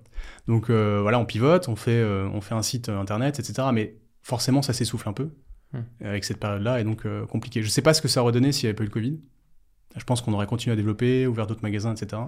Donc 0.48 0.70
euh, 0.70 1.00
voilà, 1.02 1.20
on 1.20 1.26
pivote, 1.26 1.68
on 1.68 1.76
fait, 1.76 1.92
euh, 1.92 2.28
on 2.34 2.42
fait 2.42 2.56
un 2.56 2.62
site 2.62 2.90
euh, 2.90 3.00
internet, 3.00 3.40
etc. 3.40 3.68
Mais 3.74 3.96
forcément, 4.26 4.62
ça 4.64 4.74
s'essouffle 4.74 5.08
un 5.08 5.14
peu 5.14 5.30
Hmm. 5.74 5.80
euh, 6.04 6.10
avec 6.10 6.24
cette 6.24 6.40
période-là, 6.40 6.80
et 6.80 6.84
donc 6.84 7.06
euh, 7.06 7.26
compliqué. 7.26 7.62
Je 7.64 7.70
sais 7.70 7.82
pas 7.82 7.94
ce 7.96 8.02
que 8.02 8.08
ça 8.08 8.22
aurait 8.22 8.32
donné 8.32 8.52
s'il 8.52 8.66
n'y 8.68 8.70
avait 8.70 8.76
pas 8.76 8.84
eu 8.84 8.88
le 8.88 8.92
Covid. 8.92 9.20
je 9.98 10.04
pense 10.04 10.22
qu'on 10.22 10.32
aurait 10.34 10.46
continué 10.46 10.74
à 10.74 10.76
développer, 10.76 11.26
ouvert 11.28 11.48
d'autres 11.48 11.64
magasins, 11.64 11.94
etc. 11.96 12.22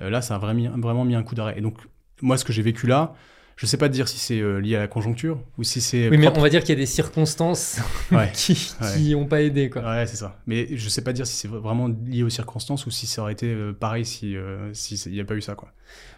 Euh, 0.00 0.10
là, 0.10 0.22
ça 0.22 0.36
a 0.36 0.38
vraiment, 0.38 0.70
vraiment 0.78 1.04
mis 1.04 1.14
un 1.16 1.22
coup 1.24 1.34
d'arrêt. 1.34 1.54
Et 1.58 1.60
donc, 1.60 1.76
moi, 2.22 2.38
ce 2.38 2.44
que 2.44 2.52
j'ai 2.52 2.62
vécu 2.62 2.86
là, 2.86 3.14
je 3.56 3.66
sais 3.66 3.76
pas 3.78 3.88
dire 3.88 4.06
si 4.08 4.18
c'est 4.18 4.40
euh, 4.40 4.58
lié 4.60 4.76
à 4.76 4.78
la 4.78 4.86
conjoncture 4.88 5.42
ou 5.58 5.64
si 5.64 5.80
c'est. 5.80 6.08
Oui, 6.08 6.18
mais 6.18 6.28
on 6.28 6.40
va 6.40 6.48
dire 6.50 6.60
qu'il 6.60 6.70
y 6.70 6.72
a 6.72 6.80
des 6.80 6.86
circonstances 6.86 7.80
Ouais, 8.12 8.30
qui 8.32 8.70
ouais. 8.80 8.94
qui 8.96 9.14
ont 9.16 9.26
pas 9.26 9.42
aidé, 9.42 9.68
quoi. 9.70 9.82
Ouais, 9.82 10.06
c'est 10.06 10.16
ça. 10.16 10.40
Mais 10.46 10.68
je 10.76 10.88
sais 10.88 11.02
pas 11.02 11.12
dire 11.12 11.26
si 11.26 11.34
c'est 11.36 11.48
vraiment 11.48 11.88
lié 11.88 12.22
aux 12.22 12.30
circonstances 12.30 12.86
ou 12.86 12.90
si 12.92 13.06
ça 13.08 13.22
aurait 13.22 13.32
été 13.32 13.52
euh, 13.52 13.72
pareil 13.72 14.04
si 14.04 14.36
euh, 14.36 14.72
si 14.72 14.94
il 15.06 15.12
n'y 15.12 15.20
a 15.20 15.24
pas 15.24 15.34
eu 15.34 15.42
ça, 15.42 15.56
quoi. 15.56 15.72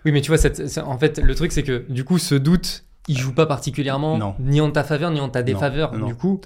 Oui, 0.04 0.12
mais 0.12 0.20
tu 0.20 0.28
vois, 0.28 0.36
cette- 0.38 0.78
en 0.78 0.98
fait, 0.98 1.18
le 1.18 1.34
truc, 1.34 1.52
c'est 1.52 1.62
que 1.62 1.86
du 1.88 2.04
coup, 2.04 2.18
ce 2.18 2.34
doute, 2.34 2.84
il 3.10 3.18
joue 3.18 3.34
pas 3.34 3.46
particulièrement 3.46 4.16
Non. 4.18 4.34
ni 4.38 4.60
en 4.60 4.70
ta 4.70 4.84
faveur, 4.84 5.10
ni 5.10 5.20
en 5.20 5.28
ta 5.28 5.42
défaveur. 5.42 5.92
non, 5.96 6.06
du 6.06 6.14
coup. 6.14 6.40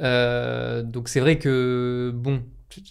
Euh, 0.00 0.82
donc 0.82 1.08
c'est 1.08 1.20
vrai 1.20 1.38
que, 1.38 2.12
bon, 2.14 2.42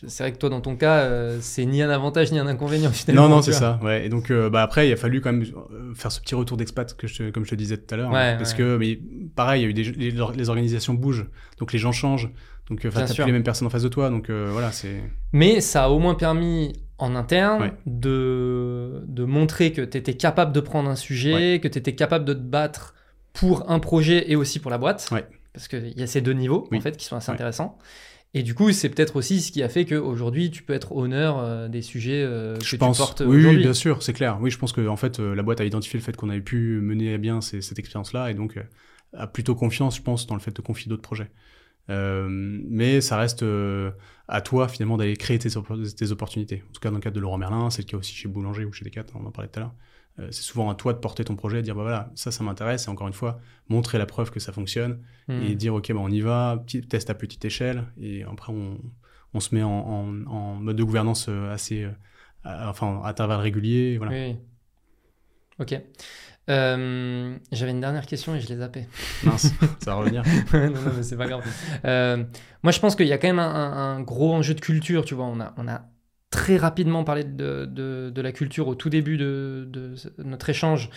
c'est 0.08 0.24
vrai 0.24 0.32
que 0.32 0.38
toi, 0.38 0.50
dans 0.50 0.62
ton 0.62 0.76
cas, 0.76 1.00
euh, 1.00 1.38
c'est 1.42 1.66
ni 1.66 1.82
un 1.82 1.90
avantage 1.90 2.32
ni 2.32 2.40
un 2.40 2.48
inconvénient, 2.48 2.92
finalement. 2.92 3.28
Non, 3.28 3.36
non, 3.38 3.42
c'est 3.42 3.52
ça. 3.52 3.80
Ouais. 3.84 4.06
Et 4.06 4.10
donc, 4.10 4.30
euh, 4.32 4.50
bah, 4.50 4.62
après, 4.62 4.88
il 4.88 4.94
a 4.94 4.96
fallu 4.96 5.22
quand 5.22 5.32
même 5.32 5.44
euh, 5.44 5.94
faire 5.96 6.12
ce 6.12 6.22
petit 6.22 6.36
retour 6.36 6.58
d'expat 6.58 6.96
que 6.96 7.08
je, 7.08 7.30
comme 7.32 7.46
je 7.46 7.50
te 7.52 7.56
disais 7.56 7.78
tout 7.78 7.94
à 7.94 7.98
l'heure. 7.98 8.12
Ouais, 8.12 8.20
hein, 8.20 8.36
parce 8.38 8.52
ouais. 8.52 8.58
que, 8.58 8.78
mais 8.78 9.00
pareil, 9.36 9.62
il 9.62 9.64
y 9.64 9.68
a 9.68 9.70
eu 9.70 9.74
des, 9.74 9.84
les, 9.84 10.12
les 10.12 10.50
organisations 10.50 10.94
bougent, 10.94 11.26
donc 11.60 11.74
les 11.74 11.80
gens 11.80 11.92
changent. 11.92 12.30
Donc, 12.70 12.80
t'as 12.82 13.06
plus 13.14 13.26
les 13.26 13.32
mêmes 13.34 13.44
personnes 13.44 13.68
en 13.68 13.72
face 13.72 13.84
de 13.84 13.90
toi. 13.90 14.10
Donc, 14.10 14.30
euh, 14.30 14.50
voilà, 14.52 14.72
c'est. 14.72 15.02
Mais 15.34 15.60
ça 15.62 15.86
a 15.86 15.90
au 15.90 16.00
moins 16.00 16.16
permis 16.16 16.72
en 17.00 17.16
interne 17.16 17.64
Ouais. 17.64 17.74
de, 17.88 19.04
de 19.08 19.26
montrer 19.26 19.72
que 19.74 19.82
tu 19.82 19.98
étais 19.98 20.14
capable 20.14 20.54
de 20.54 20.60
prendre 20.60 20.90
un 20.90 20.96
sujet, 20.96 21.60
que 21.62 21.68
tu 21.68 21.80
étais 21.80 21.96
capable 21.96 22.24
de 22.24 22.34
te 22.34 22.40
battre 22.40 22.94
pour 23.34 23.70
un 23.70 23.80
projet 23.80 24.30
et 24.32 24.36
aussi 24.36 24.60
pour 24.60 24.72
la 24.72 24.78
boîte. 24.78 25.08
Ouais. 25.12 25.26
Parce 25.54 25.68
qu'il 25.68 25.98
y 25.98 26.04
a 26.04 26.08
ces 26.08 26.22
deux 26.22 26.34
niveaux, 26.34 26.68
Oui. 26.72 26.78
en 26.78 26.82
fait, 26.82 26.98
qui 26.98 27.06
sont 27.06 27.16
assez 27.16 27.30
Ouais. 27.30 27.36
intéressants. 27.36 27.78
Et 28.34 28.44
du 28.44 28.56
coup, 28.56 28.72
c'est 28.72 28.88
peut-être 28.88 29.18
aussi 29.18 29.42
ce 29.42 29.52
qui 29.52 29.62
a 29.62 29.68
fait 29.68 29.84
qu'aujourd'hui, 29.86 30.52
tu 30.52 30.64
peux 30.64 30.72
être 30.74 30.94
honneur 30.96 31.38
euh, 31.40 31.68
des 31.68 31.82
sujets 31.82 32.24
euh, 32.24 32.58
que 32.58 32.64
Je 32.64 32.70
tu 32.70 32.78
pense. 32.78 32.98
portes 32.98 33.22
Oui, 33.26 33.58
bien 33.58 33.74
sûr, 33.74 34.02
c'est 34.02 34.14
clair. 34.14 34.38
Oui, 34.40 34.50
je 34.50 34.58
pense 34.58 34.72
que 34.72 34.88
en 34.88 34.96
fait, 34.96 35.20
euh, 35.20 35.36
la 35.36 35.44
boîte 35.44 35.60
a 35.60 35.66
identifié 35.66 36.00
le 36.00 36.04
fait 36.06 36.16
qu'on 36.16 36.30
avait 36.30 36.40
pu 36.40 36.80
mener 36.82 37.14
à 37.14 37.18
bien 37.18 37.42
ces- 37.42 37.62
cette 37.62 37.78
expérience-là 37.80 38.32
et 38.32 38.34
donc 38.34 38.58
a 39.14 39.28
plutôt 39.28 39.54
confiance, 39.56 39.98
je 39.98 40.02
pense, 40.02 40.28
dans 40.28 40.36
le 40.36 40.40
fait 40.42 40.56
de 40.56 40.62
confier 40.62 40.88
d'autres 40.90 41.02
projets. 41.02 41.30
Euh, 41.90 42.26
mais 42.30 43.02
ça 43.02 43.18
reste 43.18 43.44
euh, 43.44 43.92
à 44.30 44.40
toi 44.40 44.70
finalement 44.70 44.96
d'aller 44.96 45.18
créer 45.18 45.38
tes, 45.40 45.50
tes 45.50 46.12
opportunités. 46.12 46.64
En 46.70 46.72
tout 46.72 46.80
cas, 46.80 46.90
dans 46.90 46.96
le 46.96 47.02
cadre 47.02 47.16
de 47.18 47.20
Laurent 47.22 47.38
Merlin, 47.38 47.70
c'est 47.70 47.82
le 47.82 47.88
cas 47.88 47.98
aussi 47.98 48.14
chez 48.14 48.30
Boulanger 48.30 48.64
ou 48.64 48.72
chez 48.72 48.86
Decat, 48.86 49.04
on 49.16 49.26
en 49.26 49.32
parlait 49.32 49.50
tout 49.50 49.60
à 49.60 49.64
l'heure. 49.64 49.74
Euh, 50.20 50.28
c'est 50.32 50.41
souvent 50.43 50.70
à 50.70 50.76
toi 50.76 50.91
de 50.93 50.97
porter 50.99 51.24
ton 51.24 51.36
projet, 51.36 51.57
de 51.57 51.62
dire 51.62 51.76
bah 51.76 51.84
voilà, 51.84 52.12
ça, 52.16 52.32
ça 52.32 52.43
m'intéresse, 52.43 52.88
et 52.88 52.89
encore 52.89 53.07
une 53.07 53.14
fois, 53.14 53.39
montrer 53.70 53.97
la 53.97 54.05
preuve 54.05 54.30
que 54.32 54.39
ça 54.39 54.51
fonctionne, 54.51 54.99
Hmm. 55.28 55.41
et 55.43 55.55
dire 55.55 55.74
ok, 55.74 55.91
bah, 55.93 55.99
on 56.01 56.09
y 56.09 56.20
va, 56.22 56.62
petit 56.66 56.82
test 56.82 57.09
à 57.09 57.14
petite 57.14 57.45
échelle, 57.45 57.86
et 58.01 58.24
après 58.24 58.51
on, 58.51 58.78
on 59.34 59.39
se 59.39 59.55
met 59.55 59.64
en, 59.64 59.70
en- 59.70 60.26
en 60.28 60.55
mode 60.55 60.76
de 60.76 60.84
gouvernance 60.84 61.28
euh, 61.30 61.53
assez, 61.53 61.84
euh, 61.84 61.91
à- 62.43 62.70
enfin 62.70 63.01
à 63.03 63.09
intervalles 63.09 63.39
réguliers, 63.39 63.97
voilà. 63.97 64.12
Oui. 64.12 64.36
Ok. 65.59 65.80
Euh, 66.49 67.38
J'avais 67.51 67.72
une 67.72 67.80
dernière 67.82 68.05
question 68.07 68.36
et 68.36 68.41
je 68.41 68.47
l'ai 68.49 68.57
zappée. 68.57 68.88
Mince, 69.24 69.53
ça 69.80 69.91
va 69.91 69.95
revenir. 69.95 70.24
non, 70.53 70.70
non, 70.72 70.91
mais 70.97 71.03
c'est 71.03 71.16
pas 71.16 71.28
grave. 71.28 71.43
Euh, 71.86 72.24
moi, 72.64 72.72
je 72.72 72.80
pense 72.80 72.95
qu'il 72.95 73.07
y 73.07 73.14
a 73.14 73.18
quand 73.18 73.28
même 73.28 73.39
un, 73.39 73.45
un- 73.53 73.95
un 73.97 74.01
gros 74.01 74.34
enjeu 74.34 74.53
de 74.55 74.59
culture. 74.59 75.05
Tu 75.05 75.14
vois, 75.14 75.26
on 75.26 75.39
a, 75.39 75.53
on 75.57 75.68
a 75.68 75.84
très 76.32 76.58
rapidement 76.58 77.04
parlé 77.04 77.24
de, 77.24 77.66
de, 77.66 78.12
de 78.14 78.22
la 78.22 78.32
culture 78.32 78.68
au 78.68 78.76
tout 78.76 78.90
début 78.90 79.18
de, 79.18 79.68
de 79.70 79.96
notre 80.24 80.50
échange. 80.50 80.90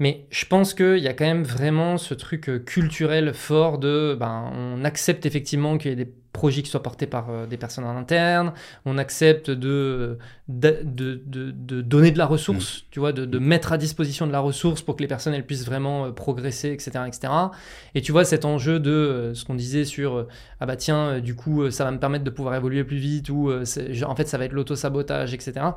Mais 0.00 0.26
je 0.30 0.44
pense 0.46 0.74
qu'il 0.74 0.98
y 0.98 1.08
a 1.08 1.12
quand 1.12 1.24
même 1.24 1.42
vraiment 1.42 1.98
ce 1.98 2.14
truc 2.14 2.48
euh, 2.48 2.58
culturel 2.60 3.34
fort 3.34 3.78
de, 3.78 4.16
ben, 4.18 4.50
on 4.54 4.84
accepte 4.84 5.26
effectivement 5.26 5.76
qu'il 5.76 5.90
y 5.90 5.92
ait 5.92 5.96
des 5.96 6.12
projets 6.32 6.62
qui 6.62 6.70
soient 6.70 6.84
portés 6.84 7.08
par 7.08 7.30
euh, 7.30 7.46
des 7.46 7.56
personnes 7.56 7.84
en 7.84 7.96
interne, 7.96 8.52
on 8.84 8.96
accepte 8.96 9.50
de, 9.50 10.18
de, 10.46 10.78
de, 10.84 11.20
de- 11.26 11.80
donner 11.82 12.12
de 12.12 12.18
la 12.18 12.26
ressource, 12.26 12.84
tu 12.92 13.00
vois, 13.00 13.12
de, 13.12 13.24
de 13.24 13.38
mettre 13.40 13.72
à 13.72 13.78
disposition 13.78 14.28
de 14.28 14.30
la 14.32 14.38
ressource 14.38 14.82
pour 14.82 14.94
que 14.94 15.02
les 15.02 15.08
personnes 15.08 15.34
elles 15.34 15.44
puissent 15.46 15.66
vraiment 15.66 16.06
euh, 16.06 16.12
progresser, 16.12 16.68
etc., 16.70 16.90
etc. 17.08 17.50
Et 17.96 18.00
tu 18.02 18.12
vois 18.12 18.24
cet 18.24 18.44
enjeu 18.44 18.78
de 18.78 18.90
euh, 18.92 19.34
ce 19.34 19.44
qu'on 19.44 19.56
disait 19.56 19.84
sur 19.84 20.16
euh, 20.16 20.28
ah 20.60 20.66
bah 20.66 20.76
tiens, 20.76 21.08
euh, 21.14 21.20
du 21.20 21.34
coup, 21.34 21.62
euh, 21.62 21.70
ça 21.72 21.82
va 21.82 21.90
me 21.90 21.98
permettre 21.98 22.22
de 22.24 22.30
pouvoir 22.30 22.54
évoluer 22.54 22.84
plus 22.84 22.98
vite 22.98 23.30
ou 23.30 23.50
euh, 23.50 23.64
en 24.06 24.14
fait 24.14 24.28
ça 24.28 24.38
va 24.38 24.44
être 24.44 24.52
l'auto-sabotage, 24.52 25.34
etc. 25.34 25.76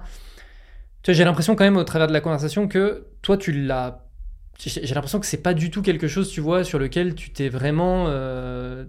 Tu 1.04 1.12
vois, 1.12 1.18
j'ai 1.18 1.24
l'impression 1.26 1.56
quand 1.56 1.64
même 1.64 1.78
au 1.78 1.84
travers 1.84 2.08
de 2.08 2.14
la 2.14 2.22
conversation 2.22 2.68
que 2.68 3.06
toi 3.22 3.38
tu 3.38 3.52
l'as. 3.52 4.06
J'ai 4.60 4.94
l'impression 4.94 5.20
que 5.20 5.26
c'est 5.26 5.42
pas 5.42 5.54
du 5.56 5.72
tout 5.72 5.82
quelque 5.82 6.08
chose, 6.08 6.30
tu 6.30 6.40
vois, 6.42 6.64
sur 6.64 6.78
lequel 6.78 7.16
tu 7.16 7.32
t'es 7.32 7.50
vraiment. 7.50 8.06
euh, 8.10 8.86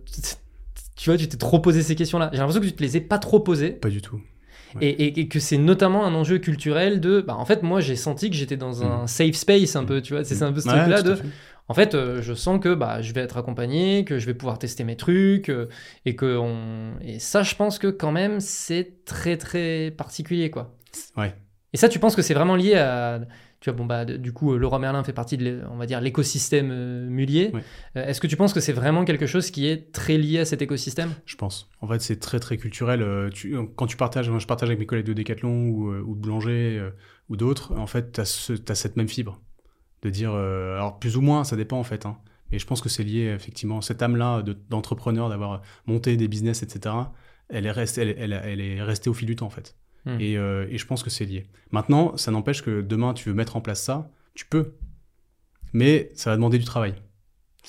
tu 0.96 1.08
vois, 1.10 1.16
tu 1.16 1.28
t'es 1.28 1.36
trop 1.38 1.58
posé 1.60 1.82
ces 1.82 1.94
questions-là. 1.94 2.28
J'ai 2.32 2.38
l'impression 2.38 2.60
que 2.60 2.66
tu 2.66 2.72
te 2.74 2.82
les 2.82 2.96
ai 2.96 3.00
pas 3.00 3.18
trop 3.18 3.40
posées. 3.40 3.70
Pas 3.70 3.88
du 3.88 4.02
tout. 4.02 4.20
Et, 4.80 4.88
et- 4.88 5.20
et 5.20 5.28
que 5.28 5.38
c'est 5.38 5.58
notamment 5.58 6.04
un 6.06 6.14
enjeu 6.14 6.38
culturel 6.38 7.00
de. 7.00 7.20
Bah, 7.20 7.36
en 7.36 7.44
fait, 7.44 7.62
moi, 7.62 7.80
j'ai 7.80 7.96
senti 7.96 8.30
que 8.30 8.36
j'étais 8.36 8.56
dans 8.56 8.82
un 8.84 9.06
safe 9.06 9.34
space 9.34 9.76
un 9.76 9.84
peu, 9.84 10.00
tu 10.00 10.14
vois. 10.14 10.24
C'est 10.24 10.34
c'est 10.34 10.44
un 10.44 10.52
peu 10.52 10.60
ce 10.60 10.68
Mm. 10.68 10.72
Ouais, 10.72 10.78
truc-là 10.80 11.02
de. 11.02 11.14
fait. 11.16 11.24
En 11.68 11.74
fait, 11.74 11.94
euh, 11.94 12.20
je 12.22 12.34
sens 12.34 12.58
que 12.60 12.74
bah, 12.74 13.00
je 13.02 13.12
vais 13.12 13.20
être 13.20 13.36
accompagné, 13.36 14.04
que 14.04 14.18
je 14.18 14.26
vais 14.26 14.34
pouvoir 14.34 14.58
tester 14.58 14.82
mes 14.84 14.96
trucs, 14.96 15.48
euh, 15.48 15.68
et 16.04 16.16
que 16.16 16.36
on... 16.36 16.94
et 17.02 17.18
ça, 17.18 17.42
je 17.42 17.54
pense 17.54 17.78
que 17.78 17.86
quand 17.86 18.12
même, 18.12 18.40
c'est 18.40 19.04
très 19.04 19.36
très 19.36 19.90
particulier, 19.96 20.50
quoi. 20.50 20.74
Ouais. 21.16 21.34
Et 21.72 21.76
ça, 21.76 21.88
tu 21.88 21.98
penses 21.98 22.16
que 22.16 22.22
c'est 22.22 22.34
vraiment 22.34 22.56
lié 22.56 22.74
à, 22.74 23.20
tu 23.62 23.70
vois, 23.70 23.76
bon 23.78 23.86
bah, 23.86 24.04
du 24.04 24.32
coup, 24.34 24.52
euh, 24.52 24.58
Leroy 24.58 24.78
Merlin 24.80 25.02
fait 25.04 25.12
partie 25.14 25.38
de, 25.38 25.62
on 25.70 25.76
va 25.76 25.86
dire, 25.86 26.00
l'écosystème 26.02 26.68
euh, 26.70 27.08
mulier. 27.08 27.52
Euh, 27.96 28.04
Est-ce 28.06 28.20
que 28.20 28.26
tu 28.26 28.36
penses 28.36 28.52
que 28.52 28.60
c'est 28.60 28.72
vraiment 28.74 29.04
quelque 29.06 29.26
chose 29.26 29.50
qui 29.50 29.66
est 29.68 29.92
très 29.92 30.18
lié 30.18 30.40
à 30.40 30.44
cet 30.44 30.60
écosystème? 30.60 31.10
Je 31.24 31.36
pense. 31.36 31.70
En 31.80 31.86
fait, 31.88 32.00
c'est 32.02 32.18
très 32.18 32.40
très 32.40 32.56
culturel. 32.58 33.00
Euh, 33.00 33.30
tu- 33.30 33.56
quand 33.76 33.86
tu 33.86 33.96
partages, 33.96 34.28
moi 34.28 34.38
je 34.40 34.46
partage 34.46 34.68
avec 34.68 34.78
mes 34.80 34.86
collègues 34.86 35.06
de 35.06 35.14
Decathlon 35.14 35.68
ou, 35.68 35.90
ou 35.94 36.14
de 36.14 36.20
Boulanger 36.20 36.90
ou 37.28 37.36
d'autres, 37.36 37.72
en 37.78 37.86
fait, 37.86 38.12
tu 38.12 38.20
as, 38.20 38.24
cette 38.74 38.96
même 38.96 39.08
fibre. 39.08 39.40
De 40.02 40.10
dire, 40.10 40.32
alors 40.32 40.98
plus 40.98 41.16
ou 41.16 41.20
moins, 41.20 41.44
ça 41.44 41.54
dépend 41.56 41.78
en 41.78 41.84
fait. 41.84 42.04
hein. 42.06 42.18
Mais 42.50 42.58
je 42.58 42.66
pense 42.66 42.80
que 42.82 42.88
c'est 42.88 43.04
lié 43.04 43.32
effectivement, 43.34 43.80
cette 43.80 44.02
âme-là 44.02 44.42
de- 44.42 44.58
d'entrepreneur, 44.68 45.28
d'avoir 45.28 45.62
monté 45.86 46.16
des 46.16 46.26
business, 46.28 46.62
etc. 46.62 46.94
Elle 47.48 47.64
est, 47.66 47.70
restée, 47.70 48.02
elle, 48.02 48.16
elle- 48.18 48.42
elle 48.44 48.60
est 48.60 48.82
restée 48.82 49.08
au 49.08 49.14
fil 49.14 49.26
du 49.26 49.36
temps 49.36 49.46
en 49.46 49.50
fait. 49.50 49.76
Hmm. 50.04 50.16
Et, 50.20 50.36
euh, 50.36 50.66
et 50.68 50.78
je 50.78 50.86
pense 50.86 51.02
que 51.02 51.10
c'est 51.10 51.24
lié. 51.24 51.46
Maintenant, 51.70 52.16
ça 52.16 52.30
n'empêche 52.30 52.62
que 52.62 52.80
demain, 52.80 53.14
tu 53.14 53.28
veux 53.28 53.34
mettre 53.34 53.56
en 53.56 53.60
place 53.60 53.80
ça, 53.82 54.10
tu 54.34 54.44
peux. 54.46 54.74
Mais 55.72 56.10
ça 56.14 56.30
va 56.30 56.36
demander 56.36 56.58
du 56.58 56.64
travail. 56.64 56.94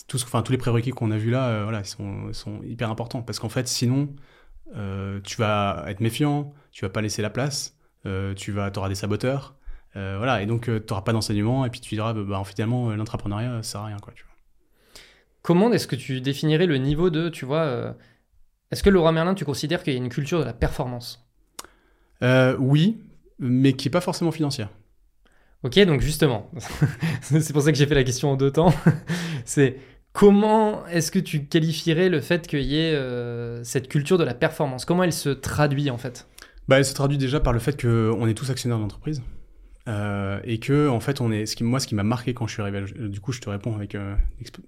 Tout 0.07 0.17
ce- 0.17 0.25
enfin, 0.25 0.41
tous 0.41 0.51
les 0.51 0.57
prérequis 0.57 0.89
qu'on 0.91 1.11
a 1.11 1.17
vus 1.17 1.29
là, 1.29 1.47
euh, 1.49 1.63
voilà, 1.63 1.79
ils 1.81 1.85
sont, 1.85 2.27
ils 2.29 2.33
sont 2.35 2.61
hyper 2.63 2.89
importants. 2.89 3.21
Parce 3.21 3.39
qu'en 3.39 3.49
fait, 3.49 3.67
sinon, 3.67 4.15
euh, 4.75 5.19
tu 5.23 5.37
vas 5.37 5.85
être 5.87 5.99
méfiant, 5.99 6.53
tu 6.71 6.83
vas 6.85 6.89
pas 6.89 7.01
laisser 7.01 7.21
la 7.21 7.29
place, 7.29 7.77
tu 8.35 8.51
vas, 8.51 8.71
auras 8.75 8.89
des 8.89 8.95
saboteurs. 8.95 9.55
voilà, 9.93 10.41
et 10.41 10.47
donc 10.47 10.63
tu 10.65 10.71
n'auras 10.89 11.03
pas 11.03 11.13
d'enseignement, 11.13 11.65
et 11.65 11.69
puis 11.69 11.79
tu 11.79 11.93
diras, 11.95 12.13
bah, 12.13 12.23
bah, 12.27 12.43
finalement, 12.45 12.89
l'entrepreneuriat, 12.95 13.61
ça 13.61 13.71
sert 13.73 13.81
à 13.81 13.85
rien. 13.85 13.97
Quoi, 14.01 14.13
tu 14.15 14.23
vois. 14.23 14.33
Comment 15.43 15.71
est-ce 15.71 15.87
que 15.87 15.95
tu 15.95 16.19
définirais 16.19 16.65
le 16.65 16.77
niveau 16.77 17.09
de, 17.11 17.29
tu 17.29 17.45
vois, 17.45 17.95
est-ce 18.71 18.81
que 18.81 18.89
Leroy 18.89 19.11
Merlin, 19.11 19.35
tu 19.35 19.45
considères 19.45 19.83
qu'il 19.83 19.93
y 19.93 19.95
a 19.95 19.99
une 19.99 20.09
culture 20.09 20.39
de 20.39 20.45
la 20.45 20.53
performance? 20.53 21.22
Euh, 22.23 22.55
oui, 22.59 22.97
mais 23.39 23.73
qui 23.73 23.87
n'est 23.87 23.91
pas 23.91 24.01
forcément 24.01 24.31
financière. 24.31 24.69
Ok, 25.63 25.79
donc 25.85 26.01
justement, 26.01 26.51
c'est 27.21 27.53
pour 27.53 27.61
ça 27.61 27.71
que 27.71 27.77
j'ai 27.77 27.85
fait 27.85 27.95
la 27.95 28.03
question 28.03 28.31
en 28.31 28.35
deux 28.35 28.51
temps. 28.51 28.73
c'est 29.45 29.77
comment 30.11 30.85
est-ce 30.87 31.11
que 31.11 31.19
tu 31.19 31.45
qualifierais 31.45 32.09
le 32.09 32.21
fait 32.21 32.47
qu'il 32.47 32.61
y 32.61 32.77
ait 32.77 32.93
euh, 32.93 33.63
cette 33.63 33.87
culture 33.87 34.17
de 34.17 34.23
la 34.23 34.33
performance? 34.33 34.85
Comment 34.85 35.03
elle 35.03 35.13
se 35.13 35.29
traduit 35.29 35.89
en 35.89 35.97
fait? 35.97 36.27
Bah, 36.67 36.77
elle 36.77 36.85
se 36.85 36.93
traduit 36.93 37.17
déjà 37.17 37.39
par 37.39 37.53
le 37.53 37.59
fait 37.59 37.81
qu'on 37.81 38.27
est 38.27 38.33
tous 38.33 38.49
actionnaires 38.49 38.77
de 38.77 38.83
l'entreprise. 38.83 39.21
Euh, 39.89 40.39
et 40.45 40.59
que, 40.59 40.87
en 40.87 41.01
fait, 41.01 41.19
on 41.19 41.31
est, 41.31 41.45
ce 41.45 41.57
qui, 41.57 41.63
moi, 41.65 41.79
ce 41.79 41.87
qui 41.87 41.95
m'a 41.95 42.03
marqué 42.03 42.33
quand 42.33 42.47
je 42.47 42.53
suis 42.53 42.61
arrivé, 42.61 42.85
du 43.09 43.19
coup, 43.19 43.33
je 43.33 43.41
te 43.41 43.49
réponds 43.49 43.75
avec, 43.75 43.95
euh, 43.95 44.15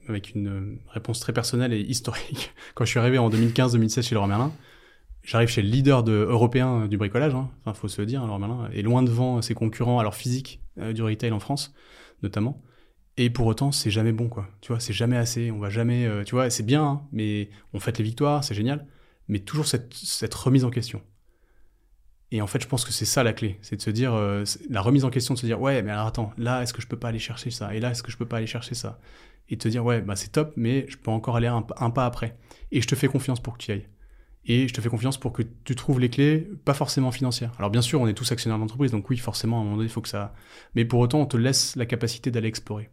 avec 0.09 0.35
une 0.35 0.77
réponse 0.89 1.21
très 1.21 1.31
personnelle 1.31 1.71
et 1.71 1.79
historique. 1.79 2.53
Quand 2.75 2.83
je 2.83 2.89
suis 2.89 2.99
arrivé 2.99 3.17
en 3.17 3.29
2015-2016 3.29 4.01
chez 4.01 4.15
Leroy 4.15 4.27
Merlin, 4.27 4.51
j'arrive 5.25 5.49
chez 5.49 5.61
le 5.61 5.67
leader 5.69 6.03
de, 6.03 6.13
européen 6.13 6.83
euh, 6.83 6.87
du 6.87 6.97
bricolage, 6.97 7.35
hein. 7.35 7.49
enfin, 7.61 7.73
faut 7.73 7.87
se 7.87 7.99
le 8.01 8.05
dire, 8.05 8.25
Leroy 8.25 8.39
Merlin, 8.39 8.69
est 8.73 8.81
loin 8.81 9.03
devant 9.03 9.41
ses 9.41 9.53
concurrents, 9.53 9.99
alors 9.99 10.15
physiques, 10.15 10.61
euh, 10.79 10.93
du 10.93 11.03
retail 11.03 11.31
en 11.31 11.39
France, 11.39 11.73
notamment. 12.23 12.61
Et 13.17 13.29
pour 13.29 13.47
autant, 13.47 13.71
c'est 13.71 13.91
jamais 13.91 14.11
bon, 14.11 14.27
quoi. 14.27 14.47
Tu 14.61 14.71
vois, 14.71 14.79
c'est 14.79 14.93
jamais 14.93 15.15
assez. 15.15 15.49
On 15.51 15.59
va 15.59 15.69
jamais, 15.69 16.05
euh, 16.05 16.23
tu 16.23 16.35
vois, 16.35 16.49
c'est 16.49 16.63
bien, 16.63 16.83
hein, 16.83 17.07
mais 17.11 17.49
on 17.73 17.79
fête 17.79 17.97
les 17.97 18.03
victoires, 18.03 18.43
c'est 18.43 18.55
génial. 18.55 18.87
Mais 19.27 19.39
toujours 19.39 19.67
cette, 19.67 19.93
cette 19.93 20.33
remise 20.33 20.65
en 20.65 20.69
question. 20.69 21.01
Et 22.31 22.41
en 22.41 22.47
fait, 22.47 22.61
je 22.61 22.67
pense 22.67 22.83
que 22.83 22.91
c'est 22.91 23.05
ça 23.05 23.23
la 23.23 23.33
clé, 23.33 23.57
c'est 23.61 23.77
de 23.77 23.81
se 23.81 23.89
dire, 23.89 24.13
euh, 24.13 24.43
la 24.69 24.81
remise 24.81 25.05
en 25.05 25.09
question, 25.09 25.33
de 25.35 25.39
se 25.39 25.45
dire, 25.45 25.61
ouais, 25.61 25.81
mais 25.81 25.91
alors 25.91 26.07
attends, 26.07 26.33
là, 26.37 26.61
est-ce 26.61 26.73
que 26.73 26.81
je 26.81 26.87
peux 26.87 26.99
pas 26.99 27.09
aller 27.09 27.19
chercher 27.19 27.51
ça? 27.51 27.73
Et 27.73 27.79
là, 27.79 27.91
est-ce 27.91 28.03
que 28.03 28.11
je 28.11 28.17
peux 28.17 28.25
pas 28.25 28.37
aller 28.37 28.47
chercher 28.47 28.75
ça? 28.75 28.99
Et 29.47 29.55
de 29.55 29.61
te 29.61 29.67
dire, 29.69 29.85
ouais, 29.85 30.01
bah 30.01 30.15
c'est 30.15 30.31
top, 30.31 30.53
mais 30.57 30.85
je 30.89 30.97
peux 30.97 31.11
encore 31.11 31.37
aller 31.37 31.47
un, 31.47 31.65
un 31.77 31.89
pas 31.91 32.05
après. 32.05 32.37
Et 32.71 32.81
je 32.81 32.87
te 32.87 32.95
fais 32.95 33.07
confiance 33.07 33.39
pour 33.39 33.53
que 33.53 33.63
tu 33.63 33.71
y 33.71 33.75
ailles. 33.75 33.87
Et 34.47 34.67
je 34.67 34.73
te 34.73 34.81
fais 34.81 34.89
confiance 34.89 35.17
pour 35.17 35.33
que 35.33 35.41
tu 35.63 35.75
trouves 35.75 35.99
les 35.99 36.09
clés, 36.09 36.47
pas 36.65 36.75
forcément 36.75 37.11
financières. 37.11 37.51
Alors 37.57 37.71
bien 37.71 37.81
sûr, 37.81 37.99
on 37.99 38.07
est 38.07 38.13
tous 38.13 38.31
actionnaires 38.31 38.59
d'entreprise, 38.59 38.91
donc 38.91 39.09
oui, 39.09 39.17
forcément, 39.17 39.57
à 39.57 39.61
un 39.61 39.63
moment 39.63 39.77
donné, 39.77 39.87
il 39.87 39.91
faut 39.91 40.01
que 40.01 40.09
ça... 40.09 40.33
Mais 40.75 40.85
pour 40.85 40.99
autant, 40.99 41.21
on 41.21 41.25
te 41.25 41.37
laisse 41.37 41.75
la 41.75 41.85
capacité 41.85 42.29
d'aller 42.29 42.47
explorer. 42.47 42.89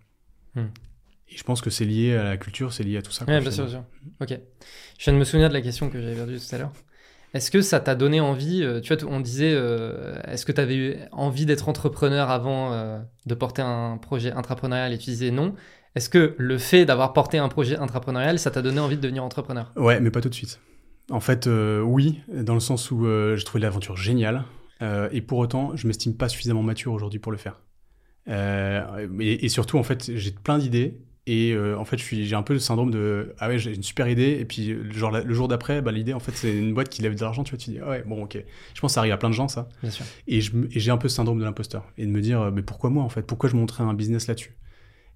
Hmm. 0.55 0.69
Et 1.29 1.37
je 1.37 1.45
pense 1.45 1.61
que 1.61 1.71
c'est 1.71 1.85
lié 1.85 2.15
à 2.15 2.25
la 2.25 2.37
culture, 2.37 2.73
c'est 2.73 2.85
lié 2.85 2.97
à 2.97 3.03
tout 3.03 3.13
ça. 3.13 3.25
Oui, 3.29 3.39
bien 3.39 3.51
sûr, 3.51 3.65
bien 3.65 3.73
sûr. 3.73 3.85
Ok. 4.21 4.41
Je 4.99 5.05
viens 5.05 5.13
de 5.13 5.19
me 5.19 5.25
souvenir 5.25 5.49
de 5.49 5.55
la 5.55 5.61
question 5.61 5.91
que 5.91 6.01
j'avais 6.01 6.15
perdue 6.15 6.39
tout 6.39 6.55
à 6.55 6.59
l'heure. 6.59 6.73
est-ce 7.35 7.51
que 7.51 7.61
ça 7.61 7.81
t'a 7.81 7.95
donné 7.95 8.21
envie 8.21 8.63
euh, 8.63 8.81
Tu 8.81 8.95
vois, 8.95 9.11
on 9.11 9.21
disait, 9.21 9.53
euh, 9.55 10.21
est-ce 10.27 10.47
que 10.47 10.53
tu 10.53 10.61
avais 10.61 10.77
eu 10.77 10.97
envie 11.11 11.45
d'être 11.45 11.69
entrepreneur 11.69 12.31
avant 12.31 12.73
euh, 12.73 12.99
de 13.27 13.35
porter 13.35 13.63
un 13.63 13.99
projet 13.99 14.33
intrapreneurial 14.33 14.93
et 14.93 14.99
tu 14.99 15.11
disais 15.11 15.31
non? 15.31 15.55
Est-ce 15.95 16.09
que 16.09 16.35
le 16.39 16.57
fait 16.57 16.87
d'avoir 16.87 17.13
porté 17.13 17.37
un 17.37 17.49
projet 17.49 17.77
intrapreneurial, 17.77 18.39
ça 18.39 18.51
t'a 18.51 18.63
donné 18.63 18.81
envie 18.81 18.97
de 18.97 19.03
devenir 19.03 19.25
entrepreneur? 19.25 19.73
Ouais, 19.77 20.01
mais 20.01 20.11
pas 20.11 20.23
tout 20.23 20.31
de 20.31 20.35
suite. 20.35 20.59
En 21.13 21.21
fait, 21.21 21.47
oui, 21.47 22.21
dans 22.29 22.55
le 22.55 22.61
sens 22.61 22.91
où 22.91 23.07
j'ai 23.37 23.45
trouvé 23.45 23.61
l'aventure 23.63 23.97
géniale. 23.97 24.45
et 24.81 25.21
pour 25.21 25.39
autant, 25.39 25.77
je 25.77 25.87
m'estime 25.87 26.17
pas 26.17 26.29
suffisamment 26.29 26.63
mature 26.63 26.93
aujourd'hui 26.93 27.21
pour 27.21 27.33
le 27.33 27.39
faire. 27.39 27.61
et, 28.27 29.49
surtout, 29.49 29.79
en 29.79 29.83
fait, 29.83 30.11
j'ai 30.17 30.33
plein 30.33 30.59
d'idées 30.59 30.99
et 31.27 31.53
euh, 31.53 31.79
en 31.79 31.85
fait, 31.85 31.99
j'ai 31.99 32.35
un 32.35 32.43
peu 32.43 32.53
le 32.53 32.59
syndrome 32.59 32.91
de 32.91 33.35
ah 33.39 33.49
ouais, 33.49 33.59
j'ai 33.59 33.73
une 33.75 33.83
super 33.83 34.09
idée. 34.09 34.39
Et 34.41 34.45
puis, 34.45 34.77
genre, 34.93 35.13
le 35.13 35.35
jour 35.35 35.47
d'après, 35.47 35.81
bah, 35.81 35.93
l'idée, 35.93 36.15
en 36.15 36.21
fait, 36.21 36.33
c'est 36.33 36.53
une 36.53 36.75
boîte 36.75 36.89
qui 36.89 37.01
lève 37.03 37.15
de 37.15 37.21
l'argent. 37.21 37.45
Tu 37.45 37.51
vois, 37.51 37.59
tu 37.59 37.71
dis 37.71 37.79
ah 37.81 37.89
ouais, 37.89 38.03
bon, 38.05 38.25
ok. 38.25 38.43
Je 38.75 38.81
pense 38.81 38.91
que 38.91 38.95
ça 38.95 39.01
arrive 39.01 39.13
à 39.13 39.19
plein 39.19 39.31
de 39.31 39.35
gens, 39.35 39.47
ça. 39.47 39.69
Bien 39.83 39.93
sûr. 39.93 40.05
Et 40.27 40.41
j'ai 40.41 40.91
un 40.91 40.97
peu 40.97 41.07
le 41.07 41.13
syndrome 41.13 41.39
de 41.39 41.45
l'imposteur. 41.45 41.87
Et 41.97 42.07
de 42.07 42.11
me 42.11 42.21
dire, 42.21 42.51
mais 42.51 42.63
pourquoi 42.63 42.91
moi, 42.91 43.05
en 43.05 43.09
fait? 43.09 43.23
Pourquoi 43.23 43.49
je 43.49 43.55
montrais 43.55 43.85
un 43.85 43.95
business 43.95 44.27
là-dessus? 44.27 44.57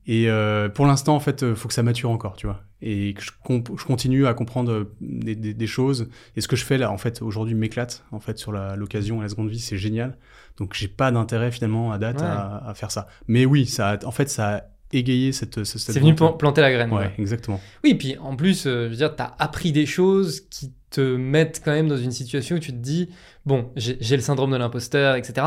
Et 0.07 0.29
euh, 0.29 0.69
pour 0.69 0.87
l'instant, 0.87 1.17
en 1.17 1.21
fait, 1.21 1.43
il 1.43 1.57
faut 1.57 1.69
que 1.69 1.75
ça 1.75 1.83
mature 1.83 2.11
encore, 2.11 2.37
tu 2.37 2.47
vois. 2.47 2.63
Et 2.81 3.15
que 3.15 3.23
je, 3.23 3.33
je 3.49 3.85
continue 3.85 4.27
à 4.27 4.35
comprendre 4.35 4.73
euh, 4.73 4.95
des, 5.01 5.35
des, 5.35 5.67
choses. 5.67 6.09
Et 6.37 6.41
ce 6.41 6.49
que 6.49 6.55
je 6.57 6.65
fais 6.65 6.79
là, 6.79 6.93
en 6.93 6.99
fait, 6.99 7.23
aujourd'hui, 7.23 7.55
m'éclate. 7.55 8.05
En 8.13 8.21
fait, 8.21 8.39
sur 8.39 8.53
l'occasion 8.53 9.19
et 9.21 9.23
la 9.23 9.29
seconde 9.29 9.49
vie, 9.49 9.59
c'est 9.59 9.79
génial. 9.79 10.17
Donc, 10.59 10.75
j'ai 10.75 10.89
pas 10.89 11.11
d'intérêt 11.11 11.51
finalement 11.51 11.91
à 11.91 11.99
date 11.99 12.23
à, 12.23 12.69
à, 12.69 12.75
faire 12.75 12.91
ça. 12.91 13.09
Mais 13.27 13.47
oui, 13.47 13.67
ça, 13.67 13.99
en 14.05 14.13
fait, 14.13 14.31
ça 14.31 14.65
égayer 14.93 15.33
cette, 15.33 15.65
cette 15.65 15.81
C'est 15.81 16.01
venu 16.01 16.15
planter 16.15 16.61
la 16.61 16.73
graine. 16.73 16.93
Ouais, 16.93 17.13
exactement. 17.19 17.61
Oui, 17.85 17.95
puis 17.95 18.17
en 18.19 18.37
plus, 18.37 18.67
euh, 18.67 18.85
je 18.85 18.91
veux 18.91 18.97
dire, 18.97 19.15
tu 19.15 19.23
as 19.23 19.35
appris 19.39 19.73
des 19.73 19.87
choses 19.87 20.41
qui 20.49 20.73
te 20.91 21.17
mettent 21.17 21.61
quand 21.65 21.73
même 21.73 21.89
dans 21.89 21.97
une 21.97 22.13
situation 22.13 22.57
où 22.57 22.59
tu 22.59 22.73
te 22.73 22.77
dis, 22.77 23.11
bon, 23.45 23.71
j'ai 23.77 24.17
le 24.17 24.23
syndrome 24.23 24.53
de 24.53 24.57
l'imposteur, 24.57 25.17
etc. 25.17 25.47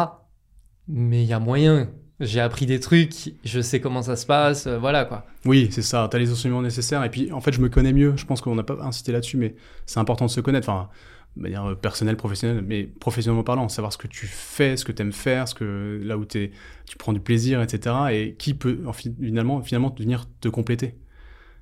Mais 0.88 1.24
il 1.24 1.28
y 1.28 1.34
a 1.34 1.39
moyen. 1.39 1.89
J'ai 2.20 2.41
appris 2.41 2.65
des 2.65 2.80
trucs, 2.80 3.34
je 3.45 3.61
sais 3.61 3.80
comment 3.80 4.01
ça 4.01 4.15
se 4.17 4.26
passe, 4.26 4.67
euh, 4.67 4.78
voilà 4.78 5.05
quoi. 5.05 5.26
Oui, 5.45 5.70
c'est 5.72 5.82
ça, 5.82 6.07
tu 6.11 6.17
as 6.17 6.20
les 6.20 6.32
enseignements 6.32 6.61
nécessaires. 6.61 7.03
Et 7.03 7.09
puis, 7.09 7.32
en 7.32 7.39
fait, 7.39 7.53
je 7.53 7.61
me 7.61 7.70
connais 7.70 7.93
mieux. 7.93 8.13
Je 8.17 8.26
pense 8.26 8.41
qu'on 8.41 8.55
n'a 8.55 8.63
pas 8.63 8.78
incité 8.82 9.11
là-dessus, 9.13 9.38
mais 9.38 9.55
c'est 9.86 9.99
important 9.99 10.26
de 10.26 10.32
se 10.32 10.41
connaître. 10.41 10.67
Enfin, 10.67 10.89
de 11.38 11.43
manière 11.43 11.65
euh, 11.65 11.76
personnelle, 11.76 12.17
professionnelle, 12.17 12.63
mais 12.65 12.84
professionnellement 12.84 13.43
parlant, 13.43 13.70
savoir 13.70 13.93
ce 13.93 13.97
que 13.97 14.07
tu 14.07 14.28
fais, 14.28 14.76
ce 14.76 14.84
que 14.84 14.91
tu 14.91 15.01
aimes 15.01 15.13
faire, 15.13 15.47
ce 15.47 15.55
que, 15.55 16.01
là 16.03 16.17
où 16.17 16.24
es, 16.36 16.51
tu 16.86 16.97
prends 16.97 17.13
du 17.13 17.22
plaisir, 17.22 17.61
etc. 17.61 17.95
Et 18.11 18.36
qui 18.38 18.53
peut 18.53 18.80
finalement, 18.93 19.61
finalement 19.61 19.95
venir 19.97 20.26
te 20.41 20.49
compléter. 20.49 20.95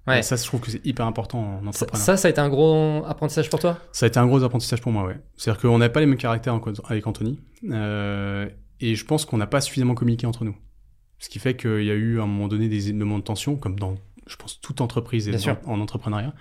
Ouais. 0.08 0.22
ça, 0.22 0.38
je 0.38 0.46
trouve 0.46 0.62
que 0.62 0.72
c'est 0.72 0.86
hyper 0.86 1.06
important 1.06 1.40
en 1.40 1.68
entrepreneuriat. 1.68 2.06
Ça, 2.06 2.16
ça 2.16 2.30
a 2.30 2.32
été 2.32 2.40
un 2.40 2.48
gros 2.48 3.04
apprentissage 3.06 3.50
pour 3.50 3.60
toi? 3.60 3.78
Ça 3.92 4.06
a 4.06 4.08
été 4.08 4.18
un 4.18 4.26
gros 4.26 4.42
apprentissage 4.42 4.82
pour 4.82 4.94
moi, 4.94 5.04
ouais. 5.06 5.20
C'est-à-dire 5.36 5.62
qu'on 5.62 5.78
n'a 5.78 5.90
pas 5.90 6.00
les 6.00 6.06
mêmes 6.06 6.18
caractères 6.18 6.58
avec 6.88 7.06
Anthony. 7.06 7.40
Euh, 7.70 8.48
et 8.80 8.96
je 8.96 9.06
pense 9.06 9.26
qu'on 9.26 9.38
n'a 9.38 9.48
pas 9.48 9.62
suffisamment 9.62 9.96
communiqué 9.96 10.26
entre 10.28 10.46
nous. 10.46 10.56
Ce 11.20 11.30
qui 11.30 11.40
fait 11.40 11.56
qu'il 11.56 11.84
y 11.84 11.92
a 11.92 11.96
eu 11.96 12.20
à 12.20 12.24
un 12.24 12.28
moment 12.28 12.48
donné 12.48 12.70
des 12.70 12.94
moments 12.94 13.18
de 13.18 13.24
tension, 13.24 13.56
comme 13.56 13.80
dans, 13.80 13.96
je 14.28 14.36
pense, 14.36 14.62
toute 14.62 14.82
entreprise 14.82 15.28
et 15.28 15.50
en 15.66 15.80
entrepreneuriat. 15.80 16.34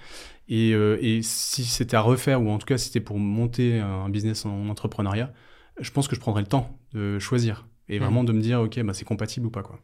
Euh, 0.50 0.98
et, 1.00 1.22
si 1.22 1.64
c'était 1.64 1.96
à 1.96 2.02
refaire, 2.02 2.42
ou 2.42 2.50
en 2.50 2.58
tout 2.58 2.66
cas 2.66 2.78
si 2.78 2.86
c'était 2.86 3.00
pour 3.00 3.18
monter 3.18 3.80
un 3.80 4.08
business 4.08 4.44
en 4.44 4.68
entrepreneuriat, 4.68 5.32
je 5.80 5.90
pense 5.90 6.08
que 6.08 6.14
je 6.14 6.20
prendrais 6.20 6.42
le 6.42 6.48
temps 6.48 6.78
de 6.92 7.18
choisir 7.18 7.66
et 7.88 7.98
vraiment 7.98 8.22
mmh. 8.22 8.26
de 8.26 8.32
me 8.32 8.40
dire, 8.40 8.60
ok, 8.60 8.80
bah, 8.82 8.92
c'est 8.94 9.04
compatible 9.04 9.46
ou 9.46 9.50
pas. 9.50 9.62
quoi. 9.62 9.80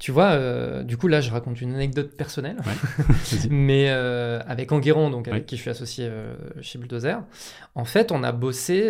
Tu 0.00 0.12
vois, 0.12 0.30
euh, 0.30 0.82
du 0.82 0.96
coup, 0.96 1.08
là, 1.08 1.20
je 1.20 1.30
raconte 1.30 1.60
une 1.60 1.74
anecdote 1.74 2.16
personnelle, 2.16 2.56
mais 3.50 3.90
euh, 3.90 4.40
avec 4.48 4.72
Enguerrand, 4.72 5.10
donc 5.10 5.28
avec 5.28 5.44
qui 5.44 5.56
je 5.56 5.60
suis 5.60 5.70
associé 5.70 6.08
euh, 6.08 6.34
chez 6.62 6.78
Bulldozer. 6.78 7.22
En 7.74 7.84
fait, 7.84 8.10
on 8.10 8.22
a 8.22 8.32
bossé 8.32 8.88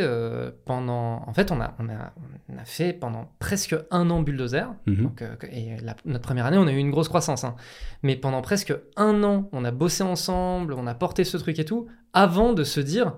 pendant. 0.67 1.25
En 1.27 1.33
fait, 1.35 1.51
on 1.51 1.61
a, 1.61 1.75
on 1.81 1.89
a, 1.89 2.13
on 2.49 2.57
a 2.57 2.65
fait 2.65 2.93
pendant 2.93 3.29
presque 3.41 3.75
un 3.91 4.09
an 4.09 4.23
Bulldozer. 4.23 4.73
Mhm. 4.87 5.03
donc, 5.03 5.25
et 5.51 5.79
notre 6.05 6.23
première 6.23 6.47
année, 6.47 6.59
on 6.59 6.69
a 6.69 6.73
eu 6.73 6.79
une 6.79 6.93
grosse 6.93 7.09
croissance. 7.09 7.43
Hein. 7.43 7.57
Mais 8.05 8.15
pendant 8.15 8.41
presque 8.41 8.73
un 8.97 9.25
an, 9.25 9.49
on 9.51 9.65
a 9.65 9.73
bossé 9.73 10.05
ensemble, 10.05 10.75
on 10.75 10.87
a 10.87 10.95
porté 10.95 11.25
ce 11.25 11.37
truc 11.37 11.59
et 11.59 11.65
tout, 11.65 11.89
avant 12.13 12.53
de 12.53 12.63
se 12.63 12.79
dire, 12.79 13.15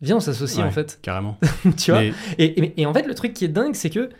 viens, 0.00 0.18
on 0.18 0.20
s'associe 0.20 0.64
en 0.64 0.70
fait. 0.70 1.00
Carrément. 1.02 1.38
tu 1.76 1.90
vois 1.90 2.04
et, 2.04 2.12
et, 2.38 2.80
et 2.82 2.86
en 2.86 2.94
fait, 2.94 3.04
le 3.04 3.16
truc 3.16 3.32
qui 3.32 3.44
est 3.44 3.48
dingue, 3.48 3.74
c'est 3.74 3.90
que 3.90 4.10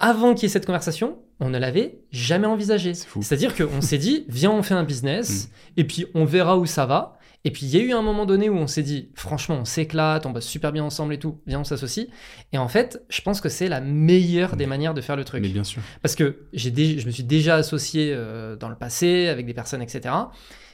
avant 0.00 0.34
qu'il 0.34 0.44
y 0.44 0.46
ait 0.46 0.52
cette 0.52 0.66
conversation, 0.66 1.18
on 1.38 1.50
ne 1.50 1.58
l'avait 1.58 2.00
jamais 2.10 2.46
envisagé. 2.46 2.94
C'est-à-dire 2.94 3.54
qu'on 3.54 3.80
s'est 3.80 3.98
dit, 3.98 4.24
viens, 4.28 4.50
on 4.50 4.62
fait 4.62 4.74
un 4.74 4.82
business, 4.82 5.46
mm. 5.46 5.80
et 5.80 5.84
puis 5.84 6.06
on 6.14 6.24
verra 6.24 6.58
où 6.58 6.66
ça 6.66 6.86
va. 6.86 7.16
Et 7.42 7.50
puis 7.50 7.64
il 7.64 7.74
y 7.74 7.78
a 7.78 7.82
eu 7.82 7.92
un 7.92 8.02
moment 8.02 8.26
donné 8.26 8.50
où 8.50 8.56
on 8.56 8.66
s'est 8.66 8.82
dit, 8.82 9.08
franchement, 9.14 9.56
on 9.60 9.64
s'éclate, 9.64 10.26
on 10.26 10.30
bosse 10.30 10.44
super 10.44 10.72
bien 10.72 10.84
ensemble 10.84 11.14
et 11.14 11.18
tout, 11.18 11.40
viens, 11.46 11.60
on 11.60 11.64
s'associe. 11.64 12.08
Et 12.52 12.58
en 12.58 12.68
fait, 12.68 13.02
je 13.08 13.22
pense 13.22 13.40
que 13.40 13.48
c'est 13.48 13.68
la 13.68 13.80
meilleure 13.80 14.56
des 14.56 14.66
mm. 14.66 14.68
manières 14.68 14.94
de 14.94 15.00
faire 15.00 15.16
le 15.16 15.24
truc. 15.24 15.42
Mais 15.42 15.48
bien 15.48 15.64
sûr. 15.64 15.80
Parce 16.02 16.16
que 16.16 16.40
j'ai 16.52 16.70
je 16.98 17.06
me 17.06 17.10
suis 17.10 17.24
déjà 17.24 17.56
associé 17.56 18.12
euh, 18.12 18.56
dans 18.56 18.68
le 18.68 18.74
passé 18.74 19.28
avec 19.28 19.46
des 19.46 19.54
personnes, 19.54 19.82
etc 19.82 20.14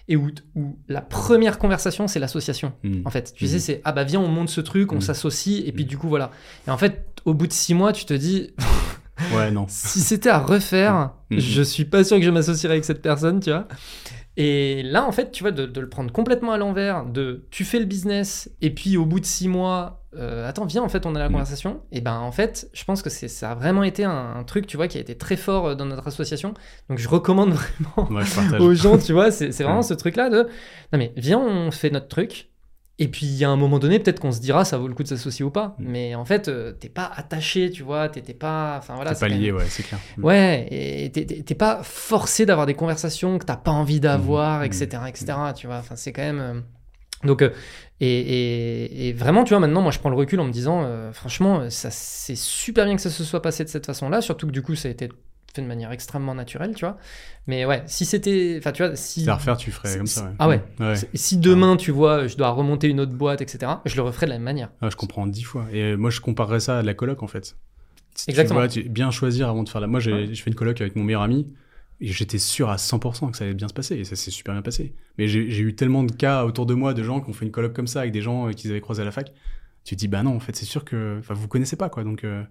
et 0.08 0.16
où, 0.16 0.30
où, 0.54 0.78
la 0.88 1.00
première 1.00 1.58
conversation, 1.58 2.06
c'est 2.06 2.20
l'association. 2.20 2.72
Mm. 2.82 3.02
En 3.04 3.10
fait, 3.10 3.32
tu 3.34 3.46
sais, 3.46 3.58
c'est 3.58 3.80
ah 3.84 3.92
bah 3.92 4.04
viens, 4.04 4.20
on 4.20 4.28
monte 4.28 4.48
ce 4.48 4.60
truc, 4.60 4.92
on 4.92 5.00
s'associe, 5.00 5.64
et 5.66 5.72
puis 5.72 5.84
du 5.84 5.98
coup, 5.98 6.08
voilà. 6.08 6.30
Et 6.66 6.70
en 6.70 6.78
fait, 6.78 7.06
au 7.24 7.34
bout 7.34 7.46
de 7.46 7.52
six 7.52 7.74
mois, 7.74 7.92
tu 7.92 8.04
te 8.04 8.14
dis, 8.14 8.52
Ouais, 9.34 9.50
non. 9.50 9.66
si 9.68 10.00
c'était 10.00 10.28
à 10.28 10.38
refaire, 10.38 11.12
mm. 11.30 11.38
je 11.38 11.62
suis 11.62 11.84
pas 11.84 12.04
sûr 12.04 12.18
que 12.18 12.24
je 12.24 12.30
m'associerais 12.30 12.74
avec 12.74 12.84
cette 12.84 13.02
personne, 13.02 13.40
tu 13.40 13.50
vois. 13.50 13.66
Et 14.36 14.82
là, 14.82 15.06
en 15.06 15.12
fait, 15.12 15.30
tu 15.32 15.42
vois, 15.42 15.50
de, 15.50 15.80
le 15.80 15.88
prendre 15.88 16.12
complètement 16.12 16.52
à 16.52 16.58
l'envers, 16.58 17.06
de 17.06 17.46
tu 17.50 17.64
fais 17.64 17.78
le 17.78 17.86
business, 17.86 18.50
et 18.60 18.70
puis 18.70 18.98
au 18.98 19.06
bout 19.06 19.18
de 19.18 19.24
six 19.24 19.48
mois, 19.48 20.04
euh, 20.14 20.46
attends, 20.46 20.66
viens, 20.66 20.82
en 20.82 20.90
fait, 20.90 21.06
on 21.06 21.14
a 21.14 21.18
la 21.18 21.28
mm. 21.28 21.32
conversation. 21.32 21.80
Et 21.90 22.02
ben, 22.02 22.18
en 22.18 22.32
fait, 22.32 22.68
je 22.74 22.84
pense 22.84 23.00
que 23.00 23.08
ça 23.08 23.50
a 23.50 23.54
vraiment 23.54 23.82
été 23.82 24.04
un, 24.04 24.44
truc, 24.46 24.66
tu 24.66 24.76
vois, 24.76 24.88
qui 24.88 24.98
a 24.98 25.00
été 25.00 25.16
très 25.16 25.36
fort 25.36 25.68
euh, 25.68 25.74
dans 25.74 25.86
notre 25.86 26.06
association. 26.06 26.52
Donc, 26.90 26.98
je 26.98 27.08
recommande 27.08 27.52
vraiment 27.96 28.10
aux 28.60 28.74
gens, 28.74 28.98
tu 28.98 29.14
vois, 29.14 29.30
c'est 29.30 29.50
vraiment 29.62 29.82
ce 29.82 29.94
truc-là 29.94 30.28
de, 30.28 30.42
non 30.92 30.98
mais, 30.98 31.14
viens, 31.16 31.38
on 31.38 31.70
fait 31.70 31.90
notre 31.90 32.08
truc. 32.08 32.50
Et 32.98 33.08
puis, 33.08 33.26
il 33.26 33.36
y 33.36 33.44
a 33.44 33.50
un 33.50 33.56
moment 33.56 33.78
donné, 33.78 33.98
peut-être 33.98 34.20
qu'on 34.20 34.32
se 34.32 34.40
dira, 34.40 34.64
ça 34.64 34.78
vaut 34.78 34.88
le 34.88 34.94
coup 34.94 35.02
de 35.02 35.08
s'associer 35.08 35.44
ou 35.44 35.50
pas. 35.50 35.76
Mm. 35.78 35.84
Mais 35.86 36.14
en 36.14 36.24
fait, 36.24 36.48
euh, 36.48 36.72
t'es 36.72 36.88
pas 36.88 37.10
attaché, 37.14 37.70
tu 37.70 37.82
vois, 37.82 38.08
t'es 38.08 38.22
pas. 38.32 38.76
Enfin 38.78 38.94
voilà. 38.94 39.12
T'es 39.12 39.20
pas 39.20 39.28
lié, 39.28 39.52
ouais, 39.52 39.66
c'est 39.68 39.82
clair. 39.82 40.00
Mm. 40.16 40.24
Ouais, 40.24 40.66
et 40.70 41.10
t'es 41.12 41.54
pas 41.54 41.80
forcé 41.82 42.46
d'avoir 42.46 42.66
des 42.66 42.74
conversations 42.74 43.38
que 43.38 43.44
t'as 43.44 43.56
pas 43.56 43.70
envie 43.70 44.00
d'avoir, 44.00 44.62
etc., 44.64 44.88
mm. 45.02 45.06
etc., 45.08 45.26
tu 45.54 45.66
vois. 45.66 45.76
Enfin, 45.76 45.96
c'est 45.96 46.12
quand 46.12 46.22
même. 46.22 46.40
Euh, 46.40 46.60
donc, 47.24 47.42
euh, 47.42 47.50
et, 48.00 49.08
et, 49.08 49.12
vraiment, 49.12 49.44
tu 49.44 49.50
vois, 49.50 49.60
maintenant, 49.60 49.82
moi, 49.82 49.90
je 49.90 49.98
prends 49.98 50.10
le 50.10 50.16
recul 50.16 50.40
en 50.40 50.44
me 50.44 50.52
disant, 50.52 50.86
franchement, 51.12 51.70
ça 51.70 51.90
c'est 51.90 52.36
super 52.36 52.84
bien 52.84 52.94
que 52.94 53.00
ça 53.00 53.08
se 53.08 53.24
soit 53.24 53.40
passé 53.40 53.64
de 53.64 53.70
cette 53.70 53.86
façon-là, 53.86 54.20
surtout 54.20 54.46
que 54.46 54.52
du 54.52 54.60
coup, 54.60 54.74
ça 54.74 54.88
a 54.88 54.90
été 54.90 55.08
de 55.62 55.66
manière 55.66 55.92
extrêmement 55.92 56.34
naturelle, 56.34 56.74
tu 56.74 56.84
vois. 56.84 56.96
Mais 57.46 57.64
ouais, 57.64 57.82
si 57.86 58.04
c'était. 58.04 58.56
Enfin, 58.58 58.72
tu 58.72 58.84
vois, 58.84 58.96
si. 58.96 59.28
à 59.28 59.34
refaire, 59.34 59.56
tu 59.56 59.70
ferais 59.70 59.96
comme 59.96 60.06
ça. 60.06 60.32
Ah 60.38 60.48
ouais. 60.48 60.62
Si 61.14 61.38
demain, 61.38 61.76
tu 61.76 61.90
vois, 61.90 62.26
je 62.26 62.36
dois 62.36 62.50
remonter 62.50 62.88
une 62.88 63.00
autre 63.00 63.12
boîte, 63.12 63.40
etc., 63.40 63.72
je 63.84 63.96
le 63.96 64.02
referais 64.02 64.26
de 64.26 64.30
la 64.30 64.36
même 64.36 64.44
manière. 64.44 64.70
Ah, 64.80 64.90
je 64.90 64.96
comprends 64.96 65.26
dix 65.26 65.42
fois. 65.42 65.66
Et 65.72 65.96
moi, 65.96 66.10
je 66.10 66.20
comparerais 66.20 66.60
ça 66.60 66.78
à 66.78 66.82
la 66.82 66.94
coloc, 66.94 67.22
en 67.22 67.26
fait. 67.26 67.56
Exactement. 68.28 68.66
Tu 68.66 68.82
vois, 68.82 68.88
bien 68.90 69.10
choisir 69.10 69.48
avant 69.48 69.62
de 69.62 69.68
faire 69.68 69.80
la. 69.80 69.86
Moi, 69.86 70.00
j'ai 70.00 70.34
je 70.34 70.42
fais 70.42 70.50
une 70.50 70.56
coloc 70.56 70.80
avec 70.80 70.96
mon 70.96 71.04
meilleur 71.04 71.22
ami. 71.22 71.46
Et 71.98 72.08
j'étais 72.08 72.38
sûr 72.38 72.68
à 72.68 72.76
100% 72.76 73.30
que 73.30 73.38
ça 73.38 73.44
allait 73.44 73.54
bien 73.54 73.68
se 73.68 73.72
passer, 73.72 73.96
et 73.96 74.04
ça 74.04 74.16
s'est 74.16 74.30
super 74.30 74.52
bien 74.52 74.60
passé. 74.60 74.92
Mais 75.16 75.28
j'ai 75.28 75.60
eu 75.60 75.74
tellement 75.74 76.04
de 76.04 76.12
cas 76.12 76.44
autour 76.44 76.66
de 76.66 76.74
moi 76.74 76.92
de 76.92 77.02
gens 77.02 77.22
qui 77.22 77.30
ont 77.30 77.32
fait 77.32 77.46
une 77.46 77.50
coloc 77.50 77.72
comme 77.72 77.86
ça 77.86 78.00
avec 78.00 78.12
des 78.12 78.20
gens 78.20 78.48
euh, 78.48 78.52
qu'ils 78.52 78.70
avaient 78.70 78.82
croisé 78.82 79.00
à 79.00 79.06
la 79.06 79.12
fac. 79.12 79.32
Tu 79.82 79.94
te 79.96 80.00
dis, 80.00 80.06
bah 80.06 80.22
non, 80.22 80.36
en 80.36 80.40
fait, 80.40 80.54
c'est 80.54 80.66
sûr 80.66 80.84
que. 80.84 81.16
Enfin, 81.20 81.32
vous 81.32 81.48
connaissez 81.48 81.76
pas, 81.76 81.88
quoi. 81.88 82.04
Donc. 82.04 82.24
Euh, 82.24 82.42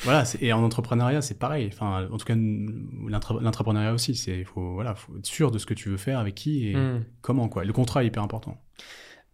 voilà, 0.00 0.24
et 0.40 0.52
en 0.52 0.62
entrepreneuriat, 0.62 1.22
c'est 1.22 1.38
pareil. 1.38 1.70
Enfin, 1.72 2.08
en 2.10 2.18
tout 2.18 2.26
cas, 2.26 2.34
l'entrepreneuriat 2.36 3.92
aussi, 3.92 4.12
il 4.12 4.44
faut, 4.44 4.74
voilà, 4.74 4.94
faut 4.94 5.16
être 5.16 5.26
sûr 5.26 5.50
de 5.50 5.58
ce 5.58 5.66
que 5.66 5.74
tu 5.74 5.88
veux 5.88 5.96
faire, 5.96 6.18
avec 6.18 6.34
qui 6.34 6.68
et 6.68 6.76
hmm. 6.76 7.04
comment. 7.20 7.48
Quoi. 7.48 7.64
Le 7.64 7.72
contrat 7.72 8.02
est 8.02 8.08
hyper 8.08 8.22
important. 8.22 8.60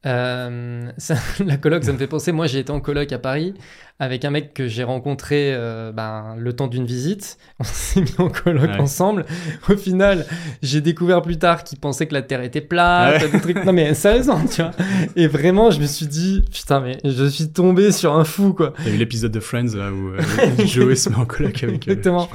Euh, 0.07 0.91
la 1.45 1.57
coloc, 1.57 1.85
ça 1.85 1.93
me 1.93 1.99
fait 1.99 2.07
penser. 2.07 2.33
Moi, 2.33 2.47
j'ai 2.47 2.61
été 2.61 2.73
en 2.73 2.81
coloc 2.81 3.13
à 3.13 3.19
Paris 3.19 3.55
avec 4.03 4.25
un 4.25 4.31
mec 4.31 4.55
que 4.55 4.67
j'ai 4.67 4.83
rencontré 4.83 5.53
euh, 5.53 5.93
ben, 5.93 6.35
le 6.39 6.55
temps 6.55 6.69
d'une 6.69 6.87
visite. 6.87 7.37
On 7.61 7.65
s'est 7.65 8.01
mis 8.01 8.15
en 8.17 8.31
coloc 8.31 8.71
ensemble. 8.79 9.27
Au 9.69 9.77
final, 9.77 10.27
j'ai 10.63 10.81
découvert 10.81 11.21
plus 11.21 11.39
tard 11.39 11.65
qu'il 11.65 11.79
pensait 11.79 12.07
que 12.07 12.15
la 12.15 12.23
Terre 12.23 12.41
était 12.41 12.63
plate. 12.63 13.23
Non, 13.67 13.75
mais 13.75 13.93
sérieusement, 13.93 14.41
tu 14.47 14.63
vois. 14.63 14.71
Et 15.17 15.27
vraiment, 15.27 15.71
je 15.71 15.81
me 15.81 15.87
suis 15.87 16.07
dit, 16.07 16.43
putain, 16.51 16.81
mais 16.81 16.99
je 17.05 17.27
suis 17.27 17.53
tombé 17.53 17.93
sur 17.93 18.15
un 18.15 18.25
fou, 18.25 18.55
quoi. 18.55 18.73
T'as 18.83 18.91
vu 18.91 18.97
l'épisode 18.97 19.33
de 19.33 19.41
Friends 19.41 19.77
là, 19.77 19.93
où 19.93 20.15
euh, 20.15 20.21
Joey 20.65 20.97
se 20.97 21.11
met 21.11 21.17
en 21.17 21.27
coloc 21.27 21.63
avec. 21.63 21.87
Euh, 21.87 21.93
Exactement. 21.93 22.27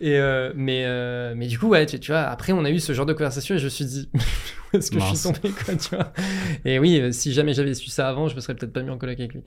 et, 0.00 0.18
mais, 0.56 1.34
mais 1.36 1.46
du 1.46 1.60
coup, 1.60 1.68
ouais, 1.68 1.86
tu, 1.86 2.00
tu, 2.00 2.10
vois, 2.10 2.22
après, 2.22 2.52
on 2.52 2.64
a 2.64 2.70
eu 2.70 2.80
ce 2.80 2.92
genre 2.92 3.06
de 3.06 3.12
conversation 3.12 3.54
et 3.54 3.58
je 3.58 3.64
me 3.64 3.70
suis 3.70 3.84
dit, 3.84 4.08
est-ce 4.72 4.90
que 4.90 4.98
je 5.00 5.04
suis 5.14 5.22
tombé, 5.32 5.50
quoi, 5.50 5.74
tu 5.76 5.94
vois. 5.96 6.12
Et 6.64 6.78
oui, 6.78 7.00
euh, 7.00 7.12
si 7.12 7.32
jamais 7.32 7.54
j'avais 7.54 7.74
su 7.74 7.88
ça 7.90 8.08
avant, 8.08 8.28
je 8.28 8.34
me 8.36 8.40
serais 8.40 8.54
peut-être 8.54 8.72
pas 8.72 8.82
mis 8.82 8.90
en 8.90 8.98
coloc 8.98 9.18
avec 9.18 9.32
lui. 9.34 9.42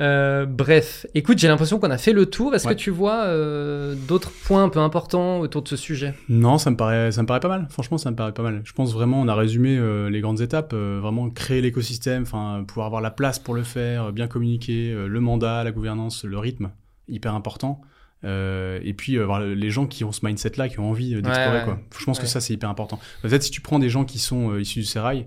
Euh, 0.00 0.46
bref, 0.46 1.06
écoute, 1.14 1.38
j'ai 1.38 1.48
l'impression 1.48 1.78
qu'on 1.78 1.90
a 1.90 1.98
fait 1.98 2.12
le 2.12 2.26
tour. 2.26 2.54
Est-ce 2.54 2.66
Ouais. 2.66 2.74
que 2.74 2.78
tu 2.80 2.90
vois 2.90 3.24
euh, 3.24 3.94
d'autres 4.08 4.30
points 4.44 4.64
un 4.64 4.68
peu 4.68 4.78
importants 4.80 5.40
autour 5.40 5.62
de 5.62 5.68
ce 5.68 5.76
sujet? 5.76 6.14
Non, 6.28 6.58
ça 6.58 6.70
me 6.70 6.76
paraît, 6.76 7.12
ça 7.12 7.22
me 7.22 7.26
paraît 7.26 7.40
pas 7.40 7.48
mal. 7.48 7.66
Franchement, 7.70 7.98
ça 7.98 8.10
me 8.10 8.16
paraît 8.16 8.32
pas 8.34 8.42
mal. 8.42 8.62
Je 8.64 8.72
pense 8.72 8.92
vraiment, 8.94 9.20
on 9.20 9.28
a 9.28 9.34
résumé 9.34 9.78
les 10.10 10.20
grandes 10.20 10.40
étapes. 10.40 10.74
vraiment 10.74 11.28
créer 11.30 11.60
l'écosystème, 11.60 12.22
enfin, 12.22 12.64
pouvoir 12.66 12.86
avoir 12.86 13.00
la 13.02 13.10
place 13.10 13.38
pour 13.38 13.54
le 13.54 13.62
faire, 13.62 14.12
bien 14.12 14.26
communiquer, 14.28 14.92
le 14.94 15.20
mandat, 15.20 15.64
la 15.64 15.72
gouvernance, 15.72 16.24
le 16.24 16.38
rythme, 16.38 16.70
hyper 17.08 17.34
important. 17.34 17.80
Euh, 18.24 18.78
et 18.84 18.94
puis 18.94 19.16
euh, 19.18 19.54
les 19.54 19.70
gens 19.70 19.86
qui 19.86 20.04
ont 20.04 20.12
ce 20.12 20.24
mindset-là, 20.24 20.68
qui 20.68 20.78
ont 20.78 20.88
envie 20.90 21.14
euh, 21.14 21.20
d'explorer. 21.22 21.58
Ouais, 21.58 21.64
quoi. 21.64 21.80
Je 21.98 22.04
pense 22.04 22.18
Ouais. 22.18 22.22
que 22.24 22.28
ça, 22.28 22.40
c'est 22.40 22.54
hyper 22.54 22.70
important. 22.70 23.00
Peut-être 23.22 23.42
si 23.42 23.50
tu 23.50 23.60
prends 23.60 23.78
des 23.78 23.88
gens 23.90 24.04
qui 24.04 24.18
sont 24.18 24.50
euh, 24.52 24.60
issus 24.60 24.80
du 24.80 24.84
sérail, 24.84 25.26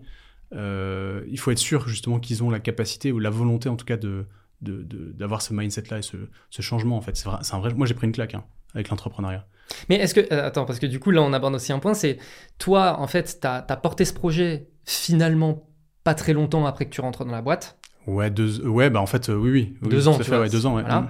il 0.54 1.38
faut 1.38 1.52
être 1.52 1.58
sûr 1.60 1.88
justement 1.90 2.20
qu'ils 2.20 2.44
ont 2.44 2.50
la 2.50 2.60
capacité 2.60 3.12
ou 3.12 3.20
la 3.20 3.30
volonté, 3.30 3.68
en 3.70 3.76
tout 3.76 3.86
cas, 3.86 3.98
de 3.98 4.26
d'avoir 4.62 5.42
ce 5.44 5.54
mindset-là 5.54 6.00
et 6.00 6.02
ce, 6.02 6.18
ce 6.50 6.62
changement. 6.62 6.98
En 6.98 7.02
fait, 7.02 7.16
c'est 7.18 7.28
un 7.54 7.60
vrai. 7.60 7.74
Moi, 7.76 7.86
j'ai 7.86 7.94
pris 7.94 8.08
une 8.08 8.14
claque 8.14 8.34
hein, 8.34 8.44
avec 8.74 8.90
l'entrepreneuriat. 8.90 9.46
Mais 9.90 9.96
est-ce 9.98 10.14
que. 10.16 10.34
attends, 10.34 10.66
parce 10.66 10.80
que 10.80 10.86
du 10.88 11.00
coup, 11.00 11.12
là, 11.12 11.22
on 11.22 11.34
aborde 11.34 11.54
aussi 11.56 11.72
un 11.74 11.80
point 11.80 11.94
c'est 11.94 12.18
toi, 12.58 13.00
en 13.00 13.08
fait, 13.08 13.38
tu 13.42 13.48
as, 13.48 13.62
porté 13.82 14.06
ce 14.06 14.14
projet 14.14 14.68
finalement 14.86 15.68
pas 16.04 16.14
très 16.16 16.34
longtemps 16.34 16.66
après 16.66 16.86
que 16.86 16.92
tu 16.92 17.02
rentres 17.02 17.26
dans 17.26 17.32
la 17.32 17.42
boîte. 17.42 17.78
Ouais, 18.08 18.30
deux, 18.30 18.66
ouais, 18.68 18.90
bah 18.90 19.02
en 19.02 19.08
fait, 19.08 19.28
oui, 19.30 19.52
oui. 19.52 19.78
oui, 19.82 19.90
Deux 19.90 20.08
ans, 20.08 20.16
tu 20.18 20.24
fait, 20.24 20.30
vois, 20.30 20.42
ouais, 20.42 20.50
deux 20.50 20.66
ans, 20.66 20.76
ouais. 20.76 20.84
voilà. 20.84 21.02
Mm. 21.02 21.10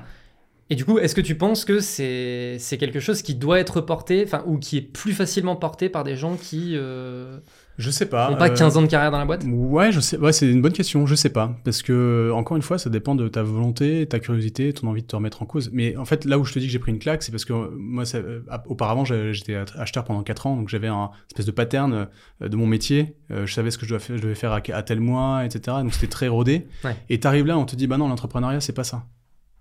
Et 0.71 0.75
du 0.75 0.83
coup, 0.83 0.97
est-ce 0.97 1.13
que 1.13 1.21
tu 1.21 1.35
penses 1.35 1.63
que 1.63 1.79
c'est 1.79 2.57
c'est 2.57 2.79
quelque 2.79 2.99
chose 2.99 3.21
qui 3.21 3.35
doit 3.35 3.59
être 3.59 3.81
porté, 3.81 4.23
enfin, 4.25 4.43
ou 4.47 4.57
qui 4.57 4.77
est 4.77 4.81
plus 4.81 5.13
facilement 5.13 5.55
porté 5.55 5.89
par 5.89 6.03
des 6.03 6.15
gens 6.15 6.37
qui 6.37 6.71
euh, 6.73 7.37
Je 7.77 7.91
sais 7.91 8.07
pas. 8.07 8.31
n'ont 8.31 8.37
pas 8.37 8.49
euh, 8.49 8.55
15 8.55 8.77
ans 8.77 8.81
de 8.81 8.87
carrière 8.87 9.11
dans 9.11 9.19
la 9.19 9.25
boîte? 9.25 9.43
Ouais, 9.47 9.91
je 9.91 9.99
sais. 9.99 10.17
Ouais, 10.17 10.33
c'est 10.33 10.49
une 10.49 10.63
bonne 10.63 10.73
question. 10.73 11.05
Je 11.05 11.13
sais 11.13 11.29
pas, 11.29 11.55
parce 11.63 11.83
que 11.83 12.31
encore 12.33 12.57
une 12.57 12.63
fois, 12.63 12.79
ça 12.79 12.89
dépend 12.89 13.13
de 13.13 13.27
ta 13.27 13.43
volonté, 13.43 14.07
ta 14.07 14.19
curiosité, 14.19 14.73
ton 14.73 14.87
envie 14.87 15.03
de 15.03 15.07
te 15.07 15.15
remettre 15.15 15.43
en 15.43 15.45
cause. 15.45 15.69
Mais 15.71 15.95
en 15.97 16.05
fait, 16.05 16.25
là 16.25 16.39
où 16.39 16.45
je 16.45 16.53
te 16.53 16.57
dis 16.57 16.65
que 16.65 16.71
j'ai 16.71 16.79
pris 16.79 16.91
une 16.91 16.99
claque, 16.99 17.21
c'est 17.21 17.31
parce 17.31 17.45
que 17.45 17.53
euh, 17.53 17.69
moi, 17.77 18.05
ça, 18.05 18.17
euh, 18.17 18.41
auparavant, 18.65 19.05
j'étais 19.05 19.55
acheteur 19.77 20.03
pendant 20.03 20.23
4 20.23 20.47
ans, 20.47 20.57
donc 20.57 20.69
j'avais 20.69 20.87
un 20.87 21.11
espèce 21.29 21.45
de 21.45 21.51
pattern 21.51 22.07
euh, 22.41 22.47
de 22.47 22.55
mon 22.55 22.65
métier. 22.65 23.17
Euh, 23.29 23.45
je 23.45 23.53
savais 23.53 23.69
ce 23.69 23.77
que 23.77 23.85
je, 23.85 23.91
dois 23.91 23.99
faire, 23.99 24.17
je 24.17 24.21
devais 24.23 24.33
faire 24.33 24.51
à, 24.51 24.61
à 24.73 24.81
tel 24.81 24.99
mois, 24.99 25.45
etc. 25.45 25.77
Donc 25.81 25.93
c'était 25.93 26.07
très 26.07 26.27
rodé. 26.27 26.65
Ouais. 26.83 26.95
Et 27.09 27.19
t'arrives 27.19 27.45
là, 27.45 27.55
on 27.55 27.65
te 27.65 27.75
dit, 27.75 27.85
bah 27.85 27.97
non, 27.97 28.07
l'entrepreneuriat, 28.07 28.61
c'est 28.61 28.73
pas 28.73 28.83
ça. 28.83 29.03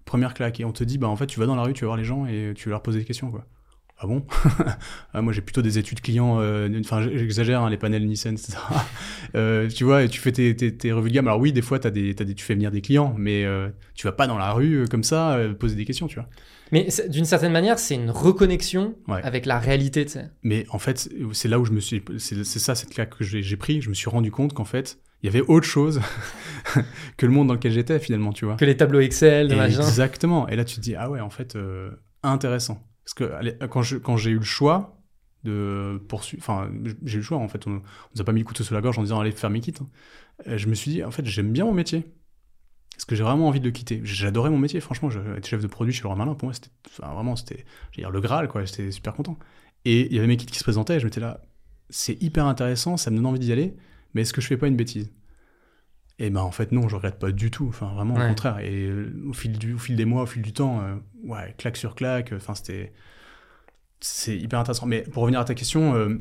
Première 0.04 0.34
claque. 0.34 0.60
Et 0.60 0.64
on 0.64 0.72
te 0.72 0.84
dit, 0.84 0.98
bah 0.98 1.08
en 1.08 1.16
fait, 1.16 1.26
tu 1.26 1.40
vas 1.40 1.46
dans 1.46 1.56
la 1.56 1.62
rue, 1.62 1.72
tu 1.72 1.82
vas 1.82 1.88
voir 1.88 1.96
les 1.96 2.04
gens 2.04 2.26
et 2.26 2.52
tu 2.54 2.68
vas 2.68 2.72
leur 2.74 2.82
poser 2.82 2.98
des 3.00 3.04
questions, 3.04 3.30
quoi. 3.30 3.46
Ah 3.98 4.06
bon? 4.08 4.26
Ah, 5.14 5.22
Moi, 5.22 5.32
j'ai 5.32 5.40
plutôt 5.40 5.62
des 5.62 5.78
études 5.78 6.00
clients, 6.00 6.40
euh, 6.40 6.68
enfin, 6.80 7.00
j'exagère, 7.00 7.62
hein, 7.62 7.70
les 7.70 7.76
panels 7.78 8.04
Nielsen, 8.06 8.34
etc. 8.34 8.58
Euh, 9.36 9.68
tu 9.68 9.82
vois, 9.82 10.04
et 10.04 10.08
tu 10.08 10.20
fais 10.20 10.30
tes, 10.30 10.54
tes, 10.54 10.76
tes 10.76 10.92
revues 10.92 11.08
de 11.10 11.14
gamme. 11.16 11.26
Alors 11.26 11.40
oui, 11.40 11.52
des 11.52 11.62
fois, 11.62 11.84
as 11.84 11.90
des, 11.90 12.14
t'as 12.14 12.22
des, 12.24 12.34
tu 12.34 12.44
fais 12.44 12.54
venir 12.54 12.70
des 12.70 12.80
clients, 12.82 13.12
mais 13.18 13.44
euh, 13.44 13.68
tu 13.96 14.06
vas 14.06 14.12
pas 14.12 14.28
dans 14.28 14.38
la 14.38 14.52
rue 14.52 14.82
euh, 14.82 14.86
comme 14.86 15.02
ça 15.02 15.36
poser 15.58 15.74
des 15.74 15.84
questions, 15.84 16.06
tu 16.06 16.14
vois. 16.16 16.28
Mais 16.70 16.86
d'une 17.08 17.24
certaine 17.24 17.50
manière, 17.50 17.80
c'est 17.80 17.96
une 17.96 18.10
reconnexion 18.10 18.94
Ouais. 19.08 19.20
avec 19.24 19.44
la 19.46 19.58
réalité, 19.58 20.04
tu 20.04 20.12
sais. 20.12 20.30
Mais 20.44 20.66
en 20.70 20.78
fait, 20.78 21.08
c'est 21.32 21.48
là 21.48 21.58
où 21.58 21.64
je 21.64 21.72
me 21.72 21.80
suis, 21.80 22.00
c'est 22.18 22.44
c'est 22.44 22.58
ça 22.60 22.76
cette 22.76 22.90
claque 22.90 23.16
que 23.18 23.24
j'ai 23.24 23.42
j'ai 23.42 23.56
pris. 23.56 23.80
Je 23.82 23.88
me 23.88 23.94
suis 23.94 24.08
rendu 24.08 24.30
compte 24.30 24.52
qu'en 24.54 24.64
fait, 24.64 24.98
il 25.24 25.26
y 25.26 25.28
avait 25.30 25.40
autre 25.48 25.66
chose 25.66 26.00
que 27.16 27.24
le 27.26 27.32
monde 27.32 27.48
dans 27.48 27.54
lequel 27.54 27.72
j'étais 27.72 27.98
finalement, 27.98 28.32
tu 28.32 28.44
vois. 28.44 28.56
Que 28.56 28.64
les 28.66 28.76
tableaux 28.76 29.00
Excel, 29.00 29.48
Et. 29.52 29.56
Exactement. 29.88 30.46
Et 30.48 30.56
là, 30.56 30.64
tu 30.64 30.76
te 30.76 30.80
dis, 30.80 30.94
ah 30.94 31.08
ouais, 31.10 31.20
en 31.20 31.30
fait, 31.30 31.56
euh, 31.56 31.90
intéressant. 32.22 32.82
Parce 33.04 33.14
que 33.14 33.24
allez, 33.32 33.56
quand 33.70 33.82
je- 33.82 33.96
quand 33.96 34.16
j'ai 34.18 34.30
eu 34.30 34.36
le 34.38 34.44
choix 34.44 35.00
de 35.44 35.98
poursuivre, 36.08 36.42
enfin, 36.42 36.70
j'ai 37.04 37.14
eu 37.14 37.18
le 37.20 37.22
choix, 37.24 37.38
en 37.38 37.48
fait, 37.48 37.66
on, 37.66 37.70
on 37.72 37.82
nous 38.14 38.20
a 38.20 38.24
pas 38.24 38.32
mis 38.32 38.40
le 38.40 38.44
couteau 38.44 38.64
sur 38.64 38.74
la 38.74 38.80
gorge 38.82 38.98
en 38.98 39.02
disant, 39.02 39.18
allez, 39.20 39.32
faire 39.32 39.50
mes 39.50 39.60
kits. 39.60 39.74
hein. 39.80 39.88
Je 40.56 40.66
me 40.68 40.74
suis 40.74 40.90
dit, 40.90 41.02
en 41.04 41.10
fait, 41.10 41.24
j'aime 41.26 41.52
bien 41.52 41.64
mon 41.64 41.72
métier. 41.72 42.04
Parce 42.94 43.06
que 43.06 43.14
j'ai 43.16 43.22
vraiment 43.24 43.48
envie 43.48 43.60
de 43.60 43.64
le 43.64 43.70
quitter? 43.72 44.00
J'adorais 44.04 44.50
mon 44.50 44.58
métier, 44.58 44.80
franchement. 44.80 45.10
Être 45.36 45.46
chef 45.46 45.60
de 45.62 45.66
produit 45.66 45.92
chez 45.92 46.02
Leroy 46.02 46.16
Merlin, 46.16 46.34
pour 46.34 46.46
moi, 46.46 46.54
c'était 46.54 46.68
enfin, 46.88 47.12
vraiment, 47.14 47.34
c'était 47.34 47.64
dire, 47.96 48.10
le 48.10 48.20
Graal, 48.20 48.46
quoi. 48.48 48.64
J'étais 48.64 48.90
super 48.90 49.14
content. 49.14 49.38
Et 49.84 50.06
il 50.06 50.12
y 50.14 50.18
avait 50.18 50.28
mes 50.28 50.36
kits 50.36 50.46
qui 50.46 50.58
se 50.58 50.64
présentaient, 50.64 50.96
et 50.96 51.00
je 51.00 51.04
m'étais 51.04 51.20
là, 51.20 51.40
c'est 51.90 52.20
hyper 52.22 52.46
intéressant, 52.46 52.96
ça 52.96 53.10
me 53.10 53.16
donne 53.16 53.26
envie 53.26 53.38
d'y 53.40 53.52
aller, 53.52 53.74
mais 54.14 54.22
est-ce 54.22 54.32
que 54.32 54.40
je 54.40 54.46
fais 54.46 54.56
pas 54.56 54.66
une 54.68 54.76
bêtise? 54.76 55.12
Et 56.20 56.30
ben 56.30 56.40
en 56.42 56.52
fait, 56.52 56.70
non, 56.72 56.88
je 56.88 56.94
regrette 56.94 57.18
pas 57.18 57.32
du 57.32 57.50
tout. 57.50 57.66
Enfin, 57.68 57.92
vraiment, 57.92 58.14
Ouais. 58.14 58.24
au 58.26 58.28
contraire. 58.28 58.58
Et 58.60 58.86
euh, 58.86 59.12
au 59.28 59.32
fil, 59.32 59.58
du, 59.58 59.74
au 59.74 59.78
fil 59.78 59.96
des 59.96 60.04
mois, 60.04 60.22
au 60.22 60.26
fil 60.26 60.42
du 60.42 60.52
temps, 60.52 60.80
euh, 60.80 60.94
ouais, 61.24 61.54
claque 61.58 61.76
sur 61.76 61.94
claque, 61.96 62.32
enfin, 62.32 62.54
c'était. 62.54 62.92
C'est 64.00 64.36
hyper 64.36 64.58
intéressant. 64.60 64.86
Mais 64.86 65.02
pour 65.02 65.22
revenir 65.22 65.40
à 65.40 65.44
ta 65.44 65.54
question, 65.54 65.94
euh, 65.94 66.18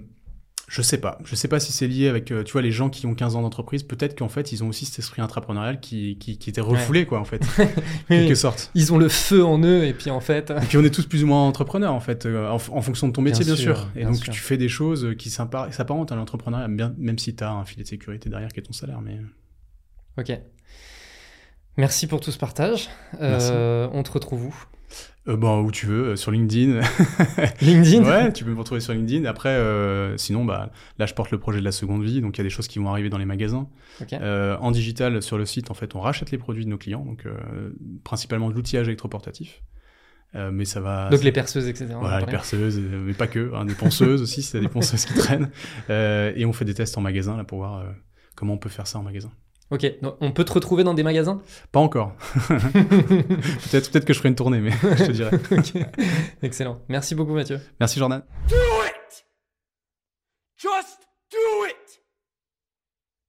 je 0.67 0.81
sais 0.81 0.97
pas. 0.97 1.19
Je 1.25 1.35
sais 1.35 1.47
pas 1.47 1.59
si 1.59 1.71
c'est 1.71 1.87
lié 1.87 2.07
avec, 2.07 2.31
euh, 2.31 2.43
tu 2.43 2.53
vois, 2.53 2.61
les 2.61 2.71
gens 2.71 2.89
qui 2.89 3.05
ont 3.05 3.13
15 3.13 3.35
ans 3.35 3.41
d'entreprise. 3.41 3.83
Peut-être 3.83 4.17
qu'en 4.17 4.29
fait, 4.29 4.51
ils 4.51 4.63
ont 4.63 4.69
aussi 4.69 4.85
cet 4.85 4.99
esprit 4.99 5.21
intrapreneurial 5.21 5.79
qui, 5.79 6.17
qui, 6.17 6.37
qui 6.37 6.49
était 6.49 6.61
refoulé, 6.61 7.05
quoi, 7.05 7.19
en 7.19 7.25
fait, 7.25 7.41
Oui. 7.57 7.67
quelque 8.09 8.35
sorte. 8.35 8.71
Ils 8.73 8.91
ont 8.93 8.97
le 8.97 9.09
feu 9.09 9.43
en 9.45 9.61
eux, 9.63 9.83
et 9.85 9.93
puis 9.93 10.09
en 10.09 10.19
fait. 10.21 10.51
Et 10.51 10.65
puis 10.65 10.77
on 10.77 10.83
est 10.83 10.93
tous 10.93 11.05
plus 11.05 11.23
ou 11.23 11.27
moins 11.27 11.45
entrepreneurs 11.47 11.93
en 11.93 11.99
fait, 11.99 12.25
euh, 12.25 12.47
en, 12.49 12.55
en 12.55 12.81
fonction 12.81 13.07
de 13.07 13.13
ton 13.13 13.21
métier 13.21 13.43
bien, 13.45 13.53
Bien 13.55 13.63
sûr. 13.63 13.77
sûr, 13.77 13.89
Et 13.95 13.99
bien 13.99 14.07
donc 14.11 14.23
sûr. 14.23 14.33
tu 14.33 14.39
fais 14.39 14.57
des 14.57 14.69
choses 14.69 15.15
qui 15.17 15.29
s'impar- 15.29 15.71
s'apparentent 15.73 16.11
à 16.11 16.15
l'entrepreneuriat, 16.15 16.67
même 16.67 17.19
si 17.19 17.35
tu 17.35 17.43
as 17.43 17.51
un 17.51 17.65
filet 17.65 17.83
de 17.83 17.87
sécurité 17.89 18.29
derrière 18.29 18.49
qui 18.51 18.59
est 18.59 18.63
ton 18.63 18.73
salaire. 18.73 19.01
Mais 19.01 19.19
Ok. 20.17 20.31
Merci 21.77 22.05
pour 22.07 22.19
tout 22.21 22.31
ce 22.31 22.37
partage. 22.37 22.89
Euh, 23.19 23.87
on 23.93 24.03
te 24.03 24.11
retrouve 24.11 24.45
où? 24.45 24.55
Euh, 25.27 25.37
bon, 25.37 25.61
où 25.61 25.71
tu 25.71 25.85
veux, 25.85 26.03
euh, 26.09 26.15
sur 26.15 26.31
LinkedIn. 26.31 26.81
LinkedIn 27.61 28.03
ouais, 28.03 28.33
tu 28.33 28.43
peux 28.43 28.51
me 28.51 28.59
retrouver 28.59 28.81
sur 28.81 28.93
LinkedIn. 28.93 29.25
Après, 29.25 29.49
euh, 29.49 30.17
sinon, 30.17 30.43
bah, 30.43 30.71
là 30.99 31.05
je 31.05 31.13
porte 31.13 31.31
le 31.31 31.39
projet 31.39 31.59
de 31.59 31.65
la 31.65 31.71
seconde 31.71 32.03
vie, 32.03 32.19
donc 32.19 32.35
il 32.35 32.39
y 32.39 32.41
a 32.41 32.43
des 32.43 32.49
choses 32.49 32.67
qui 32.67 32.79
vont 32.79 32.89
arriver 32.89 33.09
dans 33.09 33.17
les 33.17 33.25
magasins. 33.25 33.69
Ok. 34.01 34.13
Euh, 34.13 34.57
en 34.59 34.71
digital, 34.71 35.21
sur 35.21 35.37
le 35.37 35.45
site, 35.45 35.71
en 35.71 35.73
fait, 35.73 35.95
on 35.95 36.01
rachète 36.01 36.31
les 36.31 36.37
produits 36.37 36.65
de 36.65 36.69
nos 36.69 36.77
clients, 36.77 37.05
donc 37.05 37.25
euh, 37.25 37.71
principalement 38.03 38.49
de 38.49 38.55
l'outillage 38.55 38.87
électroportatif. 38.87 39.61
Euh, 40.35 40.49
mais 40.51 40.65
ça 40.65 40.81
va. 40.81 41.09
Donc 41.09 41.23
les 41.23 41.31
perceuses, 41.31 41.67
etc. 41.67 41.93
Voilà, 41.99 42.19
les 42.19 42.25
perceuses, 42.25 42.79
mais 42.79 43.13
pas 43.13 43.27
que, 43.27 43.53
hein, 43.53 43.65
des 43.65 43.75
ponceuses 43.75 44.21
aussi, 44.21 44.41
si 44.41 44.51
t'as 44.51 44.59
des 44.59 44.67
ponceuses 44.69 45.05
qui 45.05 45.13
traînent. 45.13 45.51
Euh, 45.89 46.33
et 46.35 46.45
on 46.45 46.53
fait 46.53 46.65
des 46.65 46.73
tests 46.73 46.97
en 46.97 47.01
magasin 47.01 47.37
là 47.37 47.43
pour 47.43 47.59
voir 47.59 47.85
comment 48.35 48.55
on 48.55 48.57
peut 48.57 48.69
faire 48.69 48.87
ça 48.87 48.99
en 48.99 49.03
magasin. 49.03 49.31
Ok, 49.73 49.99
donc 50.01 50.17
on 50.21 50.31
peut 50.31 50.45
te 50.45 50.53
retrouver 50.53 50.83
dans 50.83 50.93
des 50.93 51.01
magasins? 51.01 51.41
Pas 51.71 51.79
encore. 51.79 52.13
peut-être 52.47 53.91
peut-être 53.91 54.05
que 54.05 54.13
je 54.13 54.19
ferai 54.19 54.29
une 54.29 54.35
tournée, 54.35 54.59
mais 54.59 54.69
je 54.69 55.05
te 55.05 55.11
dirai. 55.11 55.31
Ok. 55.51 55.83
Excellent. 56.43 56.79
Merci 56.89 57.15
beaucoup, 57.15 57.33
Mathieu. 57.33 57.59
Merci 57.79 57.97
Jordan. 57.97 58.23
Do 58.47 58.55
it! 58.85 59.25
Just 60.55 60.99
do 61.31 61.65
it! 61.65 62.01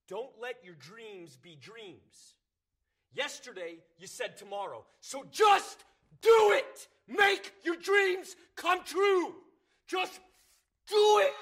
Don't 0.06 0.32
let 0.38 0.56
your 0.62 0.74
dreams 0.76 1.38
be 1.42 1.56
dreams. 1.58 2.36
Yesterday, 3.14 3.78
you 3.98 4.06
said 4.06 4.36
tomorrow. 4.36 4.84
So 5.00 5.24
just 5.32 5.86
do 6.20 6.52
it! 6.52 6.88
Make 7.08 7.54
your 7.64 7.76
dreams 7.76 8.36
come 8.54 8.80
true! 8.84 9.32
Just 9.88 10.20
do 10.90 11.20
it! 11.22 11.32